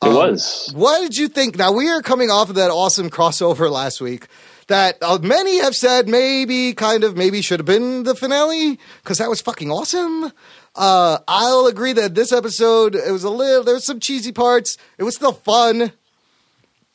It 0.03 0.09
was. 0.09 0.73
What 0.75 1.01
did 1.03 1.19
you 1.19 1.29
think? 1.29 1.59
Now 1.59 1.73
we 1.73 1.91
are 1.91 2.01
coming 2.01 2.31
off 2.31 2.49
of 2.49 2.55
that 2.55 2.71
awesome 2.71 3.11
crossover 3.11 3.71
last 3.71 4.01
week 4.01 4.27
that 4.69 4.97
uh, 5.03 5.19
many 5.21 5.59
have 5.59 5.75
said 5.75 6.09
maybe, 6.09 6.73
kind 6.73 7.05
of, 7.05 7.17
maybe 7.17 7.43
should 7.43 7.59
have 7.59 7.67
been 7.67 8.05
the 8.05 8.15
finale 8.15 8.79
because 9.03 9.19
that 9.19 9.29
was 9.29 9.43
fucking 9.43 9.71
awesome. 9.71 10.33
Uh, 10.75 11.19
I'll 11.27 11.67
agree 11.67 11.93
that 11.95 12.15
this 12.15 12.33
episode 12.33 12.95
it 12.95 13.11
was 13.11 13.25
a 13.25 13.31
little. 13.31 13.65
There 13.65 13.75
was 13.75 13.85
some 13.85 14.01
cheesy 14.01 14.33
parts. 14.33 14.77
It 14.99 15.03
was 15.03 15.15
still 15.17 15.33
fun. 15.33 15.93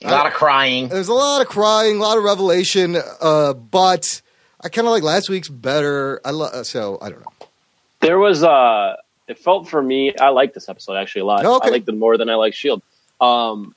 a 0.04 0.12
lot 0.12 0.28
of 0.28 0.34
crying. 0.34 0.88
There's 0.88 1.08
a 1.08 1.14
lot 1.14 1.42
of 1.42 1.48
crying, 1.48 1.98
a 1.98 2.00
lot 2.00 2.18
of 2.18 2.24
revelation. 2.24 2.96
Uh, 3.22 3.54
but 3.54 4.22
I 4.62 4.70
kind 4.70 4.88
of 4.88 4.92
like 4.94 5.04
last 5.04 5.30
week's 5.30 5.50
better. 5.50 6.22
I 6.26 6.32
lo- 6.32 6.64
so 6.64 6.98
I 7.02 7.10
don't 7.10 7.20
know. 7.20 7.48
There 8.00 8.20
was 8.20 8.44
uh 8.44 8.96
it 9.28 9.40
felt 9.40 9.68
for 9.68 9.82
me 9.82 10.16
I 10.16 10.30
like 10.30 10.54
this 10.54 10.70
episode 10.70 10.96
actually 10.96 11.22
a 11.22 11.26
lot. 11.26 11.46
Okay. 11.46 11.68
I 11.68 11.72
liked 11.72 11.90
it 11.90 11.96
more 11.96 12.18
than 12.18 12.30
I 12.30 12.36
like 12.36 12.54
Shield. 12.54 12.82
Um 13.20 13.76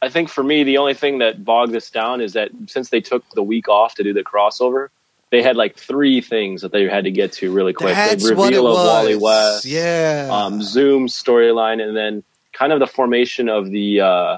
I 0.00 0.08
think 0.08 0.28
for 0.28 0.42
me 0.44 0.62
the 0.62 0.78
only 0.78 0.94
thing 0.94 1.18
that 1.18 1.44
bogged 1.44 1.72
this 1.72 1.90
down 1.90 2.20
is 2.20 2.32
that 2.34 2.50
since 2.66 2.90
they 2.90 3.00
took 3.00 3.28
the 3.30 3.42
week 3.42 3.68
off 3.68 3.94
to 3.96 4.02
do 4.02 4.12
the 4.12 4.22
crossover, 4.22 4.88
they 5.30 5.42
had 5.42 5.56
like 5.56 5.76
three 5.76 6.20
things 6.20 6.62
that 6.62 6.72
they 6.72 6.84
had 6.88 7.04
to 7.04 7.10
get 7.10 7.32
to 7.32 7.52
really 7.52 7.72
quick. 7.72 7.94
That's 7.94 8.22
the 8.28 8.34
reveal 8.34 8.66
of 8.68 8.74
Wally. 8.74 9.16
West, 9.16 9.64
Yeah. 9.64 10.28
um, 10.30 10.62
Zoom 10.62 11.06
storyline, 11.08 11.82
and 11.82 11.96
then 11.96 12.22
kind 12.52 12.72
of 12.72 12.78
the 12.80 12.86
formation 12.86 13.48
of 13.48 13.70
the 13.70 14.00
uh, 14.00 14.36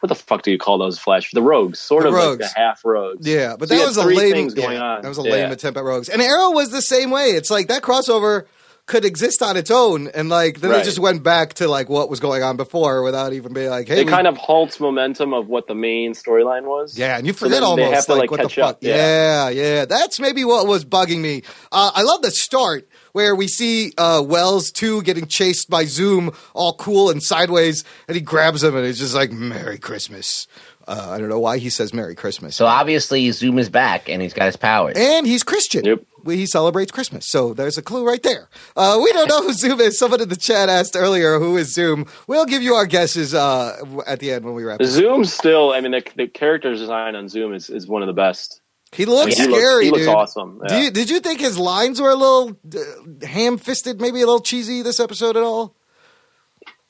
what 0.00 0.08
the 0.08 0.14
fuck 0.14 0.42
do 0.42 0.50
you 0.50 0.58
call 0.58 0.76
those 0.78 0.98
Flash? 0.98 1.30
The 1.32 1.40
Rogues, 1.42 1.78
sort 1.80 2.02
The 2.02 2.10
of 2.10 2.14
Rogues. 2.14 2.40
like 2.42 2.52
the 2.52 2.60
half 2.60 2.84
Rogues. 2.84 3.26
Yeah, 3.26 3.56
but 3.58 3.68
So 3.70 3.76
that 3.78 3.86
was 3.86 3.96
a 3.96 4.04
lame. 4.04 4.32
things 4.32 4.52
going 4.54 4.72
yeah, 4.76 4.82
on. 4.82 5.02
That 5.02 5.08
was 5.08 5.18
a 5.18 5.22
Yeah. 5.22 5.32
lame 5.32 5.52
attempt 5.52 5.78
at 5.78 5.84
Rogues. 5.84 6.10
And 6.10 6.20
Arrow 6.20 6.50
was 6.50 6.70
the 6.70 6.82
same 6.82 7.10
way. 7.10 7.30
It's 7.30 7.50
like 7.50 7.68
that 7.68 7.82
crossover 7.82 8.44
could 8.86 9.04
exist 9.04 9.42
on 9.42 9.56
its 9.56 9.70
own, 9.70 10.08
and 10.14 10.28
like 10.28 10.60
then 10.60 10.70
they 10.70 10.82
just 10.82 10.98
went 11.00 11.22
back 11.24 11.54
to 11.54 11.66
like 11.68 11.88
what 11.88 12.08
was 12.08 12.20
going 12.20 12.42
on 12.44 12.56
before 12.56 13.02
without 13.02 13.32
even 13.32 13.52
being 13.52 13.68
like, 13.68 13.88
hey, 13.88 14.02
It 14.02 14.06
we- 14.06 14.12
kind 14.12 14.26
of 14.28 14.36
halts 14.36 14.78
momentum 14.78 15.34
of 15.34 15.48
what 15.48 15.66
the 15.66 15.74
main 15.74 16.12
storyline 16.12 16.62
was. 16.64 16.96
Yeah, 16.96 17.18
and 17.18 17.26
you 17.26 17.32
So 17.32 17.40
forget 17.40 17.60
then 17.60 17.62
they 17.62 17.66
almost 17.66 17.94
have 17.94 18.04
to, 18.06 18.12
like, 18.12 18.20
like, 18.22 18.30
what 18.30 18.36
the 18.42 18.46
catch 18.46 18.54
fuck. 18.54 18.64
up, 18.76 18.78
yeah. 18.82 19.48
yeah, 19.48 19.48
yeah. 19.48 19.84
That's 19.86 20.20
maybe 20.20 20.44
what 20.44 20.66
was 20.68 20.84
bugging 20.84 21.20
me. 21.20 21.42
Uh, 21.72 21.90
I 21.94 22.02
love 22.02 22.22
the 22.22 22.30
start 22.30 22.88
where 23.12 23.34
we 23.34 23.48
see 23.48 23.92
uh, 23.98 24.22
Wells 24.24 24.70
too 24.70 25.02
getting 25.02 25.26
chased 25.26 25.68
by 25.68 25.84
Zoom, 25.84 26.30
all 26.54 26.74
cool 26.74 27.10
and 27.10 27.20
sideways, 27.22 27.82
and 28.06 28.14
he 28.14 28.20
grabs 28.20 28.62
him 28.62 28.76
and 28.76 28.86
he's 28.86 28.98
just 29.00 29.14
like, 29.14 29.32
"Merry 29.32 29.78
Christmas." 29.78 30.46
Uh, 30.86 31.08
I 31.10 31.18
don't 31.18 31.28
know 31.28 31.40
why 31.40 31.58
he 31.58 31.70
says 31.70 31.92
"Merry 31.92 32.14
Christmas." 32.14 32.54
So 32.54 32.66
obviously 32.66 33.28
Zoom 33.32 33.58
is 33.58 33.68
back 33.68 34.08
and 34.08 34.22
he's 34.22 34.32
got 34.32 34.46
his 34.46 34.56
powers. 34.56 34.94
and 34.96 35.26
he's 35.26 35.42
Christian. 35.42 35.84
Yep. 35.84 36.02
We- 36.26 36.36
He 36.36 36.46
celebrates 36.46 36.92
Christmas. 36.92 37.26
So 37.26 37.54
there's 37.54 37.78
a 37.78 37.82
clue 37.82 38.06
right 38.06 38.22
there. 38.22 38.48
Uh, 38.76 38.98
we 39.02 39.12
don't 39.12 39.28
know 39.28 39.42
who 39.42 39.52
Zoom 39.52 39.80
is. 39.80 39.98
Someone 39.98 40.20
in 40.20 40.28
the 40.28 40.36
chat 40.36 40.68
asked 40.68 40.96
earlier 40.96 41.38
who 41.38 41.56
is 41.56 41.72
Zoom. 41.72 42.06
We'll 42.26 42.44
give 42.46 42.62
you 42.62 42.74
our 42.74 42.86
guesses 42.86 43.32
uh, 43.34 43.76
at 44.06 44.20
the 44.20 44.32
end 44.32 44.44
when 44.44 44.54
we 44.54 44.64
wrap. 44.64 44.80
up. 44.80 44.86
Zoom 44.86 45.24
still, 45.24 45.72
I 45.72 45.80
mean, 45.80 45.92
the, 45.92 46.04
the 46.16 46.26
character 46.26 46.72
design 46.74 47.14
on 47.16 47.28
Zoom 47.28 47.54
is, 47.54 47.70
is 47.70 47.86
one 47.86 48.02
of 48.02 48.06
the 48.08 48.12
best. 48.12 48.60
He 48.92 49.04
looks 49.04 49.36
He 49.36 49.46
looks- 49.46 49.58
scary, 49.62 49.84
he 49.86 49.90
looks 49.90 50.04
dude. 50.04 50.14
awesome, 50.14 50.60
Do 50.66 50.74
yeah. 50.74 50.82
you, 50.84 50.90
did 50.90 51.10
you 51.10 51.20
think 51.20 51.40
his 51.40 51.58
lines 51.58 52.00
were 52.00 52.10
a 52.10 52.14
little 52.14 52.56
uh, 52.74 53.26
ham-fisted, 53.26 54.00
maybe 54.00 54.18
a 54.22 54.26
little 54.26 54.40
cheesy 54.40 54.82
this 54.82 55.00
episode 55.00 55.36
at 55.36 55.42
all? 55.42 55.74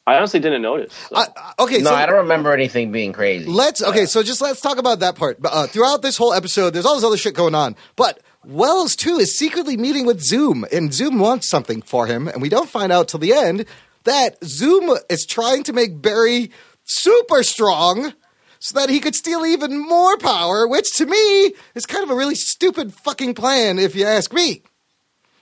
I 0.08 0.16
honestly 0.18 0.38
didn't 0.38 0.62
notice. 0.62 0.92
so. 0.92 1.16
I, 1.16 1.26
I- 1.36 1.52
okay, 1.64 1.78
no, 1.78 1.90
so 1.90 1.94
I 1.96 2.06
don't 2.06 2.18
remember 2.18 2.52
anything 2.52 2.92
being 2.92 3.12
crazy. 3.12 3.46
let's 3.50 3.82
okay. 3.82 4.06
So 4.06 4.22
just 4.22 4.40
let's 4.40 4.60
talk 4.60 4.78
about 4.78 5.00
that 5.00 5.16
part. 5.16 5.38
Uh, 5.44 5.66
throughout 5.66 6.02
this 6.02 6.16
whole 6.16 6.32
episode, 6.32 6.70
there's 6.70 6.86
all 6.86 6.94
this 6.94 7.02
other 7.02 7.16
shit 7.16 7.34
going 7.34 7.56
on, 7.56 7.74
but 7.96 8.20
Wells 8.46 8.94
too 8.94 9.16
is 9.18 9.36
secretly 9.36 9.76
meeting 9.76 10.06
with 10.06 10.20
Zoom, 10.22 10.64
and 10.72 10.94
Zoom 10.94 11.18
wants 11.18 11.48
something 11.48 11.82
for 11.82 12.06
him, 12.06 12.28
and 12.28 12.40
we 12.40 12.48
don't 12.48 12.70
find 12.70 12.92
out 12.92 13.08
till 13.08 13.18
the 13.20 13.32
end 13.32 13.66
that 14.04 14.36
Zoom 14.44 14.96
is 15.10 15.26
trying 15.26 15.64
to 15.64 15.72
make 15.72 16.00
Barry 16.00 16.50
super 16.84 17.42
strong. 17.42 18.12
So 18.58 18.80
that 18.80 18.88
he 18.88 19.00
could 19.00 19.14
steal 19.14 19.44
even 19.44 19.78
more 19.78 20.16
power, 20.16 20.66
which 20.66 20.90
to 20.94 21.04
me 21.06 21.52
is 21.74 21.84
kind 21.84 22.02
of 22.02 22.10
a 22.10 22.14
really 22.16 22.34
stupid 22.34 22.94
fucking 22.94 23.34
plan, 23.34 23.78
if 23.78 23.94
you 23.94 24.06
ask 24.06 24.32
me. 24.32 24.62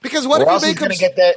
Because 0.03 0.27
what 0.27 0.41
Where 0.41 0.49
if 0.49 0.53
else 0.53 0.63
you 0.65 0.71
is 0.71 0.77
him 0.77 0.81
gonna 0.83 0.97
get 0.97 1.15
that? 1.17 1.37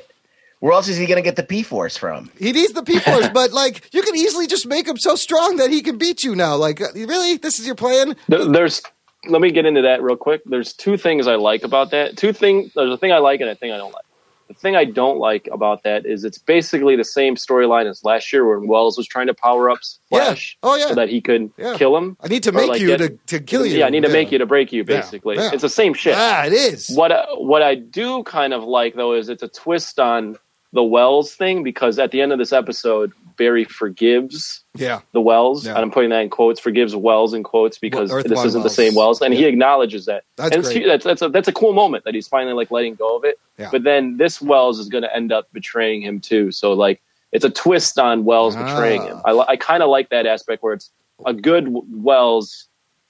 Where 0.59 0.73
else 0.73 0.87
is 0.87 0.97
he 0.97 1.05
gonna 1.05 1.21
get 1.21 1.35
the 1.35 1.43
Speed 1.43 1.67
Force 1.67 1.95
from? 1.95 2.31
He 2.39 2.51
needs 2.51 2.73
the 2.73 2.81
Speed 2.81 3.03
Force, 3.03 3.29
but 3.33 3.53
like 3.53 3.93
you 3.93 4.01
can 4.01 4.15
easily 4.15 4.47
just 4.47 4.65
make 4.65 4.87
him 4.87 4.97
so 4.97 5.15
strong 5.15 5.57
that 5.57 5.69
he 5.69 5.81
can 5.81 5.97
beat 5.99 6.23
you 6.23 6.35
now. 6.35 6.55
Like, 6.55 6.81
uh, 6.81 6.87
really, 6.95 7.37
this 7.37 7.59
is 7.59 7.65
your 7.67 7.75
plan? 7.75 8.15
There- 8.27 8.43
there's 8.45 8.81
let 9.27 9.41
me 9.41 9.51
get 9.51 9.65
into 9.65 9.81
that 9.81 10.01
real 10.01 10.15
quick. 10.17 10.41
There's 10.45 10.73
two 10.73 10.97
things 10.97 11.27
I 11.27 11.35
like 11.35 11.63
about 11.63 11.91
that. 11.91 12.17
Two 12.17 12.33
things. 12.33 12.71
There's 12.75 12.91
a 12.93 12.97
thing 12.97 13.11
I 13.11 13.17
like 13.17 13.41
and 13.41 13.49
a 13.49 13.55
thing 13.55 13.71
I 13.71 13.77
don't 13.77 13.91
like. 13.93 14.03
The 14.47 14.53
thing 14.53 14.77
I 14.77 14.85
don't 14.85 15.17
like 15.17 15.49
about 15.51 15.83
that 15.83 16.05
is 16.05 16.23
it's 16.23 16.37
basically 16.37 16.95
the 16.95 17.03
same 17.03 17.35
storyline 17.35 17.85
as 17.85 18.05
last 18.05 18.31
year 18.31 18.47
when 18.47 18.69
Wells 18.69 18.95
was 18.97 19.05
trying 19.05 19.27
to 19.27 19.33
power 19.33 19.69
up 19.69 19.79
Flash 20.07 20.57
Yeah. 20.63 20.69
Oh, 20.69 20.75
yeah. 20.75 20.87
so 20.87 20.95
that 20.95 21.09
he 21.09 21.19
could 21.19 21.51
Yeah. 21.57 21.75
kill 21.77 21.97
him. 21.97 22.15
I 22.21 22.29
need 22.29 22.43
to 22.43 22.53
make 22.53 22.69
like, 22.69 22.79
you 22.79 22.87
get- 22.87 22.99
to, 22.99 23.09
to 23.27 23.39
kill 23.41 23.65
you. 23.65 23.79
Yeah, 23.79 23.87
I 23.87 23.89
need 23.89 24.03
to 24.03 24.09
make 24.09 24.31
you 24.31 24.37
to 24.37 24.45
break 24.45 24.71
you. 24.71 24.85
Basically, 24.85 25.35
Yeah. 25.35 25.49
it's 25.51 25.63
the 25.63 25.69
same 25.69 25.93
shit. 25.93 26.15
Ah, 26.15 26.45
it 26.45 26.53
is. 26.53 26.89
What 26.95 27.11
what 27.43 27.61
I 27.61 27.75
do 27.75 28.23
kind 28.23 28.53
of 28.53 28.63
like 28.63 28.95
though 28.95 29.13
is 29.15 29.27
it's 29.27 29.43
a 29.43 29.49
twist 29.49 29.99
on 29.99 30.37
the 30.73 30.83
Wells 30.83 31.33
thing 31.33 31.63
because 31.63 31.97
at 31.99 32.11
the 32.11 32.21
end 32.21 32.31
of 32.31 32.37
this 32.39 32.51
episode, 32.53 33.11
Barry 33.37 33.63
forgives 33.65 34.63
Yeah, 34.75 35.01
the 35.13 35.21
Wells, 35.21 35.65
Yeah. 35.65 35.71
and 35.75 35.79
I'm 35.79 35.91
putting 35.91 36.09
that 36.09 36.21
in 36.23 36.29
quotes, 36.29 36.59
forgives 36.59 36.95
Wells 36.95 37.33
in 37.33 37.43
quotes 37.43 37.77
because 37.77 38.11
Earth 38.11 38.25
this 38.25 38.43
isn't 38.43 38.61
Wells. 38.61 38.75
the 38.75 38.83
same 38.83 38.95
Wells, 38.95 39.21
and 39.21 39.33
he 39.33 39.45
acknowledges 39.45 40.05
that. 40.05 40.23
That's 40.37 40.55
and 40.55 40.63
great. 40.63 40.85
that's 40.87 41.03
that's 41.05 41.21
a, 41.21 41.29
that's 41.29 41.47
a 41.47 41.53
cool 41.53 41.73
moment 41.73 42.03
that 42.05 42.15
he's 42.15 42.27
finally 42.27 42.53
like 42.53 42.71
letting 42.71 42.95
go 42.95 43.15
of 43.15 43.23
it. 43.23 43.39
Yeah. 43.59 43.69
But 43.71 43.83
then 43.83 44.17
this 44.17 44.41
Wells 44.41 44.79
is 44.79 44.89
going 44.89 45.03
to 45.03 45.15
end 45.15 45.31
up 45.31 45.47
betraying 45.53 46.01
him 46.01 46.19
too. 46.19 46.51
So 46.51 46.73
like 46.73 47.01
it's 47.31 47.45
a 47.45 47.49
twist 47.49 47.99
on 47.99 48.25
Wells 48.25 48.55
Ah. 48.55 48.63
betraying 48.65 49.03
him. 49.03 49.21
I, 49.25 49.31
I 49.39 49.55
kind 49.57 49.83
of 49.83 49.89
like 49.89 50.09
that 50.09 50.25
aspect 50.25 50.63
where 50.63 50.73
it's 50.73 50.89
a 51.25 51.33
good 51.33 51.67
Wells 51.91 52.67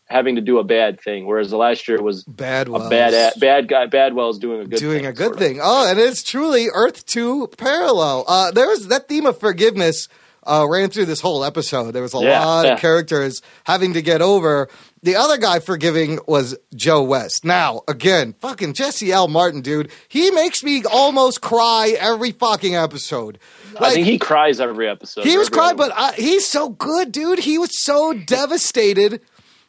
having 0.08 0.36
to 0.36 0.42
do 0.42 0.58
a 0.58 0.64
bad 0.64 1.00
thing, 1.02 1.26
whereas 1.26 1.50
the 1.50 1.58
last 1.58 1.88
year 1.88 2.02
was 2.02 2.24
bad. 2.24 2.68
a 2.70 2.90
bad 2.90 3.14
a- 3.14 3.38
bad 3.40 3.68
guy, 3.68 3.86
bad 3.88 4.14
Wells 4.14 4.40
doing 4.40 4.62
a 4.62 4.66
good 4.66 4.80
doing 4.80 5.00
thing, 5.00 5.06
a 5.06 5.12
good 5.14 5.24
sort 5.26 5.34
of. 5.36 5.40
thing. 5.40 5.60
Oh, 5.62 5.90
and 5.90 6.00
it's 6.00 6.24
truly 6.24 6.68
Earth 6.74 7.06
Two 7.06 7.48
parallel. 7.58 8.24
Uh, 8.28 8.52
there 8.52 8.68
was 8.68 8.88
that 8.88 9.08
theme 9.08 9.26
of 9.26 9.40
forgiveness. 9.40 10.08
uh, 10.50 10.66
ran 10.66 10.90
through 10.90 11.04
this 11.04 11.20
whole 11.20 11.44
episode. 11.44 11.92
There 11.92 12.02
was 12.02 12.14
a 12.14 12.20
Yeah, 12.20 12.46
lot 12.46 12.66
yeah. 12.66 12.74
of 12.76 12.80
characters 12.80 13.42
having 13.66 13.92
to 13.96 14.02
get 14.02 14.22
over. 14.22 14.70
The 15.04 15.18
other 15.18 15.36
guy 15.36 15.60
forgiving 15.60 16.20
was 16.26 16.58
Joe 16.74 17.04
West. 17.04 17.44
Now, 17.44 17.82
again, 17.90 18.34
fucking 18.40 18.72
Jesse 18.72 19.12
L. 19.12 19.28
Martin, 19.28 19.60
dude, 19.60 19.92
he 20.08 20.32
makes 20.32 20.64
me 20.64 20.84
almost 20.90 21.42
cry 21.42 21.98
every 22.00 22.32
fucking 22.32 22.78
episode. 22.78 23.40
I 23.78 23.94
think 23.94 24.08
he 24.08 24.18
cries 24.18 24.62
every 24.62 24.88
episode. 24.88 25.26
He 25.26 25.38
was 25.38 25.50
crying, 25.50 25.76
but 25.76 25.92
I, 25.94 26.14
he's 26.14 26.48
so 26.48 26.70
good, 26.70 27.12
dude. 27.12 27.40
He 27.40 27.58
was 27.58 27.78
so 27.84 28.14
devastated 28.14 29.20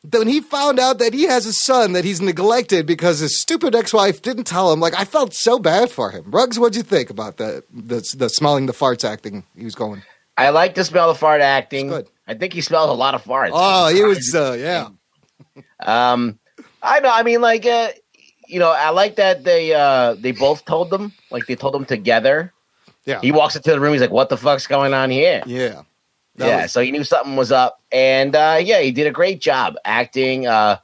when 0.03 0.28
he 0.28 0.40
found 0.40 0.78
out 0.78 0.99
that 0.99 1.14
he 1.14 1.24
has 1.24 1.46
a 1.46 1.53
son 1.53 1.92
that 1.92 2.05
he's 2.05 2.20
neglected 2.20 2.86
because 2.86 3.18
his 3.18 3.38
stupid 3.38 3.74
ex-wife 3.74 4.22
didn't 4.22 4.44
tell 4.44 4.72
him. 4.72 4.80
Like 4.80 4.94
I 4.99 5.05
felt 5.05 5.34
so 5.34 5.59
bad 5.59 5.90
for 5.90 6.11
him. 6.11 6.24
Ruggs, 6.30 6.59
what'd 6.59 6.76
you 6.76 6.82
think 6.82 7.11
about 7.11 7.36
the 7.36 7.64
the, 7.72 8.09
the 8.16 8.28
smelling 8.28 8.66
the 8.66 8.72
farts 8.72 9.05
acting 9.05 9.44
he 9.57 9.64
was 9.64 9.74
going? 9.74 10.03
I 10.36 10.51
like 10.51 10.76
to 10.76 10.84
smell 10.84 11.09
the 11.09 11.18
fart 11.18 11.40
acting. 11.40 11.88
It's 11.88 11.96
good. 11.96 12.09
I 12.28 12.34
think 12.34 12.53
he 12.53 12.61
smells 12.61 12.90
a 12.90 12.92
lot 12.94 13.14
of 13.14 13.24
farts. 13.24 13.51
Oh, 13.53 13.88
he 13.88 14.05
was 14.05 14.34
uh, 14.34 14.57
yeah. 14.59 14.88
Um, 15.80 16.38
I 16.82 17.01
know. 17.01 17.11
I 17.12 17.22
mean, 17.22 17.40
like, 17.40 17.66
uh, 17.66 17.88
you 18.46 18.59
know, 18.61 18.70
I 18.70 18.90
like 18.90 19.16
that 19.16 19.44
they 19.44 19.74
uh 19.74 20.14
they 20.14 20.32
both 20.32 20.64
told 20.64 20.90
them, 20.90 21.12
like, 21.30 21.46
they 21.46 21.57
told 21.57 21.74
them 21.74 21.84
together. 21.84 22.53
Yeah. 23.05 23.20
He 23.20 23.32
walks 23.32 23.57
into 23.57 23.70
the 23.70 23.80
room. 23.80 23.92
He's 23.92 24.03
like, 24.03 24.11
"What 24.11 24.28
the 24.28 24.36
fuck's 24.36 24.66
going 24.66 24.92
on 24.92 25.11
here?" 25.11 25.42
Yeah. 25.46 25.82
That 26.39 26.47
yeah. 26.49 26.62
was- 26.62 26.72
so 26.72 26.80
he 26.80 26.91
knew 26.91 27.05
something 27.05 27.36
was 27.36 27.53
up, 27.53 27.82
and 27.93 28.34
uh, 28.34 28.59
yeah, 28.62 28.80
he 28.80 28.91
did 28.91 29.07
a 29.07 29.12
great 29.12 29.41
job 29.41 29.76
acting. 29.84 30.47
Uh, 30.47 30.78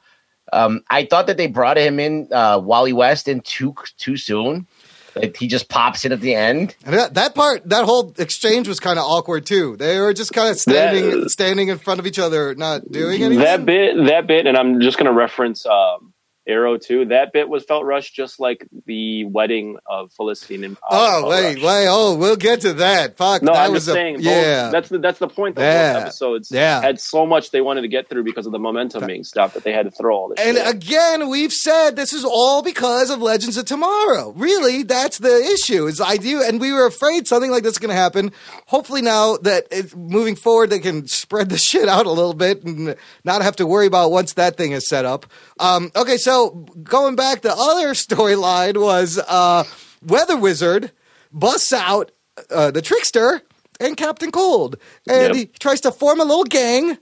um, 0.53 0.83
I 0.89 1.05
thought 1.05 1.27
that 1.27 1.37
they 1.37 1.47
brought 1.47 1.77
him 1.77 1.99
in 1.99 2.29
uh, 2.31 2.59
Wally 2.63 2.93
West 2.93 3.27
in 3.27 3.41
too 3.41 3.73
too 3.97 4.17
soon. 4.17 4.67
Like, 5.15 5.37
he 5.37 5.47
just 5.47 5.69
pops 5.69 6.03
in 6.03 6.11
at 6.11 6.19
the 6.19 6.35
end. 6.35 6.75
And 6.85 6.93
that, 6.93 7.13
that 7.13 7.35
part, 7.35 7.69
that 7.69 7.85
whole 7.85 8.13
exchange 8.17 8.67
was 8.67 8.81
kind 8.81 8.99
of 8.99 9.05
awkward 9.05 9.45
too. 9.45 9.77
They 9.77 9.97
were 10.01 10.13
just 10.13 10.33
kind 10.33 10.49
of 10.49 10.57
standing, 10.59 11.21
That- 11.21 11.29
standing 11.29 11.69
in 11.69 11.77
front 11.77 12.01
of 12.01 12.05
each 12.05 12.19
other, 12.19 12.53
not 12.53 12.91
doing 12.91 13.23
anything. 13.23 13.39
That 13.39 13.65
bit, 13.65 13.95
that 14.07 14.27
bit, 14.27 14.45
and 14.45 14.57
I'm 14.57 14.81
just 14.81 14.97
going 14.97 15.05
to 15.05 15.13
reference 15.13 15.65
um, 15.65 16.13
Arrow 16.47 16.77
too. 16.77 17.05
That 17.05 17.33
bit 17.33 17.49
was 17.49 17.63
felt 17.65 17.85
rushed, 17.85 18.13
just 18.15 18.39
like 18.39 18.67
the 18.85 19.25
wedding 19.25 19.77
of 19.89 20.11
Felicity 20.13 20.63
and. 20.63 20.77
uh, 20.77 20.79
Oh 20.91 21.07
felt 21.21 21.29
wait, 21.29 21.43
rushed. 21.55 21.63
wait! 21.65 21.87
Oh, 21.89 22.15
we'll 22.15 22.35
get 22.35 22.61
to 22.61 22.73
that. 22.73 23.17
Fuck, 23.17 23.41
No, 23.41 23.53
that 23.53 23.65
I'm 23.65 23.71
was 23.71 23.85
just 23.85 23.89
a 23.89 23.99
saying. 23.99 24.15
Both, 24.17 24.23
yeah. 24.25 24.69
that's 24.69 24.89
the 24.89 24.99
that's 24.99 25.19
the 25.19 25.27
point. 25.27 25.55
The 25.55 25.61
Yeah. 25.61 25.99
episodes 26.01 26.51
Yeah. 26.51 26.81
had 26.81 26.99
so 26.99 27.25
much 27.25 27.51
they 27.51 27.61
wanted 27.61 27.81
to 27.81 27.87
get 27.87 28.09
through 28.09 28.23
because 28.23 28.45
of 28.45 28.51
the 28.51 28.59
momentum 28.59 29.05
being 29.07 29.23
stopped 29.23 29.53
that 29.55 29.63
they 29.63 29.73
had 29.73 29.85
to 29.85 29.91
throw 29.91 30.15
all 30.15 30.29
this. 30.29 30.45
And 30.45 30.57
shit. 30.57 30.67
again, 30.75 31.29
we've 31.29 31.51
said 31.51 31.95
this 31.95 32.13
is 32.13 32.23
all 32.23 32.61
because 32.61 33.09
of 33.09 33.21
Legends 33.21 33.57
of 33.57 33.65
Tomorrow. 33.65 34.33
Really, 34.35 34.83
that's 34.83 35.17
the 35.17 35.35
issue. 35.53 35.87
Is 35.87 35.99
I 35.99 36.17
do, 36.17 36.43
and 36.43 36.61
we 36.61 36.71
were 36.73 36.85
afraid 36.85 37.27
something 37.27 37.49
like 37.51 37.63
this 37.63 37.73
is 37.73 37.79
going 37.79 37.89
to 37.89 37.95
happen. 37.95 38.31
Hopefully, 38.67 39.01
now 39.01 39.37
that 39.37 39.65
it, 39.71 39.95
moving 39.95 40.35
forward, 40.35 40.69
they 40.69 40.79
can 40.79 41.07
spread 41.07 41.49
the 41.49 41.57
shit 41.69 41.87
out 41.89 42.05
a 42.05 42.11
little 42.11 42.33
bit 42.35 42.63
and 42.63 42.95
not 43.23 43.41
have 43.41 43.55
to 43.55 43.65
worry 43.65 43.87
about 43.87 44.11
once 44.11 44.33
that 44.33 44.57
thing 44.57 44.71
is 44.73 44.87
set 44.87 45.05
up. 45.05 45.25
Um, 45.59 45.91
okay, 45.95 46.17
so 46.17 46.34
going 46.83 47.15
back, 47.15 47.41
the 47.41 47.53
other 47.55 47.89
storyline 47.93 48.79
was 48.81 49.17
uh, 49.17 49.63
Weather 50.05 50.37
Wizard 50.37 50.91
busts 51.31 51.73
out 51.73 52.11
uh, 52.49 52.71
the 52.71 52.81
Trickster 52.81 53.41
and 53.79 53.97
Captain 53.97 54.31
Cold, 54.31 54.77
and 55.09 55.27
Yep. 55.27 55.35
he 55.35 55.45
tries 55.59 55.81
to 55.81 55.91
form 55.91 56.19
a 56.19 56.25
little 56.25 56.43
gang 56.45 56.97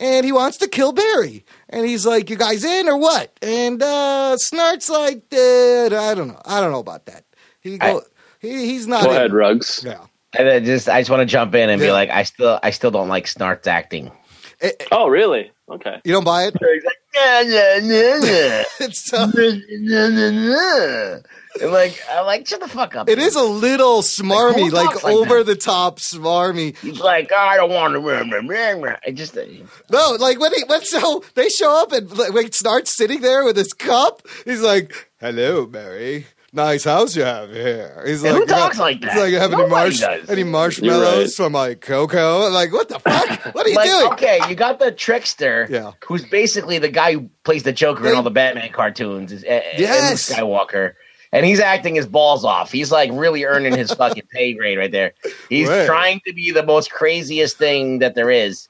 and 0.00 0.24
he 0.24 0.30
wants 0.32 0.58
to 0.58 0.68
kill 0.68 0.92
Barry. 0.92 1.44
And 1.70 1.84
he's 1.86 2.06
like, 2.06 2.30
"You 2.30 2.36
guys 2.36 2.62
in 2.64 2.88
or 2.88 2.96
what?" 2.98 3.36
And 3.42 3.82
uh, 3.82 4.36
Snart's 4.36 4.88
like, 4.88 5.24
uh, 5.32 5.86
"I 5.96 6.14
don't 6.14 6.28
know. 6.28 6.40
I 6.44 6.60
don't 6.60 6.70
know 6.72 6.78
about 6.80 7.06
that." 7.06 7.24
He 7.60 7.78
go, 7.78 8.02
he, 8.40 8.66
he's 8.66 8.86
not. 8.86 9.02
Go 9.04 9.10
in. 9.10 9.16
ahead, 9.16 9.32
Rugs. 9.32 9.82
Yeah. 9.84 10.04
And 10.38 10.46
then 10.46 10.64
just, 10.64 10.88
I 10.88 11.00
just 11.00 11.10
want 11.10 11.20
to 11.20 11.26
jump 11.26 11.54
in 11.54 11.70
and 11.70 11.80
be 11.80 11.90
like, 11.90 12.10
I 12.10 12.22
still, 12.22 12.60
I 12.62 12.70
still 12.70 12.90
don't 12.90 13.08
like 13.08 13.26
Snart's 13.26 13.66
acting. 13.66 14.12
Eh, 14.60 14.70
eh, 14.78 14.84
Oh, 14.92 15.08
really? 15.08 15.50
Okay. 15.70 16.00
you 16.04 16.12
don't 16.12 16.22
buy 16.24 16.44
it? 16.44 16.54
He's 16.60 16.84
like, 16.84 16.97
It's 18.80 19.12
uh, 19.12 19.26
nah. 19.26 21.18
And 21.60 21.72
like, 21.72 22.00
I 22.08 22.20
like, 22.20 22.46
shut 22.46 22.60
the 22.60 22.68
fuck 22.68 22.94
up. 22.94 23.08
it 23.08 23.18
is 23.18 23.34
a 23.34 23.42
little 23.42 24.02
smarmy, 24.02 24.70
like, 24.70 25.02
like 25.02 25.04
over 25.04 25.38
that? 25.38 25.46
the 25.46 25.56
top 25.56 25.98
smarmy. 25.98 26.76
He's 26.78 27.00
like, 27.00 27.32
I 27.32 27.56
don't 27.56 27.70
want 27.70 27.94
to. 27.94 28.98
I 29.04 29.10
just, 29.10 29.36
No, 29.90 30.16
like 30.20 30.38
when 30.38 30.52
he 30.54 30.62
when 30.64 30.84
so 30.84 31.24
they 31.34 31.48
show 31.48 31.82
up 31.82 31.92
and 31.92 32.16
like, 32.16 32.32
when 32.32 32.52
Snart's 32.52 32.94
sitting 32.94 33.20
there 33.20 33.44
with 33.44 33.56
his 33.56 33.72
cup, 33.72 34.22
he's 34.44 34.62
like, 34.62 35.08
"Hello, 35.20 35.66
Barry." 35.66 36.26
Nice 36.52 36.84
house 36.84 37.14
you 37.14 37.22
have 37.24 37.52
here. 37.52 38.02
He's 38.06 38.22
Yeah, 38.24 38.32
like, 38.32 38.40
who 38.40 38.46
talks 38.46 38.78
like 38.78 39.04
He's 39.04 39.14
like, 39.14 39.30
you 39.30 39.38
have 39.38 39.52
any, 39.52 39.66
marsh- 39.66 40.00
does. 40.00 40.30
any 40.30 40.44
marshmallows 40.44 41.38
right. 41.38 41.50
my 41.50 41.74
cocoa? 41.74 42.46
I'm 42.46 42.54
like, 42.54 42.72
what 42.72 42.88
the 42.88 42.98
fuck? 42.98 43.28
What 43.54 43.66
are 43.66 43.68
you 43.68 43.76
like, 43.76 43.90
doing? 43.90 44.12
okay, 44.12 44.38
you 44.48 44.54
got 44.54 44.78
the 44.78 44.90
trickster, 44.90 45.66
Yeah. 45.70 45.92
who's 46.06 46.24
basically 46.24 46.78
the 46.78 46.88
guy 46.88 47.12
who 47.12 47.28
plays 47.44 47.64
the 47.64 47.72
Joker 47.72 48.08
in 48.08 48.14
all 48.14 48.22
the 48.22 48.30
Batman 48.30 48.70
cartoons, 48.72 49.30
is, 49.32 49.44
uh, 49.44 49.60
Yes. 49.76 50.30
and 50.30 50.38
Skywalker, 50.38 50.94
and 51.32 51.44
he's 51.44 51.60
acting 51.60 51.94
his 51.94 52.06
balls 52.06 52.44
off. 52.46 52.72
He's 52.72 52.90
like 52.90 53.10
really 53.12 53.44
earning 53.44 53.76
his 53.76 53.92
fucking 53.92 54.22
pay 54.32 54.54
grade 54.54 54.78
right 54.78 54.90
there. 54.92 55.12
He's 55.50 55.68
Right. 55.68 55.84
trying 55.86 56.20
to 56.26 56.32
be 56.32 56.50
the 56.50 56.62
most 56.62 56.90
craziest 56.90 57.58
thing 57.58 57.98
that 57.98 58.14
there 58.14 58.30
is, 58.30 58.68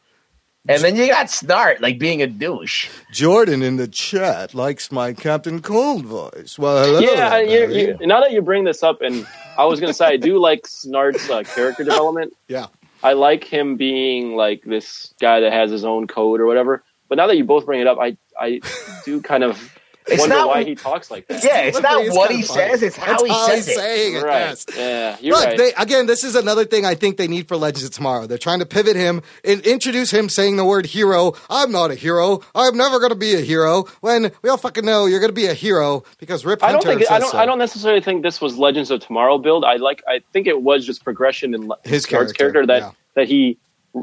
and 0.69 0.83
then 0.83 0.97
you 0.97 1.07
got 1.09 1.27
Snart 1.27 1.81
like 1.81 1.99
being 1.99 2.23
a 2.23 2.27
douche. 2.27 2.89
Jordan 3.13 3.63
in 3.63 3.77
the 3.77 3.89
chat 3.89 4.55
likes 4.55 4.93
my 4.93 5.13
Captain 5.13 5.61
Cold 5.63 6.05
voice. 6.05 6.59
Well, 6.59 6.85
hello. 6.85 7.01
yeah, 7.01 7.29
I- 7.35 7.41
you, 7.43 7.69
you, 8.01 8.07
now 8.07 8.21
that 8.21 8.33
you 8.33 8.43
bring 8.43 8.65
this 8.65 8.83
up, 8.83 9.01
and 9.03 9.27
I 9.57 9.65
was 9.65 9.81
going 9.81 9.91
to 9.91 9.95
say 9.95 10.07
I 10.07 10.17
do 10.17 10.39
like 10.39 10.63
Snart's 10.67 11.29
uh, 11.31 11.43
character 11.43 11.83
development. 11.91 12.33
Yeah. 12.49 12.67
I 13.03 13.13
like 13.13 13.45
him 13.45 13.77
being 13.77 14.35
like 14.35 14.63
this 14.65 15.15
guy 15.21 15.41
that 15.41 15.53
has 15.53 15.71
his 15.71 15.85
own 15.85 16.07
code 16.09 16.41
or 16.41 16.47
whatever. 16.47 16.83
But 17.09 17.17
now 17.17 17.27
that 17.29 17.37
you 17.37 17.45
both 17.45 17.65
bring 17.65 17.81
it 17.81 17.87
up, 17.87 17.99
I 18.01 18.17
I 18.39 18.61
do 19.05 19.23
kind 19.23 19.43
of 19.45 19.78
It's 20.11 20.21
wonder 20.21 20.35
not- 20.37 20.49
why 20.49 20.65
he 20.65 20.75
talks 20.75 21.11
like 21.11 21.27
that. 21.29 21.45
Yeah, 21.45 21.61
it's 21.61 21.81
not 21.81 22.03
what 22.15 22.31
he 22.31 22.43
funny. 22.43 22.43
says; 22.43 22.83
it's 22.83 22.97
how 22.97 23.07
That's 23.07 23.23
he 23.23 23.29
how 23.29 23.47
says 23.47 23.67
he's 23.67 23.77
it. 23.77 23.79
saying 23.81 24.15
it. 24.17 24.23
right. 24.23 24.39
Yes. 24.41 24.67
Yeah, 24.77 25.17
you're 25.21 25.37
Look, 25.37 25.45
right. 25.47 25.59
they, 25.59 25.73
again, 25.75 26.07
this 26.07 26.25
is 26.25 26.35
another 26.35 26.65
thing 26.65 26.85
I 26.87 26.95
think 26.95 27.17
they 27.17 27.29
need 27.29 27.49
for 27.49 27.57
Legends 27.57 27.85
of 27.85 27.91
Tomorrow. 27.91 28.27
They're 28.27 28.39
trying 28.39 28.59
to 28.61 28.67
pivot 28.67 28.97
him 28.97 29.23
and 29.45 29.61
introduce 29.63 30.11
him 30.11 30.29
saying 30.29 30.57
the 30.57 30.65
word 30.65 30.87
hero. 30.87 31.35
I'm 31.51 31.71
not 31.73 31.91
a 31.91 31.95
hero. 31.95 32.41
I'm 32.55 32.77
never 32.77 32.99
going 32.99 33.11
to 33.11 33.17
be 33.17 33.35
a 33.35 33.41
hero. 33.41 33.85
When 34.01 34.33
we 34.43 34.51
all 34.51 34.57
fucking 34.57 34.85
know 34.85 35.07
you're 35.07 35.21
going 35.21 35.31
to 35.31 35.35
be 35.35 35.47
a 35.47 35.55
hero 35.55 36.05
because 36.19 36.45
Rip 36.45 36.63
I 36.63 36.73
don't 36.73 36.85
Hunter 36.85 36.99
think 37.01 37.11
I 37.11 37.19
don't 37.19 37.31
so. 37.31 37.39
I 37.39 37.47
don't 37.47 37.59
necessarily 37.59 38.01
think 38.01 38.23
this 38.23 38.41
was 38.41 38.57
Legends 38.57 38.91
of 38.91 39.01
Tomorrow 39.01 39.39
build. 39.39 39.65
I 39.65 39.77
like 39.77 40.03
I 40.09 40.21
think 40.33 40.47
it 40.47 40.63
was 40.63 40.87
just 40.87 41.05
progression 41.05 41.55
in 41.55 41.71
His 41.85 42.07
character, 42.07 42.33
character 42.35 42.67
that 42.67 42.81
yeah. 42.83 42.91
that 43.15 43.29
he 43.29 43.59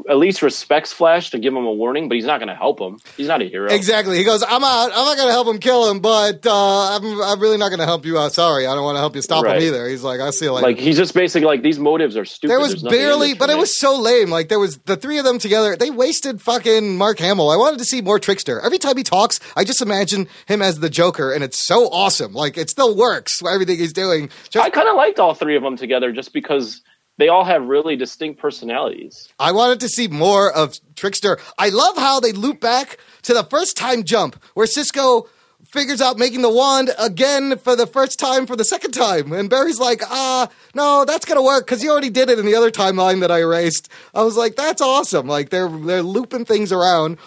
at 0.08 0.18
least 0.18 0.42
respects 0.42 0.92
Flash 0.92 1.30
to 1.30 1.38
give 1.38 1.54
him 1.54 1.64
a 1.64 1.72
warning, 1.72 2.08
but 2.08 2.14
he's 2.14 2.24
not 2.24 2.38
going 2.38 2.48
to 2.48 2.54
help 2.54 2.80
him. 2.80 2.98
He's 3.16 3.28
not 3.28 3.42
a 3.42 3.46
hero. 3.46 3.70
Exactly. 3.72 4.16
He 4.18 4.24
goes, 4.24 4.42
I'm 4.42 4.64
out. 4.64 4.90
I'm 4.92 5.04
not 5.04 5.16
going 5.16 5.28
to 5.28 5.32
help 5.32 5.46
him 5.46 5.58
kill 5.58 5.90
him, 5.90 6.00
but 6.00 6.46
uh, 6.46 6.96
I'm, 6.96 7.22
I'm 7.22 7.40
really 7.40 7.58
not 7.58 7.68
going 7.68 7.80
to 7.80 7.86
help 7.86 8.04
you 8.04 8.18
out. 8.18 8.32
Sorry. 8.32 8.66
I 8.66 8.74
don't 8.74 8.84
want 8.84 8.96
to 8.96 9.00
help 9.00 9.14
you 9.16 9.22
stop 9.22 9.44
him 9.44 9.60
either. 9.60 9.88
He's 9.88 10.02
like, 10.02 10.20
I 10.20 10.30
see 10.30 10.48
later. 10.48 10.66
Like 10.66 10.78
he's 10.78 10.96
just 10.96 11.14
basically 11.14 11.46
like 11.46 11.62
these 11.62 11.78
motives 11.78 12.16
are 12.16 12.24
stupid. 12.24 12.50
There 12.50 12.60
was 12.60 12.70
There's 12.70 12.82
nothing 12.84 12.98
in 12.98 13.04
barely, 13.04 13.34
but 13.34 13.50
it 13.50 13.56
was 13.58 13.78
so 13.78 13.98
lame. 13.98 14.30
Like 14.30 14.48
there 14.48 14.58
was 14.58 14.78
the 14.78 14.96
three 14.96 15.18
of 15.18 15.24
them 15.24 15.38
together. 15.38 15.76
They 15.76 15.90
wasted 15.90 16.40
fucking 16.40 16.96
Mark 16.96 17.18
Hamill. 17.18 17.50
I 17.50 17.56
wanted 17.56 17.78
to 17.78 17.84
see 17.84 18.00
more 18.02 18.18
Trickster. 18.18 18.60
Every 18.60 18.78
time 18.78 18.96
he 18.96 19.02
talks, 19.02 19.40
I 19.56 19.64
just 19.64 19.80
imagine 19.80 20.28
him 20.46 20.62
as 20.62 20.80
the 20.80 20.90
Joker, 20.90 21.32
and 21.32 21.44
it's 21.44 21.66
so 21.66 21.88
awesome. 21.90 22.32
Like 22.32 22.56
it 22.56 22.70
still 22.70 22.96
works. 22.96 23.40
Everything 23.42 23.78
he's 23.78 23.92
doing. 23.92 24.30
Just, 24.50 24.64
I 24.64 24.70
kind 24.70 24.88
of 24.88 24.96
liked 24.96 25.18
all 25.18 25.34
three 25.34 25.56
of 25.56 25.62
them 25.62 25.76
together 25.76 26.12
just 26.12 26.32
because 26.32 26.82
they 27.18 27.28
all 27.28 27.44
have 27.44 27.66
really 27.66 27.96
distinct 27.96 28.40
personalities. 28.40 29.28
I 29.38 29.52
wanted 29.52 29.80
to 29.80 29.88
see 29.88 30.08
more 30.08 30.52
of 30.52 30.78
Trickster. 30.94 31.38
I 31.58 31.70
love 31.70 31.96
how 31.96 32.20
they 32.20 32.32
loop 32.32 32.60
back 32.60 32.98
to 33.22 33.34
the 33.34 33.44
first 33.44 33.76
time 33.76 34.04
jump 34.04 34.42
where 34.54 34.66
Cisco 34.66 35.28
figures 35.64 36.00
out 36.00 36.18
making 36.18 36.42
the 36.42 36.50
wand 36.50 36.90
again 36.98 37.58
for 37.58 37.74
the 37.74 37.86
first 37.86 38.18
time 38.18 38.46
for 38.46 38.56
the 38.56 38.64
second 38.64 38.92
time. 38.92 39.32
And 39.32 39.50
Barry's 39.50 39.80
like, 39.80 40.00
ah, 40.04 40.48
no, 40.74 41.04
that's 41.04 41.24
to 41.24 41.42
work 41.42 41.66
because 41.66 41.82
you 41.82 41.90
already 41.90 42.10
did 42.10 42.30
it 42.30 42.38
in 42.38 42.46
the 42.46 42.54
other 42.54 42.70
timeline 42.70 43.20
that 43.20 43.30
I 43.30 43.40
erased. 43.40 43.88
I 44.14 44.22
was 44.22 44.36
like, 44.36 44.56
that's 44.56 44.80
awesome. 44.80 45.26
Like 45.26 45.50
they're, 45.50 45.68
they're 45.68 46.02
looping 46.02 46.44
things 46.44 46.72
around. 46.72 47.18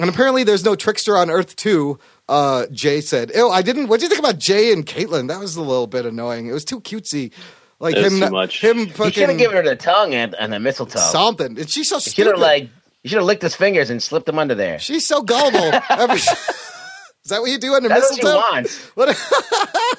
And 0.00 0.08
apparently 0.08 0.44
there's 0.44 0.64
no 0.64 0.76
Trickster 0.76 1.16
on 1.16 1.28
Earth 1.28 1.56
2. 1.56 1.98
Uh, 2.28 2.66
Jay 2.70 3.00
said, 3.00 3.32
"Oh, 3.34 3.50
I 3.50 3.62
didn't. 3.62 3.88
What 3.88 4.00
do 4.00 4.04
you 4.04 4.10
think 4.10 4.20
about 4.20 4.38
Jay 4.38 4.70
and 4.70 4.84
Caitlin? 4.84 5.28
That 5.28 5.40
was 5.40 5.56
a 5.56 5.62
little 5.62 5.86
bit 5.86 6.04
annoying. 6.04 6.46
It 6.46 6.52
was 6.52 6.64
too 6.64 6.78
cutesy, 6.80 7.32
like 7.80 7.96
It 7.96 8.04
him. 8.12 8.20
too 8.20 8.30
much. 8.30 8.60
Him 8.62 8.78
You 8.78 9.10
should 9.10 9.28
have 9.28 9.38
given 9.38 9.56
her 9.56 9.62
the 9.62 9.76
tongue 9.76 10.14
and, 10.14 10.34
and 10.34 10.52
the 10.52 10.58
mistletoe. 10.60 10.98
something. 10.98 11.58
And 11.58 11.70
she's 11.70 11.88
so 11.88 11.96
You 11.96 12.00
should 12.00 12.12
stupid. 12.12 12.30
have 12.32 12.40
like, 12.40 12.68
you 13.02 13.10
should 13.10 13.18
have 13.18 13.26
licked 13.26 13.42
his 13.42 13.54
fingers 13.54 13.90
and 13.90 14.02
slipped 14.02 14.26
them 14.26 14.38
under 14.38 14.54
there. 14.54 14.78
She's 14.78 15.06
so 15.06 15.22
gullible. 15.22 15.58
Every- 15.90 16.16
is 17.24 17.30
that 17.30 17.40
what 17.40 17.50
you 17.50 17.58
do 17.58 17.74
under 17.74 17.88
That's 17.88 18.10
what 18.10 18.16
mistletoe? 18.16 18.36
you 18.36 18.52
want. 18.52 18.90
What- 18.94 19.08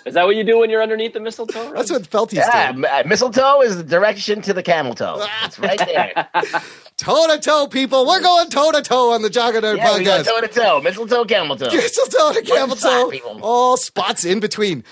Is 0.06 0.14
that 0.16 0.26
what 0.26 0.36
you 0.36 0.44
do 0.44 0.58
when 0.60 0.70
you're 0.70 0.82
underneath 0.82 1.14
the 1.14 1.20
mistletoe? 1.20 1.72
that's 1.74 1.92
what 1.92 2.02
Felties 2.04 2.36
Yeah, 2.36 2.72
do. 2.72 2.80
m- 2.80 2.86
uh, 2.90 3.04
mistletoe 3.08 3.62
is 3.62 3.78
the 3.78 3.84
direction 3.84 4.42
to 4.44 4.54
the 4.54 4.64
camel 4.64 4.96
toe. 4.96 5.26
It's 5.44 5.60
right 5.60 5.78
there. 5.78 6.28
Toe 6.98 7.28
to 7.28 7.40
toe, 7.40 7.68
people. 7.68 8.06
We're 8.08 8.22
going 8.22 8.50
toe 8.50 8.72
to 8.72 8.82
toe 8.82 9.12
on 9.14 9.22
the 9.22 9.30
Jock 9.30 9.56
and 9.56 9.64
Nerd 9.64 9.78
yeah, 9.78 9.98
we 9.98 10.04
go 10.04 10.18
podcast. 10.20 10.26
toe 10.26 10.42
to 10.42 10.48
toe. 10.48 10.82
Mistletoe, 10.82 11.26
camel 11.26 11.56
toe. 11.58 11.68
Mistletoe 11.72 12.34
to 12.34 12.42
camel 12.42 12.76
spot, 12.76 12.92
toe. 12.92 13.10
people. 13.12 13.40
All 13.44 13.78
spots 13.78 14.26
in 14.26 14.40
between. 14.40 14.84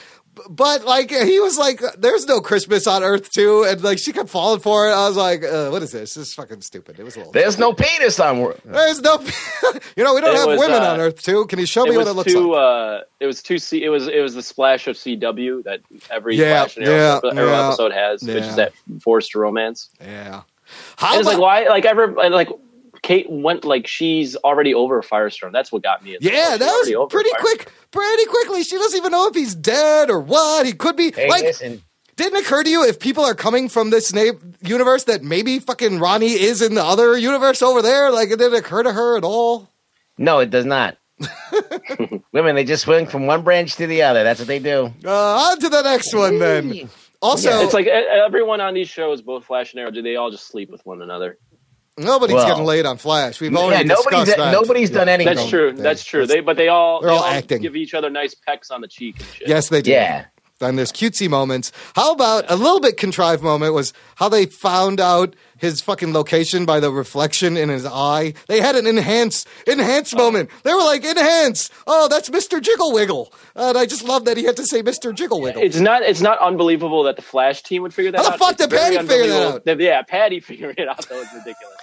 But 0.50 0.84
like 0.86 1.10
he 1.12 1.40
was 1.40 1.58
like, 1.58 1.82
"There's 1.98 2.26
no 2.26 2.42
Christmas 2.42 2.88
on 2.88 3.04
Earth 3.04 3.32
too," 3.32 3.64
and 3.64 3.82
like 3.84 4.00
she 4.00 4.12
kept 4.14 4.30
falling 4.30 4.60
for 4.60 4.88
it. 4.88 4.92
I 4.94 5.08
was 5.08 5.18
like, 5.18 5.44
uh, 5.44 5.70
"What 5.70 5.84
is 5.84 5.92
this? 5.92 6.14
This 6.14 6.28
is 6.30 6.34
fucking 6.34 6.62
stupid." 6.62 7.00
It 7.00 7.04
was 7.04 7.16
a 7.16 7.20
little. 7.20 7.34
There's 7.34 7.58
no 7.58 7.74
penis 7.74 8.20
on. 8.20 8.40
Wor- 8.40 8.56
There's 8.66 9.02
no, 9.02 9.20
you 9.96 10.04
know, 10.04 10.14
we 10.16 10.22
don't 10.22 10.36
It 10.36 10.40
have 10.40 10.48
was, 10.48 10.60
women 10.60 10.82
uh, 10.82 10.92
on 10.94 11.00
Earth 11.00 11.22
too. 11.24 11.46
Can 11.48 11.60
you 11.60 11.66
show 11.66 11.84
me 11.86 11.96
what 11.98 12.08
it 12.08 12.14
looks 12.14 12.32
too. 12.32 12.52
like? 12.52 12.60
Uh, 12.60 13.04
it 13.20 13.26
was 13.26 13.42
too. 13.42 13.58
C- 13.58 13.84
it 13.84 13.90
was. 13.90 14.08
It 14.08 14.22
was 14.22 14.34
the 14.36 14.44
splash 14.44 14.88
of 14.88 14.96
CW 14.96 15.64
that 15.64 15.82
every 16.10 16.36
Yeah, 16.36 16.62
Flash 16.66 16.78
and 16.78 16.88
Arrow, 16.88 17.22
yeah, 17.24 17.40
Arrow 17.40 17.50
yeah, 17.52 17.68
episode 17.68 17.92
has, 17.94 18.24
which 18.24 18.44
is 18.44 18.56
that 18.56 18.74
forced 19.02 19.36
romance. 19.36 19.90
yeah. 20.02 20.36
And 20.36 20.44
How 20.98 21.18
it's 21.18 21.26
like 21.26 21.38
why? 21.40 21.68
Like 21.68 21.86
ever? 21.86 22.08
Like 22.12 22.50
Kate 23.08 23.30
went 23.30 23.64
like 23.64 23.88
she's 23.88 24.36
already 24.36 24.74
over 24.74 25.02
Firestorm. 25.02 25.54
That's 25.54 25.72
what 25.72 25.82
got 25.82 26.04
me. 26.04 26.16
It's 26.16 26.28
oh, 26.28 26.30
yeah, 26.30 26.50
she's 26.50 26.60
that 26.60 26.66
was 26.66 27.08
pretty 27.10 27.30
Firestorm. 27.30 27.40
quick. 27.40 27.72
Pretty 27.90 28.26
quickly, 28.26 28.64
she 28.64 28.76
doesn't 28.76 28.98
even 28.98 29.14
know 29.14 29.28
if 29.30 29.34
he's 29.34 29.56
dead 29.56 30.10
or 30.10 30.20
what. 30.20 30.66
He 30.66 30.74
could 30.74 30.98
be 30.98 31.14
hey, 31.16 31.30
like. 31.30 31.44
listen. 31.44 31.82
Didn't 32.18 32.42
occur 32.42 32.64
to 32.64 32.70
you 32.70 32.84
if 32.84 33.00
people 33.00 33.24
are 33.24 33.34
coming 33.34 33.70
from 33.70 33.92
this 33.92 34.12
na- 34.12 34.34
universe 34.62 35.06
that 35.06 35.24
maybe 35.24 35.60
fucking 35.60 36.00
Ronnie 36.00 36.34
is 36.34 36.62
in 36.62 36.74
the 36.74 36.84
other 36.84 37.18
universe 37.18 37.62
over 37.62 37.82
there? 37.82 38.12
Like, 38.12 38.30
it 38.30 38.40
didn't 38.40 38.58
occur 38.58 38.84
to 38.84 38.92
her 38.92 39.16
at 39.16 39.24
all. 39.24 39.70
No, 40.18 40.40
it 40.40 40.50
does 40.50 40.66
not. 40.66 40.98
Women, 42.34 42.56
they 42.56 42.66
just 42.66 42.84
swing 42.84 43.06
from 43.06 43.26
one 43.26 43.44
branch 43.44 43.78
to 43.78 43.88
the 43.88 44.02
other. 44.02 44.26
That's 44.26 44.40
what 44.40 44.50
they 44.50 44.60
do. 44.60 44.92
Uh, 45.06 45.52
on 45.52 45.60
to 45.60 45.70
the 45.70 45.82
next 45.84 46.14
one 46.14 46.40
then. 46.40 46.90
Also, 47.22 47.62
It's 47.62 47.74
like 47.74 47.88
everyone 47.88 48.60
on 48.60 48.74
these 48.74 48.90
shows, 48.90 49.22
both 49.22 49.46
Flash 49.46 49.72
and 49.74 49.80
Arrow, 49.80 49.92
do 49.92 50.02
they 50.02 50.18
all 50.18 50.30
just 50.30 50.48
sleep 50.48 50.70
with 50.70 50.86
one 50.86 51.02
another? 51.02 51.38
Nobody's 51.98 52.36
Well, 52.36 52.48
getting 52.48 52.66
laid 52.66 52.86
on 52.86 52.98
Flash. 52.98 53.40
We've 53.42 53.52
Yeah, 53.52 53.60
already 53.60 53.88
nobody's 53.88 54.20
discussed 54.26 54.38
that. 54.38 54.52
nobody's 54.52 54.90
done 54.90 55.10
anything. 55.10 55.36
That's 55.36 55.50
true. 55.50 55.72
they- 55.74 55.82
That's 55.82 56.04
true. 56.04 56.22
that's- 56.22 56.36
They, 56.38 56.42
but 56.42 56.58
they 56.58 56.68
all 56.68 57.02
they're 57.02 57.12
they 57.12 57.16
all 57.18 57.24
acting. 57.26 57.62
give 57.62 57.76
each 57.76 57.94
other 57.94 58.10
nice 58.10 58.34
pecks 58.36 58.72
on 58.72 58.82
the 58.82 58.88
cheek 58.88 59.16
and 59.20 59.28
shit. 59.36 59.48
Yes, 59.48 59.70
they 59.70 59.82
do. 59.82 59.92
Yeah. 59.92 60.26
And 60.60 60.76
there's 60.76 60.92
cutesy 60.92 61.30
moments. 61.30 61.72
How 61.96 62.14
about 62.14 62.46
a 62.50 62.56
little 62.56 62.80
bit 62.80 62.98
contrived 62.98 63.44
moment 63.44 63.76
was 63.76 63.94
how 64.16 64.28
they 64.28 64.48
found 64.48 65.00
out 65.00 65.36
his 65.60 65.82
fucking 65.82 66.14
location 66.14 66.66
by 66.66 66.80
the 66.80 66.92
reflection 66.92 67.56
in 67.58 67.70
his 67.70 67.86
eye. 67.86 68.34
They 68.48 68.60
had 68.60 68.76
an 68.76 68.88
enhanced 68.88 69.48
enhanced 69.68 70.16
oh. 70.16 70.18
moment. 70.18 70.50
They 70.64 70.74
were 70.74 70.82
like, 70.84 71.06
enhance. 71.06 71.70
Oh, 71.86 72.08
that's 72.08 72.32
Mr. 72.32 72.60
Jiggle 72.60 72.92
Wiggle. 72.92 73.32
And 73.56 73.78
I 73.78 73.86
just 73.86 74.04
love 74.04 74.26
that 74.26 74.36
he 74.36 74.46
had 74.46 74.58
to 74.58 74.66
say 74.66 74.82
Mr. 74.82 75.14
Jiggle 75.14 75.42
Wiggle. 75.42 75.62
It's 75.62 75.80
not. 75.80 76.02
It's 76.02 76.22
not 76.22 76.40
unbelievable 76.40 77.04
that 77.04 77.18
the 77.18 77.22
Flash 77.22 77.62
team 77.62 77.84
would 77.84 77.94
figure 77.94 78.12
that 78.14 78.20
out. 78.20 78.24
How 78.26 78.30
the 78.30 78.34
out. 78.34 78.40
fuck 78.40 78.52
It's 78.54 78.66
did 78.68 78.72
Patty 78.72 78.98
figure 79.08 79.28
that 79.28 79.68
out? 79.68 79.80
yeah, 79.80 80.02
Patty 80.02 80.40
figuring 80.50 80.76
it 80.80 80.88
out. 80.88 81.08
That 81.08 81.18
was 81.20 81.28
ridiculous. 81.36 81.78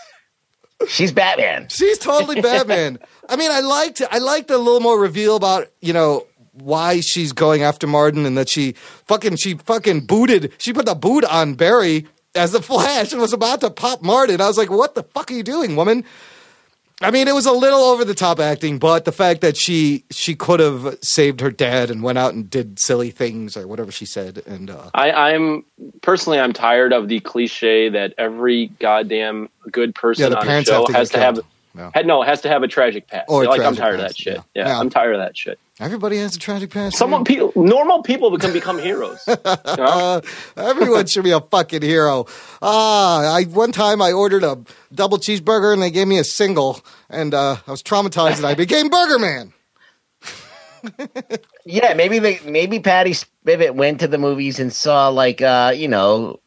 She's 0.89 1.13
Batman. 1.13 1.69
She's 1.69 1.99
totally 1.99 2.41
Batman. 2.41 2.99
I 3.29 3.37
mean, 3.37 3.51
I 3.51 3.61
liked 3.61 4.03
I 4.11 4.19
liked 4.19 4.51
a 4.51 4.59
little 4.59 4.81
more 4.81 4.99
reveal 4.99 5.37
about 5.37 5.69
you 5.81 5.93
know 5.93 6.27
why 6.53 7.01
she's 7.01 7.33
going 7.33 7.63
after 7.63 7.87
Martin 7.87 8.27
and 8.27 8.37
that 8.39 8.49
she 8.49 8.73
fucking 9.07 9.37
she 9.37 9.55
fucking 9.55 10.07
booted 10.07 10.53
she 10.59 10.73
put 10.73 10.87
the 10.87 10.95
boot 10.95 11.25
on 11.25 11.55
Barry 11.55 12.07
as 12.35 12.53
the 12.53 12.63
Flash 12.63 13.13
and 13.13 13.21
was 13.21 13.33
about 13.33 13.61
to 13.61 13.71
pop 13.71 14.03
Martin. 14.03 14.41
I 14.41 14.47
was 14.47 14.59
like, 14.59 14.71
what 14.71 14.95
the 14.95 15.03
fuck 15.03 15.31
are 15.31 15.35
you 15.35 15.43
doing, 15.43 15.77
woman? 15.77 16.05
I 17.01 17.11
mean, 17.11 17.27
it 17.27 17.35
was 17.35 17.47
a 17.47 17.53
little 17.53 17.81
over 17.81 18.05
the 18.05 18.15
top 18.15 18.39
acting, 18.39 18.79
but 18.79 19.05
the 19.05 19.13
fact 19.13 19.41
that 19.41 19.57
she 19.57 20.05
she 20.11 20.37
could 20.37 20.61
have 20.61 20.99
saved 21.03 21.41
her 21.41 21.51
dad 21.51 21.91
and 21.91 22.03
went 22.03 22.19
out 22.19 22.35
and 22.35 22.49
did 22.49 22.79
silly 22.79 23.11
things 23.11 23.57
or 23.57 23.67
whatever 23.67 23.91
she 23.91 24.07
said, 24.07 24.43
and 24.47 24.71
uh, 24.71 24.91
I, 24.95 25.11
I'm 25.11 25.65
personally, 26.03 26.39
I'm 26.39 26.53
tired 26.53 26.93
of 26.93 27.09
the 27.09 27.19
cliche 27.21 27.89
that 27.89 28.15
every 28.17 28.69
goddamn 28.79 29.49
good 29.73 29.95
person 29.95 30.31
the 30.31 30.39
on 30.39 30.49
a 30.49 30.65
show 30.65 30.87
has 30.87 31.11
to 31.11 31.19
have. 31.19 31.41
Killed. 31.75 31.85
Yeah. 31.87 31.91
had- 31.95 32.07
no, 32.07 32.23
has 32.23 32.41
to 32.43 32.49
have 32.49 32.63
a 32.63 32.69
tragic 32.69 33.07
past. 33.09 33.25
Or 33.29 33.45
a 33.45 33.49
like 33.49 33.61
I'm 33.61 33.75
tragic 33.75 33.79
tired 33.81 33.95
of 33.97 34.01
that 34.03 34.17
shit. 34.17 34.35
yeah. 34.37 34.43
Yeah, 34.55 34.67
Yeah. 34.69 34.79
I'm 34.81 34.91
tired 34.91 35.15
of 35.15 35.21
that 35.21 35.37
shit. 35.37 35.59
everybody 35.81 36.17
has 36.19 36.37
a 36.37 36.39
tragic 36.39 36.71
past. 36.71 36.97
Someone, 36.97 37.25
people, 37.25 37.53
normal 37.57 38.03
people 38.03 38.37
can 38.39 38.53
become 38.53 38.79
heroes. 38.79 39.19
You 39.27 39.35
know? 39.45 39.85
Uh, 39.85 40.21
everyone 40.57 41.07
should 41.07 41.25
be 41.25 41.33
a 41.33 41.41
fucking 41.41 41.83
hero. 41.83 42.27
Ah, 42.63 43.35
I 43.35 43.43
one 43.45 43.73
time 43.73 44.01
I 44.01 44.13
ordered 44.13 44.45
a 44.45 44.59
double 44.95 45.19
cheeseburger 45.19 45.73
and 45.73 45.83
they 45.83 45.91
gave 45.91 46.07
me 46.07 46.19
a 46.19 46.25
single, 46.25 46.81
and 47.11 47.35
uh, 47.35 47.57
I 47.67 47.71
was 47.71 47.83
traumatized 47.83 48.37
and 48.37 48.47
I 48.47 48.55
became 48.55 48.89
Burger 48.89 49.19
Man. 49.19 49.53
Yeah, 51.67 51.95
maybe 51.95 52.19
they 52.19 52.41
maybe 52.45 52.79
Patty 52.79 53.13
Spivot 53.13 53.75
went 53.75 54.01
to 54.01 54.07
the 54.07 54.19
movies 54.19 54.61
and 54.61 54.71
saw 54.71 55.09
like 55.09 55.41
uh, 55.41 55.73
you 55.75 55.89
know, 55.89 56.41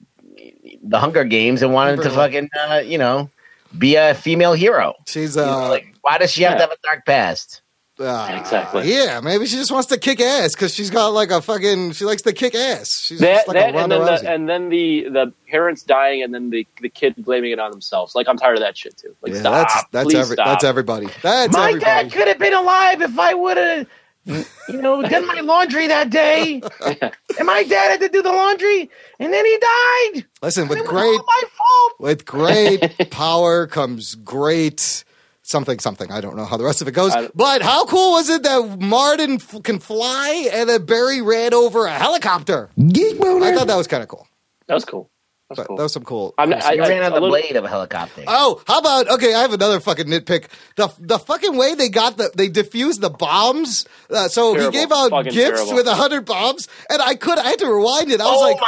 the 0.84 0.99
Hunger 0.99 1.23
Games 1.23 1.63
and 1.63 1.73
wanted 1.73 2.03
to 2.03 2.11
fucking 2.11 2.49
uh, 2.69 2.82
you 2.86 2.99
know, 2.99 3.32
be 3.78 3.95
a 3.95 4.13
female 4.13 4.53
hero. 4.53 4.93
She's 5.07 5.36
You 5.36 5.43
know, 5.43 5.65
uh, 5.65 5.70
like 5.70 5.95
why 6.01 6.18
does 6.18 6.32
she 6.32 6.43
have 6.43 6.57
to 6.57 6.61
have 6.61 6.72
a 6.72 6.78
dark 6.84 7.05
past? 7.05 7.61
uh, 7.99 8.38
Exactly. 8.39 8.93
Yeah, 8.93 9.22
maybe 9.22 9.47
she 9.47 9.55
just 9.55 9.72
wants 9.72 9.88
to 9.88 9.97
kick 9.97 10.22
ass 10.22 10.53
because 10.53 10.74
she's 10.74 10.89
got 10.89 11.07
like 11.09 11.32
a 11.32 11.41
fucking. 11.41 11.93
She 11.93 12.05
likes 12.05 12.22
to 12.24 12.34
kick 12.34 12.53
ass. 12.53 12.89
She's 13.01 13.20
that, 13.20 13.45
just 13.45 13.47
like 13.47 13.55
that 13.55 13.76
a 13.76 13.78
and 13.80 13.91
then 13.91 14.05
the, 14.05 14.32
and 14.32 14.49
then 14.49 14.70
the 14.70 15.09
the 15.09 15.34
parents 15.49 15.84
dying 15.84 16.22
and 16.22 16.34
then 16.34 16.49
the 16.49 16.68
the 16.82 16.89
kid 16.89 17.15
blaming 17.18 17.51
it 17.51 17.59
on 17.59 17.72
themselves. 17.72 18.13
Like 18.15 18.28
I'm 18.28 18.38
tired 18.38 18.55
of 18.57 18.61
that 18.61 18.78
shit 18.78 18.97
too. 18.97 19.15
Like 19.22 19.34
yeah, 19.34 19.39
stop. 19.39 19.53
that's 19.53 19.84
that's 19.91 20.13
every, 20.15 20.36
stop. 20.36 20.45
that's 20.47 20.63
everybody. 20.63 21.07
That's 21.22 21.53
my 21.53 21.70
everybody. 21.70 21.80
dad 21.86 22.11
could 22.11 22.28
have 22.28 22.39
been 22.39 22.53
alive 22.53 23.01
if 23.01 23.18
I 23.18 23.34
would 23.34 23.57
have, 23.57 23.88
you 24.28 24.82
know, 24.82 25.01
done 25.01 25.25
my 25.25 25.39
laundry 25.41 25.88
that 25.88 26.09
day. 26.09 26.61
and 26.86 27.45
my 27.45 27.63
dad 27.63 27.91
had 27.91 27.99
to 28.01 28.09
do 28.09 28.21
the 28.21 28.32
laundry, 28.32 28.89
and 29.19 29.32
then 29.34 29.45
he 29.45 29.57
died. 29.57 30.25
Listen, 30.41 30.67
with 30.67 30.86
great 30.86 31.19
my 31.25 31.43
fault. 31.57 31.93
with 31.99 32.25
great 32.25 33.09
power 33.11 33.67
comes 33.67 34.15
great 34.15 35.03
something 35.43 35.80
something. 35.80 36.11
I 36.11 36.19
don't 36.19 36.36
know 36.36 36.45
how 36.45 36.57
the 36.57 36.65
rest 36.65 36.82
of 36.82 36.88
it 36.88 36.91
goes. 36.91 37.13
I- 37.13 37.30
But 37.34 37.61
how 37.61 37.86
cool 37.86 38.11
was 38.11 38.30
it 38.30 38.43
that 38.43 38.78
Martin 38.82 39.36
f- 39.36 39.63
can 39.63 39.80
fly 39.80 40.49
and 40.51 40.69
that 40.69 40.86
Barry 40.86 41.21
ran 41.21 41.53
over 41.53 41.86
a 41.86 41.91
helicopter? 41.93 42.69
Geek 42.78 43.17
boner. 43.19 43.45
I 43.45 43.55
thought 43.55 43.67
that 43.67 43.78
was 43.78 43.88
kind 43.88 44.03
of 44.03 44.09
cool. 44.09 44.28
That 44.67 44.73
was 44.73 44.84
cool. 44.86 45.09
That 45.50 45.58
was 45.58 45.58
But 45.60 45.68
cool. 45.68 45.78
That 45.78 45.84
was 45.84 45.93
some 45.93 46.04
cool. 46.04 46.34
I'm 46.38 46.50
cool 46.50 46.58
not- 46.60 46.66
I- 46.66 46.76
ran 46.76 47.04
on 47.04 47.06
a 47.06 47.10
the 47.10 47.14
little- 47.22 47.30
blade 47.30 47.56
of 47.56 47.64
a 47.64 47.70
helicopter. 47.70 48.24
Oh, 48.28 48.62
how 48.68 48.80
about 48.80 49.08
okay? 49.12 49.34
I 49.34 49.39
have 49.43 49.54
another 49.54 49.80
fucking 49.80 50.08
nitpick. 50.08 50.48
The 50.76 50.89
the 51.00 51.18
fucking 51.20 51.56
way 51.56 51.74
they 51.74 51.88
got 51.88 52.18
the 52.18 52.30
they 52.36 52.50
diffused 52.50 53.00
the 53.00 53.10
bombs. 53.10 53.86
Uh, 54.10 54.28
so 54.28 54.54
Terrible. 54.54 54.72
he 54.74 54.78
gave 54.78 54.91
out 54.91 55.10
Fucking 55.12 55.32
gifts 55.32 55.60
terrible. 55.62 55.76
with 55.76 55.88
a 55.88 55.95
hundred 55.95 56.26
bombs, 56.26 56.68
and 56.89 57.02
I 57.02 57.16
could 57.16 57.39
I 57.39 57.48
had 57.52 57.60
to 57.60 57.68
rewind 57.74 58.12
it. 58.12 58.20
I 58.20 58.26
was 58.26 58.39
oh 58.41 58.41
like, 58.41 58.60
my 58.60 58.66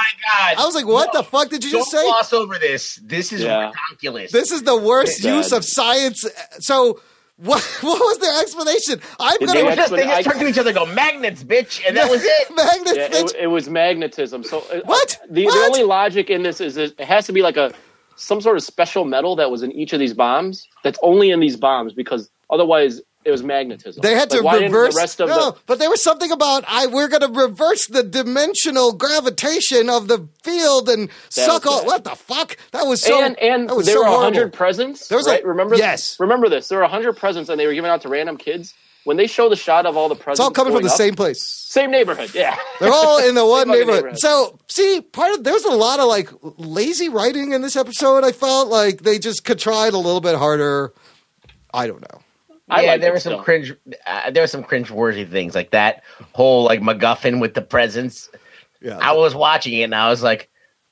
god! 0.56 0.58
I 0.58 0.66
was 0.66 0.74
like, 0.74 0.86
what 0.88 1.14
No, 1.14 1.20
the 1.20 1.24
fuck 1.26 1.50
did 1.50 1.66
you 1.66 1.72
Don't 1.72 1.82
just 1.82 1.92
say? 1.92 2.06
gloss 2.06 2.32
over 2.32 2.58
this. 2.58 2.96
This 3.04 3.34
is 3.34 3.42
Yeah. 3.42 3.72
ridiculous. 3.92 4.32
This 4.32 4.52
is 4.52 4.64
the 4.64 4.78
worst 4.78 5.18
It's 5.18 5.24
bad. 5.24 5.36
use 5.36 5.52
of 5.52 5.66
science. 5.66 6.24
So 6.60 7.02
what 7.42 7.62
what 7.82 8.00
was 8.00 8.18
their 8.20 8.42
explanation? 8.42 9.02
I'm 9.20 9.38
Did 9.40 9.48
gonna 9.48 9.60
they, 9.62 9.70
they 9.70 9.76
just, 9.76 9.92
they 9.92 10.04
I- 10.04 10.22
just 10.22 10.30
turned 10.30 10.40
to 10.42 10.48
each 10.48 10.58
other 10.58 10.70
and 10.72 10.78
go 10.80 10.86
magnets, 10.86 11.44
bitch, 11.44 11.82
and 11.88 11.96
that 11.98 12.10
was 12.10 12.22
it. 12.24 12.48
Magnets, 12.56 12.98
Yeah, 12.98 13.10
bitch. 13.10 13.36
it, 13.36 13.44
it 13.44 13.48
was 13.48 13.70
magnetism. 13.70 14.44
So 14.44 14.60
uh, 14.72 14.76
The, 14.80 14.82
What? 14.86 15.20
the 15.30 15.48
only 15.50 15.84
logic 15.84 16.30
in 16.30 16.44
this 16.44 16.62
is 16.62 16.78
it 16.78 17.00
has 17.00 17.26
to 17.28 17.34
be 17.34 17.42
like 17.42 17.58
a 17.58 17.74
some 18.16 18.42
sort 18.42 18.58
of 18.58 18.64
special 18.64 19.06
metal 19.06 19.36
that 19.38 19.50
was 19.50 19.64
in 19.64 19.72
each 19.72 19.94
of 19.94 20.00
these 20.00 20.14
bombs. 20.14 20.68
That's 20.84 21.00
only 21.02 21.30
in 21.32 21.40
these 21.40 21.56
bombs 21.56 21.94
because 21.94 22.30
otherwise 22.50 23.02
it 23.26 23.32
was 23.32 23.44
magnetism. 23.44 24.02
They 24.02 24.14
had 24.16 24.32
Like, 24.32 24.40
to 24.40 24.44
why 24.46 24.58
reverse. 24.60 24.94
the 24.96 25.00
rest 25.02 25.20
of 25.20 25.30
no, 25.30 25.52
the. 25.52 25.58
but 25.66 25.78
there 25.80 25.90
was 25.90 26.02
something 26.02 26.32
about 26.32 26.64
I. 26.68 26.88
We're 26.88 27.10
going 27.10 27.22
to 27.22 27.28
reverse 27.40 27.86
the 27.88 28.02
dimensional 28.02 28.94
gravitation 28.94 29.90
of 29.90 30.08
the 30.08 30.28
field 30.44 30.88
and 30.90 31.10
suck 31.30 31.66
all. 31.66 31.86
What 31.86 32.04
the 32.06 32.16
fuck? 32.16 32.58
That 32.72 32.84
was 32.84 33.02
so. 33.02 33.22
and 33.22 33.38
and 33.40 33.70
was 33.72 33.86
there 33.86 33.96
so 33.96 34.04
were 34.04 34.24
hundred 34.24 34.54
presents. 34.54 35.08
There 35.10 35.18
was 35.18 35.28
a- 35.28 35.32
right? 35.32 35.46
remember? 35.46 35.76
yes. 35.76 36.18
Remember 36.20 36.48
this. 36.50 36.70
There 36.70 36.80
were 36.80 36.88
hundred 36.88 37.18
presents, 37.18 37.50
and 37.50 37.60
they 37.60 37.68
were 37.68 37.74
given 37.74 37.92
out 37.92 38.02
to 38.04 38.10
random 38.10 38.38
kids. 38.38 38.74
When 39.06 39.16
they 39.18 39.28
show 39.28 39.48
the 39.50 39.56
shot 39.56 39.86
of 39.86 39.96
all 39.96 40.10
the 40.10 40.16
presents, 40.16 40.40
It's 40.40 40.46
all 40.46 40.52
coming 40.52 40.74
from 40.74 40.84
the 40.84 40.90
up, 40.90 40.96
same 40.98 41.16
place. 41.16 41.42
same 41.42 41.90
neighborhood. 41.90 42.32
Yeah, 42.36 42.58
They're 42.82 42.92
all 42.92 43.18
in 43.26 43.34
the 43.34 43.46
one 43.46 43.68
neighborhood. 43.70 43.96
neighborhood. 43.96 44.20
So, 44.20 44.60
see, 44.68 45.00
part 45.02 45.34
of 45.34 45.44
there's 45.46 45.64
a 45.64 45.72
lot 45.72 46.00
of 46.00 46.08
like 46.08 46.30
lazy 46.42 47.08
writing 47.10 47.54
in 47.54 47.62
this 47.62 47.76
episode. 47.78 48.24
I 48.26 48.34
felt 48.34 48.68
like 48.68 49.02
they 49.04 49.18
just 49.18 49.46
could 49.46 49.58
try 49.58 49.88
it 49.88 49.94
a 49.94 49.98
little 49.98 50.20
bit 50.22 50.36
harder. 50.36 50.94
I 51.74 51.88
don't 51.88 52.02
know. 52.02 52.22
I 52.70 52.82
yeah, 52.84 52.98
there 52.98 53.12
were 53.12 53.20
some 53.20 53.34
still. 53.34 53.44
cringe. 53.44 53.74
Uh, 54.06 54.32
there 54.32 54.44
were 54.44 54.48
some 54.48 54.64
cringe-worthy 54.64 55.26
things 55.26 55.56
like 55.56 55.72
that 55.72 56.04
whole 56.34 56.64
like 56.64 56.82
MacGuffin 56.82 57.40
with 57.42 57.54
the 57.54 57.62
presents. 57.62 58.30
Yeah, 58.82 58.98
I 59.02 59.14
was 59.14 59.36
watching 59.36 59.74
it 59.74 59.84
and 59.84 59.96
I 59.96 60.10
was 60.10 60.22
like, 60.24 60.50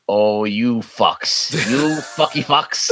"Oh, 0.09 0.43
you 0.43 0.77
fucks, 0.79 1.51
you 1.69 1.77
fucky 2.17 2.43
fucks, 2.43 2.89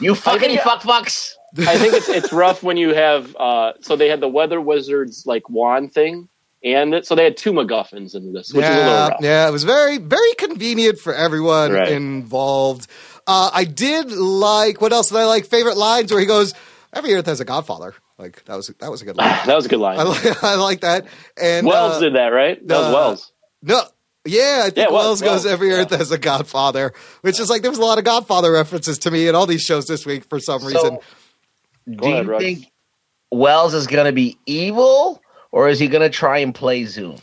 you 0.00 0.12
fuckity 0.12 0.60
fuck 0.60 0.82
fucks." 0.82 1.32
I 1.58 1.78
think 1.78 1.94
it's 1.94 2.08
it's 2.08 2.32
rough 2.32 2.62
when 2.62 2.76
you 2.76 2.92
have 2.94 3.34
uh 3.36 3.72
so 3.80 3.96
they 3.96 4.08
had 4.08 4.20
the 4.20 4.28
weather 4.28 4.60
wizards 4.60 5.24
like 5.26 5.48
wand 5.48 5.94
thing 5.94 6.28
and 6.62 6.92
it, 6.94 7.06
so 7.06 7.14
they 7.14 7.24
had 7.24 7.36
two 7.36 7.52
MacGuffins 7.52 8.14
in 8.14 8.32
this, 8.32 8.52
which 8.52 8.64
is 8.64 8.70
a 8.70 8.74
little 8.76 8.92
yeah, 8.92 9.08
rough. 9.08 9.20
yeah, 9.20 9.48
it 9.48 9.52
was 9.52 9.62
very, 9.64 9.98
very 9.98 10.34
convenient 10.34 10.98
for 10.98 11.14
everyone 11.14 11.70
Right. 11.72 11.92
involved. 11.92 12.88
Uh, 13.26 13.50
I 13.54 13.64
did 13.64 14.10
like 14.10 14.80
what 14.80 14.92
else 14.92 15.08
did 15.10 15.18
I 15.18 15.24
like? 15.26 15.46
Favorite 15.46 15.76
lines 15.76 16.10
where 16.10 16.20
he 16.20 16.26
goes, 16.26 16.52
"Every 16.92 17.14
Earth 17.14 17.26
has 17.26 17.40
a 17.40 17.44
Godfather." 17.44 17.94
Like 18.18 18.44
that 18.46 18.56
was 18.56 18.68
that 18.78 18.90
was 18.90 19.02
a 19.02 19.04
good 19.04 19.16
line. 19.18 19.46
That 19.46 19.54
was 19.56 19.66
a 19.66 19.68
good 19.68 19.78
line. 19.80 19.98
I 19.98 20.02
like 20.04 20.44
I 20.44 20.54
like 20.56 20.80
that. 20.80 21.06
And 21.40 21.66
Wells 21.66 21.96
uh, 21.96 22.00
did 22.00 22.14
that, 22.14 22.28
right? 22.28 22.66
That 22.66 22.78
was 22.78 22.86
uh, 22.86 22.92
Wells. 22.94 23.32
No. 23.62 23.82
Yeah, 24.28 24.62
I 24.62 24.70
think 24.70 24.76
Yeah, 24.78 24.88
Wells 24.88 24.92
Wells, 24.92 25.20
goes 25.20 25.28
Wells, 25.28 25.46
every 25.46 25.68
yeah. 25.68 25.76
Earth 25.76 25.90
has 25.90 26.10
a 26.10 26.18
Godfather, 26.18 26.92
which 27.20 27.38
is 27.38 27.48
like 27.48 27.62
there 27.62 27.70
was 27.70 27.78
a 27.78 27.84
lot 27.84 27.98
of 27.98 28.04
Godfather 28.04 28.50
references 28.50 28.98
to 29.00 29.10
me 29.12 29.28
in 29.28 29.36
all 29.36 29.46
these 29.46 29.62
shows 29.62 29.86
this 29.86 30.04
week 30.04 30.24
for 30.24 30.40
some 30.40 30.64
reason. 30.64 30.98
do 31.88 32.04
ahead, 32.04 32.24
you 32.24 32.32
Russ. 32.32 32.42
think 32.42 32.72
Wells 33.30 33.72
is 33.72 33.86
going 33.86 34.06
to 34.06 34.12
be 34.12 34.36
evil 34.46 35.22
or 35.52 35.68
is 35.68 35.78
he 35.78 35.86
going 35.86 36.02
to 36.02 36.10
try 36.10 36.38
and 36.38 36.52
play 36.54 36.84
Zoom? 36.86 37.18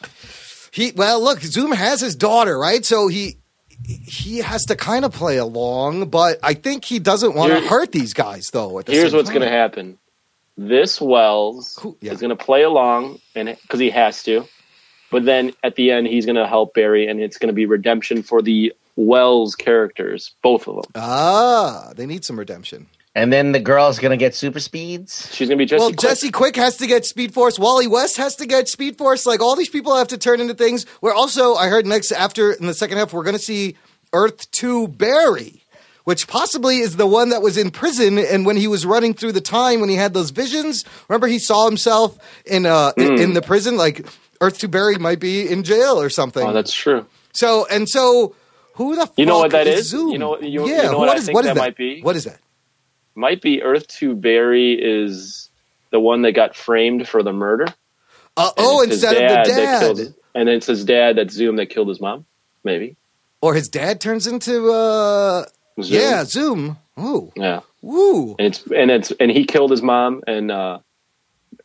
He 0.72 0.94
well, 0.96 1.22
look, 1.22 1.40
Zoom 1.42 1.72
has 1.74 2.00
his 2.00 2.16
daughter, 2.16 2.58
right? 2.58 2.86
So 2.86 3.10
he 3.10 3.38
he 3.86 4.38
has 4.38 4.64
to 4.66 4.76
kind 4.76 5.04
of 5.04 5.12
play 5.12 5.38
along, 5.38 6.10
but 6.10 6.40
I 6.42 6.54
think 6.54 6.86
he 6.86 7.00
doesn't 7.00 7.36
want 7.36 7.52
to 7.52 7.68
hurt 7.68 7.92
these 7.92 8.14
guys 8.14 8.48
though. 8.54 8.80
At 8.80 8.86
the 8.86 8.94
Here's 8.94 9.12
same 9.12 9.18
what's 9.18 9.30
going 9.30 9.42
to 9.42 9.50
happen. 9.50 9.98
This 10.58 11.02
Wells 11.02 11.76
Cool, 11.80 11.98
yeah. 12.02 12.12
is 12.12 12.20
going 12.20 12.30
to 12.30 12.36
play 12.44 12.64
along, 12.64 13.20
and 13.36 13.56
because 13.62 13.80
he 13.80 13.90
has 13.90 14.22
to, 14.24 14.46
but 15.12 15.26
then 15.26 15.54
at 15.64 15.76
the 15.76 15.92
end 15.92 16.08
he's 16.08 16.26
going 16.26 16.36
to 16.36 16.48
help 16.48 16.74
Barry, 16.74 17.08
and 17.08 17.20
it's 17.20 17.38
going 17.38 17.48
to 17.48 17.54
be 17.54 17.66
redemption 17.66 18.22
for 18.24 18.42
the 18.42 18.72
Wells 18.96 19.56
characters, 19.56 20.36
both 20.44 20.68
of 20.68 20.76
them. 20.76 20.92
Ah, 20.96 21.92
they 21.96 22.06
need 22.06 22.24
some 22.24 22.38
redemption. 22.38 22.88
And 23.16 23.32
then 23.32 23.52
the 23.52 23.60
girl's 23.60 24.00
gonna 24.00 24.18
get 24.18 24.34
super 24.34 24.60
speeds. 24.60 25.30
She's 25.34 25.48
going 25.48 25.58
to 25.58 25.62
be 25.62 25.68
Jesse. 25.68 25.80
well, 25.80 25.90
Quick. 25.90 26.00
Jesse 26.00 26.32
Quick 26.32 26.56
has 26.56 26.78
to 26.78 26.88
get 26.88 27.06
Speed 27.06 27.32
Force. 27.34 27.60
Wally 27.60 27.86
West 27.88 28.18
has 28.18 28.36
to 28.38 28.46
get 28.48 28.68
Speed 28.68 28.98
Force. 28.98 29.26
Like 29.28 29.40
all 29.40 29.56
these 29.56 29.70
people 29.70 29.96
have 29.96 30.08
to 30.10 30.18
turn 30.18 30.42
into 30.42 30.56
things. 30.56 30.86
We're 31.02 31.14
also, 31.14 31.54
I 31.54 31.68
heard 31.68 31.86
next 31.86 32.12
after 32.12 32.52
in 32.54 32.66
the 32.66 32.74
second 32.74 32.98
half, 32.98 33.14
we're 33.14 33.24
going 33.24 33.36
to 33.36 33.42
see 33.42 33.76
Earth 34.14 34.50
Two 34.52 34.88
Barry, 34.88 35.63
which 36.04 36.28
possibly 36.28 36.78
is 36.80 36.96
the 36.98 37.08
one 37.08 37.30
that 37.30 37.42
was 37.42 37.58
in 37.58 37.72
prison. 37.72 38.18
And 38.18 38.46
when 38.46 38.58
he 38.58 38.68
was 38.68 38.86
running 38.86 39.14
through 39.14 39.32
the 39.34 39.42
time 39.42 39.80
when 39.80 39.90
he 39.90 39.96
had 39.96 40.14
those 40.14 40.32
visions, 40.32 40.84
remember 41.08 41.28
he 41.28 41.40
saw 41.40 41.66
himself 41.66 42.18
in 42.46 42.66
uh 42.66 42.92
in, 42.98 43.20
in 43.20 43.34
the 43.34 43.42
prison. 43.42 43.78
Like 43.78 44.06
Earth 44.42 44.58
Two 44.58 44.68
Barry 44.68 44.98
might 44.98 45.20
be 45.20 45.48
in 45.50 45.64
jail 45.64 46.00
or 46.00 46.10
something. 46.10 46.46
Oh, 46.48 46.54
that's 46.54 46.74
true. 46.74 47.06
so 47.34 47.66
and 47.70 47.88
so. 47.90 48.36
Who 48.78 48.96
the 48.96 49.08
You 49.18 49.28
know 49.28 49.38
what 49.38 49.52
that 49.52 49.68
is 49.68 49.82
is? 49.82 49.90
Zoom? 49.90 50.10
You 50.10 50.18
know- 50.18 50.40
you- 50.42 50.68
yeah, 50.68 50.78
you 50.78 50.92
know 50.92 50.98
what 50.98 51.08
what 51.10 51.18
I 51.18 51.20
think 51.22 51.36
what 51.36 51.46
is 51.46 51.50
that 51.50 51.54
that 51.54 51.60
might 51.62 51.78
be? 51.78 52.02
What 52.02 52.16
is 52.16 52.24
that? 52.24 52.40
Might 53.14 53.40
be 53.40 53.62
Earth 53.62 53.88
Two 53.88 54.16
Barry 54.16 54.74
is 54.74 55.50
the 55.92 56.00
one 56.00 56.24
that 56.24 56.32
got 56.32 56.56
framed 56.56 57.08
for 57.08 57.22
the 57.22 57.32
murder. 57.32 57.68
Uh, 58.36 58.50
oh, 58.58 58.82
instead 58.82 59.14
of 59.16 59.46
the 59.46 59.52
dad. 59.54 59.80
killed, 59.80 60.14
and 60.34 60.50
it's 60.50 60.66
his 60.66 60.84
dad 60.86 61.18
that 61.18 61.30
Zoom 61.30 61.58
that 61.58 61.68
killed 61.68 61.88
his 61.88 62.02
mom. 62.02 62.26
Maybe. 62.64 62.96
or 63.42 63.54
his 63.54 63.68
dad 63.68 64.02
turns 64.02 64.26
into 64.26 64.72
uh 64.72 65.46
Zoom. 65.82 66.00
yeah 66.00 66.24
zoom. 66.26 66.78
Ooh. 67.00 67.32
Yeah. 67.36 67.62
ooh 67.84 68.36
and 68.40 68.48
it's 68.48 68.64
and 68.72 68.92
it's 68.92 69.12
and 69.20 69.32
he 69.32 69.46
killed 69.46 69.72
his 69.72 69.82
mom 69.82 70.22
and 70.28 70.52
uh 70.52 70.80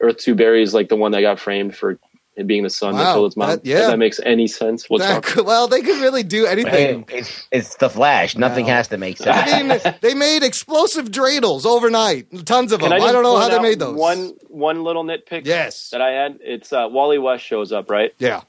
earth 0.00 0.18
two 0.18 0.34
barry 0.34 0.62
is 0.62 0.72
like 0.74 0.88
the 0.88 0.96
one 0.96 1.12
that 1.12 1.20
got 1.20 1.38
framed 1.38 1.76
for 1.76 1.98
it 2.36 2.46
being 2.46 2.62
the 2.62 2.70
son 2.70 2.94
Wow, 2.94 2.98
that 3.02 3.12
killed 3.14 3.24
his 3.32 3.36
mom. 3.36 3.48
that- 3.50 3.66
yeah. 3.66 3.78
if 3.80 3.86
that 3.88 3.98
makes 3.98 4.20
any 4.24 4.46
sense 4.46 4.88
what's 4.88 5.04
That 5.04 5.44
well 5.44 5.66
they 5.66 5.82
could 5.82 6.00
really 6.00 6.22
do 6.22 6.46
anything. 6.46 7.04
Hey, 7.08 7.18
it's, 7.18 7.48
it's 7.50 7.74
the 7.76 7.90
Flash. 7.90 8.36
Nothing 8.36 8.66
No. 8.66 8.72
has 8.74 8.86
to 8.88 8.96
make 8.96 9.16
sense. 9.18 9.36
i 9.52 9.62
mean 9.62 9.80
they 10.00 10.14
made 10.14 10.44
explosive 10.44 11.10
dreidels 11.10 11.66
overnight. 11.66 12.46
Tons 12.46 12.70
of 12.72 12.78
Can 12.80 12.90
them. 12.90 13.02
I, 13.02 13.06
i, 13.06 13.12
don't 13.12 13.24
know 13.24 13.36
how 13.38 13.48
they 13.48 13.58
made 13.58 13.80
those. 13.80 13.96
one 13.96 14.34
one 14.48 14.84
little 14.84 15.02
nitpick 15.04 15.46
yes. 15.46 15.90
that 15.90 16.00
i 16.00 16.10
had? 16.12 16.38
It's 16.40 16.72
uh 16.72 16.88
wally 16.90 17.18
west 17.18 17.44
shows 17.44 17.72
up 17.72 17.90
right? 17.90 18.14
Yeah. 18.18 18.42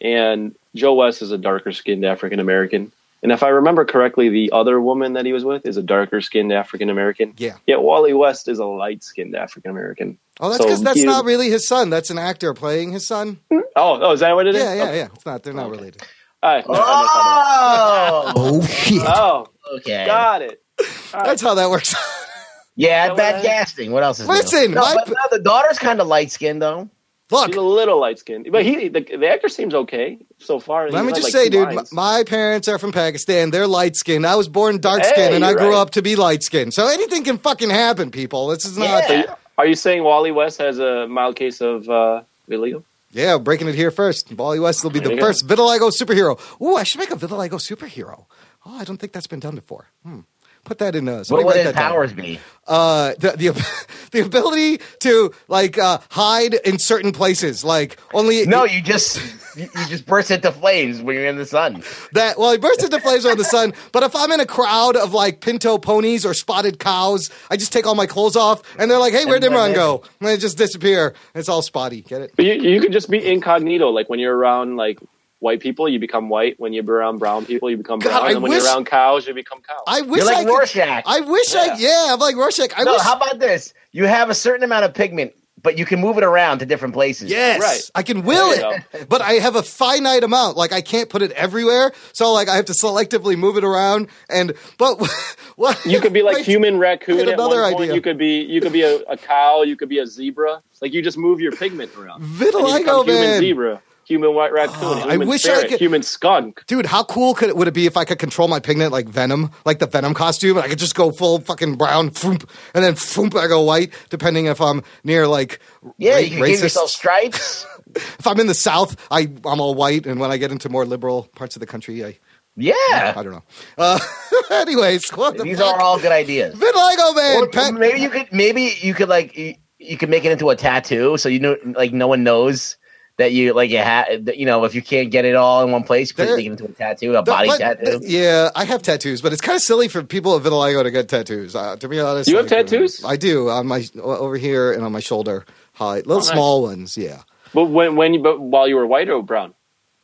And 0.00 0.54
joe 0.76 0.94
west 0.94 1.20
is 1.20 1.32
a 1.32 1.38
darker 1.38 1.72
skinned 1.72 2.04
african 2.04 2.38
american 2.38 2.92
and 3.26 3.32
if 3.32 3.42
i 3.42 3.48
remember 3.48 3.84
correctly 3.84 4.28
the 4.28 4.52
other 4.52 4.80
woman 4.80 5.14
that 5.14 5.26
he 5.26 5.32
was 5.32 5.44
with 5.44 5.66
is 5.66 5.76
a 5.76 5.82
darker 5.82 6.20
skinned 6.20 6.52
african 6.52 6.88
american 6.90 7.34
yeah 7.38 7.54
yet 7.66 7.82
wally 7.82 8.12
west 8.12 8.46
is 8.46 8.60
a 8.60 8.64
light 8.64 9.02
skinned 9.02 9.34
african 9.34 9.72
american 9.72 10.16
oh 10.38 10.48
that's 10.48 10.58
So 10.62 10.64
because 10.68 10.82
that's 10.84 11.00
he- 11.00 11.04
not 11.06 11.24
really 11.24 11.50
his 11.50 11.66
son 11.66 11.90
that's 11.90 12.10
an 12.10 12.18
actor 12.18 12.54
playing 12.54 12.92
his 12.92 13.04
son 13.04 13.40
hmm? 13.50 13.58
oh 13.74 14.00
oh 14.00 14.12
is 14.12 14.20
that 14.20 14.32
what 14.36 14.46
it 14.46 14.54
is 14.54 14.62
yeah 14.62 14.74
yeah 14.74 14.82
Okay. 14.84 14.98
yeah 14.98 15.08
it's 15.12 15.26
not 15.26 15.42
they're 15.42 15.52
not 15.52 15.70
related 15.70 16.02
All 16.42 16.54
right. 16.54 16.68
No, 16.68 16.74
Oh, 16.78 18.32
Oh 18.36 18.62
shit. 18.66 19.02
oh 19.04 19.46
okay. 19.76 20.06
got 20.06 20.42
it 20.42 20.62
All 20.78 20.86
right. 21.20 21.26
that's 21.26 21.42
how 21.42 21.54
that 21.54 21.68
works 21.70 21.94
Yeah, 22.78 23.14
bad 23.14 23.42
casting. 23.42 23.90
What 23.90 24.02
else 24.02 24.20
is 24.20 24.28
Listen, 24.28 24.68
new? 24.68 24.74
No, 24.74 24.82
my- 24.82 24.94
but 24.96 25.08
no, 25.08 25.14
the 25.30 25.42
daughter's 25.42 25.78
kind 25.78 25.98
of 25.98 26.08
light 26.08 26.30
skinned 26.30 26.60
though. 26.60 26.90
Look 27.30 27.48
He's 27.48 27.56
a 27.56 27.60
little 27.60 27.98
light 28.00 28.18
skinned, 28.18 28.48
but 28.52 28.64
he 28.64 28.88
the, 28.88 29.00
the 29.00 29.28
actor 29.28 29.48
seems 29.48 29.74
okay 29.74 30.18
so 30.38 30.58
far. 30.60 30.90
let 30.90 31.04
me 31.04 31.12
just 31.12 31.24
like, 31.24 31.32
say, 31.32 31.48
dude, 31.48 31.72
lines. 31.72 31.92
my 31.92 32.24
parents 32.24 32.68
are 32.68 32.78
from 32.78 32.92
Pakistan. 32.92 33.50
They're 33.50 33.66
light 33.66 33.96
skinned. 33.96 34.26
I 34.26 34.36
was 34.36 34.48
born 34.48 34.78
dark 34.80 35.02
Hey, 35.02 35.10
skinned, 35.12 35.34
and 35.34 35.44
I 35.44 35.50
you're 35.50 35.58
grew 35.58 35.70
right. 35.70 35.76
up 35.78 35.90
to 35.90 36.02
be 36.02 36.16
light 36.16 36.42
skinned. 36.42 36.72
So 36.74 36.86
anything 36.88 37.24
can 37.24 37.38
fucking 37.38 37.70
happen, 37.70 38.10
people. 38.10 38.48
This 38.48 38.64
is 38.64 38.76
not. 38.78 39.08
Yeah. 39.08 39.34
Are 39.58 39.66
you 39.66 39.74
saying 39.74 40.02
Wally 40.04 40.32
West 40.32 40.58
has 40.58 40.78
a 40.78 41.06
mild 41.08 41.36
case 41.36 41.60
of 41.60 41.88
uh, 41.88 42.22
illegal? 42.48 42.84
Yeah, 43.12 43.38
breaking 43.38 43.68
it 43.68 43.74
here 43.74 43.90
first. 43.90 44.30
Wally 44.32 44.60
West 44.60 44.84
will 44.84 44.90
be 44.90 44.98
There 44.98 45.08
the 45.08 45.14
you 45.14 45.20
go. 45.20 45.26
first 45.26 45.46
vitiligo 45.48 45.90
superhero. 45.90 46.38
Ooh, 46.60 46.76
I 46.76 46.82
should 46.82 46.98
make 46.98 47.10
a 47.10 47.16
vitiligo 47.16 47.58
superhero. 47.58 48.26
Oh, 48.66 48.76
I 48.78 48.84
don't 48.84 48.98
think 48.98 49.12
that's 49.12 49.26
been 49.28 49.40
done 49.40 49.54
before. 49.54 49.86
Hmm. 50.04 50.20
Put 50.66 50.78
that 50.78 50.94
in. 50.96 51.08
Uh, 51.08 51.18
What 51.18 51.26
somebody 51.26 51.44
would 51.44 51.50
write 51.52 51.56
his 51.64 51.72
that 51.74 51.80
down. 51.80 51.90
powers 51.92 52.12
be? 52.12 52.40
Uh, 52.66 53.14
the, 53.18 53.30
the 53.36 53.86
the 54.10 54.20
ability 54.20 54.80
to 55.00 55.32
like 55.48 55.78
uh, 55.78 55.98
hide 56.10 56.54
in 56.54 56.78
certain 56.80 57.12
places, 57.12 57.64
like 57.64 57.96
only 58.12 58.44
No, 58.46 58.64
you 58.64 58.82
just 58.82 59.16
you, 59.56 59.62
you 59.72 59.86
just 59.86 60.04
burst 60.06 60.32
into 60.32 60.50
flames 60.50 61.00
when 61.00 61.14
you're 61.14 61.26
in 61.26 61.36
the 61.36 61.46
sun. 61.46 61.84
that. 62.12 62.36
Well, 62.36 62.50
he 62.50 62.58
bursts 62.58 62.82
into 62.82 62.98
flames 63.00 63.24
on 63.24 63.38
the 63.38 63.44
sun. 63.44 63.72
But 63.92 64.02
if 64.02 64.16
I'm 64.16 64.32
in 64.32 64.40
a 64.40 64.46
crowd 64.46 64.96
of 64.96 65.14
like 65.14 65.40
pinto 65.40 65.78
ponies 65.78 66.26
or 66.26 66.34
spotted 66.34 66.80
cows, 66.80 67.30
I 67.48 67.56
just 67.56 67.72
take 67.72 67.86
all 67.86 67.94
my 67.94 68.06
clothes 68.06 68.34
off, 68.34 68.60
and 68.78 68.90
they're 68.90 68.98
like, 68.98 69.12
"Hey, 69.12 69.24
where'd 69.24 69.44
And 69.44 69.54
Imran 69.54 69.72
go?" 69.72 70.02
And 70.18 70.28
they 70.28 70.36
just 70.36 70.58
disappear. 70.58 71.14
It's 71.36 71.48
all 71.48 71.62
spotty. 71.62 72.02
Get 72.02 72.20
it? 72.22 72.32
But 72.34 72.44
you, 72.44 72.54
you 72.54 72.80
could 72.80 72.92
just 72.92 73.08
be 73.08 73.24
incognito. 73.24 73.90
Like 73.90 74.10
when 74.10 74.18
you're 74.18 74.36
around 74.36 74.74
like 74.76 74.98
white 75.40 75.60
people, 75.60 75.88
you 75.88 75.98
become 75.98 76.28
white. 76.28 76.58
When 76.58 76.72
you're 76.72 76.84
around 76.84 77.18
brown 77.18 77.44
people, 77.46 77.70
you 77.70 77.76
become 77.76 77.98
God, 77.98 78.10
brown. 78.10 78.22
I 78.24 78.30
and 78.32 78.42
when 78.42 78.52
wish- 78.52 78.62
you're 78.62 78.72
around 78.72 78.86
cows, 78.86 79.26
you 79.26 79.34
become 79.34 79.60
cow. 79.60 79.82
I 79.86 80.00
wish 80.02 80.22
You're 80.22 80.30
I 80.32 80.34
like 80.36 80.46
could. 80.46 80.52
Rorschach. 80.54 81.02
I 81.06 81.20
wish 81.20 81.54
I. 81.54 81.66
Yeah. 81.66 81.74
Yeah, 81.78 82.06
I'm 82.14 82.18
like 82.20 82.36
Rorschach. 82.36 82.72
I 82.76 82.84
no, 82.84 82.92
wish. 82.92 83.02
how 83.02 83.16
about 83.16 83.38
this? 83.38 83.72
You 83.92 84.04
have 84.06 84.30
a 84.30 84.34
certain 84.34 84.64
amount 84.64 84.84
of 84.84 84.92
pigment, 84.94 85.32
but 85.62 85.78
you 85.78 85.84
can 85.86 86.00
move 86.00 86.16
it 86.18 86.24
around 86.24 86.58
to 86.60 86.66
different 86.66 86.94
places. 86.94 87.30
Yes, 87.30 87.60
Right. 87.60 87.80
I 87.94 88.02
can 88.02 88.22
will 88.22 88.50
There 88.56 88.72
you 88.72 88.78
it, 88.94 89.08
but 89.08 89.20
I 89.22 89.34
have 89.34 89.56
a 89.56 89.62
finite 89.62 90.22
amount. 90.24 90.56
Like 90.56 90.72
I 90.72 90.80
can't 90.80 91.08
put 91.08 91.22
it 91.22 91.32
everywhere, 91.32 91.92
so 92.12 92.32
like 92.32 92.48
I 92.48 92.56
have 92.56 92.66
to 92.66 92.72
selectively 92.74 93.36
move 93.36 93.56
it 93.56 93.64
around. 93.64 94.08
And 94.30 94.52
but 94.78 94.98
what 95.56 95.84
you 95.86 96.00
could 96.00 96.12
be 96.12 96.22
like 96.22 96.36
Wait, 96.36 96.46
human 96.46 96.78
raccoon 96.78 97.18
had 97.18 97.28
at 97.28 97.38
one 97.38 97.52
another 97.52 97.62
point. 97.70 97.82
idea. 97.82 97.94
You 97.94 98.00
could 98.00 98.18
be 98.18 98.40
you 98.42 98.60
could 98.60 98.72
be 98.72 98.82
a, 98.82 98.96
a 99.08 99.16
cow. 99.16 99.62
You 99.62 99.76
could 99.76 99.88
be 99.88 99.98
a 99.98 100.06
zebra. 100.06 100.62
Like 100.82 100.92
you 100.92 101.02
just 101.02 101.18
move 101.18 101.40
your 101.40 101.52
pigment 101.52 101.90
around. 101.96 102.22
And 102.22 102.30
you 102.40 102.46
Vitiligo, 102.52 102.78
become 102.78 103.06
human 103.06 103.22
man. 103.22 103.40
zebra, 103.40 103.82
human 104.06 104.34
white 104.34 104.52
raccoon, 104.52 104.76
Oh, 104.80 105.02
I 105.08 105.12
human 105.12 105.28
wish 105.28 105.46
I 105.46 105.66
could- 105.66 105.78
human 105.80 106.02
skunk. 106.02 106.64
Dude, 106.66 106.86
how 106.86 107.02
cool 107.04 107.34
could 107.34 107.48
it 107.48 107.56
would 107.56 107.68
it 107.68 107.74
be 107.74 107.86
if 107.86 107.96
I 107.96 108.04
could 108.04 108.18
control 108.18 108.48
my 108.48 108.60
pigment 108.60 108.92
like 108.92 109.08
Venom, 109.08 109.50
like 109.64 109.78
the 109.80 109.86
Venom 109.86 110.14
costume, 110.14 110.56
and 110.56 110.64
I 110.64 110.68
could 110.68 110.78
just 110.78 110.94
go 110.94 111.10
full 111.10 111.40
fucking 111.40 111.74
brown, 111.76 112.10
foomp, 112.10 112.48
and 112.74 112.84
then 112.84 112.94
foomp, 112.94 113.38
I 113.38 113.46
go 113.48 113.62
white, 113.62 113.92
depending 114.10 114.46
if 114.46 114.60
I'm 114.60 114.82
near 115.04 115.26
like 115.26 115.60
Yeah, 115.98 116.14
ra- 116.14 116.18
you 116.18 116.28
can 116.30 116.38
give 116.38 116.46
racist. 116.58 116.62
yourself 116.62 116.90
stripes. 116.90 117.66
If 118.18 118.26
I'm 118.26 118.38
in 118.40 118.46
the 118.46 118.52
South, 118.54 118.94
I 119.10 119.22
I'm 119.46 119.58
all 119.60 119.74
white, 119.74 120.06
and 120.06 120.20
when 120.20 120.30
I 120.30 120.36
get 120.36 120.50
into 120.52 120.68
more 120.68 120.84
liberal 120.84 121.28
parts 121.34 121.56
of 121.56 121.60
the 121.60 121.66
country, 121.66 122.04
I 122.04 122.08
I 122.08 122.18
Yeah. 122.56 123.14
I 123.16 123.22
don't 123.22 123.32
know. 123.32 123.42
Uh, 123.78 123.98
anyways, 124.50 125.08
what 125.14 125.36
the 125.38 125.44
These 125.44 125.58
fuck? 125.58 125.76
are 125.76 125.80
all 125.80 125.98
good 125.98 126.12
ideas. 126.12 126.54
Vitiligo, 126.56 127.14
man. 127.16 127.42
Or 127.42 127.46
Pet- 127.48 127.74
maybe 127.74 128.00
you 128.00 128.10
could 128.10 128.28
maybe 128.32 128.74
you 128.82 128.92
could 128.94 129.08
like 129.08 129.36
you, 129.36 129.54
you 129.78 129.96
could 129.96 130.10
make 130.10 130.24
it 130.24 130.32
into 130.32 130.50
a 130.50 130.56
tattoo 130.56 131.16
so 131.16 131.28
you 131.28 131.38
know 131.40 131.56
like 131.74 131.92
no 131.92 132.06
one 132.06 132.22
knows 132.22 132.76
that 133.18 133.32
you 133.32 133.54
like 133.54 133.70
you 133.70 133.78
have 133.78 134.28
you 134.36 134.44
know 134.44 134.64
if 134.64 134.74
you 134.74 134.82
can't 134.82 135.10
get 135.10 135.24
it 135.24 135.34
all 135.34 135.62
in 135.64 135.70
one 135.70 135.82
place 135.84 136.10
you 136.10 136.14
could 136.14 136.28
There- 136.28 136.38
it 136.38 136.44
into 136.46 136.64
a 136.66 136.68
tattoo 136.68 137.14
a 137.16 137.22
body 137.22 137.48
But- 137.48 137.58
tattoo 137.58 138.00
Yeah, 138.02 138.50
I 138.54 138.64
have 138.64 138.82
tattoos, 138.82 139.22
but 139.22 139.32
it's 139.32 139.40
kind 139.40 139.56
of 139.56 139.62
silly 139.62 139.88
for 139.88 140.02
people 140.02 140.34
of 140.34 140.42
vitiligo 140.44 140.82
to 140.82 140.90
get 140.90 141.08
tattoos. 141.08 141.54
Uh, 141.56 141.76
to 141.76 141.88
be 141.88 141.98
honest, 142.00 142.28
You 142.28 142.36
have 142.36 142.50
like, 142.50 142.66
tattoos? 142.66 143.02
I 143.04 143.16
do 143.16 143.48
on 143.48 143.66
my 143.66 143.86
over 144.02 144.36
here 144.36 144.72
and 144.72 144.84
on 144.84 144.92
my 144.92 145.00
shoulder, 145.00 145.46
high, 145.72 145.96
little 145.96 146.14
Oh, 146.14 146.18
nice. 146.18 146.28
small 146.28 146.62
ones. 146.62 146.96
Yeah. 146.98 147.22
But 147.54 147.66
when 147.66 147.96
when 147.96 148.12
you, 148.14 148.22
but 148.22 148.38
while 148.40 148.68
you 148.68 148.76
were 148.76 148.86
white 148.86 149.08
or 149.08 149.22
brown? 149.22 149.54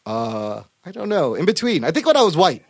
Uh, 0.06 0.62
I 0.84 0.90
don't 0.90 1.08
know. 1.08 1.34
In 1.34 1.44
between, 1.44 1.84
I 1.84 1.90
think 1.90 2.06
when 2.06 2.16
I 2.16 2.22
was 2.22 2.36
white. 2.36 2.64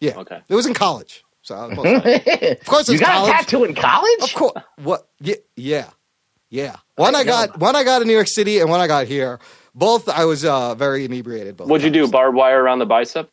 Yeah. 0.00 0.18
Okay. 0.18 0.40
It 0.48 0.54
was 0.54 0.66
in 0.66 0.74
college. 0.74 1.22
So 1.42 1.54
I 1.54 1.66
was 1.66 1.78
of 1.78 2.64
course, 2.66 2.88
you 2.88 2.94
it's 2.94 3.00
got 3.00 3.12
college. 3.12 3.30
a 3.30 3.32
tattoo 3.32 3.64
in 3.64 3.74
college 3.74 4.22
Of 4.22 4.34
course. 4.34 4.62
What? 4.82 5.06
Yeah. 5.20 5.36
Yeah. 5.56 5.90
Yeah. 6.50 6.76
One 6.96 7.14
I 7.14 7.24
got. 7.24 7.58
One 7.58 7.76
I 7.76 7.84
got 7.84 8.02
in 8.02 8.08
New 8.08 8.14
York 8.14 8.28
City, 8.28 8.60
and 8.60 8.68
one 8.70 8.80
I 8.80 8.86
got 8.86 9.06
here. 9.06 9.38
Both 9.74 10.08
I 10.08 10.24
was 10.24 10.44
uh, 10.44 10.74
very 10.74 11.04
inebriated. 11.04 11.56
Both 11.56 11.68
What'd 11.68 11.84
you 11.84 11.90
do? 11.90 12.08
Barbed 12.08 12.36
wire 12.36 12.62
around 12.62 12.78
the 12.78 12.86
bicep? 12.86 13.30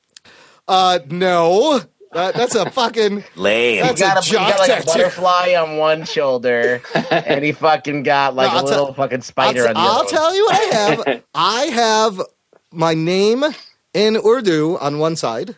Uh, 0.68 1.00
no. 1.10 1.82
That, 2.14 2.34
that's 2.36 2.56
a 2.56 2.70
fucking. 2.70 3.24
Lame. 3.36 3.76
you 3.78 3.82
That's 3.84 4.02
a 4.02 4.04
got, 4.04 4.26
a, 4.26 4.28
you 4.30 4.34
jock 4.34 4.50
got 4.58 4.68
like 4.70 4.84
a 4.84 4.86
butterfly 4.86 5.54
on 5.58 5.78
one 5.78 6.04
shoulder 6.04 6.82
and 7.10 7.44
he 7.46 7.52
fucking 7.54 8.04
got 8.04 8.36
like 8.36 8.52
No, 8.52 8.58
a 8.58 8.60
I'll 8.62 8.68
tell- 8.68 8.80
little 8.80 8.94
fucking 8.94 9.18
I'll, 9.18 9.22
spider 9.22 9.64
t- 9.64 9.68
on 9.70 9.74
the 9.76 9.80
I'll 9.80 9.88
other 9.92 10.04
one. 10.04 10.08
tell 10.14 10.36
you 10.36 10.46
what 10.46 10.56
I 10.56 10.78
have. 10.78 11.24
I 11.36 11.62
have 11.68 12.22
my 12.72 12.94
name 12.94 13.46
in 13.94 14.18
Urdu 14.18 14.78
on 14.80 15.00
one 15.00 15.16
side. 15.16 15.56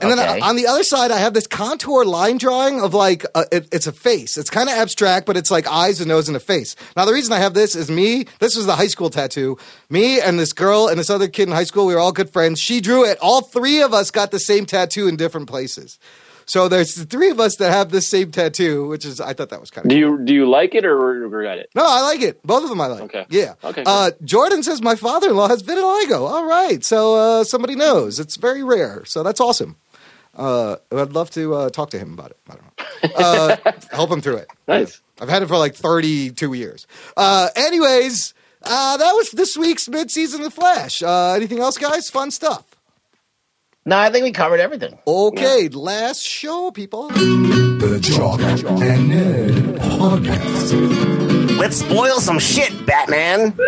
And 0.00 0.10
Okay. 0.12 0.16
then 0.24 0.42
on 0.42 0.56
the 0.56 0.66
other 0.66 0.82
side, 0.82 1.10
I 1.10 1.18
have 1.18 1.34
this 1.34 1.46
contour 1.46 2.04
line 2.04 2.38
drawing 2.38 2.80
of 2.80 2.94
like, 2.94 3.24
a, 3.34 3.44
it, 3.52 3.68
it's 3.72 3.86
a 3.86 3.92
face. 3.92 4.36
It's 4.38 4.50
kind 4.50 4.68
of 4.68 4.74
abstract, 4.76 5.26
but 5.26 5.36
it's 5.36 5.50
like 5.50 5.66
eyes, 5.68 6.00
a 6.00 6.06
nose, 6.06 6.28
and 6.28 6.36
a 6.36 6.40
face. 6.40 6.74
Now, 6.96 7.04
the 7.04 7.12
reason 7.12 7.32
I 7.32 7.38
have 7.38 7.54
this 7.54 7.74
is 7.76 7.90
me, 7.90 8.24
this 8.38 8.56
was 8.56 8.66
the 8.66 8.76
high 8.76 8.86
school 8.88 9.10
tattoo. 9.10 9.58
Me 9.90 10.20
and 10.20 10.38
this 10.38 10.52
girl 10.52 10.88
and 10.88 10.98
this 10.98 11.10
other 11.10 11.28
kid 11.28 11.48
in 11.48 11.54
high 11.54 11.64
school, 11.64 11.86
we 11.86 11.94
were 11.94 12.00
all 12.00 12.12
good 12.12 12.30
friends. 12.30 12.60
She 12.60 12.80
drew 12.80 13.04
it. 13.04 13.18
All 13.20 13.42
three 13.42 13.82
of 13.82 13.92
us 13.92 14.10
got 14.10 14.30
the 14.30 14.40
same 14.40 14.64
tattoo 14.66 15.06
in 15.08 15.16
different 15.16 15.48
places. 15.48 15.98
So 16.46 16.66
there's 16.66 16.94
the 16.94 17.04
three 17.04 17.30
of 17.30 17.38
us 17.38 17.54
that 17.56 17.70
have 17.70 17.90
the 17.90 18.00
same 18.00 18.32
tattoo, 18.32 18.88
which 18.88 19.04
is 19.04 19.20
I 19.20 19.34
thought 19.34 19.50
that 19.50 19.60
was 19.60 19.70
kind 19.70 19.84
of 19.84 19.90
Do 19.90 19.96
you 19.96 20.18
do 20.24 20.34
you 20.34 20.50
like 20.50 20.74
it 20.74 20.84
or 20.84 20.96
regret 20.96 21.58
it? 21.58 21.70
no, 21.76 21.84
I 21.86 22.00
like 22.00 22.22
it. 22.22 22.42
Both 22.42 22.64
of 22.64 22.70
them 22.70 22.80
I 22.80 22.88
like. 22.88 23.02
Okay. 23.02 23.24
Yeah. 23.30 23.54
Okay, 23.62 23.84
Uh, 23.86 24.10
Jordan 24.24 24.64
says 24.64 24.82
my 24.82 24.96
father-in-law 24.96 25.46
has 25.46 25.62
vitiligo. 25.62 26.28
All 26.28 26.46
right. 26.46 26.82
So 26.84 27.14
uh, 27.14 27.44
somebody 27.44 27.76
knows. 27.76 28.18
It's 28.18 28.36
very 28.36 28.64
rare. 28.64 29.04
So 29.04 29.22
that's 29.22 29.38
awesome. 29.40 29.76
Uh, 30.40 30.76
I'd 30.90 31.12
love 31.12 31.30
to 31.32 31.54
uh, 31.54 31.68
talk 31.68 31.90
to 31.90 31.98
him 31.98 32.14
about 32.14 32.30
it. 32.30 32.38
I 32.48 32.54
don't 32.54 32.64
know. 32.64 33.14
Uh, 33.14 33.72
help 33.90 34.10
him 34.10 34.22
through 34.22 34.36
it. 34.36 34.48
Nice. 34.66 35.02
I've 35.20 35.28
had 35.28 35.42
it 35.42 35.46
for 35.48 35.58
like 35.58 35.74
32 35.74 36.54
years. 36.54 36.86
Uh, 37.14 37.48
anyways, 37.54 38.32
uh, 38.62 38.96
that 38.96 39.12
was 39.12 39.30
this 39.32 39.54
week's 39.56 39.86
mid-season 39.86 40.40
The 40.40 40.50
Flash. 40.50 41.02
Uh, 41.02 41.34
anything 41.34 41.58
else, 41.58 41.76
guys? 41.76 42.08
Fun 42.08 42.30
stuff. 42.30 42.64
No, 43.84 43.98
I 43.98 44.10
think 44.10 44.24
we 44.24 44.32
covered 44.32 44.60
everything. 44.60 44.98
Okay, 45.06 45.68
last 45.68 46.22
show, 46.22 46.70
people. 46.70 47.08
The 47.08 47.98
Jock 48.00 48.40
and 48.40 49.10
Nerd 49.10 49.78
Podcast. 49.78 51.58
Let's 51.58 51.76
spoil 51.76 52.20
some 52.20 52.38
shit, 52.38 52.86
Batman. 52.86 53.58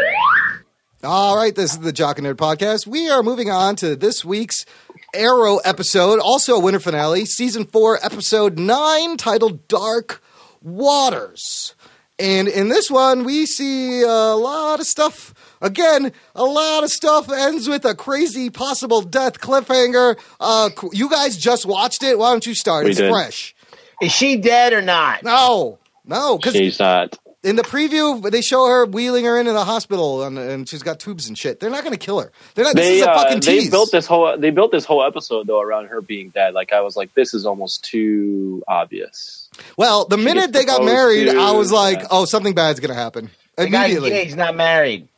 All 1.05 1.36
right, 1.36 1.55
this 1.55 1.73
is 1.73 1.81
the 1.81 1.93
Jock 1.93 2.19
and 2.19 2.27
Nerd 2.27 2.36
podcast. 2.36 2.86
We 2.86 3.11
are 3.11 3.23
moving 3.23 3.51
on 3.51 3.74
to 3.77 3.97
this 3.97 4.24
week's 4.24 4.65
Arrow 5.14 5.59
episode, 5.59 6.18
also 6.18 6.55
a 6.56 6.60
winter 6.60 6.80
finale, 6.80 7.24
season 7.24 7.64
four, 7.66 7.98
episode 8.05 8.59
nine, 8.59 9.16
titled 9.16 9.68
Dark 9.68 10.22
Waters. 10.62 11.74
And 12.18 12.48
in 12.48 12.68
this 12.68 12.90
one, 12.90 13.24
we 13.24 13.47
see 13.47 14.02
a 14.02 14.06
lot 14.06 14.80
of 14.80 14.86
stuff. 14.86 15.34
Again, 15.60 16.12
a 16.34 16.44
lot 16.44 16.84
of 16.84 16.90
stuff 16.90 17.30
ends 17.30 17.68
with 17.68 17.84
a 17.84 17.94
crazy 17.94 18.48
possible 18.51 19.02
death 19.02 19.40
cliffhanger. 19.40 20.18
Uh, 20.40 20.70
you 20.93 21.10
guys 21.10 21.36
just 21.36 21.66
watched 21.66 22.02
it. 22.02 22.18
Why 22.18 22.30
don't 22.30 22.47
you 22.47 22.55
start? 22.55 22.84
We 22.84 22.90
it's 22.90 23.01
did. 23.01 23.10
fresh. 23.10 23.55
Is 24.01 24.12
she 24.12 24.36
dead 24.36 24.72
or 24.72 24.82
not? 24.82 25.22
No, 25.22 25.78
no, 26.05 26.36
because 26.36 26.55
She's 26.55 26.78
not. 26.78 27.18
In 27.43 27.56
the 27.56 27.62
preview, 27.62 28.31
they 28.31 28.40
show 28.40 28.66
her 28.66 28.86
wheeling 28.86 29.24
her 29.24 29.39
into 29.39 29.52
the 29.52 29.64
hospital, 29.64 30.23
and, 30.23 30.39
and 30.39 30.69
she's 30.69 30.82
got 30.82 31.01
tubes 31.01 31.27
and 31.28 31.36
shit. 31.36 31.59
They're 31.59 31.70
not 31.70 31.82
going 31.82 31.93
to 31.93 31.98
kill 31.98 32.20
her. 32.20 32.31
They're 32.55 32.64
not. 32.64 32.77
This 32.77 32.86
They 32.86 32.98
is 32.98 33.06
a 33.06 33.10
uh, 33.10 33.23
fucking 33.23 33.40
they 33.40 33.69
built 33.69 33.90
this 33.90 34.06
whole 34.06 34.36
they 34.39 34.51
built 34.51 34.70
this 34.70 34.85
whole 34.85 35.05
episode 35.05 35.47
though 35.47 35.60
around 35.60 35.86
her 35.86 36.01
being 36.01 36.31
dead. 36.31 36.55
Like 36.55 36.73
I 36.73 36.81
was 36.81 36.97
like, 36.97 37.14
this 37.14 37.35
is 37.35 37.44
almost 37.44 37.85
too 37.85 38.62
obvious. 38.69 39.48
well, 39.77 40.05
the 40.06 40.19
minute 40.19 40.52
they 40.52 40.64
got 40.64 40.85
married, 40.85 41.27
to, 41.27 41.36
I 41.36 41.51
was 41.52 41.73
like, 41.73 41.98
yeah. 42.01 42.06
oh, 42.10 42.24
something 42.24 42.55
bad's 42.55 42.81
going 42.81 42.94
to 42.94 43.01
happen 43.01 43.31
They 43.56 43.69
got 43.69 43.86
immediately. 43.86 44.10
engaged, 44.10 44.36
not 44.36 44.55
married. 44.56 45.09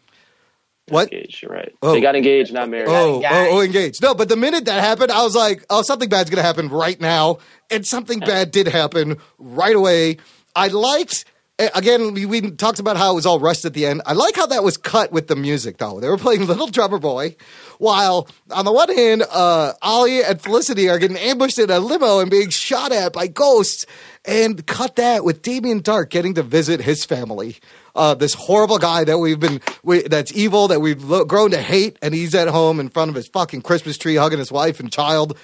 What? 0.88 1.12
Engaged, 1.12 1.42
you're 1.42 1.50
right. 1.50 1.74
Oh. 1.82 1.92
They 1.92 2.00
got 2.02 2.14
engaged, 2.14 2.52
not 2.52 2.68
married. 2.68 2.88
Oh, 2.90 3.20
Guys. 3.20 3.48
oh, 3.50 3.58
oh, 3.58 3.60
engaged. 3.62 4.02
No, 4.02 4.14
but 4.14 4.28
the 4.28 4.36
minute 4.36 4.66
that 4.66 4.80
happened, 4.82 5.10
I 5.10 5.22
was 5.22 5.34
like, 5.34 5.64
oh, 5.70 5.80
something 5.82 6.10
bad's 6.10 6.28
going 6.28 6.42
to 6.42 6.46
happen 6.46 6.68
right 6.68 7.00
now. 7.00 7.38
And 7.70 7.86
something 7.86 8.20
bad 8.20 8.50
did 8.50 8.68
happen 8.68 9.16
right 9.38 9.74
away. 9.74 10.18
I 10.54 10.68
liked, 10.68 11.24
again, 11.58 12.14
we, 12.14 12.26
we 12.26 12.50
talked 12.50 12.80
about 12.80 12.96
how 12.96 13.12
it 13.12 13.14
was 13.14 13.26
all 13.26 13.38
rushed 13.38 13.64
at 13.64 13.74
the 13.74 13.86
end. 13.86 14.02
I 14.06 14.12
like 14.12 14.36
how 14.36 14.46
that 14.46 14.64
was 14.64 14.76
cut 14.76 15.12
with 15.12 15.28
the 15.28 15.36
music, 15.36 15.78
though. 15.78 16.00
They 16.00 16.08
were 16.08 16.16
playing 16.18 16.46
Little 16.46 16.66
Drummer 16.66 16.98
Boy, 16.98 17.36
while 17.78 18.28
on 18.50 18.64
the 18.64 18.72
one 18.72 18.94
hand, 18.94 19.22
uh, 19.30 19.74
Ollie 19.82 20.24
and 20.24 20.40
Felicity 20.40 20.88
are 20.88 20.98
getting 20.98 21.16
ambushed 21.16 21.58
in 21.58 21.70
a 21.70 21.78
limo 21.78 22.18
and 22.18 22.30
being 22.30 22.50
shot 22.50 22.92
at 22.92 23.12
by 23.12 23.26
ghosts. 23.26 23.86
And 24.24 24.66
cut 24.66 24.96
that 24.96 25.22
with 25.22 25.42
Damien 25.42 25.82
Darhk 25.82 26.08
getting 26.08 26.34
to 26.34 26.42
visit 26.42 26.80
his 26.80 27.04
family. 27.04 27.58
Uh, 27.94 28.14
this 28.14 28.32
horrible 28.32 28.78
guy 28.78 29.04
that 29.04 29.18
we've 29.18 29.38
been, 29.38 29.60
we, 29.82 30.02
that's 30.02 30.32
evil, 30.34 30.66
that 30.68 30.80
we've 30.80 31.04
lo- 31.04 31.24
grown 31.24 31.50
to 31.50 31.60
hate, 31.60 31.98
and 32.00 32.14
he's 32.14 32.34
at 32.34 32.48
home 32.48 32.80
in 32.80 32.88
front 32.88 33.10
of 33.10 33.14
his 33.14 33.28
fucking 33.28 33.60
Christmas 33.62 33.98
tree 33.98 34.16
hugging 34.16 34.38
his 34.38 34.50
wife 34.50 34.80
and 34.80 34.90
child. 34.90 35.38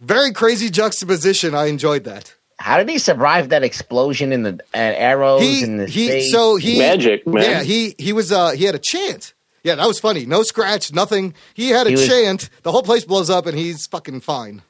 Very 0.00 0.32
crazy 0.32 0.68
juxtaposition. 0.68 1.54
I 1.54 1.66
enjoyed 1.66 2.04
that. 2.04 2.34
How 2.58 2.78
did 2.78 2.88
he 2.88 2.98
survive 2.98 3.50
that 3.50 3.62
explosion 3.62 4.32
in 4.32 4.42
the 4.42 4.52
uh, 4.74 4.78
arrows 4.78 5.42
He, 5.42 5.62
in 5.62 5.76
the 5.76 5.86
he, 5.86 6.08
face? 6.08 6.32
so 6.32 6.56
he, 6.56 6.78
Magic, 6.78 7.26
man. 7.26 7.42
Yeah, 7.42 7.62
he, 7.62 7.94
he 7.98 8.12
was, 8.12 8.32
uh, 8.32 8.50
he 8.52 8.64
had 8.64 8.74
a 8.74 8.78
chant. 8.78 9.34
Yeah, 9.62 9.74
that 9.74 9.86
was 9.86 9.98
funny. 10.00 10.26
No 10.26 10.42
scratch, 10.42 10.92
nothing. 10.92 11.34
He 11.54 11.68
had 11.70 11.86
a 11.86 11.90
He 11.90 11.96
was- 11.96 12.06
chant. 12.06 12.50
The 12.62 12.72
whole 12.72 12.82
place 12.82 13.04
blows 13.04 13.28
up, 13.30 13.46
and 13.46 13.58
he's 13.58 13.86
fucking 13.86 14.20
fine. 14.20 14.62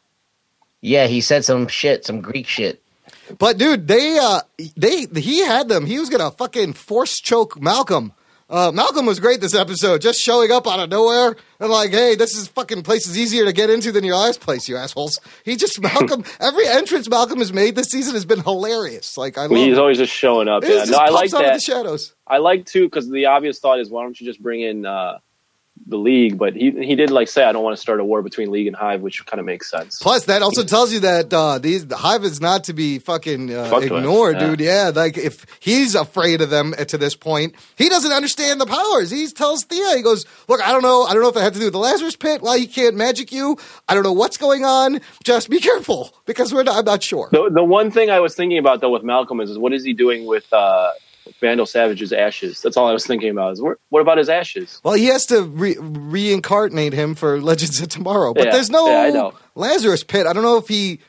yeah, 0.81 1.07
he 1.07 1.21
said 1.21 1.45
some 1.45 1.69
shit, 1.69 2.05
some 2.05 2.21
Greek 2.21 2.47
shit. 2.47 2.83
But 3.39 3.59
dude, 3.59 3.89
they 3.89 4.19
uh 4.19 4.41
they 4.77 5.07
he 5.21 5.41
had 5.45 5.69
them. 5.69 5.85
He 5.87 5.99
was 5.99 6.09
gonna 6.09 6.31
fucking 6.31 6.73
force 6.75 7.19
choke 7.21 7.61
Malcolm. 7.61 8.13
Uh, 8.49 8.71
Malcolm 8.73 9.07
was 9.07 9.19
great 9.19 9.41
this 9.41 9.57
episode, 9.57 10.01
just 10.01 10.21
showing 10.21 10.53
up 10.53 10.69
out 10.69 10.79
of 10.79 10.89
nowhere 10.89 11.35
and 11.59 11.69
like, 11.69 11.91
hey, 11.91 12.15
this 12.15 12.37
is 12.37 12.47
fucking 12.47 12.83
place 12.83 13.09
is 13.09 13.19
easier 13.19 13.45
to 13.45 13.53
get 13.53 13.71
into 13.71 13.91
than 13.91 14.05
your 14.05 14.15
last 14.15 14.41
place, 14.41 14.69
you 14.69 14.77
assholes. 14.77 15.19
He 15.45 15.57
just 15.57 15.81
Malcolm. 15.83 16.23
every 16.41 16.65
entrance 16.69 17.09
Malcolm 17.09 17.41
has 17.41 17.53
made 17.53 17.75
this 17.75 17.89
season 17.89 18.15
has 18.15 18.25
been 18.25 18.41
hilarious. 18.41 19.19
Like 19.19 19.37
I 19.37 19.47
love. 19.47 19.57
He's 19.57 19.77
it. 19.77 19.81
always 19.81 19.99
just 19.99 20.13
showing 20.13 20.47
up. 20.47 20.63
He 20.63 20.73
Yeah, 20.73 20.85
no, 20.85 20.99
I 20.99 21.09
like 21.09 21.35
out 21.35 21.45
of 21.45 21.55
the 21.55 21.61
shadows. 21.61 22.15
I 22.25 22.39
like 22.39 22.67
too 22.67 22.85
because 22.85 23.11
the 23.11 23.27
obvious 23.27 23.59
thought 23.59 23.81
is 23.81 23.91
why 23.91 24.05
don't 24.05 24.21
you 24.21 24.27
just 24.27 24.41
bring 24.41 24.61
in 24.61 24.87
uh, 24.87 25.19
the 25.87 25.97
league? 25.99 26.39
But 26.39 26.55
he 26.55 26.71
he 26.71 26.95
did 26.95 27.11
like 27.11 27.29
say 27.29 27.45
I 27.45 27.53
don't 27.53 27.63
want 27.63 27.77
to 27.77 27.81
start 27.81 28.01
a 28.01 28.05
war 28.05 28.23
between 28.23 28.51
league 28.51 28.67
and 28.67 28.77
hive, 28.77 29.01
which 29.03 29.25
kind 29.27 29.41
of 29.41 29.47
makes 29.47 29.71
sense. 29.71 29.99
Plus, 30.01 30.25
that 30.27 30.43
also 30.43 30.65
tells 30.65 30.93
you 30.93 31.01
that 31.01 31.33
uh, 31.33 31.59
these 31.59 31.87
the 31.87 31.97
hive 31.97 32.25
is 32.25 32.41
not 32.41 32.65
to 32.65 32.73
be 32.73 32.99
fucking 32.99 33.55
uh, 33.55 33.79
ignored, 33.83 34.37
yeah. 34.37 34.47
dude. 34.47 34.61
Yeah, 34.61 34.93
like 34.95 35.19
if 35.19 35.47
he's 35.61 35.95
afraid 35.95 36.41
of 36.41 36.51
them 36.51 36.73
to 36.73 36.99
this 36.99 37.15
point, 37.15 37.55
he 37.77 37.89
doesn't 37.89 38.13
understand 38.13 38.61
the 38.61 38.67
powers. 38.67 39.11
He 39.11 39.27
tells 39.29 39.65
Thea, 39.65 39.97
he 39.97 40.03
goes, 40.03 40.27
"Look, 40.49 40.61
I 40.67 40.73
don't 40.73 40.83
know. 40.83 41.03
I 41.05 41.13
don't 41.13 41.23
know 41.23 41.29
if 41.29 41.37
it 41.37 41.43
had 41.43 41.55
to 41.55 41.59
do 41.59 41.67
with 41.67 41.75
the 41.75 41.79
Lazarus 41.79 42.17
pit. 42.17 42.43
Why 42.43 42.59
he 42.59 42.67
can't 42.67 42.97
magic 42.97 43.33
you? 43.33 43.57
I 43.89 43.95
don't 43.95 44.03
know 44.03 44.13
what's 44.13 44.37
going 44.37 44.65
on. 44.65 45.01
Just 45.25 45.51
be 45.51 45.61
careful 45.61 46.15
because 46.25 46.53
we're 46.53 46.63
not. 46.63 46.77
I'm 46.77 46.85
not 46.85 47.03
sure." 47.03 47.29
The 47.33 47.51
the 47.51 47.65
one 47.65 47.91
thing 47.91 48.11
I 48.11 48.21
was 48.21 48.35
thinking 48.35 48.59
about 48.59 48.81
though 48.81 48.91
with 48.91 49.03
Malcolm 49.03 49.41
is, 49.41 49.51
is 49.51 49.59
what 49.59 49.73
is 49.73 49.85
he 49.85 49.93
doing 49.93 50.27
with 50.27 50.53
uh, 50.53 50.93
Vandal 51.41 51.67
Savage's 51.67 52.13
ashes? 52.13 52.61
That's 52.63 52.77
all 52.77 52.87
I 52.89 52.93
was 52.93 53.07
thinking 53.07 53.31
about. 53.31 53.53
Is 53.55 53.63
what 53.89 54.01
about 54.01 54.19
his 54.19 54.29
ashes? 54.29 54.81
Well, 54.85 54.95
he 54.95 55.07
has 55.07 55.27
to 55.27 55.43
re- 55.43 55.77
reincarnate 55.81 56.93
him 56.93 57.15
for 57.15 57.41
Legends 57.41 57.81
of 57.81 57.89
Tomorrow, 57.89 58.35
but 58.35 58.47
Yeah, 58.47 58.53
there's 58.53 58.71
no 58.71 58.87
yeah. 58.89 59.31
Lazarus 59.55 60.05
pit. 60.05 60.27
I 60.27 60.33
don't 60.33 60.43
know 60.43 60.57
if 60.59 60.69
he. 60.69 61.01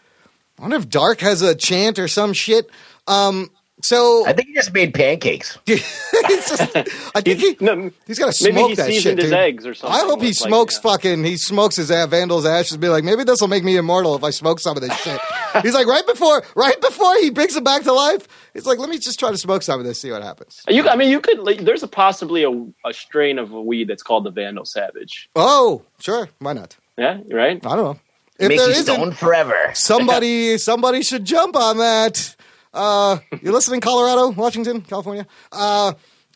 I 0.57 0.63
wonder 0.63 0.77
if 0.77 0.89
Darhk 0.89 1.19
has 1.21 1.41
a 1.41 1.53
chant 1.53 1.99
or 1.99 2.07
some 2.07 2.33
shit. 2.33 2.69
Um, 3.07 3.49
so 3.81 4.25
I 4.25 4.33
think 4.33 4.47
he 4.49 4.53
just 4.55 4.73
made 4.73 4.93
pancakes. 4.93 5.57
Just, 5.67 6.75
I 7.15 7.21
think 7.21 7.39
he, 7.39 7.57
No, 7.61 7.91
he's 8.05 8.17
got 8.19 8.33
to 8.33 8.43
maybe 8.43 8.57
smoke 8.57 8.69
he 8.69 8.75
that 8.75 8.93
shit, 8.93 9.17
his 9.17 9.25
dude. 9.29 9.33
eggs 9.33 9.65
or 9.65 9.73
something. 9.73 9.95
I 9.97 10.03
hope 10.03 10.19
he 10.19 10.29
with, 10.29 10.41
like, 10.41 10.49
smokes 10.49 10.75
yeah. 10.75 10.91
fucking. 10.91 11.23
He 11.23 11.37
smokes 11.37 11.75
his 11.75 11.91
uh, 11.91 12.07
Vandal's 12.07 12.45
ashes. 12.45 12.73
and 12.73 12.81
Be 12.81 12.89
like, 12.89 13.03
maybe 13.03 13.23
this 13.23 13.39
will 13.39 13.47
make 13.47 13.63
me 13.63 13.77
immortal 13.77 14.15
if 14.15 14.23
I 14.23 14.31
smoke 14.31 14.59
some 14.59 14.75
of 14.75 14.81
this 14.81 14.95
shit. 15.01 15.19
he's 15.61 15.73
like, 15.75 15.87
right 15.87 16.05
before, 16.05 16.43
right 16.55 16.79
before 16.81 17.15
he 17.17 17.29
brings 17.29 17.55
him 17.55 17.63
back 17.63 17.83
to 17.83 17.93
life. 17.93 18.27
He's 18.53 18.65
like, 18.65 18.79
let 18.79 18.89
me 18.89 18.97
just 18.97 19.19
try 19.19 19.29
to 19.31 19.37
smoke 19.37 19.61
some 19.61 19.79
of 19.79 19.85
this, 19.85 20.01
see 20.01 20.11
what 20.11 20.23
happens. 20.23 20.61
You, 20.67 20.87
I 20.89 20.95
mean, 20.95 21.09
you 21.09 21.21
could. 21.21 21.39
Like, 21.39 21.59
there's 21.59 21.83
a 21.83 21.87
possibly 21.87 22.43
a, 22.43 22.51
a 22.87 22.93
strain 22.93 23.37
of 23.37 23.51
a 23.51 23.61
weed 23.61 23.87
that's 23.87 24.03
called 24.03 24.23
the 24.23 24.31
Vandal 24.31 24.65
Savage. 24.65 25.29
Oh, 25.35 25.83
sure, 25.99 26.29
why 26.39 26.53
not? 26.53 26.75
Yeah, 26.97 27.19
right. 27.31 27.63
I 27.65 27.75
don't 27.75 27.83
know. 27.83 27.99
If 28.39 28.49
Make 28.49 28.57
there 28.57 28.69
you 28.69 28.75
isn't, 28.75 29.13
forever. 29.13 29.71
somebody, 29.73 30.57
somebody 30.59 31.03
should 31.03 31.25
jump 31.25 31.55
on 31.55 31.77
that. 31.77 32.35
Uh, 32.77 33.17
you 33.41 33.51
listening, 33.51 33.81
Colorado, 33.81 34.29
Washington, 34.29 34.81
California? 34.81 35.25
Uh, 35.51 35.93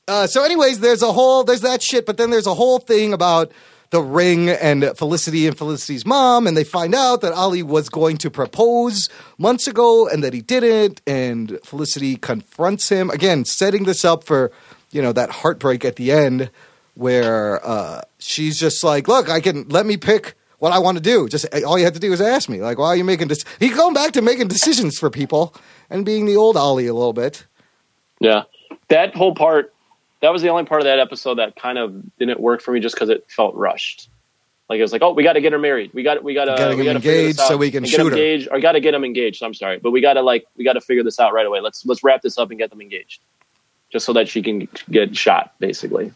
uh, 0.07 0.25
so, 0.25 0.43
anyways, 0.43 0.79
there's 0.79 1.03
a 1.03 1.11
whole, 1.11 1.43
there's 1.43 1.61
that 1.61 1.83
shit, 1.83 2.05
but 2.05 2.17
then 2.17 2.31
there's 2.31 2.47
a 2.47 2.55
whole 2.55 2.79
thing 2.79 3.13
about 3.13 3.51
the 3.91 4.01
ring 4.01 4.49
and 4.49 4.91
Felicity 4.97 5.45
and 5.45 5.55
Felicity's 5.55 6.05
mom, 6.05 6.47
and 6.47 6.57
they 6.57 6.63
find 6.63 6.95
out 6.95 7.21
that 7.21 7.33
Ollie 7.33 7.61
was 7.61 7.89
going 7.89 8.17
to 8.17 8.31
propose 8.31 9.07
months 9.37 9.67
ago 9.67 10.07
and 10.07 10.23
that 10.23 10.33
he 10.33 10.41
didn't, 10.41 11.01
and 11.05 11.59
Felicity 11.63 12.15
confronts 12.15 12.89
him 12.89 13.09
again, 13.11 13.45
setting 13.45 13.83
this 13.83 14.03
up 14.03 14.23
for 14.23 14.51
you 14.91 15.01
know 15.01 15.13
that 15.13 15.29
heartbreak 15.29 15.85
at 15.85 15.95
the 15.95 16.11
end 16.11 16.49
where 16.95 17.65
uh, 17.65 18.01
she's 18.17 18.59
just 18.59 18.83
like, 18.83 19.07
"Look, 19.07 19.29
I 19.29 19.39
can 19.41 19.69
let 19.69 19.85
me 19.85 19.97
pick." 19.97 20.35
What 20.59 20.71
I 20.71 20.77
want 20.77 20.97
to 20.97 21.01
do, 21.01 21.27
just 21.27 21.51
all 21.65 21.79
you 21.79 21.85
have 21.85 21.95
to 21.95 21.99
do 21.99 22.13
is 22.13 22.21
ask 22.21 22.47
me. 22.47 22.61
Like, 22.61 22.77
why 22.77 22.89
are 22.89 22.95
you 22.95 23.03
making 23.03 23.29
this? 23.29 23.43
He's 23.59 23.75
going 23.75 23.95
back 23.95 24.11
to 24.11 24.21
making 24.21 24.47
decisions 24.47 24.99
for 24.99 25.09
people 25.09 25.55
and 25.91 26.03
being 26.03 26.25
the 26.25 26.35
old 26.37 26.57
Ollie 26.57 26.87
a 26.87 26.93
little 26.93 27.13
bit. 27.13 27.45
Yeah, 28.19 28.43
that 28.87 29.15
whole 29.15 29.35
part. 29.35 29.73
That 30.21 30.31
was 30.31 30.41
the 30.41 30.49
only 30.49 30.65
part 30.65 30.81
of 30.81 30.85
that 30.85 30.99
episode 30.99 31.35
that 31.35 31.55
kind 31.55 31.77
of 31.77 32.17
didn't 32.17 32.39
work 32.39 32.61
for 32.61 32.71
me, 32.71 32.79
just 32.79 32.95
because 32.95 33.09
it 33.09 33.25
felt 33.29 33.53
rushed. 33.55 34.09
Like 34.69 34.77
it 34.79 34.83
was 34.83 34.93
like, 34.93 35.01
oh, 35.01 35.11
we 35.13 35.23
got 35.23 35.33
to 35.33 35.41
get 35.41 35.51
her 35.51 35.59
married. 35.59 35.91
We 35.93 36.01
got 36.03 36.23
we 36.23 36.33
got 36.33 36.45
to 36.45 36.51
Gotta 36.51 36.75
get 36.75 36.77
we 36.77 36.83
got 36.85 36.91
to 36.93 36.95
engaged 36.97 37.39
so 37.39 37.57
we 37.57 37.69
can 37.71 37.83
get 37.83 37.89
shoot 37.89 37.97
them 37.97 38.07
her. 38.07 38.11
engaged, 38.13 38.47
or 38.51 38.59
got 38.59 38.71
to 38.71 38.79
get 38.79 38.91
them 38.93 39.03
engaged. 39.03 39.43
I'm 39.43 39.53
sorry, 39.53 39.79
but 39.79 39.91
we 39.91 39.99
got 39.99 40.13
to 40.13 40.21
like 40.21 40.45
we 40.55 40.63
got 40.63 40.73
to 40.73 40.81
figure 40.81 41.03
this 41.03 41.19
out 41.19 41.33
right 41.33 41.45
away. 41.45 41.59
Let's 41.59 41.85
let's 41.85 42.03
wrap 42.03 42.21
this 42.21 42.37
up 42.37 42.49
and 42.51 42.57
get 42.59 42.69
them 42.69 42.79
engaged, 42.81 43.21
just 43.91 44.05
so 44.05 44.13
that 44.13 44.29
she 44.29 44.41
can 44.41 44.67
get 44.89 45.15
shot. 45.15 45.53
Basically, 45.59 46.13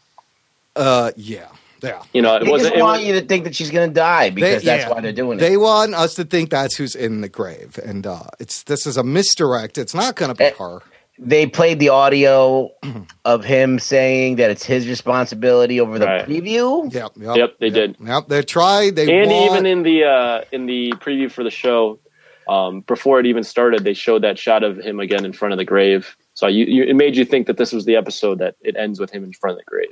Uh, 0.75 1.11
yeah, 1.17 1.47
yeah. 1.83 2.01
you 2.13 2.21
know, 2.21 2.35
it 2.35 2.45
They 2.45 2.49
wasn't. 2.51 2.69
just 2.73 2.77
It 2.79 2.81
want 2.83 2.99
was, 3.01 3.07
you 3.07 3.19
to 3.19 3.25
think 3.27 3.43
that 3.45 3.55
she's 3.55 3.71
going 3.71 3.89
to 3.89 3.93
die 3.93 4.29
because 4.29 4.61
They- 4.61 4.65
that's 4.65 4.83
yeah. 4.85 4.89
why 4.91 5.01
they're 5.01 5.11
doing 5.11 5.37
it. 5.37 5.41
They 5.41 5.57
want 5.57 5.93
us 5.95 6.13
to 6.15 6.23
think 6.23 6.49
that's 6.49 6.75
who's 6.75 6.95
in 6.95 7.21
the 7.21 7.29
grave, 7.29 7.79
and 7.83 8.05
uh, 8.07 8.23
it's 8.39 8.63
this 8.63 8.85
is 8.87 8.97
a 8.97 9.03
misdirect. 9.03 9.77
It's 9.77 9.93
not 9.95 10.15
going 10.15 10.29
to 10.29 10.35
be 10.35 10.45
Eh, 10.45 10.51
her. 10.59 10.79
they 11.19 11.45
played 11.47 11.79
the 11.79 11.89
audio 11.89 12.71
of 13.25 13.43
him 13.43 13.79
saying 13.79 14.35
that 14.37 14.49
it's 14.51 14.65
his 14.65 14.87
responsibility 14.87 15.79
over 15.79 15.97
the 15.99 16.05
Right. 16.05 16.25
preview. 16.27 16.93
Yep, 16.93 17.11
yep, 17.17 17.35
Yep, 17.37 17.55
they 17.59 17.67
yep, 17.67 17.73
did. 17.73 17.95
Yep, 18.05 18.27
they 18.27 18.41
tried. 18.43 18.95
They 18.95 19.21
and 19.21 19.31
want, 19.31 19.51
even 19.51 19.65
in 19.65 19.83
the 19.83 20.03
uh, 20.05 20.41
in 20.51 20.65
the 20.65 20.91
preview 20.99 21.31
for 21.31 21.43
the 21.43 21.51
show, 21.51 21.99
um, 22.47 22.81
before 22.81 23.19
it 23.19 23.25
even 23.25 23.43
started, 23.43 23.83
they 23.83 23.93
showed 23.93 24.21
that 24.23 24.37
shot 24.37 24.63
of 24.63 24.77
him 24.77 24.99
again 24.99 25.25
in 25.25 25.33
front 25.33 25.51
of 25.53 25.57
the 25.57 25.65
grave. 25.65 26.15
So 26.35 26.47
you, 26.47 26.65
you, 26.65 26.83
it 26.83 26.95
made 26.95 27.15
you 27.15 27.23
think 27.25 27.47
that 27.47 27.55
this 27.57 27.71
was 27.71 27.85
the 27.85 27.95
episode 27.95 28.39
that 28.39 28.55
it 28.61 28.75
ends 28.75 28.99
with 28.99 29.09
him 29.09 29.23
in 29.23 29.31
front 29.31 29.53
of 29.57 29.65
the 29.65 29.69
grave. 29.71 29.87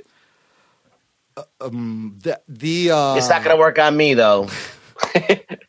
The, 1.60 2.40
the 2.48 2.90
uh, 2.90 3.16
It's 3.16 3.28
not 3.28 3.42
gonna 3.42 3.56
work 3.56 3.78
on 3.78 3.96
me 3.96 4.14
though. 4.14 4.44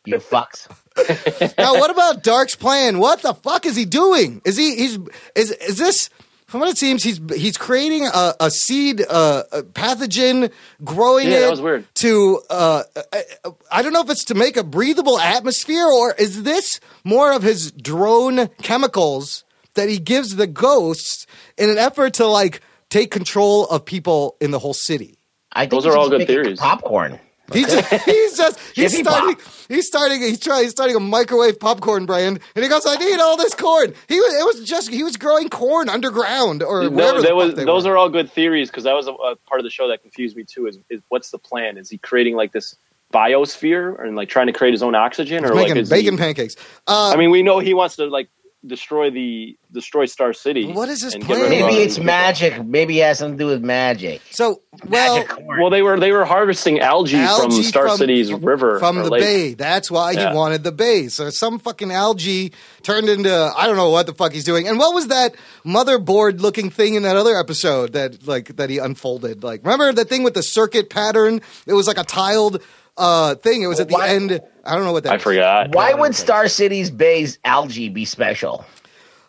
you 0.04 0.18
fucks. 0.18 0.68
now, 1.58 1.74
what 1.74 1.90
about 1.90 2.22
Darhk's 2.22 2.56
plan? 2.56 2.98
What 2.98 3.22
the 3.22 3.34
fuck 3.34 3.66
is 3.66 3.76
he 3.76 3.84
doing? 3.84 4.40
Is 4.44 4.56
he 4.56 4.76
he's 4.76 4.98
is 5.34 5.50
is 5.52 5.78
this? 5.78 6.10
From 6.46 6.60
what 6.60 6.68
it 6.68 6.78
seems, 6.78 7.02
he's 7.02 7.20
he's 7.34 7.58
creating 7.58 8.06
a, 8.06 8.34
a 8.38 8.50
seed, 8.52 9.04
uh, 9.10 9.42
a 9.50 9.62
pathogen, 9.64 10.52
growing 10.84 11.26
Yeah, 11.28 11.38
it 11.38 11.40
that 11.40 11.50
was 11.50 11.60
weird. 11.60 11.86
to. 11.96 12.40
Uh, 12.48 12.84
I, 13.12 13.24
I 13.72 13.82
don't 13.82 13.92
know 13.92 14.02
if 14.02 14.10
it's 14.10 14.24
to 14.26 14.34
make 14.34 14.56
a 14.56 14.62
breathable 14.62 15.18
atmosphere 15.18 15.86
or 15.86 16.14
is 16.14 16.44
this 16.44 16.78
more 17.02 17.32
of 17.32 17.42
his 17.42 17.72
drone 17.72 18.46
chemicals 18.62 19.44
that 19.74 19.88
he 19.88 19.98
gives 19.98 20.36
the 20.36 20.46
ghosts 20.46 21.26
in 21.58 21.68
an 21.68 21.78
effort 21.78 22.14
to 22.14 22.26
like 22.26 22.60
take 22.90 23.10
control 23.10 23.66
of 23.66 23.84
people 23.84 24.36
in 24.40 24.52
the 24.52 24.60
whole 24.60 24.72
city. 24.74 25.15
I 25.56 25.60
think 25.62 25.70
Those 25.72 25.86
are 25.86 25.96
all 25.96 26.08
good 26.08 26.26
theories. 26.26 26.58
Popcorn. 26.58 27.18
He's 27.52 27.68
just, 27.68 28.04
he's 28.04 28.36
just 28.36 28.58
he's 28.74 28.90
Jiffy 28.90 29.04
starting 29.04 29.36
Pop. 29.36 29.44
he's 29.68 29.86
starting 29.86 30.20
he's 30.20 30.40
trying 30.40 30.64
he's 30.64 30.72
starting 30.72 30.96
a 30.96 31.00
microwave 31.00 31.60
popcorn 31.60 32.04
brand 32.04 32.40
and 32.56 32.64
he 32.64 32.68
goes 32.68 32.84
I 32.84 32.96
need 32.96 33.20
all 33.20 33.36
this 33.36 33.54
corn. 33.54 33.94
He 34.08 34.18
was 34.18 34.34
it 34.34 34.44
was 34.58 34.68
just 34.68 34.90
he 34.90 35.04
was 35.04 35.16
growing 35.16 35.48
corn 35.48 35.88
underground 35.88 36.64
or 36.64 36.82
No, 36.82 36.90
wherever 36.90 37.18
the 37.18 37.22
that 37.22 37.28
fuck 37.28 37.36
was 37.36 37.54
they 37.54 37.64
those 37.64 37.86
were. 37.86 37.92
are 37.92 37.98
all 37.98 38.08
good 38.08 38.32
theories 38.32 38.68
because 38.68 38.82
that 38.82 38.94
was 38.94 39.06
a, 39.06 39.12
a 39.12 39.36
part 39.36 39.60
of 39.60 39.64
the 39.64 39.70
show 39.70 39.86
that 39.86 40.02
confused 40.02 40.36
me 40.36 40.42
too. 40.42 40.66
Is, 40.66 40.80
is 40.90 41.00
what's 41.08 41.30
the 41.30 41.38
plan? 41.38 41.78
Is 41.78 41.88
he 41.88 41.98
creating 41.98 42.34
like 42.34 42.50
this 42.50 42.74
biosphere 43.14 44.02
and 44.04 44.16
like 44.16 44.28
trying 44.28 44.48
to 44.48 44.52
create 44.52 44.72
his 44.72 44.82
own 44.82 44.96
oxygen, 44.96 45.44
or 45.44 45.48
He's 45.48 45.54
like 45.56 45.68
making 45.68 45.82
is 45.82 45.88
bacon 45.90 46.14
he, 46.14 46.18
pancakes. 46.18 46.56
Uh, 46.88 47.12
I 47.14 47.16
mean, 47.16 47.30
we 47.30 47.44
know 47.44 47.60
he 47.60 47.74
wants 47.74 47.94
to 47.96 48.06
like 48.06 48.28
destroy 48.64 49.10
the 49.10 49.56
destroy 49.72 50.06
Star 50.06 50.32
City. 50.32 50.72
What 50.72 50.88
is 50.88 51.02
his 51.02 51.14
and 51.14 51.22
get 51.26 51.36
plan? 51.36 51.40
rid 51.50 51.52
of 51.58 51.62
all 51.62 51.68
Maybe 51.70 51.82
it's 51.82 51.94
people. 51.94 52.06
magic. 52.06 52.64
Maybe 52.66 53.00
it 53.00 53.04
has 53.04 53.18
something 53.18 53.38
to 53.38 53.44
do 53.44 53.48
with 53.48 53.62
magic. 53.62 54.22
so 54.30 54.62
well 54.88 55.18
magic. 55.18 55.36
Well, 55.46 55.70
they 55.70 55.82
were 55.82 55.98
they 56.00 56.10
were 56.12 56.24
harvesting 56.24 56.80
algae, 56.80 57.16
algae 57.16 57.54
from 57.56 57.62
Star 57.64 57.88
from- 57.88 57.96
City's 57.98 58.32
river 58.32 58.78
from 58.78 58.96
the 58.96 59.10
lake. 59.10 59.22
bay. 59.22 59.54
That's 59.54 59.90
why 59.90 60.12
Yeah. 60.12 60.30
he 60.30 60.36
wanted 60.36 60.64
the 60.64 60.72
bay. 60.72 61.08
So 61.08 61.30
some 61.30 61.58
fucking 61.58 61.90
algae 61.92 62.52
turned 62.82 63.08
into 63.08 63.52
I 63.56 63.66
don't 63.66 63.76
know 63.76 63.90
what 63.90 64.06
the 64.06 64.14
fuck 64.14 64.32
he's 64.32 64.44
doing. 64.44 64.66
And 64.68 64.78
what 64.78 64.94
was 64.94 65.08
that 65.08 65.34
motherboard 65.64 66.40
looking 66.40 66.70
thing 66.70 66.94
in 66.94 67.02
that 67.02 67.16
other 67.16 67.38
episode 67.38 67.92
that 67.92 68.26
like 68.26 68.56
that 68.56 68.70
he 68.70 68.78
unfolded? 68.78 69.42
Like 69.44 69.62
remember 69.64 69.92
the 69.92 70.04
thing 70.04 70.22
with 70.22 70.34
the 70.34 70.42
circuit 70.42 70.90
pattern? 70.90 71.40
It 71.66 71.74
was 71.74 71.86
like 71.86 71.98
a 71.98 72.04
tiled 72.04 72.62
uh 72.96 73.34
thing. 73.36 73.62
It 73.62 73.66
was 73.66 73.80
at 73.80 73.88
the 73.88 73.94
Why- 73.94 74.08
end. 74.08 74.40
I 74.64 74.74
don't 74.74 74.84
know 74.84 74.92
what 74.92 75.04
that. 75.04 75.12
I 75.12 75.18
forgot. 75.18 75.74
Why 75.74 75.94
would 75.94 76.14
Star 76.14 76.48
City's 76.48 76.90
Bay's 76.90 77.38
algae 77.44 77.88
be 77.88 78.04
special? 78.04 78.64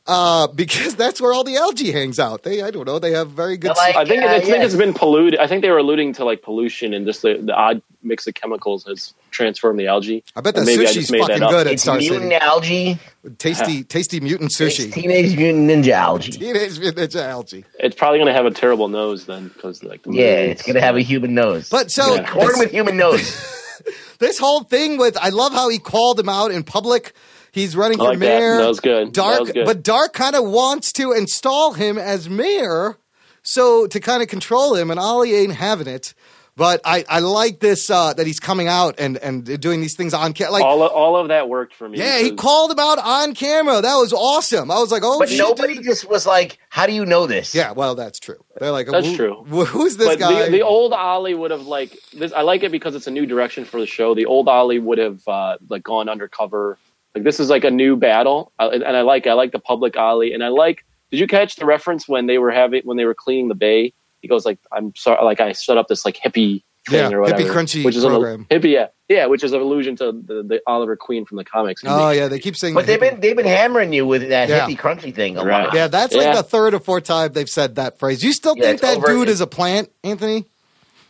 Uh, 0.10 0.48
because 0.48 0.96
that's 0.96 1.20
where 1.20 1.34
all 1.34 1.44
the 1.44 1.58
algae 1.58 1.92
hangs 1.92 2.18
out. 2.18 2.44
They 2.44 2.62
I 2.62 2.72
don't 2.72 2.86
know. 2.86 2.98
They 2.98 3.12
have 3.12 3.30
very 3.32 3.58
good. 3.58 3.76
Like- 3.76 3.96
I 3.96 4.06
think 4.06 4.24
Yeah, 4.24 4.32
I 4.32 4.40
think 4.40 4.58
yeah. 4.60 4.64
it's 4.64 4.76
been 4.76 4.94
polluted. 4.94 5.38
I 5.40 5.48
think 5.48 5.62
they 5.64 5.70
were 5.70 5.80
alluding 5.80 6.14
to 6.14 6.24
like 6.26 6.42
pollution 6.42 6.94
and 6.94 7.06
just 7.06 7.22
the, 7.24 7.36
the 7.44 7.54
odd 7.54 7.82
mix 8.04 8.26
of 8.26 8.34
chemicals 8.36 8.86
has 8.86 9.14
transformed 9.32 9.78
the 9.78 9.88
algae. 9.88 10.24
I 10.34 10.40
bet 10.40 10.56
that 10.56 10.62
And 10.62 10.66
maybe 10.68 10.84
I 10.88 10.90
sushi's 10.92 10.96
just 10.96 11.12
made 11.12 11.20
fucking 11.24 11.44
up. 11.44 11.52
good 11.52 11.68
at 11.68 11.74
It's 11.74 11.82
Star 11.82 11.98
mutant 11.98 12.22
City. 12.24 12.36
algae. 12.36 13.00
Tasty, 13.38 13.84
tasty 13.84 14.22
mutant 14.22 14.50
It's 14.50 14.60
sushi. 14.80 14.94
Teenage 14.94 15.36
Mutant 15.36 15.70
Ninja 15.70 15.92
algae. 15.92 16.32
Teenage 16.32 16.80
Mutant 16.80 17.12
Ninja 17.12 17.24
algae. 17.24 17.66
It's 17.78 17.96
probably 17.96 18.20
going 18.20 18.28
to 18.28 18.34
have 18.34 18.46
a 18.46 18.52
terrible 18.52 18.88
nose 18.88 19.26
then 19.26 19.50
because 19.50 19.84
like 19.84 20.04
the 20.04 20.14
Yeah, 20.14 20.24
it's 20.38 20.64
gonna 20.64 20.80
have 20.80 20.96
a 20.96 21.02
human 21.02 21.36
nose. 21.36 21.68
But 21.70 21.92
so 21.92 22.16
Yeah. 22.16 22.30
corn 22.32 22.58
with 22.60 22.72
human 22.72 22.96
nose. 22.96 23.54
this 24.20 24.38
whole 24.38 24.64
thing 24.64 24.98
with 24.98 25.18
I 25.18 25.30
love 25.30 25.54
how 25.54 25.70
he 25.70 25.80
called 25.80 26.20
him 26.20 26.30
out 26.30 26.52
in 26.52 26.64
public. 26.64 27.14
He's 27.52 27.76
running 27.76 27.98
for 27.98 28.10
like 28.10 28.20
mayor. 28.20 28.58
That 28.58 28.68
was 28.68 28.80
good. 28.80 29.14
That 29.14 29.22
Darhk, 29.22 29.40
was 29.40 29.52
good. 29.52 29.66
but 29.66 29.84
Darhk 29.84 30.14
kind 30.14 30.36
of 30.36 30.46
wants 30.46 30.92
to 30.94 31.12
install 31.12 31.74
him 31.74 31.98
as 31.98 32.30
mayor, 32.30 32.98
so 33.42 33.88
to 33.88 34.00
kind 34.00 34.22
of 34.22 34.28
control 34.28 34.76
him, 34.76 34.92
and 34.92 35.00
Ollie 35.00 35.34
ain't 35.34 35.54
having 35.54 35.88
it. 35.88 36.14
But 36.58 36.82
I, 36.84 37.06
I 37.08 37.20
like 37.20 37.60
this 37.60 37.88
uh, 37.92 38.14
that 38.16 38.26
he's 38.26 38.40
coming 38.40 38.68
out 38.68 38.96
and 39.00 39.18
and 39.18 39.46
doing 39.62 39.80
these 39.80 39.96
things 39.96 40.16
on 40.16 40.34
camera. 40.34 40.54
Like, 40.54 40.64
all 40.66 40.82
of, 40.82 40.92
all 40.92 41.16
of 41.16 41.28
that 41.28 41.48
worked 41.48 41.76
for 41.76 41.88
me. 41.88 42.00
yeah, 42.00 42.18
he 42.18 42.32
called 42.32 42.72
him 42.72 42.80
out 42.80 42.98
on 42.98 43.36
camera. 43.36 43.80
That 43.80 43.96
was 43.98 44.12
awesome. 44.12 44.72
I 44.72 44.80
was 44.80 44.92
like, 44.92 45.04
oh 45.06 45.20
But 45.20 45.30
shit, 45.30 45.38
nobody 45.38 45.76
dude. 45.76 45.84
just 45.84 46.10
was 46.10 46.26
like, 46.26 46.58
"How 46.70 46.88
do 46.88 46.94
you 46.94 47.06
know 47.06 47.28
this?" 47.28 47.54
Yeah, 47.54 47.74
well, 47.74 47.94
that's 47.94 48.20
true. 48.20 48.44
They're 48.60 48.72
like, 48.72 48.88
That's 48.88 49.06
"Who- 49.06 49.16
true. 49.16 49.44
who's 49.46 49.98
this 49.98 50.08
but 50.08 50.18
guy? 50.18 50.46
The, 50.46 50.52
the 50.52 50.62
old 50.64 50.94
Ollie 50.94 51.36
would 51.36 51.52
have 51.52 51.68
like 51.68 51.96
this. 52.12 52.34
I 52.34 52.42
like 52.42 52.64
it 52.64 52.72
because 52.72 52.96
it's 52.96 53.06
a 53.06 53.12
new 53.12 53.28
direction 53.28 53.64
for 53.64 53.80
the 53.80 53.86
show. 53.86 54.16
The 54.16 54.26
old 54.26 54.48
Ollie 54.48 54.80
would 54.80 54.98
have 54.98 55.28
uh, 55.28 55.58
like 55.70 55.84
gone 55.84 56.10
undercover. 56.10 56.80
Like 57.14 57.24
this 57.24 57.40
is 57.40 57.52
like 57.52 57.66
a 57.66 57.72
new 57.72 57.96
battle, 57.96 58.52
I, 58.58 58.66
and 58.68 58.84
I 58.98 59.02
like 59.02 59.28
I 59.28 59.34
like 59.34 59.52
the 59.52 59.60
public 59.60 59.96
Ollie, 59.96 60.34
and 60.34 60.44
I 60.44 60.48
like. 60.48 60.84
Did 61.12 61.20
you 61.20 61.28
catch 61.28 61.56
the 61.56 61.66
reference 61.66 62.08
when 62.08 62.26
they 62.26 62.40
were 62.40 62.52
having 62.52 62.82
when 62.84 62.98
they 62.98 63.06
were 63.06 63.14
cleaning 63.14 63.48
the 63.48 63.56
bay? 63.56 63.94
He 64.28 64.30
goes 64.30 64.46
like, 64.46 64.60
"I'm 64.74 64.94
sorry, 64.96 65.24
like 65.24 65.40
I 65.40 65.54
set 65.54 65.78
up 65.78 65.88
this 65.88 66.04
like 66.04 66.18
hippie 66.18 66.64
thing 66.90 67.00
Yeah, 67.12 67.12
or 67.12 67.22
whatever, 67.22 67.42
hippie 67.44 67.50
crunchy 67.54 67.86
which 67.86 67.96
is 67.96 68.04
program. 68.04 68.46
a 68.52 68.56
hippie, 68.60 68.72
yeah, 68.72 68.88
yeah, 69.08 69.26
which 69.28 69.44
is 69.44 69.54
an 69.54 69.62
allusion 69.62 69.96
to 69.98 70.12
the, 70.12 70.44
the 70.44 70.62
Oliver 70.68 70.96
Queen 70.98 71.24
from 71.26 71.38
the 71.38 71.46
comics. 71.46 71.82
oh 71.86 72.10
yeah, 72.12 72.28
they 72.28 72.40
keep 72.40 72.58
saying. 72.58 72.74
But 72.74 72.82
the 72.86 72.88
they've 72.94 73.00
hippie- 73.00 73.12
been 73.12 73.20
they've 73.22 73.36
been 73.38 73.46
hammering 73.46 73.94
you 73.94 74.06
with 74.06 74.28
that 74.30 74.50
Yeah. 74.50 74.68
hippie 74.68 74.78
crunchy 74.78 75.14
thing 75.16 75.38
a 75.38 75.46
Right. 75.46 75.66
lot. 75.68 75.74
Yeah, 75.76 75.88
that's 75.88 76.14
like 76.14 76.26
Yeah. 76.26 76.36
the 76.36 76.44
third 76.44 76.74
or 76.74 76.80
fourth 76.80 77.06
time 77.06 77.32
they've 77.32 77.50
said 77.50 77.76
that 77.76 78.00
phrase. 78.00 78.22
You 78.24 78.34
still 78.34 78.54
think 78.56 78.66
it's 78.66 78.82
that 78.82 78.98
over- 78.98 79.08
dude 79.08 79.30
is 79.30 79.40
a 79.40 79.48
plant, 79.48 79.90
Anthony? 80.04 80.46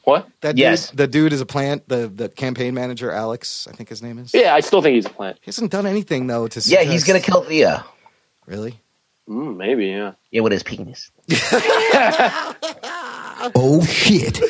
What? 0.03 0.27
That 0.41 0.57
Yes. 0.57 0.89
dude, 0.89 0.97
the 0.99 1.07
dude 1.07 1.33
is 1.33 1.41
a 1.41 1.45
plant. 1.45 1.89
The 1.89 2.07
the 2.07 2.29
campaign 2.29 2.73
manager, 2.73 3.11
Alex, 3.11 3.67
I 3.69 3.75
think 3.75 3.89
his 3.89 4.01
name 4.01 4.19
is. 4.19 4.33
Yeah, 4.33 4.53
I 4.55 4.61
still 4.61 4.81
think 4.81 4.95
he's 4.95 5.05
a 5.05 5.09
plant. 5.09 5.37
He 5.41 5.47
hasn't 5.47 5.71
done 5.71 5.85
anything 5.85 6.27
though 6.27 6.47
to. 6.47 6.59
Yeah, 6.65 6.83
he's 6.83 7.03
gonna 7.03 7.19
kill 7.19 7.41
Thea. 7.43 7.83
Really? 8.45 8.79
Mm, 9.29 9.57
maybe, 9.57 9.87
yeah. 9.87 10.13
Yeah, 10.31 10.39
with 10.41 10.53
his 10.53 10.63
penis. 10.63 11.11
Oh 13.55 13.85
shit. 13.87 14.41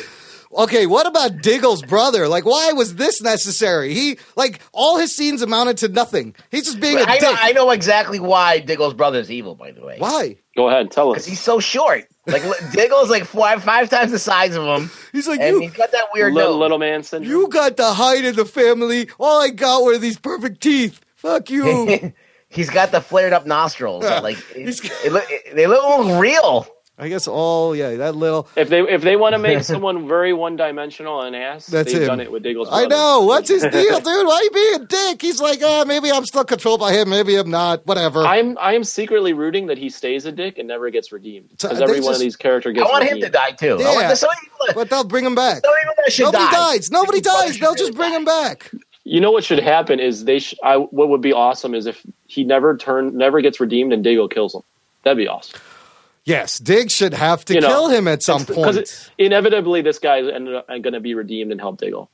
Okay, 0.50 0.86
what 0.86 1.06
about 1.06 1.42
Diggle's 1.42 1.82
brother? 1.82 2.26
Like, 2.26 2.46
why 2.46 2.72
was 2.72 2.94
this 2.96 3.20
necessary? 3.20 3.92
He 3.92 4.18
like 4.34 4.60
all 4.72 4.96
his 4.98 5.14
scenes 5.14 5.42
amounted 5.42 5.76
to 5.78 5.88
nothing. 5.88 6.34
He's 6.50 6.64
just 6.64 6.80
being 6.80 6.96
a 6.98 7.02
I 7.02 7.18
dick. 7.18 7.22
know, 7.22 7.34
I 7.36 7.52
know 7.52 7.70
exactly 7.70 8.18
why 8.18 8.58
Diggle's 8.60 8.94
brother 8.94 9.18
is 9.20 9.30
evil. 9.30 9.54
By 9.54 9.72
the 9.72 9.84
way, 9.84 9.96
why? 9.98 10.36
Go 10.56 10.68
ahead, 10.68 10.80
and 10.82 10.90
tell 10.90 11.10
us. 11.10 11.16
Because 11.16 11.26
he's 11.26 11.40
so 11.40 11.60
short. 11.60 12.06
Like 12.26 12.42
Diggle's 12.72 13.10
like 13.10 13.24
five 13.24 13.62
five 13.62 13.90
times 13.90 14.10
the 14.10 14.18
size 14.18 14.56
of 14.56 14.64
him, 14.64 14.90
He's 15.12 15.28
like 15.28 15.40
and 15.40 15.56
you. 15.56 15.60
he's 15.60 15.74
got 15.74 15.92
that 15.92 16.06
weird 16.14 16.32
Little, 16.32 16.52
nose. 16.54 16.60
little 16.60 16.78
man 16.78 17.02
syndrome. 17.02 17.30
You 17.30 17.48
got 17.48 17.76
the 17.76 17.92
height 17.92 18.24
of 18.24 18.36
the 18.36 18.46
family. 18.46 19.08
All 19.20 19.42
I 19.42 19.50
got 19.50 19.84
were 19.84 19.98
these 19.98 20.18
perfect 20.18 20.62
teeth. 20.62 21.00
Fuck 21.14 21.50
you. 21.50 22.12
he's 22.48 22.70
got 22.70 22.90
the 22.92 23.00
flared 23.00 23.32
up 23.32 23.46
nostrils. 23.46 24.04
Yeah. 24.04 24.20
Like 24.20 24.36
He's- 24.54 24.80
it, 24.84 24.92
it, 25.06 25.12
look- 25.12 25.30
it- 25.30 25.54
they 25.54 25.66
look 25.66 26.20
real. 26.20 26.66
I 27.00 27.08
guess 27.08 27.28
all 27.28 27.76
yeah, 27.76 27.94
that 27.94 28.16
little. 28.16 28.48
If 28.56 28.70
they 28.70 28.80
if 28.80 29.02
they 29.02 29.14
want 29.14 29.34
to 29.34 29.38
make 29.38 29.62
someone 29.72 30.08
very 30.08 30.32
one 30.32 30.56
dimensional 30.56 31.22
and 31.22 31.36
ass, 31.36 31.66
That's 31.66 31.92
they've 31.92 32.02
him. 32.02 32.08
done 32.08 32.18
it 32.18 32.32
with 32.32 32.42
Diggle's. 32.42 32.68
I 32.72 32.86
know. 32.86 33.20
What's 33.20 33.48
his 33.48 33.62
deal, 33.62 34.00
dude? 34.00 34.26
Why 34.26 34.34
are 34.34 34.42
you 34.42 34.50
being 34.50 34.74
a 34.82 34.84
dick? 34.84 35.22
He's 35.22 35.40
like, 35.40 35.60
ah, 35.62 35.84
maybe 35.86 36.10
I'm 36.10 36.24
still 36.26 36.42
controlled 36.42 36.80
by 36.80 36.92
him. 36.92 37.08
Maybe 37.08 37.36
I'm 37.36 37.52
not. 37.52 37.86
Whatever. 37.86 38.24
I'm 38.26 38.58
I 38.58 38.72
am 38.74 38.82
secretly 38.82 39.32
rooting 39.32 39.68
that 39.68 39.78
he 39.78 39.90
stays 39.90 40.26
a 40.26 40.32
dick 40.32 40.58
and 40.58 40.66
never 40.66 40.90
gets 40.90 41.12
redeemed 41.12 41.50
So, 41.60 41.68
because 41.68 41.78
they 41.78 41.84
every 41.84 42.00
one 42.00 42.14
of 42.14 42.18
these 42.20 42.34
characters 42.34 42.72
I 42.72 42.80
gets. 42.80 42.90
want 42.90 43.04
him 43.04 43.20
to 43.20 43.28
die 43.28 43.52
too. 43.52 43.76
I 43.78 43.80
Yeah. 43.80 43.94
want 44.06 44.18
somebody, 44.18 44.40
but 44.74 44.90
they'll 44.90 45.04
bring 45.04 45.24
him 45.24 45.36
back. 45.36 45.62
somebody 45.64 45.84
that 46.04 46.12
should 46.12 46.24
Nobody 46.24 46.44
die. 46.46 46.50
dies. 46.72 46.90
Nobody 46.90 47.20
dies. 47.20 47.58
They'll 47.60 47.76
just 47.76 47.94
bring 47.94 48.10
die. 48.10 48.16
him 48.16 48.24
back. 48.24 48.72
You 49.08 49.20
know 49.20 49.30
what 49.30 49.42
should 49.44 49.58
happen 49.60 49.98
is 50.00 50.24
they. 50.24 50.38
Sh- 50.38 50.54
I 50.62 50.76
what 50.76 51.08
would 51.08 51.20
be 51.22 51.32
awesome 51.32 51.74
is 51.74 51.86
if 51.86 52.04
he 52.26 52.44
never 52.44 52.76
turn 52.76 53.16
never 53.16 53.40
gets 53.40 53.58
redeemed 53.60 53.92
and 53.92 54.04
Diggle 54.04 54.28
kills 54.28 54.54
him. 54.54 54.62
That'd 55.04 55.16
be 55.18 55.26
awesome. 55.28 55.58
Yes, 56.24 56.58
Diggs 56.58 56.92
should 56.92 57.14
have 57.14 57.44
to 57.46 57.54
You 57.54 57.60
know, 57.62 57.68
kill 57.68 57.88
him 57.88 58.06
at 58.06 58.22
some 58.22 58.42
It's- 58.42 58.54
'cause 58.54 58.64
point. 58.76 58.76
it- 58.76 59.10
inevitably, 59.16 59.80
this 59.80 59.98
guy 59.98 60.18
is 60.18 60.28
uh, 60.28 60.62
going 60.78 60.92
to 60.92 61.00
be 61.00 61.14
redeemed 61.14 61.52
and 61.52 61.60
help 61.60 61.78
Diggle. 61.78 62.10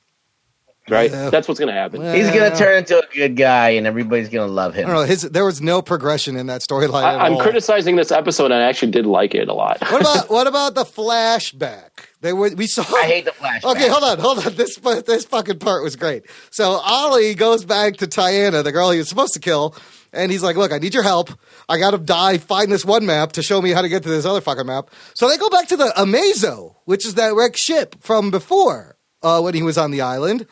Right. 0.89 1.11
Yeah. 1.11 1.31
That's 1.31 1.49
what's 1.49 1.59
going 1.59 1.73
to 1.75 1.81
happen. 1.81 2.03
Well, 2.03 2.15
He's 2.15 2.29
gonna 2.31 2.55
turn 2.55 2.77
into 2.77 2.99
a 2.99 3.15
good 3.15 3.37
guy, 3.37 3.71
and 3.71 3.87
everybody's 3.87 4.29
gonna 4.29 4.53
love 4.53 4.75
I 4.75 4.81
him. 4.81 4.87
don't 4.89 4.97
know. 4.97 5.03
His 5.03 5.23
there 5.23 5.47
was 5.47 5.63
no 5.63 5.81
progression 5.81 6.37
in 6.37 6.47
that 6.49 6.61
storyline. 6.61 7.05
I, 7.05 7.27
I'm 7.27 7.33
all. 7.37 7.41
criticizing 7.41 7.97
this 7.97 8.13
episode, 8.13 8.53
and 8.53 8.55
I 8.63 8.65
actually 8.69 8.93
did 8.93 9.07
like 9.07 9.35
it 9.35 9.49
a 9.49 9.55
lot. 9.55 9.79
What 9.91 10.03
about 10.03 10.29
what 10.37 10.47
about 10.47 10.75
the 10.75 10.85
flashback? 10.85 11.89
They 12.25 12.33
were 12.33 12.49
we 12.55 12.67
saw. 12.67 12.83
I 12.97 13.03
hate 13.05 13.27
the 13.27 13.33
flashback. 13.33 13.71
Okay, 13.73 13.87
hold 13.87 14.03
on, 14.03 14.19
hold 14.19 14.39
on. 14.47 14.55
This 14.55 14.77
this 14.79 15.27
fucking 15.27 15.59
part 15.59 15.83
was 15.85 15.95
great. 15.95 16.25
So 16.51 16.71
Ollie 16.83 17.35
goes 17.35 17.67
back 17.67 17.99
to 17.99 18.07
Taiana, 18.07 18.65
the 18.65 18.73
girl 18.73 18.91
he 18.91 18.99
was 18.99 19.11
supposed 19.11 19.35
to 19.35 19.41
kill, 19.41 19.77
and 20.11 20.33
he's 20.33 20.43
like, 20.43 20.57
"Look, 20.57 20.73
I 20.73 20.79
need 20.79 20.95
your 20.95 21.03
help. 21.03 21.29
I 21.69 21.79
got 21.79 21.91
to 21.91 21.99
die. 21.99 22.39
Find 22.39 22.73
this 22.73 22.83
one 22.83 23.05
map 23.05 23.33
to 23.33 23.43
show 23.43 23.61
me 23.61 23.73
how 23.73 23.83
to 23.83 23.91
get 23.91 24.03
to 24.05 24.09
this 24.09 24.25
other 24.25 24.41
fucking 24.41 24.65
map." 24.67 24.89
So 25.13 25.29
they 25.29 25.37
go 25.37 25.51
back 25.51 25.69
to 25.69 25.77
the 25.77 25.93
Amazo, 25.99 26.77
which 26.87 27.05
is 27.05 27.15
that 27.17 27.35
wrecked 27.35 27.59
ship 27.59 27.95
from 28.01 28.31
before 28.31 28.97
uh, 29.23 29.43
when 29.43 29.53
he 29.53 29.63
was 29.63 29.77
on 29.77 29.91
the 29.91 30.01
island. 30.01 30.47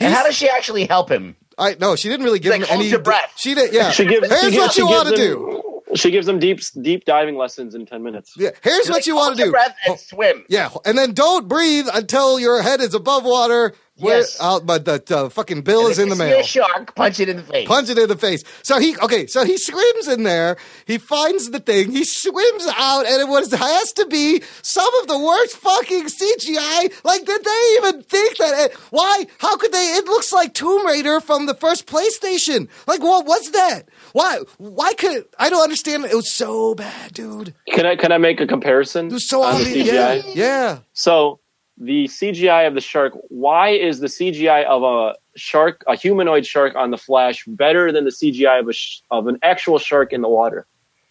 And 0.00 0.12
how 0.12 0.24
does 0.24 0.34
she 0.34 0.48
actually 0.48 0.84
help 0.86 1.08
him? 1.10 1.36
I 1.56 1.76
no, 1.78 1.94
she 1.94 2.08
didn't 2.08 2.24
really 2.26 2.40
give 2.40 2.50
Like, 2.50 2.62
him 2.62 2.66
hold 2.66 2.80
any. 2.80 2.90
your 2.90 2.98
breath. 2.98 3.32
She 3.36 3.54
did. 3.54 3.72
Yeah. 3.72 3.92
She 3.92 4.04
gives. 4.04 4.28
Here's 4.28 4.40
she 4.40 4.50
gives, 4.50 4.56
what 4.58 4.72
she 4.72 4.80
you 4.80 4.86
want 4.88 5.08
to 5.10 5.14
them- 5.14 5.20
do. 5.20 5.73
She 5.94 6.10
gives 6.10 6.26
them 6.26 6.38
deep 6.38 6.60
deep 6.80 7.04
diving 7.04 7.36
lessons 7.36 7.74
in 7.74 7.86
ten 7.86 8.02
minutes. 8.02 8.34
Yeah. 8.36 8.50
Here's 8.62 8.78
She's 8.78 8.88
what 8.88 8.96
like, 8.96 9.06
you 9.06 9.16
want 9.16 9.36
to 9.36 9.44
do. 9.44 9.50
Breath 9.50 9.76
and 9.86 9.94
oh, 9.94 9.96
swim. 9.96 10.44
Yeah, 10.48 10.70
and 10.84 10.98
then 10.98 11.12
don't 11.12 11.48
breathe 11.48 11.86
until 11.92 12.38
your 12.38 12.62
head 12.62 12.80
is 12.80 12.94
above 12.94 13.24
water 13.24 13.74
Where, 13.96 14.18
Yes. 14.18 14.36
uh, 14.40 14.58
but 14.58 14.84
the 14.84 15.00
uh, 15.16 15.28
fucking 15.28 15.62
bill 15.62 15.86
is 15.86 16.00
in 16.00 16.08
the 16.08 16.16
you 16.16 16.20
see 16.20 16.28
mail. 16.30 16.40
A 16.40 16.42
shark, 16.42 16.94
punch 16.96 17.20
it 17.20 17.28
in 17.28 17.36
the 17.36 17.42
face. 17.44 17.68
punch 17.68 17.90
it 17.90 17.96
in 17.98 18.08
the 18.08 18.16
face. 18.16 18.42
So 18.62 18.80
he 18.80 18.96
okay, 18.98 19.26
so 19.28 19.44
he 19.44 19.56
swims 19.56 20.08
in 20.08 20.24
there, 20.24 20.56
he 20.84 20.98
finds 20.98 21.50
the 21.50 21.60
thing, 21.60 21.92
he 21.92 22.04
swims 22.04 22.66
out, 22.76 23.06
and 23.06 23.20
it 23.22 23.28
was 23.28 23.52
has 23.52 23.92
to 23.92 24.06
be 24.06 24.42
some 24.62 24.92
of 25.00 25.06
the 25.06 25.18
worst 25.18 25.56
fucking 25.58 26.06
CGI. 26.06 26.92
Like, 27.04 27.24
did 27.24 27.44
they 27.44 27.76
even 27.78 28.02
think 28.02 28.36
that 28.38 28.66
it 28.70 28.74
why? 28.90 29.26
How 29.38 29.56
could 29.56 29.70
they 29.70 29.94
it 29.96 30.06
looks 30.06 30.32
like 30.32 30.54
Tomb 30.54 30.84
Raider 30.86 31.20
from 31.20 31.46
the 31.46 31.54
first 31.54 31.86
PlayStation. 31.86 32.68
Like 32.88 33.00
what 33.02 33.26
was 33.26 33.52
that? 33.52 33.82
Why 34.12 34.40
why 34.58 34.94
could 34.94 35.24
I 35.38 35.50
don't 35.50 35.62
understand 35.62 36.04
it 36.04 36.14
was 36.14 36.32
so 36.32 36.74
bad, 36.74 37.12
dude. 37.14 37.54
Can 37.68 37.86
I 37.86 37.94
can 37.94 38.10
I 38.10 38.18
make 38.18 38.40
a 38.40 38.46
comparison? 38.46 39.06
It 39.06 39.12
was 39.12 39.28
so 39.28 39.42
on 39.42 39.54
the 39.58 39.68
obvious. 39.68 39.86
Yeah. 39.86 40.16
CGI? 40.16 40.34
Yeah. 40.34 40.78
So 40.94 41.38
the 41.78 42.04
CGI 42.04 42.66
of 42.66 42.74
the 42.74 42.80
shark. 42.80 43.14
Why 43.28 43.70
is 43.70 44.00
the 44.00 44.06
CGI 44.06 44.64
of 44.64 44.82
a 44.82 45.14
shark, 45.36 45.82
a 45.86 45.96
humanoid 45.96 46.46
shark 46.46 46.74
on 46.76 46.90
the 46.90 46.98
Flash, 46.98 47.44
better 47.46 47.90
than 47.92 48.04
the 48.04 48.10
CGI 48.10 48.60
of 48.60 48.68
a 48.68 48.72
sh- 48.72 49.00
of 49.10 49.26
an 49.26 49.38
actual 49.42 49.78
shark 49.78 50.12
in 50.12 50.20
the 50.22 50.28
water? 50.28 50.66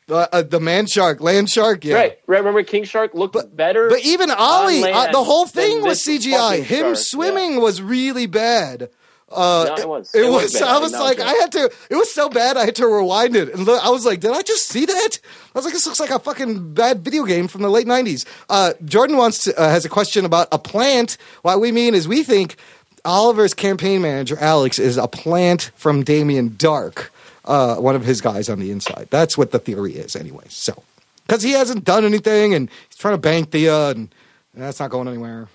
Uh, 0.09 0.27
uh, 0.31 0.41
the 0.41 0.59
man 0.59 0.85
shark, 0.85 1.21
land 1.21 1.49
shark, 1.49 1.85
yeah. 1.85 1.95
Right. 1.95 2.19
Right. 2.27 2.39
Remember 2.39 2.63
King 2.63 2.83
Shark 2.83 3.13
looked 3.13 3.55
better. 3.55 3.89
But 3.89 4.03
even 4.05 4.29
Ollie, 4.31 4.83
uh, 4.83 5.11
the 5.11 5.23
whole 5.23 5.47
thing 5.47 5.81
was 5.81 6.05
CGI. 6.05 6.61
Him 6.61 6.83
shark, 6.83 6.97
swimming 6.97 7.61
was 7.61 7.81
really 7.81 8.25
bad. 8.25 8.89
Uh, 9.35 9.65
No, 9.69 9.75
it 9.75 9.87
was. 9.89 10.13
It, 10.15 10.25
It 10.25 10.29
was. 10.31 10.55
I 10.61 10.77
was 10.77 10.91
No, 10.91 11.03
like. 11.03 11.19
I 11.19 11.33
had 11.33 11.51
to. 11.53 11.71
It 11.89 11.95
was 11.95 12.13
so 12.13 12.29
bad. 12.29 12.57
I 12.57 12.65
had 12.65 12.75
to 12.75 12.87
rewind 12.87 13.35
it 13.35 13.53
and 13.53 13.65
look. 13.65 13.83
I 13.83 13.89
was 13.89 14.05
like, 14.05 14.19
did 14.19 14.31
I 14.31 14.41
just 14.41 14.67
see 14.67 14.85
that? 14.85 15.19
I 15.23 15.57
was 15.57 15.65
like, 15.65 15.73
this 15.73 15.85
looks 15.85 15.99
like 15.99 16.09
a 16.11 16.19
fucking 16.19 16.73
bad 16.73 17.01
video 17.03 17.25
game 17.25 17.47
from 17.47 17.61
the 17.61 17.69
late 17.69 17.87
'90s. 17.87 18.25
Uh, 18.49 18.73
Jordan 18.85 19.17
wants 19.17 19.43
to, 19.45 19.59
uh, 19.59 19.69
has 19.69 19.85
a 19.85 19.89
question 19.89 20.25
about 20.25 20.47
a 20.51 20.59
plant. 20.59 21.17
What 21.41 21.59
we 21.59 21.71
mean 21.71 21.93
is, 21.95 22.07
we 22.07 22.23
think 22.23 22.55
Oliver's 23.05 23.53
campaign 23.53 24.01
manager 24.01 24.37
Alex 24.39 24.79
is 24.79 24.97
a 24.97 25.07
plant 25.07 25.71
from 25.75 26.03
Damien 26.03 26.51
Darhk, 26.51 27.09
uh, 27.45 27.75
one 27.75 27.95
of 27.95 28.05
his 28.05 28.21
guys 28.21 28.49
on 28.49 28.59
the 28.59 28.71
inside. 28.71 29.07
That's 29.09 29.37
what 29.37 29.51
the 29.51 29.59
theory 29.59 29.93
is, 29.93 30.15
anyway. 30.15 30.45
So, 30.49 30.83
because 31.27 31.43
he 31.43 31.51
hasn't 31.51 31.83
done 31.83 32.05
anything 32.05 32.53
and 32.53 32.69
he's 32.89 32.97
trying 32.97 33.15
to 33.15 33.17
bank 33.21 33.51
Thea, 33.51 33.89
and 33.89 34.09
that's 34.53 34.79
not 34.79 34.89
going 34.89 35.07
anywhere. 35.07 35.47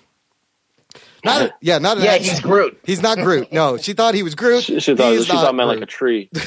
Not, 1.25 1.51
yeah, 1.61 1.77
not 1.79 1.97
an 1.97 2.03
yeah, 2.03 2.11
action- 2.13 2.29
he's 2.31 2.39
Groot. 2.39 2.79
He's 2.85 3.01
not 3.01 3.17
Groot. 3.17 3.51
No, 3.51 3.77
she 3.77 3.93
thought 3.93 4.13
he 4.13 4.23
was 4.23 4.35
Groot. 4.35 4.63
she, 4.63 4.79
she 4.79 4.95
thought 4.95 5.11
He's 5.13 5.25
she 5.25 5.31
thought 5.31 5.47
I 5.47 5.51
meant 5.51 5.69
like 5.69 5.81
a 5.81 5.85
tree. 5.85 6.29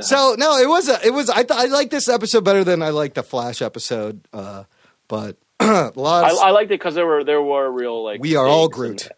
So 0.00 0.34
no, 0.36 0.56
it 0.58 0.68
was 0.68 0.88
a, 0.88 1.06
it 1.06 1.10
was. 1.12 1.30
I 1.30 1.44
th- 1.44 1.52
I 1.58 1.66
like 1.66 1.90
this 1.90 2.08
episode 2.08 2.44
better 2.44 2.64
than 2.64 2.82
I 2.82 2.88
like 2.90 3.14
the 3.14 3.22
Flash 3.22 3.62
episode. 3.62 4.26
Uh, 4.32 4.64
but 5.06 5.36
a 5.60 5.92
lot. 5.94 6.24
I, 6.24 6.30
Of, 6.32 6.38
I 6.38 6.50
liked 6.50 6.72
it 6.72 6.80
because 6.80 6.96
there 6.96 7.06
were 7.06 7.22
there 7.22 7.40
were 7.40 7.70
real 7.70 8.02
like 8.02 8.20
we 8.20 8.34
are 8.34 8.44
all 8.44 8.64
stakes 8.66 8.76
Groot. 8.76 9.08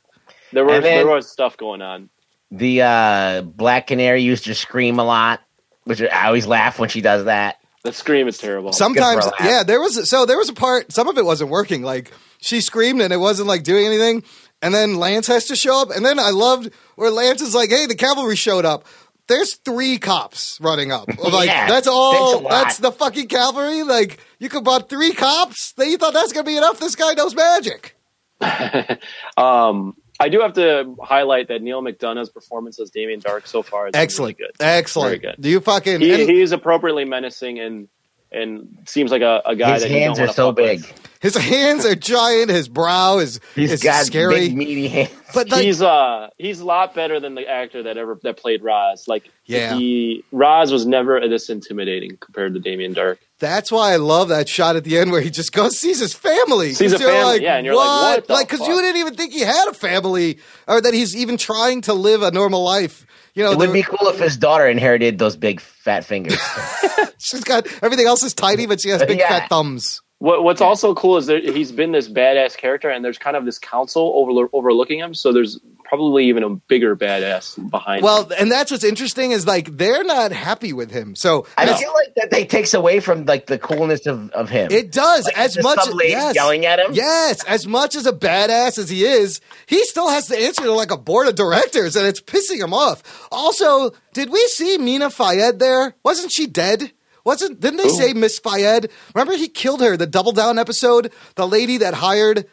There 0.53 0.65
was 0.67 0.83
then- 0.83 1.07
there 1.07 1.07
was 1.07 1.31
stuff 1.31 1.57
going 1.57 1.81
on. 1.81 2.11
The 2.51 2.83
uh, 2.83 3.43
Black 3.43 3.87
Canary 3.87 4.23
used 4.23 4.45
to 4.45 4.55
scream 4.55 4.99
a 4.99 5.05
lot, 5.05 5.41
which 5.85 6.03
I 6.03 6.27
always 6.27 6.47
laugh 6.47 6.79
when 6.79 6.91
she 6.91 7.01
does 7.01 7.25
that. 7.25 7.57
The 7.87 7.93
scream 7.93 8.27
is 8.27 8.37
terrible. 8.37 8.73
Sometimes, 8.73 9.25
Good 9.25 9.35
for 9.37 9.43
a 9.43 9.47
laugh. 9.47 9.53
yeah, 9.53 9.63
there 9.63 9.81
was 9.81 10.11
so 10.11 10.27
there 10.27 10.37
was 10.37 10.49
a 10.49 10.55
part. 10.55 10.91
Some 10.93 11.09
of 11.09 11.17
it 11.19 11.25
wasn't 11.25 11.51
working. 11.51 11.83
Like 11.83 12.11
she 12.41 12.61
screamed 12.61 13.01
and 13.01 13.13
it 13.13 13.19
wasn't 13.19 13.47
like 13.47 13.63
doing 13.63 13.87
anything. 13.87 14.25
And 14.61 14.75
then 14.75 14.97
Lance 14.97 15.29
has 15.29 15.45
to 15.47 15.57
show 15.57 15.81
up. 15.81 15.91
And 15.91 16.05
then 16.05 16.19
I 16.19 16.31
loved 16.31 16.73
where 16.97 17.11
Lance 17.11 17.43
is 17.43 17.55
like, 17.55 17.71
"Hey, 17.71 17.87
the 17.87 17.95
cavalry 17.95 18.35
showed 18.35 18.65
up." 18.65 18.85
There's 19.29 19.55
three 19.55 19.99
cops 19.99 20.59
running 20.61 20.91
up. 20.91 21.09
Like 21.19 21.47
Yeah, 21.49 21.69
that's 21.69 21.87
all. 21.87 22.49
That's 22.49 22.79
the 22.79 22.91
fucking 22.91 23.29
cavalry. 23.29 23.85
Like 23.85 24.19
you 24.41 24.49
could 24.49 24.65
bought 24.65 24.89
three 24.89 25.13
cops. 25.13 25.73
Then 25.73 25.91
you 25.91 25.97
thought 25.99 26.13
that's 26.13 26.33
gonna 26.33 26.45
be 26.45 26.57
enough. 26.57 26.81
This 26.81 26.97
guy 26.97 27.15
knows 27.15 27.35
magic. 27.37 27.97
um, 29.37 29.97
I 30.19 30.29
do 30.29 30.41
have 30.41 30.55
to 30.55 30.97
highlight 31.03 31.49
that 31.49 31.63
Neal 31.63 31.83
McDonough's 31.83 32.31
performance 32.31 32.81
as 32.81 32.91
Damien 32.91 33.21
Darhk 33.21 33.47
so 33.47 33.63
far 33.63 33.89
is 33.89 33.93
Excellent, 33.95 34.39
really 34.39 34.49
good. 34.53 34.57
excellent. 34.65 35.09
Very 35.09 35.19
good. 35.19 35.37
Do 35.41 35.49
you 35.51 35.61
fucking? 35.61 36.01
He, 36.01 36.13
and- 36.13 36.31
he 36.31 36.41
is 36.41 36.53
appropriately 36.53 37.05
menacing 37.05 37.59
and 37.59 37.89
and 38.33 38.79
seems 38.87 39.11
like 39.11 39.23
a, 39.23 39.43
a 39.47 39.55
guy 39.57 39.75
His 39.75 39.83
that 39.83 39.91
you 39.91 39.99
hands 39.99 40.19
don't 40.19 40.29
are 40.29 40.33
so 40.33 40.49
fuck 40.51 40.57
with. 40.57 40.83
big. 40.83 40.95
His 41.21 41.35
hands 41.37 41.85
are 41.87 41.95
giant. 41.95 42.51
His 42.51 42.69
brow 42.69 43.19
is 43.19 43.41
He's 43.55 43.73
is 43.73 43.83
got 43.83 44.05
scary. 44.05 44.49
big 44.49 44.57
meaty 44.57 44.89
hands. 44.89 45.11
but 45.35 45.51
like, 45.51 45.65
he's 45.65 45.81
uh 45.83 46.29
he's 46.39 46.61
a 46.61 46.65
lot 46.65 46.95
better 46.95 47.19
than 47.19 47.35
the 47.35 47.49
actor 47.49 47.83
that 47.85 47.97
ever 47.97 48.19
that 48.23 48.37
played 48.37 48.63
Ra's. 48.63 49.09
Like 49.09 49.31
Yeah. 49.47 49.75
he 49.77 50.25
Ra's 50.31 50.71
was 50.71 50.87
never 50.87 51.21
this 51.29 51.49
intimidating 51.49 52.17
compared 52.19 52.53
to 52.55 52.61
Damien 52.61 52.95
Darhk. 52.95 53.17
that's 53.39 53.73
why 53.73 53.93
I 53.93 53.97
love 53.97 54.29
that 54.29 54.49
shot 54.49 54.77
at 54.77 54.85
the 54.85 54.99
end 54.99 55.11
where 55.11 55.21
he 55.23 55.31
just 55.31 55.53
goes 55.53 55.79
sees 55.79 56.01
his 56.01 56.13
family. 56.15 56.75
Sees 56.75 56.93
'Cause 56.93 57.01
a 57.01 57.05
family, 57.05 57.25
like, 57.25 57.43
yeah, 57.43 57.57
and 57.57 57.65
you're 57.67 57.75
like, 57.75 58.19
what 58.19 58.29
Like, 58.31 58.49
because 58.51 58.67
you 58.69 58.81
didn't 58.81 58.99
even 59.01 59.15
think 59.15 59.33
he 59.33 59.41
had 59.41 59.69
a 59.69 59.75
family, 59.75 60.39
or 60.69 60.81
that 60.81 60.95
he's 60.95 61.17
even 61.17 61.37
trying 61.39 61.81
to 61.83 61.95
live 61.95 62.23
a 62.23 62.31
normal 62.31 62.63
life. 62.63 63.05
You 63.37 63.45
know, 63.45 63.53
It 63.53 63.59
would 63.59 63.69
there- 63.69 63.75
be 63.75 63.83
cool 63.83 64.09
if 64.09 64.19
his 64.19 64.37
daughter 64.37 64.67
inherited 64.67 65.19
those 65.19 65.37
big 65.37 65.61
fat 65.61 66.05
fingers. 66.05 66.41
she's 67.19 67.45
got 67.45 67.67
everything 67.83 68.07
else 68.07 68.23
is 68.23 68.33
tiny, 68.35 68.67
but 68.67 68.81
she 68.81 68.89
has 68.89 69.05
big 69.05 69.19
Yeah. 69.19 69.29
fat 69.29 69.49
thumbs. 69.49 70.01
What, 70.19 70.43
what's 70.43 70.63
also 70.63 70.95
cool 70.95 71.19
is 71.19 71.27
that 71.27 71.45
he's 71.45 71.71
been 71.71 71.93
this 71.93 72.09
badass 72.09 72.57
character, 72.57 72.89
and 72.89 73.05
there's 73.05 73.19
kind 73.19 73.37
of 73.37 73.45
this 73.45 73.59
council 73.59 74.13
over, 74.17 74.49
overlooking 74.55 74.99
him. 74.99 75.13
So 75.13 75.31
there's 75.31 75.61
probably 75.89 76.27
even 76.27 76.43
a 76.43 76.51
bigger 76.51 76.97
badass 76.97 77.57
behind. 77.71 78.01
him. 78.01 78.05
Well, 78.05 78.31
and 78.39 78.51
that's 78.51 78.71
what's 78.71 78.85
interesting 78.85 79.31
is 79.33 79.47
like 79.47 79.77
they're 79.77 80.05
not 80.05 80.33
happy 80.33 80.73
with 80.73 80.91
him. 80.91 81.15
So 81.15 81.47
I 81.57 81.65
as- 81.65 81.81
feel 81.81 81.93
like 81.95 82.15
that 82.17 82.31
they 82.31 82.45
takes 82.45 82.75
away 82.75 83.01
from 83.01 83.25
like 83.25 83.47
the 83.47 83.59
coolness 83.59 84.07
of, 84.07 84.31
of 84.31 84.49
him. 84.51 84.71
it 84.71 84.93
does 84.93 85.25
Like, 85.27 85.39
as 85.39 85.63
much. 85.63 85.79
some 85.81 85.95
lady 85.95 86.11
yes. 86.13 86.35
yelling 86.35 86.67
at 86.67 86.79
him. 86.79 86.93
Yes, 86.93 87.45
as 87.45 87.67
much 87.67 87.95
as 87.95 88.07
a 88.07 88.13
badass 88.13 88.79
as 88.79 88.89
he 88.91 89.05
is, 89.05 89.41
he 89.67 89.85
still 89.85 90.09
has 90.09 90.27
to 90.29 90.37
answer 90.39 90.63
to 90.63 90.73
like 90.73 90.91
a 90.91 90.97
board 90.97 91.29
of 91.29 91.35
directors, 91.35 91.97
and 91.97 92.07
it's 92.07 92.21
pissing 92.21 92.61
him 92.61 92.75
off. 92.75 93.29
Also, 93.33 93.91
did 94.13 94.31
we 94.31 94.41
see 94.49 94.79
Mina 94.79 95.07
Fayad 95.09 95.59
there? 95.59 95.95
Wasn't 96.05 96.33
she 96.33 96.47
dead? 96.47 96.93
Wasn't 97.25 97.59
didn't 97.59 97.79
they 97.79 97.89
say 97.89 98.13
Miss 98.13 98.39
Fayed? 98.39 98.89
Remember 99.15 99.37
he 99.37 99.49
killed 99.49 99.81
her 99.81 99.97
the 99.97 100.07
Double 100.07 100.31
Down 100.33 100.59
episode, 100.61 101.13
the 101.35 101.47
lady 101.47 101.79
that 101.79 101.95
hired 101.95 102.47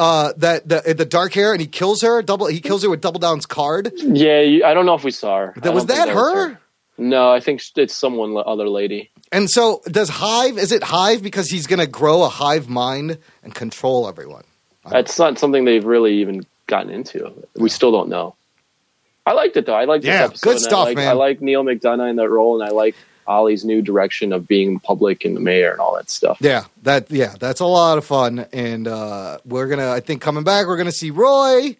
uh 0.00 0.32
that 0.38 0.66
the 0.68 0.94
the 0.96 1.04
dark 1.04 1.32
hair 1.34 1.52
and 1.52 1.60
he 1.60 1.66
kills 1.66 2.00
her 2.02 2.22
double 2.22 2.46
he 2.46 2.60
kills 2.60 2.82
her 2.82 2.90
with 2.90 3.00
Double 3.02 3.20
Down's 3.20 3.46
card. 3.46 3.92
yeah, 3.98 4.40
you, 4.40 4.64
I 4.64 4.72
don't 4.74 4.86
know 4.86 4.94
if 4.94 5.04
we 5.04 5.10
saw 5.10 5.36
her. 5.38 5.54
That 5.62 5.74
was 5.74 5.84
think 5.84 5.98
that 5.98 6.08
was 6.08 6.16
her? 6.16 6.60
No, 6.98 7.30
I 7.32 7.40
think 7.40 7.62
it's 7.76 7.96
someone 7.96 8.36
other 8.44 8.68
lady. 8.68 9.10
And 9.32 9.48
so 9.48 9.80
does 9.86 10.08
Hive 10.08 10.58
is 10.58 10.72
it 10.72 10.82
Hive 10.82 11.22
because 11.22 11.48
he's 11.48 11.66
going 11.66 11.78
to 11.80 11.86
grow 11.86 12.22
a 12.24 12.28
hive 12.28 12.68
mind 12.68 13.18
and 13.42 13.54
control 13.54 14.08
everyone? 14.08 14.44
That's 14.90 15.18
not 15.18 15.38
something 15.38 15.64
they've 15.64 15.84
really 15.84 16.14
even 16.20 16.44
gotten 16.66 16.90
into. 16.90 17.32
We 17.56 17.68
still 17.68 17.92
don't 17.92 18.08
know. 18.08 18.34
I 19.26 19.32
liked 19.32 19.56
it 19.56 19.66
though. 19.66 19.74
I 19.74 19.84
liked 19.84 20.04
Yeah, 20.04 20.22
this 20.28 20.30
episode. 20.30 20.50
good 20.50 20.60
stuff, 20.60 20.78
I 20.78 20.84
like, 20.84 20.96
man. 20.96 21.08
I 21.08 21.12
like 21.12 21.40
Neal 21.40 21.62
McDonough 21.62 22.10
in 22.10 22.16
that 22.16 22.28
role, 22.28 22.60
and 22.60 22.68
I 22.68 22.72
like 22.72 22.96
Ollie's 23.30 23.64
new 23.64 23.80
direction 23.80 24.32
of 24.32 24.48
being 24.48 24.80
public 24.80 25.24
and 25.24 25.36
the 25.36 25.40
mayor 25.40 25.70
and 25.70 25.80
all 25.80 25.94
that 25.94 26.10
stuff. 26.10 26.38
Yeah, 26.40 26.64
that 26.82 27.10
yeah, 27.10 27.34
that's 27.38 27.60
a 27.60 27.64
lot 27.66 27.96
of 27.96 28.04
fun, 28.04 28.40
and 28.52 28.88
uh, 28.88 29.38
we're 29.44 29.68
gonna. 29.68 29.90
I 29.92 30.00
think 30.00 30.20
coming 30.20 30.42
back, 30.44 30.66
we're 30.66 30.76
gonna 30.76 30.90
see 30.90 31.10
Roy, 31.10 31.76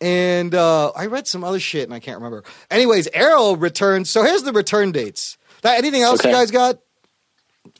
and 0.00 0.54
uh, 0.54 0.92
I 0.96 1.06
read 1.06 1.26
some 1.26 1.42
other 1.42 1.58
shit, 1.60 1.82
and 1.84 1.92
I 1.92 1.98
can't 1.98 2.18
remember. 2.18 2.44
Anyways, 2.70 3.08
Arrow 3.12 3.56
returns. 3.56 4.08
So 4.10 4.22
here's 4.22 4.44
the 4.44 4.52
return 4.52 4.92
dates. 4.92 5.36
That 5.62 5.78
anything 5.78 6.02
else 6.02 6.20
Okay. 6.20 6.28
you 6.30 6.34
guys 6.34 6.50
got 6.50 6.78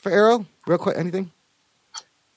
for 0.01 0.11
Arrow? 0.11 0.47
Real 0.66 0.78
quick, 0.78 0.97
anything? 0.99 1.31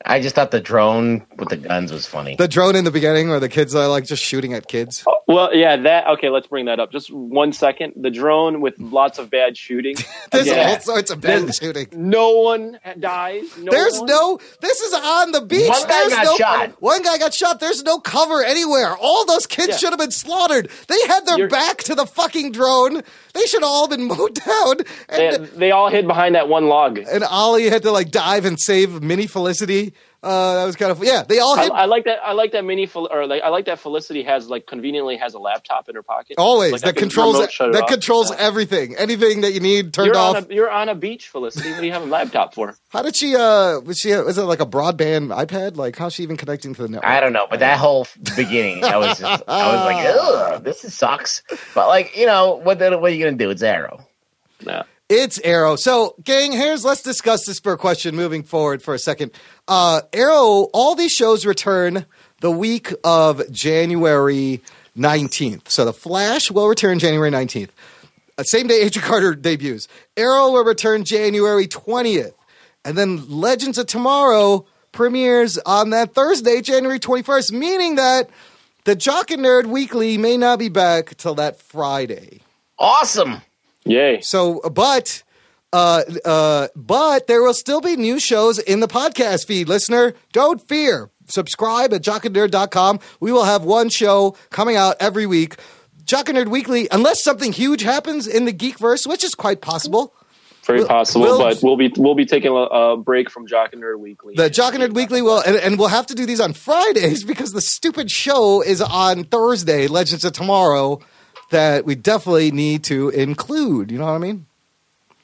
I 0.06 0.22
just 0.22 0.36
thought 0.36 0.52
the 0.52 0.60
drone 0.60 1.26
with 1.38 1.49
the 1.49 1.58
guns 1.58 1.91
was 1.91 2.06
funny. 2.06 2.36
The 2.36 2.48
drone 2.48 2.76
in 2.76 2.86
the 2.86 2.91
beginning, 2.91 3.30
where 3.30 3.40
the 3.40 3.49
kids 3.49 3.74
are 3.74 3.88
like 3.88 4.06
just 4.06 4.24
shooting 4.24 4.54
at 4.54 4.68
kids. 4.68 5.04
Well, 5.28 5.54
yeah, 5.54 5.76
that 5.76 6.08
okay. 6.08 6.30
Let's 6.30 6.48
bring 6.48 6.66
that 6.66 6.80
up. 6.80 6.90
Just 6.91 7.12
one 7.12 7.52
second. 7.52 7.94
The 7.98 8.10
drone 8.10 8.62
with 8.62 8.80
lots 8.80 9.20
of 9.20 9.30
bad 9.30 9.58
shooting. 9.58 9.95
There's 10.32 10.48
Again, 10.48 10.70
all 10.70 10.80
sorts 10.80 11.12
of 11.12 11.20
bad 11.20 11.41
There's- 11.41 11.58
shooting. 11.60 11.88
No 11.91 12.32
one 12.40 12.80
dies. 12.98 13.44
No 13.58 13.72
There's 13.72 13.98
one. 13.99 14.06
no. 14.06 14.40
This 14.62 14.80
is 14.80 14.94
on 14.94 15.32
the 15.34 15.41
beach. 15.41 15.68
One 15.68 15.82
guy 15.82 15.88
There's 15.88 16.14
got 16.14 16.24
no, 16.24 16.36
shot. 16.38 16.82
One 16.82 17.04
guy 17.04 17.18
got 17.18 17.34
shot. 17.34 17.60
There's 17.60 17.84
no 17.84 17.99
cover 17.99 18.41
anywhere. 18.41 18.95
All 18.98 19.26
those 19.26 19.45
kids 19.45 19.68
Yeah. 19.70 19.78
should 19.78 19.90
have 19.90 19.99
been 19.99 20.12
slaughtered. 20.12 20.70
They 20.88 20.99
had 21.08 21.26
their 21.26 21.38
You're- 21.38 21.49
back 21.49 21.80
to 21.80 21.95
the 21.95 22.06
fucking 22.06 22.54
drone. 22.54 23.02
They 23.34 23.45
should 23.48 23.62
have 23.64 23.70
all 23.70 23.90
been 23.90 24.08
mowed 24.08 24.34
down. 24.36 24.78
They, 25.10 25.28
And, 25.36 25.45
they 25.48 25.72
all 25.72 25.90
hid 25.90 26.08
behind 26.08 26.36
that 26.36 26.48
one 26.48 26.68
log. 26.68 26.99
and 26.99 27.24
Ollie 27.26 27.70
had 27.70 27.84
to 27.84 27.91
like 27.91 28.12
dive 28.12 28.45
and 28.45 28.58
save 28.58 29.02
Mini 29.04 29.28
Felicity. 29.28 29.94
Uh, 30.23 30.56
that 30.56 30.65
was 30.65 30.76
kind 30.76 30.91
of 30.91 31.03
yeah. 31.03 31.22
They 31.23 31.38
all 31.39 31.57
I, 31.57 31.64
hit 31.64 31.72
I 31.72 31.85
like 31.85 32.06
that. 32.06 32.18
I 32.23 32.31
like 32.34 32.52
that 32.53 32.65
mini. 32.65 32.88
Fel- 32.88 33.07
Or 33.11 33.27
like, 33.27 33.44
I 33.44 33.49
like 33.49 33.65
that 33.65 33.77
Felicity 33.80 34.23
has 34.23 34.49
like 34.49 34.65
conveniently 34.65 35.15
has 35.18 35.35
a 35.35 35.39
laptop 35.39 35.88
in 35.89 35.95
her 35.95 36.02
pocket. 36.02 36.35
always 36.39 36.72
Like, 36.72 36.84
I 36.84 36.88
that 36.88 36.95
controls 36.98 37.35
remote 37.35 37.52
shut 37.52 37.69
it 37.69 37.73
that 37.73 37.88
controls 37.88 38.31
Yeah. 38.31 38.38
everything. 38.39 38.95
Anything 38.98 39.41
that 39.41 39.53
you 39.53 39.60
need 39.60 39.94
turned 39.94 40.07
You're 40.07 40.18
off. 40.18 40.35
on 40.38 40.48
a 40.49 40.53
you're 40.53 40.72
on 40.72 40.89
a 40.89 40.95
beach, 40.95 41.30
Felicity. 41.30 41.69
What 41.72 41.81
do 41.81 41.85
you 41.85 41.91
have 41.94 42.02
a 42.02 42.06
laptop 42.07 42.56
for? 42.56 42.76
How 42.89 43.03
did 43.03 43.15
she? 43.15 43.35
Uh, 43.35 43.80
was 43.81 43.99
she? 43.99 44.15
Was 44.15 44.38
it 44.39 44.44
like 44.44 44.60
a 44.60 44.65
broadband 44.65 45.27
iPad? 45.35 45.77
Like 45.77 45.95
how's 45.95 46.14
she 46.14 46.23
even 46.23 46.35
connecting 46.35 46.73
to 46.73 46.81
the 46.81 46.88
network? 46.88 47.06
I 47.10 47.19
don't 47.19 47.34
know, 47.34 47.45
but 47.49 47.60
that 47.60 47.77
whole 47.77 48.07
beginning, 48.35 48.84
I 48.84 48.98
was 48.98 49.19
just, 49.19 49.44
I 49.48 49.76
was 49.76 49.85
like, 49.85 50.15
ugh, 50.56 50.64
this 50.64 50.84
is 50.84 50.95
sucks. 50.95 51.44
But 51.76 51.88
like, 51.89 52.18
you 52.18 52.26
know, 52.26 52.56
what 52.56 52.80
the, 52.80 52.98
what 52.98 53.11
are 53.11 53.14
you 53.14 53.23
gonna 53.23 53.38
do? 53.38 53.52
It's 53.52 53.61
Arrow. 53.61 54.06
No. 54.65 54.84
It's 55.10 55.40
Arrow. 55.42 55.78
So, 55.78 56.16
gang, 56.22 56.52
here's 56.52 56.84
let's 56.84 57.02
discuss 57.02 57.46
this 57.46 57.62
for 57.62 57.72
a 57.72 57.78
question 57.78 58.14
moving 58.14 58.44
forward 58.44 58.82
for 58.82 58.94
a 58.94 59.00
second. 59.00 59.32
Uh, 59.66 60.02
Arrow, 60.12 60.68
all 60.74 60.96
these 60.96 61.14
shows 61.14 61.46
return 61.46 62.06
the 62.42 62.52
week 62.52 62.92
of 63.06 63.50
January 63.50 64.62
19th. 64.98 65.70
So 65.70 65.86
the 65.86 65.94
Flash 65.94 66.52
will 66.52 66.68
return 66.68 67.00
January 67.00 67.32
19th. 67.32 67.70
Uh, 68.38 68.44
same 68.44 68.68
day 68.68 68.82
Agent 68.82 69.06
Carter 69.06 69.34
debuts. 69.34 69.88
Arrow 70.18 70.52
will 70.52 70.66
return 70.66 71.06
January 71.06 71.68
20th. 71.68 72.34
And 72.84 72.98
then 72.98 73.30
Legends 73.30 73.78
of 73.78 73.88
Tomorrow 73.88 74.66
premieres 74.92 75.58
on 75.60 75.92
that 75.92 76.14
Thursday, 76.14 76.62
January 76.62 77.00
21st, 77.00 77.52
meaning 77.54 77.96
that 77.96 78.30
the 78.84 78.96
Jock 78.96 79.32
and 79.32 79.44
Nerd 79.44 79.68
Weekly 79.68 80.18
may 80.18 80.38
not 80.38 80.60
be 80.60 80.70
back 80.70 81.16
till 81.16 81.36
that 81.36 81.62
Friday. 81.62 82.42
Awesome. 82.80 83.42
Yay. 83.90 84.20
So, 84.22 84.60
but, 84.70 85.24
uh, 85.74 86.04
uh, 86.26 86.68
but 86.76 87.28
there 87.28 87.42
will 87.44 87.54
still 87.54 87.82
be 87.82 87.96
new 87.96 88.20
shows 88.20 88.60
in 88.60 88.80
the 88.80 88.88
podcast 88.88 89.46
feed. 89.48 89.68
Listener, 89.68 90.14
don't 90.34 90.66
fear. 90.68 91.10
Subscribe 91.28 91.94
at 91.94 92.02
jockandnerd.com. 92.04 93.00
We 93.20 93.32
will 93.32 93.44
have 93.44 93.64
one 93.64 93.90
show 93.90 94.36
coming 94.50 94.76
out 94.78 94.96
every 95.00 95.26
week. 95.26 95.56
Jock 96.06 96.30
and 96.30 96.38
Nerd 96.38 96.48
Weekly, 96.48 96.88
unless 96.90 97.22
something 97.22 97.52
huge 97.52 97.82
happens 97.82 98.28
in 98.28 98.46
the 98.46 98.54
Geekverse, 98.54 99.06
which 99.06 99.26
is 99.26 99.36
quite 99.36 99.60
possible. 99.60 100.14
Very 100.64 100.80
We'll- 100.80 100.88
possible, 100.88 101.22
we'll- 101.26 101.40
but 101.40 101.60
we'll 101.62 101.76
be 101.78 101.92
we'll 101.98 102.16
be 102.16 102.26
taking 102.26 102.52
a, 102.52 102.56
a 102.56 102.98
break 102.98 103.30
from 103.30 103.46
Jock 103.48 103.74
and 103.74 103.82
Nerd 103.84 104.00
Weekly. 104.00 104.34
The 104.36 104.50
Jock 104.50 104.74
and 104.74 104.82
Nerd 104.84 104.94
Weekly 104.94 105.22
will, 105.22 105.40
and, 105.40 105.56
and 105.58 105.78
we'll 105.78 105.88
have 105.90 106.08
to 106.08 106.16
do 106.16 106.26
these 106.26 106.40
on 106.40 106.54
Fridays 106.54 107.24
because 107.26 107.52
the 107.52 107.62
stupid 107.62 108.10
show 108.10 108.62
is 108.62 108.82
on 108.82 109.26
Thursday, 109.26 109.88
Legends 109.88 110.24
of 110.24 110.32
Tomorrow, 110.32 111.00
that 111.49 111.86
we 111.86 111.95
definitely 111.95 112.52
need 112.52 112.84
to 112.86 113.10
include. 113.10 113.91
You 113.91 113.99
know 113.99 114.06
what 114.06 114.14
I 114.14 114.19
mean? 114.19 114.45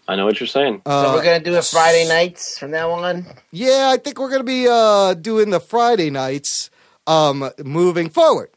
I 0.08 0.16
know 0.16 0.26
what 0.26 0.40
you're 0.40 0.48
saying. 0.48 0.82
Uh, 0.86 1.06
so 1.06 1.14
we're 1.14 1.24
gonna 1.24 1.40
do 1.40 1.56
it 1.56 1.64
Friday 1.64 2.08
nights 2.08 2.60
from 2.60 2.72
now 2.72 2.92
on. 2.92 3.26
Yeah, 3.52 3.90
I 3.94 3.98
think 3.98 4.20
we're 4.20 4.30
going 4.30 4.42
to 4.42 4.46
be 4.46 4.68
uh, 4.70 5.14
doing 5.14 5.50
the 5.50 5.62
Friday 5.62 6.10
nights 6.10 6.70
um, 7.08 7.50
moving 7.64 8.10
forward. 8.10 8.50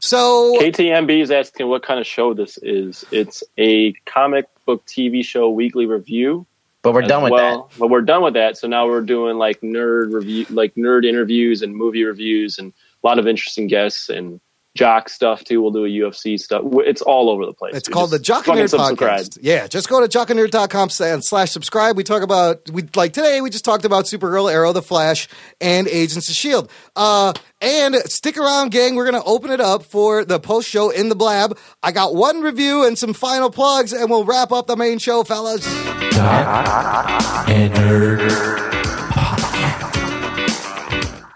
So, 0.00 0.56
KTMB 0.58 1.20
is 1.20 1.30
asking 1.30 1.68
what 1.68 1.82
kind 1.82 2.00
of 2.00 2.06
show 2.06 2.32
this 2.32 2.58
is. 2.62 3.04
It's 3.12 3.44
a 3.58 3.92
comic 4.06 4.46
book 4.64 4.84
TV 4.86 5.24
show 5.24 5.50
weekly 5.50 5.86
review. 5.86 6.46
But 6.82 6.94
we're 6.94 7.02
done 7.02 7.22
with 7.22 7.32
well. 7.32 7.70
But 7.78 7.88
we're 7.88 8.00
done 8.00 8.22
with 8.22 8.34
that. 8.34 8.56
So 8.56 8.66
now 8.66 8.86
we're 8.86 9.02
doing 9.02 9.36
like 9.36 9.60
nerd 9.60 10.14
review, 10.14 10.46
like 10.48 10.74
nerd 10.76 11.04
interviews 11.04 11.60
and 11.60 11.76
movie 11.76 12.04
reviews, 12.04 12.58
and 12.58 12.72
a 13.04 13.06
lot 13.06 13.18
of 13.18 13.28
interesting 13.28 13.66
guests 13.66 14.08
and 14.08 14.40
jock 14.76 15.08
stuff 15.08 15.44
too. 15.44 15.60
We'll 15.60 15.72
do 15.72 15.84
a 15.84 15.88
UFC 15.88 16.38
stuff. 16.38 16.62
It's 16.86 17.02
all 17.02 17.30
over 17.30 17.44
the 17.44 17.52
place. 17.52 17.74
it's 17.74 17.88
We 17.88 17.92
called 17.92 18.10
the 18.10 18.18
just 18.18 18.44
Jock 18.46 18.56
and 18.56 18.68
Nerd. 18.68 18.96
Podcast. 18.96 19.38
Yeah, 19.42 19.66
just 19.66 19.88
go 19.88 20.06
to 20.06 20.18
jockandnerd.com 20.18 20.90
and 21.00 21.24
slash 21.24 21.50
subscribe. 21.50 21.96
We 21.96 22.04
talk 22.04 22.22
about, 22.22 22.70
we 22.70 22.82
like 22.94 23.12
today, 23.12 23.40
we 23.40 23.50
just 23.50 23.64
talked 23.64 23.84
about 23.84 24.04
Supergirl, 24.04 24.52
Arrow, 24.52 24.72
The 24.72 24.82
Flash, 24.82 25.28
and 25.60 25.88
Agents 25.88 26.28
of 26.28 26.32
S.H.I.E.L.D. 26.32 26.68
Uh, 26.96 27.32
and 27.60 27.96
stick 28.06 28.38
around, 28.38 28.70
gang. 28.70 28.94
We're 28.94 29.10
going 29.10 29.22
to 29.22 29.28
open 29.28 29.50
it 29.50 29.60
up 29.60 29.82
for 29.82 30.24
the 30.24 30.40
post 30.40 30.68
show 30.68 30.90
in 30.90 31.08
the 31.08 31.14
blab. 31.14 31.58
I 31.82 31.92
got 31.92 32.14
one 32.14 32.40
review 32.40 32.86
and 32.86 32.96
some 32.98 33.12
final 33.12 33.50
plugs, 33.50 33.92
and 33.92 34.08
we'll 34.08 34.24
wrap 34.24 34.52
up 34.52 34.66
the 34.66 34.76
main 34.76 34.98
show, 34.98 35.24
fellas. 35.24 35.64
Jock 36.12 37.48
and 37.48 37.74
Nerd. 37.74 38.79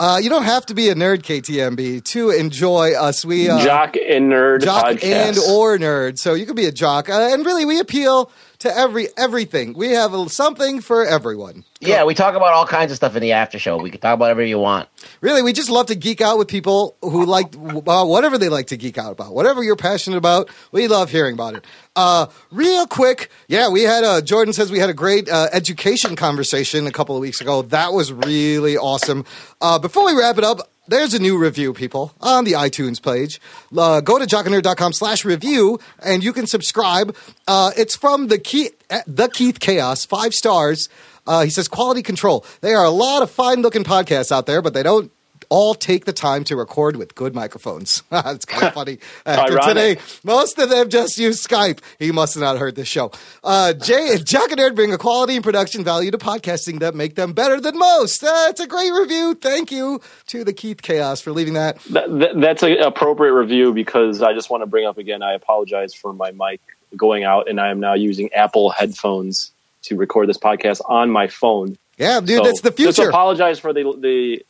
Uh, 0.05 0.19
you 0.19 0.29
don't 0.29 0.43
have 0.45 0.67
to 0.67 0.75
be 0.75 0.91
a 0.91 0.95
nerd, 0.95 1.23
KTMB, 1.23 2.05
to 2.05 2.29
enjoy 2.29 2.93
us. 2.93 3.25
We 3.25 3.49
uh, 3.49 3.65
Jock 3.65 3.97
and 3.97 4.31
nerd 4.31 4.63
jock 4.63 4.85
podcast. 4.85 5.03
and 5.03 5.39
or 5.39 5.79
nerd. 5.79 6.19
So 6.19 6.35
you 6.35 6.45
could 6.45 6.57
be 6.57 6.67
a 6.67 6.73
jock, 6.73 7.09
uh, 7.09 7.31
and 7.33 7.47
really, 7.47 7.65
we 7.65 7.81
appeal 7.81 8.31
to 8.65 8.77
every 8.77 9.09
everything. 9.17 9.75
We 9.75 9.93
have 9.93 10.13
a- 10.13 10.29
something 10.29 10.81
for 10.81 11.07
everyone. 11.07 11.65
that. 11.81 11.89
Yeah, 11.89 12.05
we 12.05 12.15
talk 12.15 12.35
about 12.35 12.53
all 12.53 12.67
kinds 12.67 12.91
of 12.91 12.97
stuff 12.97 13.15
in 13.15 13.23
the 13.23 13.33
after 13.33 13.59
show. 13.59 13.77
We 13.77 13.91
can 13.91 14.01
talk 14.01 14.15
about 14.15 14.25
whatever 14.25 14.43
you 14.43 14.59
want. 14.59 14.89
Really, 15.21 15.43
we 15.43 15.53
just 15.53 15.71
love 15.71 15.87
to 15.87 15.95
geek 15.95 16.21
out 16.21 16.39
with 16.39 16.49
people 16.49 16.97
who 17.03 17.25
like 17.25 17.55
uh, 17.55 18.05
whatever 18.05 18.37
they 18.39 18.49
like 18.49 18.67
to 18.69 18.77
geek 18.77 18.99
out 18.99 19.13
about, 19.13 19.35
whatever 19.35 19.63
you're 19.63 19.77
passionate 19.77 20.17
about. 20.17 20.51
We 20.73 20.89
love 20.89 21.11
hearing 21.11 21.35
about 21.35 21.55
it. 21.55 21.65
Uh, 21.95 22.27
real 22.51 22.87
quick, 22.87 23.31
yeah, 23.49 23.69
we 23.69 23.83
had 23.83 24.03
a 24.03 24.21
Jordan 24.23 24.53
says 24.53 24.73
we 24.73 24.79
had 24.81 24.91
a 24.91 24.95
great 24.95 25.29
uh, 25.29 25.49
education 25.53 26.17
conversation 26.17 26.87
a 26.87 26.93
couple 26.93 27.15
of 27.15 27.21
weeks 27.21 27.41
ago. 27.41 27.63
That 27.63 27.93
was 27.93 28.13
really 28.13 28.77
awesome. 28.77 29.25
Uh, 29.61 29.79
before 29.79 30.05
we 30.07 30.19
wrap 30.19 30.39
it 30.39 30.45
up. 30.45 30.71
There's 30.87 31.15
a 31.15 31.19
new 31.19 31.39
review, 31.39 31.73
people, 31.73 32.13
on 32.21 32.45
the 32.45 32.53
iTunes 32.53 33.03
page. 33.03 33.41
Uh, 33.75 34.03
go 34.03 34.19
to 34.19 34.27
jockandnerd.com 34.27 34.93
slash 34.93 35.25
review, 35.25 35.81
and 36.03 36.23
you 36.23 36.35
can 36.35 36.47
subscribe. 36.47 37.17
Uh, 37.49 37.71
it's 37.75 37.97
from 37.97 38.29
the 38.29 38.39
Keith, 38.39 38.75
uh, 38.91 39.01
the 39.07 39.29
Keith 39.29 39.61
Chaos, 39.61 40.05
five 40.05 40.35
stars. 40.35 40.91
Uh, 41.27 41.43
he 41.43 41.49
says, 41.49 41.69
quality 41.69 42.03
control. 42.03 42.45
They 42.61 42.75
are 42.75 42.85
a 42.85 42.91
lot 42.91 43.23
of 43.23 43.31
fine 43.31 43.63
looking 43.63 43.83
podcasts 43.83 44.31
out 44.31 44.45
there, 44.45 44.61
but 44.61 44.75
they 44.75 44.83
don't 44.83 45.11
all 45.55 45.77
take 45.77 46.05
the 46.05 46.13
time 46.13 46.43
to 46.43 46.57
record 46.57 46.97
with 46.97 47.15
good 47.15 47.33
microphones. 47.33 48.03
it's 48.11 48.45
kind 48.45 48.65
of 48.65 48.75
funny. 48.75 48.99
After 49.25 49.53
Ironic. 49.53 49.99
today, 50.01 50.03
most 50.25 50.59
of 50.59 50.69
them 50.69 50.89
just 50.89 51.17
use 51.17 51.41
Skype. 51.41 51.79
He 52.01 52.11
must 52.11 52.35
have 52.35 52.43
not 52.43 52.59
heard 52.59 52.75
this 52.75 52.89
show. 52.89 53.13
Uh, 53.45 53.73
Jay, 53.73 54.19
Jock 54.25 54.51
and 54.51 54.59
Nerd 54.59 54.75
bring 54.75 54.93
a 54.93 54.99
quality 54.99 55.37
and 55.37 55.45
production 55.45 55.85
value 55.85 56.11
to 56.11 56.19
podcasting 56.19 56.81
that 56.81 56.97
make 56.97 57.15
them 57.15 57.35
better 57.35 57.61
than 57.61 57.79
most. 57.79 58.25
Uh, 58.25 58.53
a 58.59 58.67
great 58.67 58.91
review. 58.91 59.37
Thank 59.37 59.71
you 59.71 60.01
to 60.27 60.43
the 60.43 60.53
Keith 60.53 60.83
Chaos 60.83 61.21
for 61.21 61.31
leaving 61.31 61.55
that. 61.55 61.79
That, 61.91 62.19
that, 62.19 62.41
that's 62.41 62.63
an 62.65 62.81
appropriate 62.81 63.35
review 63.35 63.73
because 63.73 64.23
I 64.23 64.33
just 64.33 64.51
want 64.51 64.63
to 64.63 64.67
bring 64.67 64.87
up 64.87 64.99
again. 64.99 65.23
I 65.23 65.35
apologize 65.35 65.95
for 65.95 66.13
my 66.13 66.33
mic 66.33 66.61
going 66.97 67.23
out, 67.23 67.49
and 67.49 67.61
I 67.61 67.69
am 67.69 67.79
now 67.79 67.95
using 67.95 68.33
Apple 68.33 68.71
headphones 68.71 69.53
to 69.83 69.97
record 69.97 70.29
this 70.29 70.39
podcast 70.39 70.81
on 70.87 71.11
my 71.11 71.29
phone. 71.29 71.79
Yeah, 71.97 72.19
dude, 72.19 72.39
So 72.39 72.45
that's 72.45 72.61
the 72.63 72.73
future. 72.73 72.91
Just 72.91 73.09
apologize 73.09 73.61
for 73.61 73.73
the 73.73 73.95
the 74.01 74.45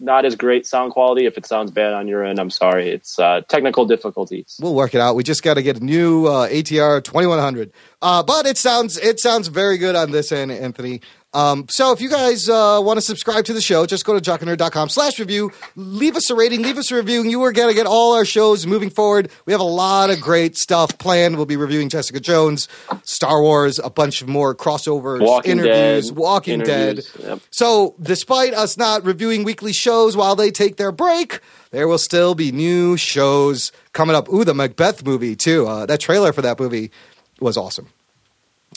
not 0.00 0.24
as 0.24 0.36
great 0.36 0.66
sound 0.66 0.92
quality. 0.92 1.26
If 1.26 1.38
it 1.38 1.46
sounds 1.46 1.70
bad 1.70 1.92
on 1.92 2.08
your 2.08 2.24
end, 2.24 2.38
I'm 2.38 2.50
sorry. 2.50 2.88
It's 2.88 3.18
uh, 3.18 3.42
technical 3.48 3.86
difficulties. 3.86 4.56
We'll 4.60 4.74
work 4.74 4.94
it 4.94 5.00
out. 5.00 5.16
We 5.16 5.22
just 5.22 5.42
got 5.42 5.54
to 5.54 5.62
get 5.62 5.76
a 5.80 5.84
new 5.84 6.26
uh, 6.26 6.48
ATR 6.48 7.02
2100. 7.02 7.72
Uh, 8.02 8.22
but 8.22 8.46
it 8.46 8.58
sounds 8.58 8.98
it 8.98 9.20
sounds 9.20 9.48
very 9.48 9.78
good 9.78 9.96
on 9.96 10.10
this 10.10 10.32
end, 10.32 10.52
Anthony. 10.52 11.00
Um, 11.34 11.66
so 11.68 11.92
if 11.92 12.00
you 12.00 12.08
guys 12.08 12.48
uh, 12.48 12.80
want 12.80 12.96
to 12.96 13.00
subscribe 13.00 13.44
to 13.46 13.52
the 13.52 13.60
show, 13.60 13.84
just 13.86 14.04
go 14.04 14.18
to 14.18 14.20
jockandnerd.com 14.30 14.88
slash 14.88 15.18
review. 15.18 15.50
Leave 15.74 16.14
us 16.14 16.30
a 16.30 16.34
rating, 16.36 16.62
leave 16.62 16.78
us 16.78 16.92
a 16.92 16.94
review, 16.96 17.20
and 17.22 17.30
you 17.30 17.42
are 17.42 17.50
going 17.50 17.68
to 17.68 17.74
get 17.74 17.86
all 17.86 18.14
our 18.14 18.24
shows 18.24 18.66
moving 18.68 18.88
forward. 18.88 19.30
We 19.44 19.52
have 19.52 19.60
a 19.60 19.64
lot 19.64 20.10
of 20.10 20.20
great 20.20 20.56
stuff 20.56 20.96
planned. 20.98 21.36
We'll 21.36 21.44
be 21.46 21.56
reviewing 21.56 21.88
Jessica 21.88 22.20
Jones, 22.20 22.68
Star 23.02 23.42
Wars, 23.42 23.80
a 23.82 23.90
bunch 23.90 24.22
of 24.22 24.28
more 24.28 24.54
crossovers, 24.54 25.20
Walking 25.20 25.58
interviews, 25.58 26.10
Dead, 26.10 26.16
Walking 26.16 26.54
interviews, 26.60 27.12
Dead. 27.12 27.24
yep. 27.26 27.40
So, 27.50 27.96
despite 28.00 28.54
us 28.54 28.76
not 28.76 29.04
reviewing 29.04 29.42
weekly 29.42 29.72
shows 29.72 30.16
while 30.16 30.36
they 30.36 30.52
take 30.52 30.76
their 30.76 30.92
break, 30.92 31.40
there 31.72 31.88
will 31.88 31.98
still 31.98 32.36
be 32.36 32.52
new 32.52 32.96
shows 32.96 33.72
coming 33.92 34.14
up. 34.14 34.28
Ooh, 34.32 34.44
the 34.44 34.54
Macbeth 34.54 35.04
movie, 35.04 35.34
too. 35.34 35.66
Uh, 35.66 35.84
that 35.86 35.98
trailer 35.98 36.32
for 36.32 36.42
that 36.42 36.60
movie 36.60 36.92
was 37.40 37.56
awesome. 37.56 37.88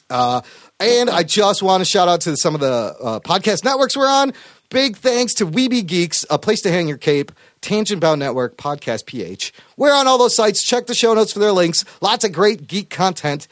Uh, 0.09 0.41
and 0.79 1.09
I 1.09 1.23
just 1.23 1.63
want 1.63 1.81
to 1.81 1.85
shout 1.85 2.07
out 2.07 2.21
to 2.21 2.37
some 2.37 2.53
of 2.53 2.61
the 2.61 2.95
uh, 3.01 3.19
podcast 3.19 3.63
networks 3.63 3.97
we're 3.97 4.09
on. 4.09 4.33
Big 4.69 4.97
thanks 4.97 5.33
to 5.35 5.45
Weeby 5.45 5.85
Geeks, 5.85 6.25
a 6.29 6.37
place 6.37 6.61
to 6.61 6.71
hang 6.71 6.87
your 6.87 6.97
cape, 6.97 7.31
Tangent 7.61 8.01
Bound 8.01 8.19
Network, 8.19 8.57
Podcast 8.57 9.05
PH. 9.05 9.53
We're 9.77 9.93
on 9.93 10.07
all 10.07 10.17
those 10.17 10.35
sites. 10.35 10.63
Check 10.65 10.87
the 10.87 10.93
show 10.93 11.13
notes 11.13 11.31
for 11.31 11.39
their 11.39 11.53
links. 11.53 11.85
Lots 12.01 12.25
of 12.25 12.33
great 12.33 12.67
geek 12.67 12.89
content 12.89 13.47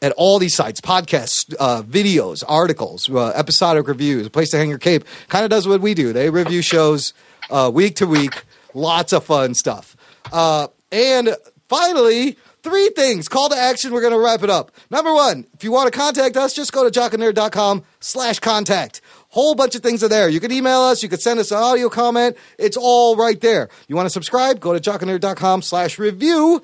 at 0.00 0.12
all 0.12 0.38
these 0.38 0.54
sites 0.54 0.80
podcasts, 0.80 1.54
uh, 1.58 1.82
videos, 1.82 2.42
articles, 2.46 3.10
uh, 3.10 3.30
episodic 3.30 3.86
reviews, 3.88 4.26
a 4.26 4.30
place 4.30 4.50
to 4.50 4.58
hang 4.58 4.68
your 4.68 4.78
cape. 4.78 5.04
Kind 5.28 5.44
of 5.44 5.50
does 5.50 5.66
what 5.66 5.80
we 5.80 5.92
do. 5.92 6.12
They 6.12 6.30
review 6.30 6.62
shows 6.62 7.14
uh, 7.50 7.70
week 7.72 7.96
to 7.96 8.06
week. 8.06 8.44
Lots 8.72 9.12
of 9.12 9.24
fun 9.24 9.54
stuff. 9.54 9.96
Uh, 10.32 10.68
and 10.92 11.36
finally, 11.68 12.38
three 12.62 12.90
things. 12.96 13.28
Call 13.28 13.48
to 13.48 13.56
action. 13.56 13.92
We're 13.92 14.00
going 14.00 14.12
to 14.12 14.18
wrap 14.18 14.42
it 14.42 14.50
up. 14.50 14.72
Number 14.90 15.12
one, 15.12 15.46
if 15.54 15.64
you 15.64 15.72
want 15.72 15.92
to 15.92 15.98
contact 15.98 16.36
us, 16.36 16.54
just 16.54 16.72
go 16.72 16.88
to 16.88 17.00
jockandnerd.com 17.00 17.84
slash 18.00 18.38
contact. 18.38 19.00
Whole 19.28 19.54
bunch 19.54 19.74
of 19.74 19.82
things 19.82 20.02
are 20.02 20.08
there. 20.08 20.28
You 20.28 20.40
can 20.40 20.52
email 20.52 20.80
us. 20.80 21.02
You 21.02 21.08
can 21.08 21.20
send 21.20 21.38
us 21.38 21.50
an 21.50 21.58
audio 21.58 21.88
comment. 21.88 22.36
It's 22.58 22.76
all 22.76 23.16
right 23.16 23.40
there. 23.40 23.68
You 23.86 23.96
want 23.96 24.06
to 24.06 24.10
subscribe? 24.10 24.60
Go 24.60 24.76
to 24.76 24.80
jockandnerd.com 24.80 25.62
slash 25.62 25.98
review. 25.98 26.62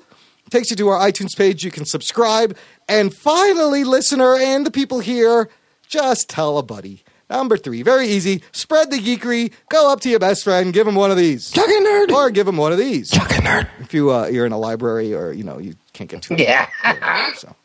Takes 0.49 0.69
you 0.69 0.75
to 0.77 0.87
our 0.89 0.99
iTunes 0.99 1.35
page. 1.35 1.63
You 1.63 1.71
can 1.71 1.85
subscribe. 1.85 2.57
And 2.87 3.13
finally, 3.13 3.83
listener 3.83 4.35
and 4.35 4.65
the 4.65 4.71
people 4.71 4.99
here, 4.99 5.49
just 5.87 6.29
tell 6.29 6.57
a 6.57 6.63
buddy. 6.63 7.03
Number 7.29 7.57
three, 7.57 7.81
very 7.81 8.07
easy. 8.07 8.41
Spread 8.53 8.89
the 8.89 8.97
geekery. 8.97 9.51
Go 9.69 9.91
up 9.91 9.99
to 10.01 10.09
your 10.09 10.19
best 10.19 10.45
friend, 10.45 10.71
give 10.73 10.87
him 10.87 10.95
one 10.95 11.11
of 11.11 11.17
these. 11.17 11.51
Jock 11.51 11.67
and 11.67 11.85
Nerd. 11.85 12.11
Or 12.13 12.29
give 12.29 12.47
him 12.47 12.55
one 12.55 12.71
of 12.71 12.77
these. 12.77 13.09
Jock 13.09 13.31
and 13.33 13.45
Nerd. 13.45 13.67
If 13.81 13.93
you 13.93 14.13
uh, 14.13 14.27
you're 14.27 14.45
in 14.45 14.53
a 14.53 14.57
library 14.57 15.13
or 15.13 15.33
you 15.33 15.43
know 15.43 15.57
you 15.57 15.75
can't 15.97 16.09
get 16.09 16.21
to 16.23 16.33
it. 16.33 16.39
Yeah. 16.39 17.33
So. 17.33 17.55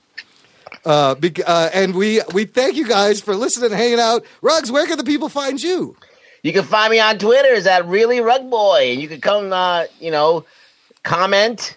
Uh, 0.85 1.15
bec- 1.15 1.47
uh, 1.47 1.69
and 1.73 1.95
we 1.95 2.21
we 2.33 2.45
thank 2.45 2.77
you 2.77 2.89
guys 2.89 3.21
for 3.21 3.37
listening 3.37 3.71
and 3.71 3.81
hanging 3.81 4.01
out. 4.01 4.25
Rugs, 4.41 4.73
where 4.73 4.87
can 4.87 4.99
the 4.99 5.05
people 5.05 5.29
find 5.29 5.63
you? 5.63 5.97
You 6.43 6.53
can 6.53 6.65
find 6.65 6.91
me 6.91 6.99
on 6.99 7.19
Twitter 7.19 7.51
is 7.55 7.67
at 7.67 7.87
really 7.87 8.21
rug 8.21 8.51
boy, 8.51 8.91
and 8.91 9.01
you 9.01 9.07
can 9.07 9.21
come, 9.21 9.53
uh, 9.53 9.85
you 10.01 10.11
know, 10.11 10.45
comment, 11.05 11.77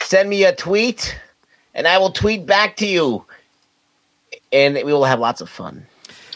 send 0.00 0.28
me 0.28 0.44
a 0.44 0.54
tweet, 0.54 1.18
and 1.74 1.86
I 1.86 1.96
will 1.96 2.10
tweet 2.12 2.44
back 2.44 2.76
to 2.76 2.86
you, 2.86 3.24
and 4.52 4.74
we 4.74 4.92
will 4.92 5.04
have 5.04 5.18
lots 5.18 5.40
of 5.40 5.48
fun. 5.48 5.86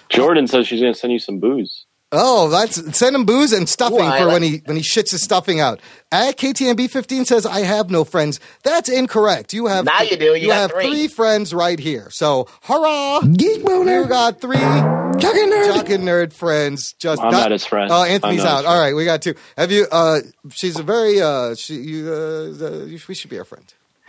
Jordan 0.08 0.46
says 0.46 0.66
she's 0.68 0.80
going 0.80 0.94
to 0.94 0.98
send 0.98 1.12
you 1.12 1.18
some 1.18 1.38
booze. 1.38 1.85
Oh, 2.18 2.48
that's 2.48 2.96
send 2.96 3.14
him 3.14 3.24
booze 3.24 3.52
and 3.52 3.68
stuffing 3.68 3.98
Ooh, 3.98 4.10
for 4.18 4.24
like- 4.24 4.32
when 4.32 4.42
he 4.42 4.62
when 4.64 4.76
he 4.76 4.82
shits 4.82 5.10
his 5.10 5.22
stuffing 5.22 5.60
out. 5.60 5.80
At 6.12 6.36
KTMB 6.36 6.88
fifteen 6.90 7.24
says 7.24 7.44
I 7.46 7.60
have 7.60 7.90
no 7.90 8.04
friends. 8.04 8.40
That's 8.62 8.88
incorrect. 8.88 9.52
You 9.52 9.66
have 9.66 9.84
Now 9.84 10.02
you 10.02 10.16
do. 10.16 10.34
You 10.34 10.48
got 10.48 10.70
have 10.70 10.72
three. 10.72 11.08
friends 11.08 11.52
right 11.52 11.78
here. 11.78 12.08
So 12.10 12.48
hurrah! 12.62 13.20
Geek 13.20 13.64
boner. 13.64 14.02
You 14.02 14.06
got 14.08 14.40
three 14.40 14.56
Chucking 14.56 15.50
nerd. 15.50 15.74
jock 15.74 15.88
and 15.90 16.04
nerd 16.04 16.32
friends. 16.32 16.92
Just 16.98 17.22
I'm 17.22 17.30
not 17.32 17.50
his 17.50 17.64
friend. 17.64 17.90
Oh, 17.90 18.02
I'm 18.02 18.10
Anthony's 18.10 18.44
out. 18.44 18.64
All 18.66 18.78
right, 18.78 18.94
we 18.94 19.04
got 19.04 19.22
two. 19.22 19.34
Have 19.56 19.72
you? 19.72 19.86
uh 19.90 20.20
She's 20.50 20.78
a 20.78 20.82
very. 20.82 21.20
uh 21.20 21.54
She. 21.54 21.74
You. 21.76 22.12
Uh, 22.12 22.64
uh, 22.64 22.84
you- 22.84 23.00
we 23.08 23.14
should 23.14 23.30
be 23.30 23.38
our 23.38 23.44
friend. 23.44 23.64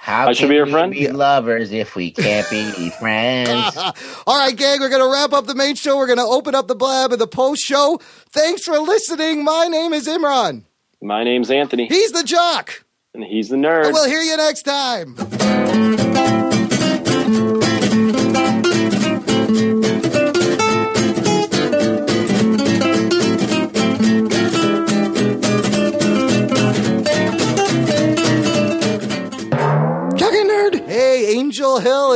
How 0.07 0.29
I 0.29 0.31
should 0.31 0.43
can 0.43 0.49
be 0.49 0.55
your 0.55 0.65
we 0.67 0.71
friend? 0.71 0.91
Be 0.93 1.09
lovers 1.09 1.73
if 1.73 1.93
we 1.93 2.11
can't 2.11 2.49
be 2.49 2.89
friends. 2.91 3.75
All 4.25 4.37
right, 4.39 4.55
gang, 4.55 4.79
we're 4.79 4.87
going 4.87 5.01
to 5.01 5.11
wrap 5.11 5.33
up 5.33 5.47
the 5.47 5.53
main 5.53 5.75
show. 5.75 5.97
We're 5.97 6.07
going 6.07 6.17
to 6.17 6.23
open 6.23 6.55
up 6.55 6.69
the 6.69 6.75
blab 6.75 7.11
of 7.11 7.19
the 7.19 7.27
post 7.27 7.61
show. 7.61 7.99
Thanks 8.29 8.63
for 8.63 8.79
listening. 8.79 9.43
My 9.43 9.67
name 9.67 9.91
is 9.91 10.07
Imran. 10.07 10.63
My 11.01 11.25
name's 11.25 11.51
Anthony, 11.51 11.87
He's 11.87 12.13
the 12.13 12.23
jock. 12.23 12.85
and 13.13 13.21
he's 13.21 13.49
the 13.49 13.57
nerd. 13.57 13.83
And 13.87 13.93
we'll 13.93 14.07
hear 14.07 14.21
you 14.21 14.37
next 14.37 14.61
time. 14.63 16.46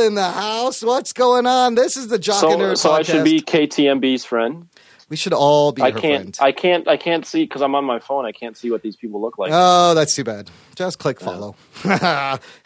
In 0.02 0.14
the 0.14 0.30
house. 0.30 0.82
What's 0.82 1.12
going 1.12 1.46
on? 1.46 1.74
This 1.76 1.96
is 1.96 2.08
the 2.08 2.18
Jock 2.18 2.42
and 2.42 2.52
so, 2.52 2.58
Nerd 2.58 2.78
so 2.78 2.90
podcast. 2.90 2.98
I 2.98 3.02
should 3.02 3.24
be 3.24 3.40
KTMB's 3.40 4.24
friend. 4.24 4.68
we 5.08 5.16
should 5.16 5.32
all 5.32 5.72
be 5.72 5.82
I 5.82 5.90
her 5.90 6.00
can't. 6.00 6.36
friend. 6.36 6.38
I 6.40 6.52
can't. 6.52 6.88
I 6.88 6.96
can't 6.96 7.24
see 7.24 7.44
because 7.44 7.62
I'm 7.62 7.74
on 7.74 7.84
my 7.84 8.00
phone. 8.00 8.26
I 8.26 8.32
can't 8.32 8.56
see 8.56 8.70
what 8.70 8.82
these 8.82 8.96
people 8.96 9.20
look 9.20 9.38
like. 9.38 9.50
oh, 9.54 9.94
that's 9.94 10.14
too 10.14 10.24
bad. 10.24 10.50
Just 10.74 10.98
click 10.98 11.18
oh. 11.22 11.24
follow. 11.24 11.56
hey, 11.82 11.98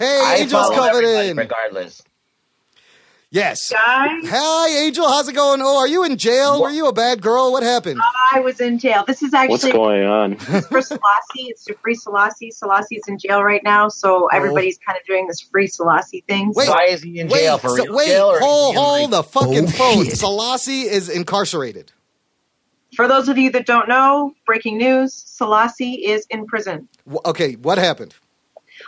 I 0.01 0.37
Angel's 0.41 0.69
follow 0.69 0.75
coming 0.75 1.09
in. 1.09 1.37
regardless. 1.37 2.03
Yes. 3.33 3.71
Guys, 3.73 4.23
Hi, 4.31 4.69
Angel. 4.85 5.07
How's 5.09 5.29
it 5.29 5.33
going? 5.35 5.61
Oh, 5.61 5.79
are 5.79 5.89
you 5.89 6.05
in 6.05 6.17
jail? 6.17 6.63
Were 6.63 6.71
you 6.71 6.87
a 6.87 6.93
bad 6.93 7.21
girl? 7.21 7.51
What 7.51 7.65
happened? 7.65 8.01
I 8.33 8.39
was 8.39 8.61
in 8.61 8.79
jail. 8.79 9.05
This 9.05 9.21
is 9.21 9.35
actually 9.35 9.53
What's 9.53 9.65
going 9.73 10.05
on? 10.05 10.37
for 10.37 10.81
Selassie. 10.81 11.49
It's 11.49 11.65
to 11.65 11.75
free 11.75 11.97
Selassie. 11.97 12.53
Selassie's 12.53 13.03
in 13.09 13.19
jail 13.19 13.43
right 13.43 13.63
now, 13.65 13.89
so 13.89 14.25
oh. 14.25 14.29
everybody's 14.37 14.79
kind 14.79 14.97
of 14.99 15.05
doing 15.07 15.27
this 15.27 15.41
free 15.41 15.67
Selassie 15.67 16.23
thing. 16.29 16.53
Wait. 16.55 16.67
So 16.67 16.73
Why 16.73 16.85
is 16.85 17.03
he 17.03 17.19
in 17.19 17.27
Wait, 17.29 17.41
jail 17.41 17.59
for 17.59 17.71
so- 17.71 17.75
real 17.85 17.97
wait, 17.97 18.07
jail 18.07 18.27
or 18.31 18.39
hold, 18.39 18.75
is 18.77 18.81
hold 18.81 19.01
like- 19.03 19.11
the 19.11 19.23
fucking 19.25 19.65
Oh, 19.65 19.71
phone. 19.71 20.05
shit. 20.05 20.17
Selassie 20.19 20.83
is 20.83 21.09
incarcerated. 21.09 21.91
for 22.95 23.09
those 23.09 23.29
of 23.29 23.37
you 23.37 23.51
that 23.51 23.67
don't 23.67 23.89
know, 23.89 24.35
breaking 24.47 24.79
news: 24.79 25.13
Selassie 25.13 25.95
is 26.07 26.27
in 26.31 26.47
prison. 26.47 26.89
W- 27.07 27.21
Okay, 27.27 27.55
what 27.57 27.77
happened? 27.79 28.15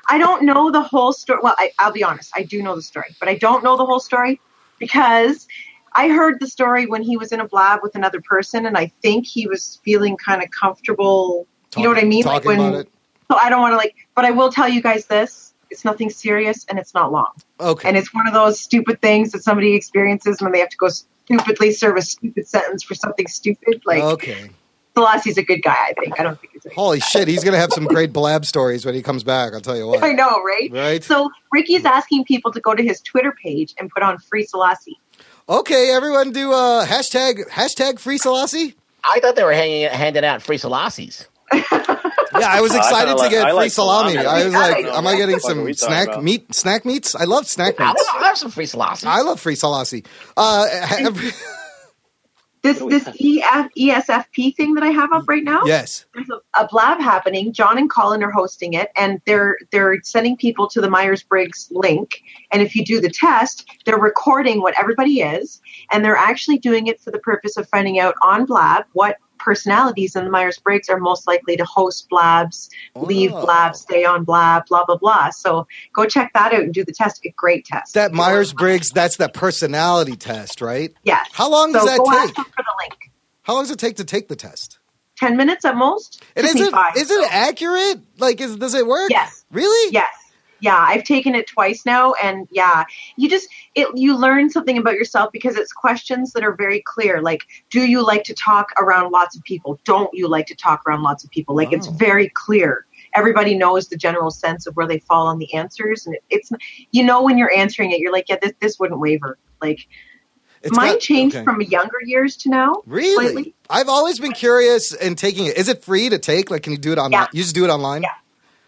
I 0.09 0.19
don't 0.19 0.45
know 0.45 0.71
the 0.71 0.83
whole 0.83 1.13
story. 1.13 1.41
Well, 1.43 1.55
I, 1.59 1.71
I'll 1.79 1.93
be 1.93 2.03
honest, 2.03 2.33
I 2.35 2.43
do 2.43 2.63
know 2.63 2.75
the 2.75 2.83
story, 2.83 3.15
but 3.21 3.29
I 3.29 3.35
don't 3.35 3.63
know 3.63 3.77
the 3.77 3.85
whole 3.85 4.01
story 4.01 4.41
because 4.79 5.47
I 5.93 6.09
heard 6.09 6.41
the 6.41 6.47
story 6.47 6.87
when 6.87 7.03
he 7.03 7.17
was 7.17 7.33
in 7.33 7.41
a 7.41 7.49
blab 7.49 7.81
with 7.83 7.95
another 7.95 8.21
person, 8.21 8.67
and 8.67 8.77
I 8.77 8.87
think 9.03 9.27
he 9.27 9.47
was 9.47 9.81
feeling 9.85 10.17
kind 10.17 10.43
of 10.43 10.51
comfortable. 10.51 11.47
you 11.77 11.83
know 11.83 11.91
what 11.91 11.99
I 11.99 12.05
mean? 12.05 12.25
Like 12.25 12.43
Talking 12.43 12.59
when 12.59 12.69
about 12.69 12.81
it. 12.81 12.89
So 13.31 13.39
I 13.43 13.51
don't 13.51 13.61
want 13.61 13.73
to 13.73 13.77
like, 13.77 13.95
but 14.15 14.25
I 14.25 14.31
will 14.31 14.51
tell 14.51 14.69
you 14.69 14.81
guys 14.81 15.07
this: 15.07 15.53
it's 15.71 15.85
nothing 15.85 16.11
serious 16.11 16.65
and 16.69 16.79
it's 16.79 16.95
not 16.95 17.13
long. 17.13 17.33
Okay. 17.61 17.89
And 17.89 17.97
it's 17.97 18.15
one 18.15 18.27
of 18.27 18.35
those 18.35 18.59
stupid 18.59 19.01
things 19.03 19.33
that 19.33 19.43
somebody 19.43 19.75
experiences 19.75 20.41
when 20.41 20.53
they 20.53 20.61
have 20.61 20.71
to 20.71 20.77
go 20.77 20.89
stupidly 20.89 21.73
serve 21.73 21.97
a 21.97 22.03
stupid 22.03 22.49
sentence 22.49 22.83
for 22.83 22.95
something 22.95 23.27
stupid. 23.27 23.83
Like 23.85 24.03
okay. 24.03 24.51
Selassie's 24.99 25.39
a 25.39 25.43
good 25.43 25.63
guy, 25.63 25.89
I 25.89 25.93
think. 26.01 26.19
I 26.19 26.23
don't 26.23 26.41
think 26.41 26.53
he's. 26.55 26.67
A- 26.67 26.75
Holy 26.75 27.01
shit, 27.01 27.29
he's 27.29 27.45
gonna 27.45 27.57
have 27.59 27.73
some 27.73 27.85
great 27.85 28.13
blab 28.19 28.45
stories 28.45 28.85
when 28.85 28.95
he 28.95 29.03
comes 29.03 29.23
back. 29.25 29.53
I'll 29.55 29.61
tell 29.61 29.77
you 29.77 29.87
what. 29.87 30.03
I 30.03 30.13
know, 30.13 30.43
right? 30.43 30.69
Right. 30.73 31.05
So 31.05 31.31
Ricky's 31.53 31.85
asking 31.85 32.25
people 32.25 32.53
to 32.53 32.61
go 32.61 32.75
to 32.75 32.83
his 32.83 33.01
Twitter 33.01 33.33
page 33.43 33.75
and 33.79 33.91
put 33.91 34.03
on 34.03 34.19
free 34.19 34.45
Selassie. 34.45 34.99
Okay, 35.49 35.91
everyone, 35.93 36.33
do 36.33 36.53
uh, 36.53 36.85
hashtag 36.85 37.49
hashtag 37.49 37.99
free 37.99 38.19
Selassie. 38.19 38.75
I 39.05 39.21
thought 39.21 39.37
they 39.37 39.45
were 39.45 39.53
hanging, 39.55 39.89
handing 39.89 40.25
out 40.25 40.43
free 40.43 40.59
Selassies. 40.59 41.27
Yeah, 41.51 41.65
I 42.47 42.61
was 42.61 42.75
excited 42.77 43.09
kinda 43.17 43.23
to 43.25 43.31
get 43.31 43.47
I 43.47 43.51
free 43.51 43.57
like 43.57 43.73
salami. 43.73 44.13
salami. 44.15 44.27
I 44.29 44.45
was 44.45 44.55
I 44.55 44.59
like, 44.73 44.85
like 44.85 44.95
am 44.95 45.07
I 45.07 45.17
getting 45.17 45.37
What 45.37 45.43
the 45.43 45.49
fuck 45.49 45.57
are 45.57 45.73
some 45.75 45.89
snack 45.89 46.09
about? 46.09 46.25
meat? 46.25 46.55
Snack 46.55 46.85
meats? 46.85 47.15
I 47.15 47.25
love 47.25 47.47
snack 47.47 47.77
I 47.81 47.89
meats. 47.93 48.05
I 48.15 48.27
have 48.27 48.37
some 48.37 48.51
free 48.51 48.67
Selassies. 48.67 49.07
I 49.07 49.23
love 49.23 49.41
free 49.41 49.55
Selassie. 49.55 50.05
Uh, 50.37 50.67
every- 50.99 51.31
This 52.63 52.81
What 52.81 52.91
do 52.91 52.97
we 52.97 53.01
this 53.01 53.45
EF, 53.45 53.69
ESFP 53.79 54.57
thing 54.57 54.75
that 54.75 54.83
I 54.83 54.89
have 54.89 55.13
up 55.13 55.29
right 55.29 55.45
now. 55.45 55.65
yes. 55.65 56.07
there's 56.15 56.29
a, 56.31 56.63
a 56.63 56.69
blab 56.69 57.01
happening. 57.01 57.53
John 57.53 57.79
and 57.79 57.91
Colin 57.91 58.23
are 58.23 58.31
hosting 58.31 58.75
it, 58.75 58.91
and 58.97 59.21
they're 59.27 59.59
they're 59.71 59.99
sending 60.03 60.37
people 60.37 60.69
to 60.69 60.81
the 60.81 60.91
Myers 60.91 61.23
Briggs 61.23 61.69
link. 61.71 62.23
And 62.51 62.63
if 62.63 62.75
you 62.75 62.85
do 62.85 63.01
the 63.01 63.11
test, 63.11 63.69
they're 63.85 63.99
recording 63.99 64.61
what 64.61 64.79
everybody 64.79 65.21
is, 65.21 65.61
and 65.93 66.05
they're 66.05 66.17
actually 66.17 66.59
doing 66.59 66.87
it 66.89 67.01
for 67.01 67.11
the 67.11 67.19
purpose 67.21 67.57
of 67.57 67.69
finding 67.69 67.99
out 67.99 68.15
on 68.23 68.45
Blab 68.45 68.85
what 68.93 69.17
personalities 69.39 70.15
in 70.17 70.25
the 70.25 70.31
Myers 70.31 70.59
Briggs 70.59 70.89
are 70.89 70.99
most 70.99 71.27
likely 71.27 71.57
to 71.57 71.65
host 71.65 72.09
Blabs, 72.11 72.69
leave 72.97 73.33
Oh. 73.35 73.45
Blab, 73.45 73.77
stay 73.77 74.05
on 74.05 74.25
Blab, 74.25 74.67
blah 74.69 74.85
blah 74.85 74.97
blah. 74.97 75.31
So 75.31 75.67
go 75.95 76.07
check 76.07 76.33
that 76.35 76.53
out 76.53 76.61
and 76.61 76.73
do 76.75 76.85
the 76.85 76.93
test. 76.93 77.21
A 77.25 77.31
great 77.37 77.65
test. 77.65 77.95
That 77.95 78.13
Myers 78.13 78.53
Briggs, 78.53 78.91
that's 78.91 79.17
that 79.19 79.35
personality 79.35 80.17
test, 80.17 80.61
right? 80.61 80.93
Yes. 81.05 81.29
How 81.33 81.51
long 81.51 81.73
so 81.73 81.81
does 81.81 81.87
that 81.87 81.97
take? 82.27 82.37
for 82.37 82.63
the 82.63 82.75
link. 82.83 83.11
How 83.43 83.55
long 83.55 83.63
does 83.65 83.71
it 83.71 83.79
take 83.79 83.97
to 83.97 84.05
take 84.05 84.29
the 84.29 84.37
test? 84.37 84.79
Ten 85.17 85.37
minutes 85.37 85.65
at 85.65 85.77
most. 85.77 86.23
And 86.37 86.47
is 86.47 86.55
it 86.55 86.71
five, 86.71 86.97
is 86.97 87.09
so- 87.09 87.21
it 87.23 87.29
accurate? 87.33 87.99
Like, 88.19 88.41
is 88.41 88.57
does 88.57 88.75
it 88.75 88.87
work? 88.87 89.11
Yes. 89.11 89.45
Really? 89.51 89.93
Yes. 89.93 90.13
Yeah, 90.61 90.77
I've 90.77 91.05
taken 91.05 91.35
it 91.35 91.47
twice 91.47 91.87
now 91.87 92.15
and 92.23 92.49
yeah, 92.51 92.85
you 93.17 93.29
just 93.31 93.49
it 93.75 93.87
you 93.95 94.17
learn 94.17 94.51
something 94.51 94.77
about 94.77 94.95
yourself 94.95 95.31
because 95.33 95.57
it's 95.57 95.73
questions 95.73 96.33
that 96.33 96.43
are 96.43 96.53
very 96.55 96.83
clear 96.85 97.23
like 97.23 97.43
do 97.71 97.87
you 97.87 98.05
like 98.05 98.25
to 98.25 98.35
talk 98.35 98.73
around 98.81 99.13
lots 99.13 99.37
of 99.37 99.43
people? 99.45 99.79
Don't 99.85 100.11
you 100.13 100.27
like 100.29 100.47
to 100.47 100.55
talk 100.57 100.83
around 100.87 101.03
lots 101.03 101.23
of 101.25 101.31
people? 101.31 101.55
Like 101.55 101.73
it's 101.73 101.87
Oh. 101.89 101.93
very 101.93 102.29
clear. 102.31 102.87
Everybody 103.15 103.55
knows 103.57 103.89
the 103.89 103.97
general 103.97 104.31
sense 104.31 104.67
of 104.67 104.75
where 104.77 104.87
they 104.87 104.99
fall 104.99 105.29
on 105.29 105.39
the 105.39 105.53
answers 105.55 106.07
and 106.07 106.15
it, 106.17 106.25
it's 106.31 106.51
you 106.91 107.05
know 107.05 107.23
when 107.23 107.39
you're 107.39 107.55
answering 107.57 107.93
it 107.93 108.01
you're 108.01 108.13
like 108.13 108.29
yeah 108.29 108.37
this 108.43 108.53
this 108.61 108.79
wouldn't 108.81 109.01
waver. 109.01 109.39
Like 109.63 109.87
It's 110.63 110.77
mine 110.77 110.95
got- 110.95 111.01
changed 111.01 111.37
okay. 111.37 111.45
from 111.45 111.63
younger 111.63 111.99
years 112.05 112.37
to 112.39 112.49
now. 112.51 112.83
Really? 112.85 113.15
slightly. 113.33 113.55
I've 113.71 113.89
always 113.89 114.19
been 114.19 114.33
curious 114.33 114.93
in 114.93 115.15
taking 115.15 115.47
it. 115.47 115.57
Is 115.57 115.69
it 115.69 115.85
free 115.85 116.09
to 116.09 116.19
take? 116.19 116.51
Like, 116.51 116.65
can 116.65 116.73
you 116.73 116.79
do 116.79 116.91
it 116.93 116.99
online? 116.99 117.13
Yeah. 117.23 117.27
You 117.33 117.43
just 117.45 117.55
do 117.55 117.65
it 117.65 117.69
online? 117.71 118.03
Yeah. 118.03 118.11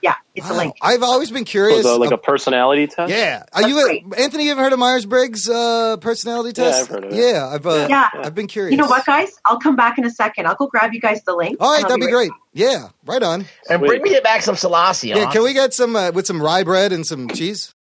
Yeah, 0.02 0.14
it's 0.34 0.48
a 0.48 0.54
link. 0.54 0.74
I've 0.80 1.02
always 1.02 1.30
been 1.30 1.44
So 1.46 1.50
curious. 1.50 1.82
the, 1.82 1.96
like 1.98 2.10
a 2.10 2.14
ab- 2.14 2.22
personality 2.22 2.86
test. 2.86 3.10
yeah. 3.12 3.42
Are 3.52 3.60
That's 3.62 3.68
you, 3.74 3.82
great. 3.84 4.04
Anthony? 4.18 4.46
You 4.46 4.52
ever 4.52 4.62
heard 4.62 4.72
of 4.72 4.78
Myers 4.78 5.04
Briggs 5.06 5.48
uh, 5.48 5.96
personality 5.98 6.52
Yeah, 6.60 6.68
test? 6.70 6.82
I've 6.82 6.88
heard 6.88 7.04
of 7.04 7.12
it. 7.12 7.16
Yeah, 7.16 7.48
I've 7.52 7.66
uh, 7.66 7.86
Yeah. 7.88 8.08
I've 8.14 8.34
been 8.34 8.46
curious. 8.46 8.70
You 8.72 8.78
know 8.78 8.86
what 8.88 9.04
guys? 9.04 9.30
I'll 9.44 9.58
come 9.60 9.76
back 9.76 9.98
in 9.98 10.04
a 10.04 10.10
second. 10.10 10.46
I'll 10.46 10.54
go 10.54 10.66
grab 10.68 10.94
you 10.94 11.00
guys 11.00 11.22
the 11.24 11.34
link. 11.34 11.58
All 11.60 11.70
right, 11.72 11.82
that'd 11.82 11.98
be 12.00 12.06
right 12.06 12.12
great. 12.12 12.30
Yeah, 12.52 12.88
right 13.04 13.22
on. 13.22 13.44
and 13.68 13.80
bring 13.82 14.02
me 14.02 14.18
back 14.24 14.42
some 14.42 14.56
Selassie. 14.56 15.08
Yeah, 15.08 15.26
huh? 15.26 15.32
can 15.32 15.42
we 15.42 15.52
get 15.52 15.74
some 15.74 15.94
uh, 15.94 16.10
with 16.12 16.26
some 16.26 16.40
rye 16.42 16.64
bread 16.64 16.92
and 16.92 17.06
some 17.06 17.28
cheese? 17.28 17.74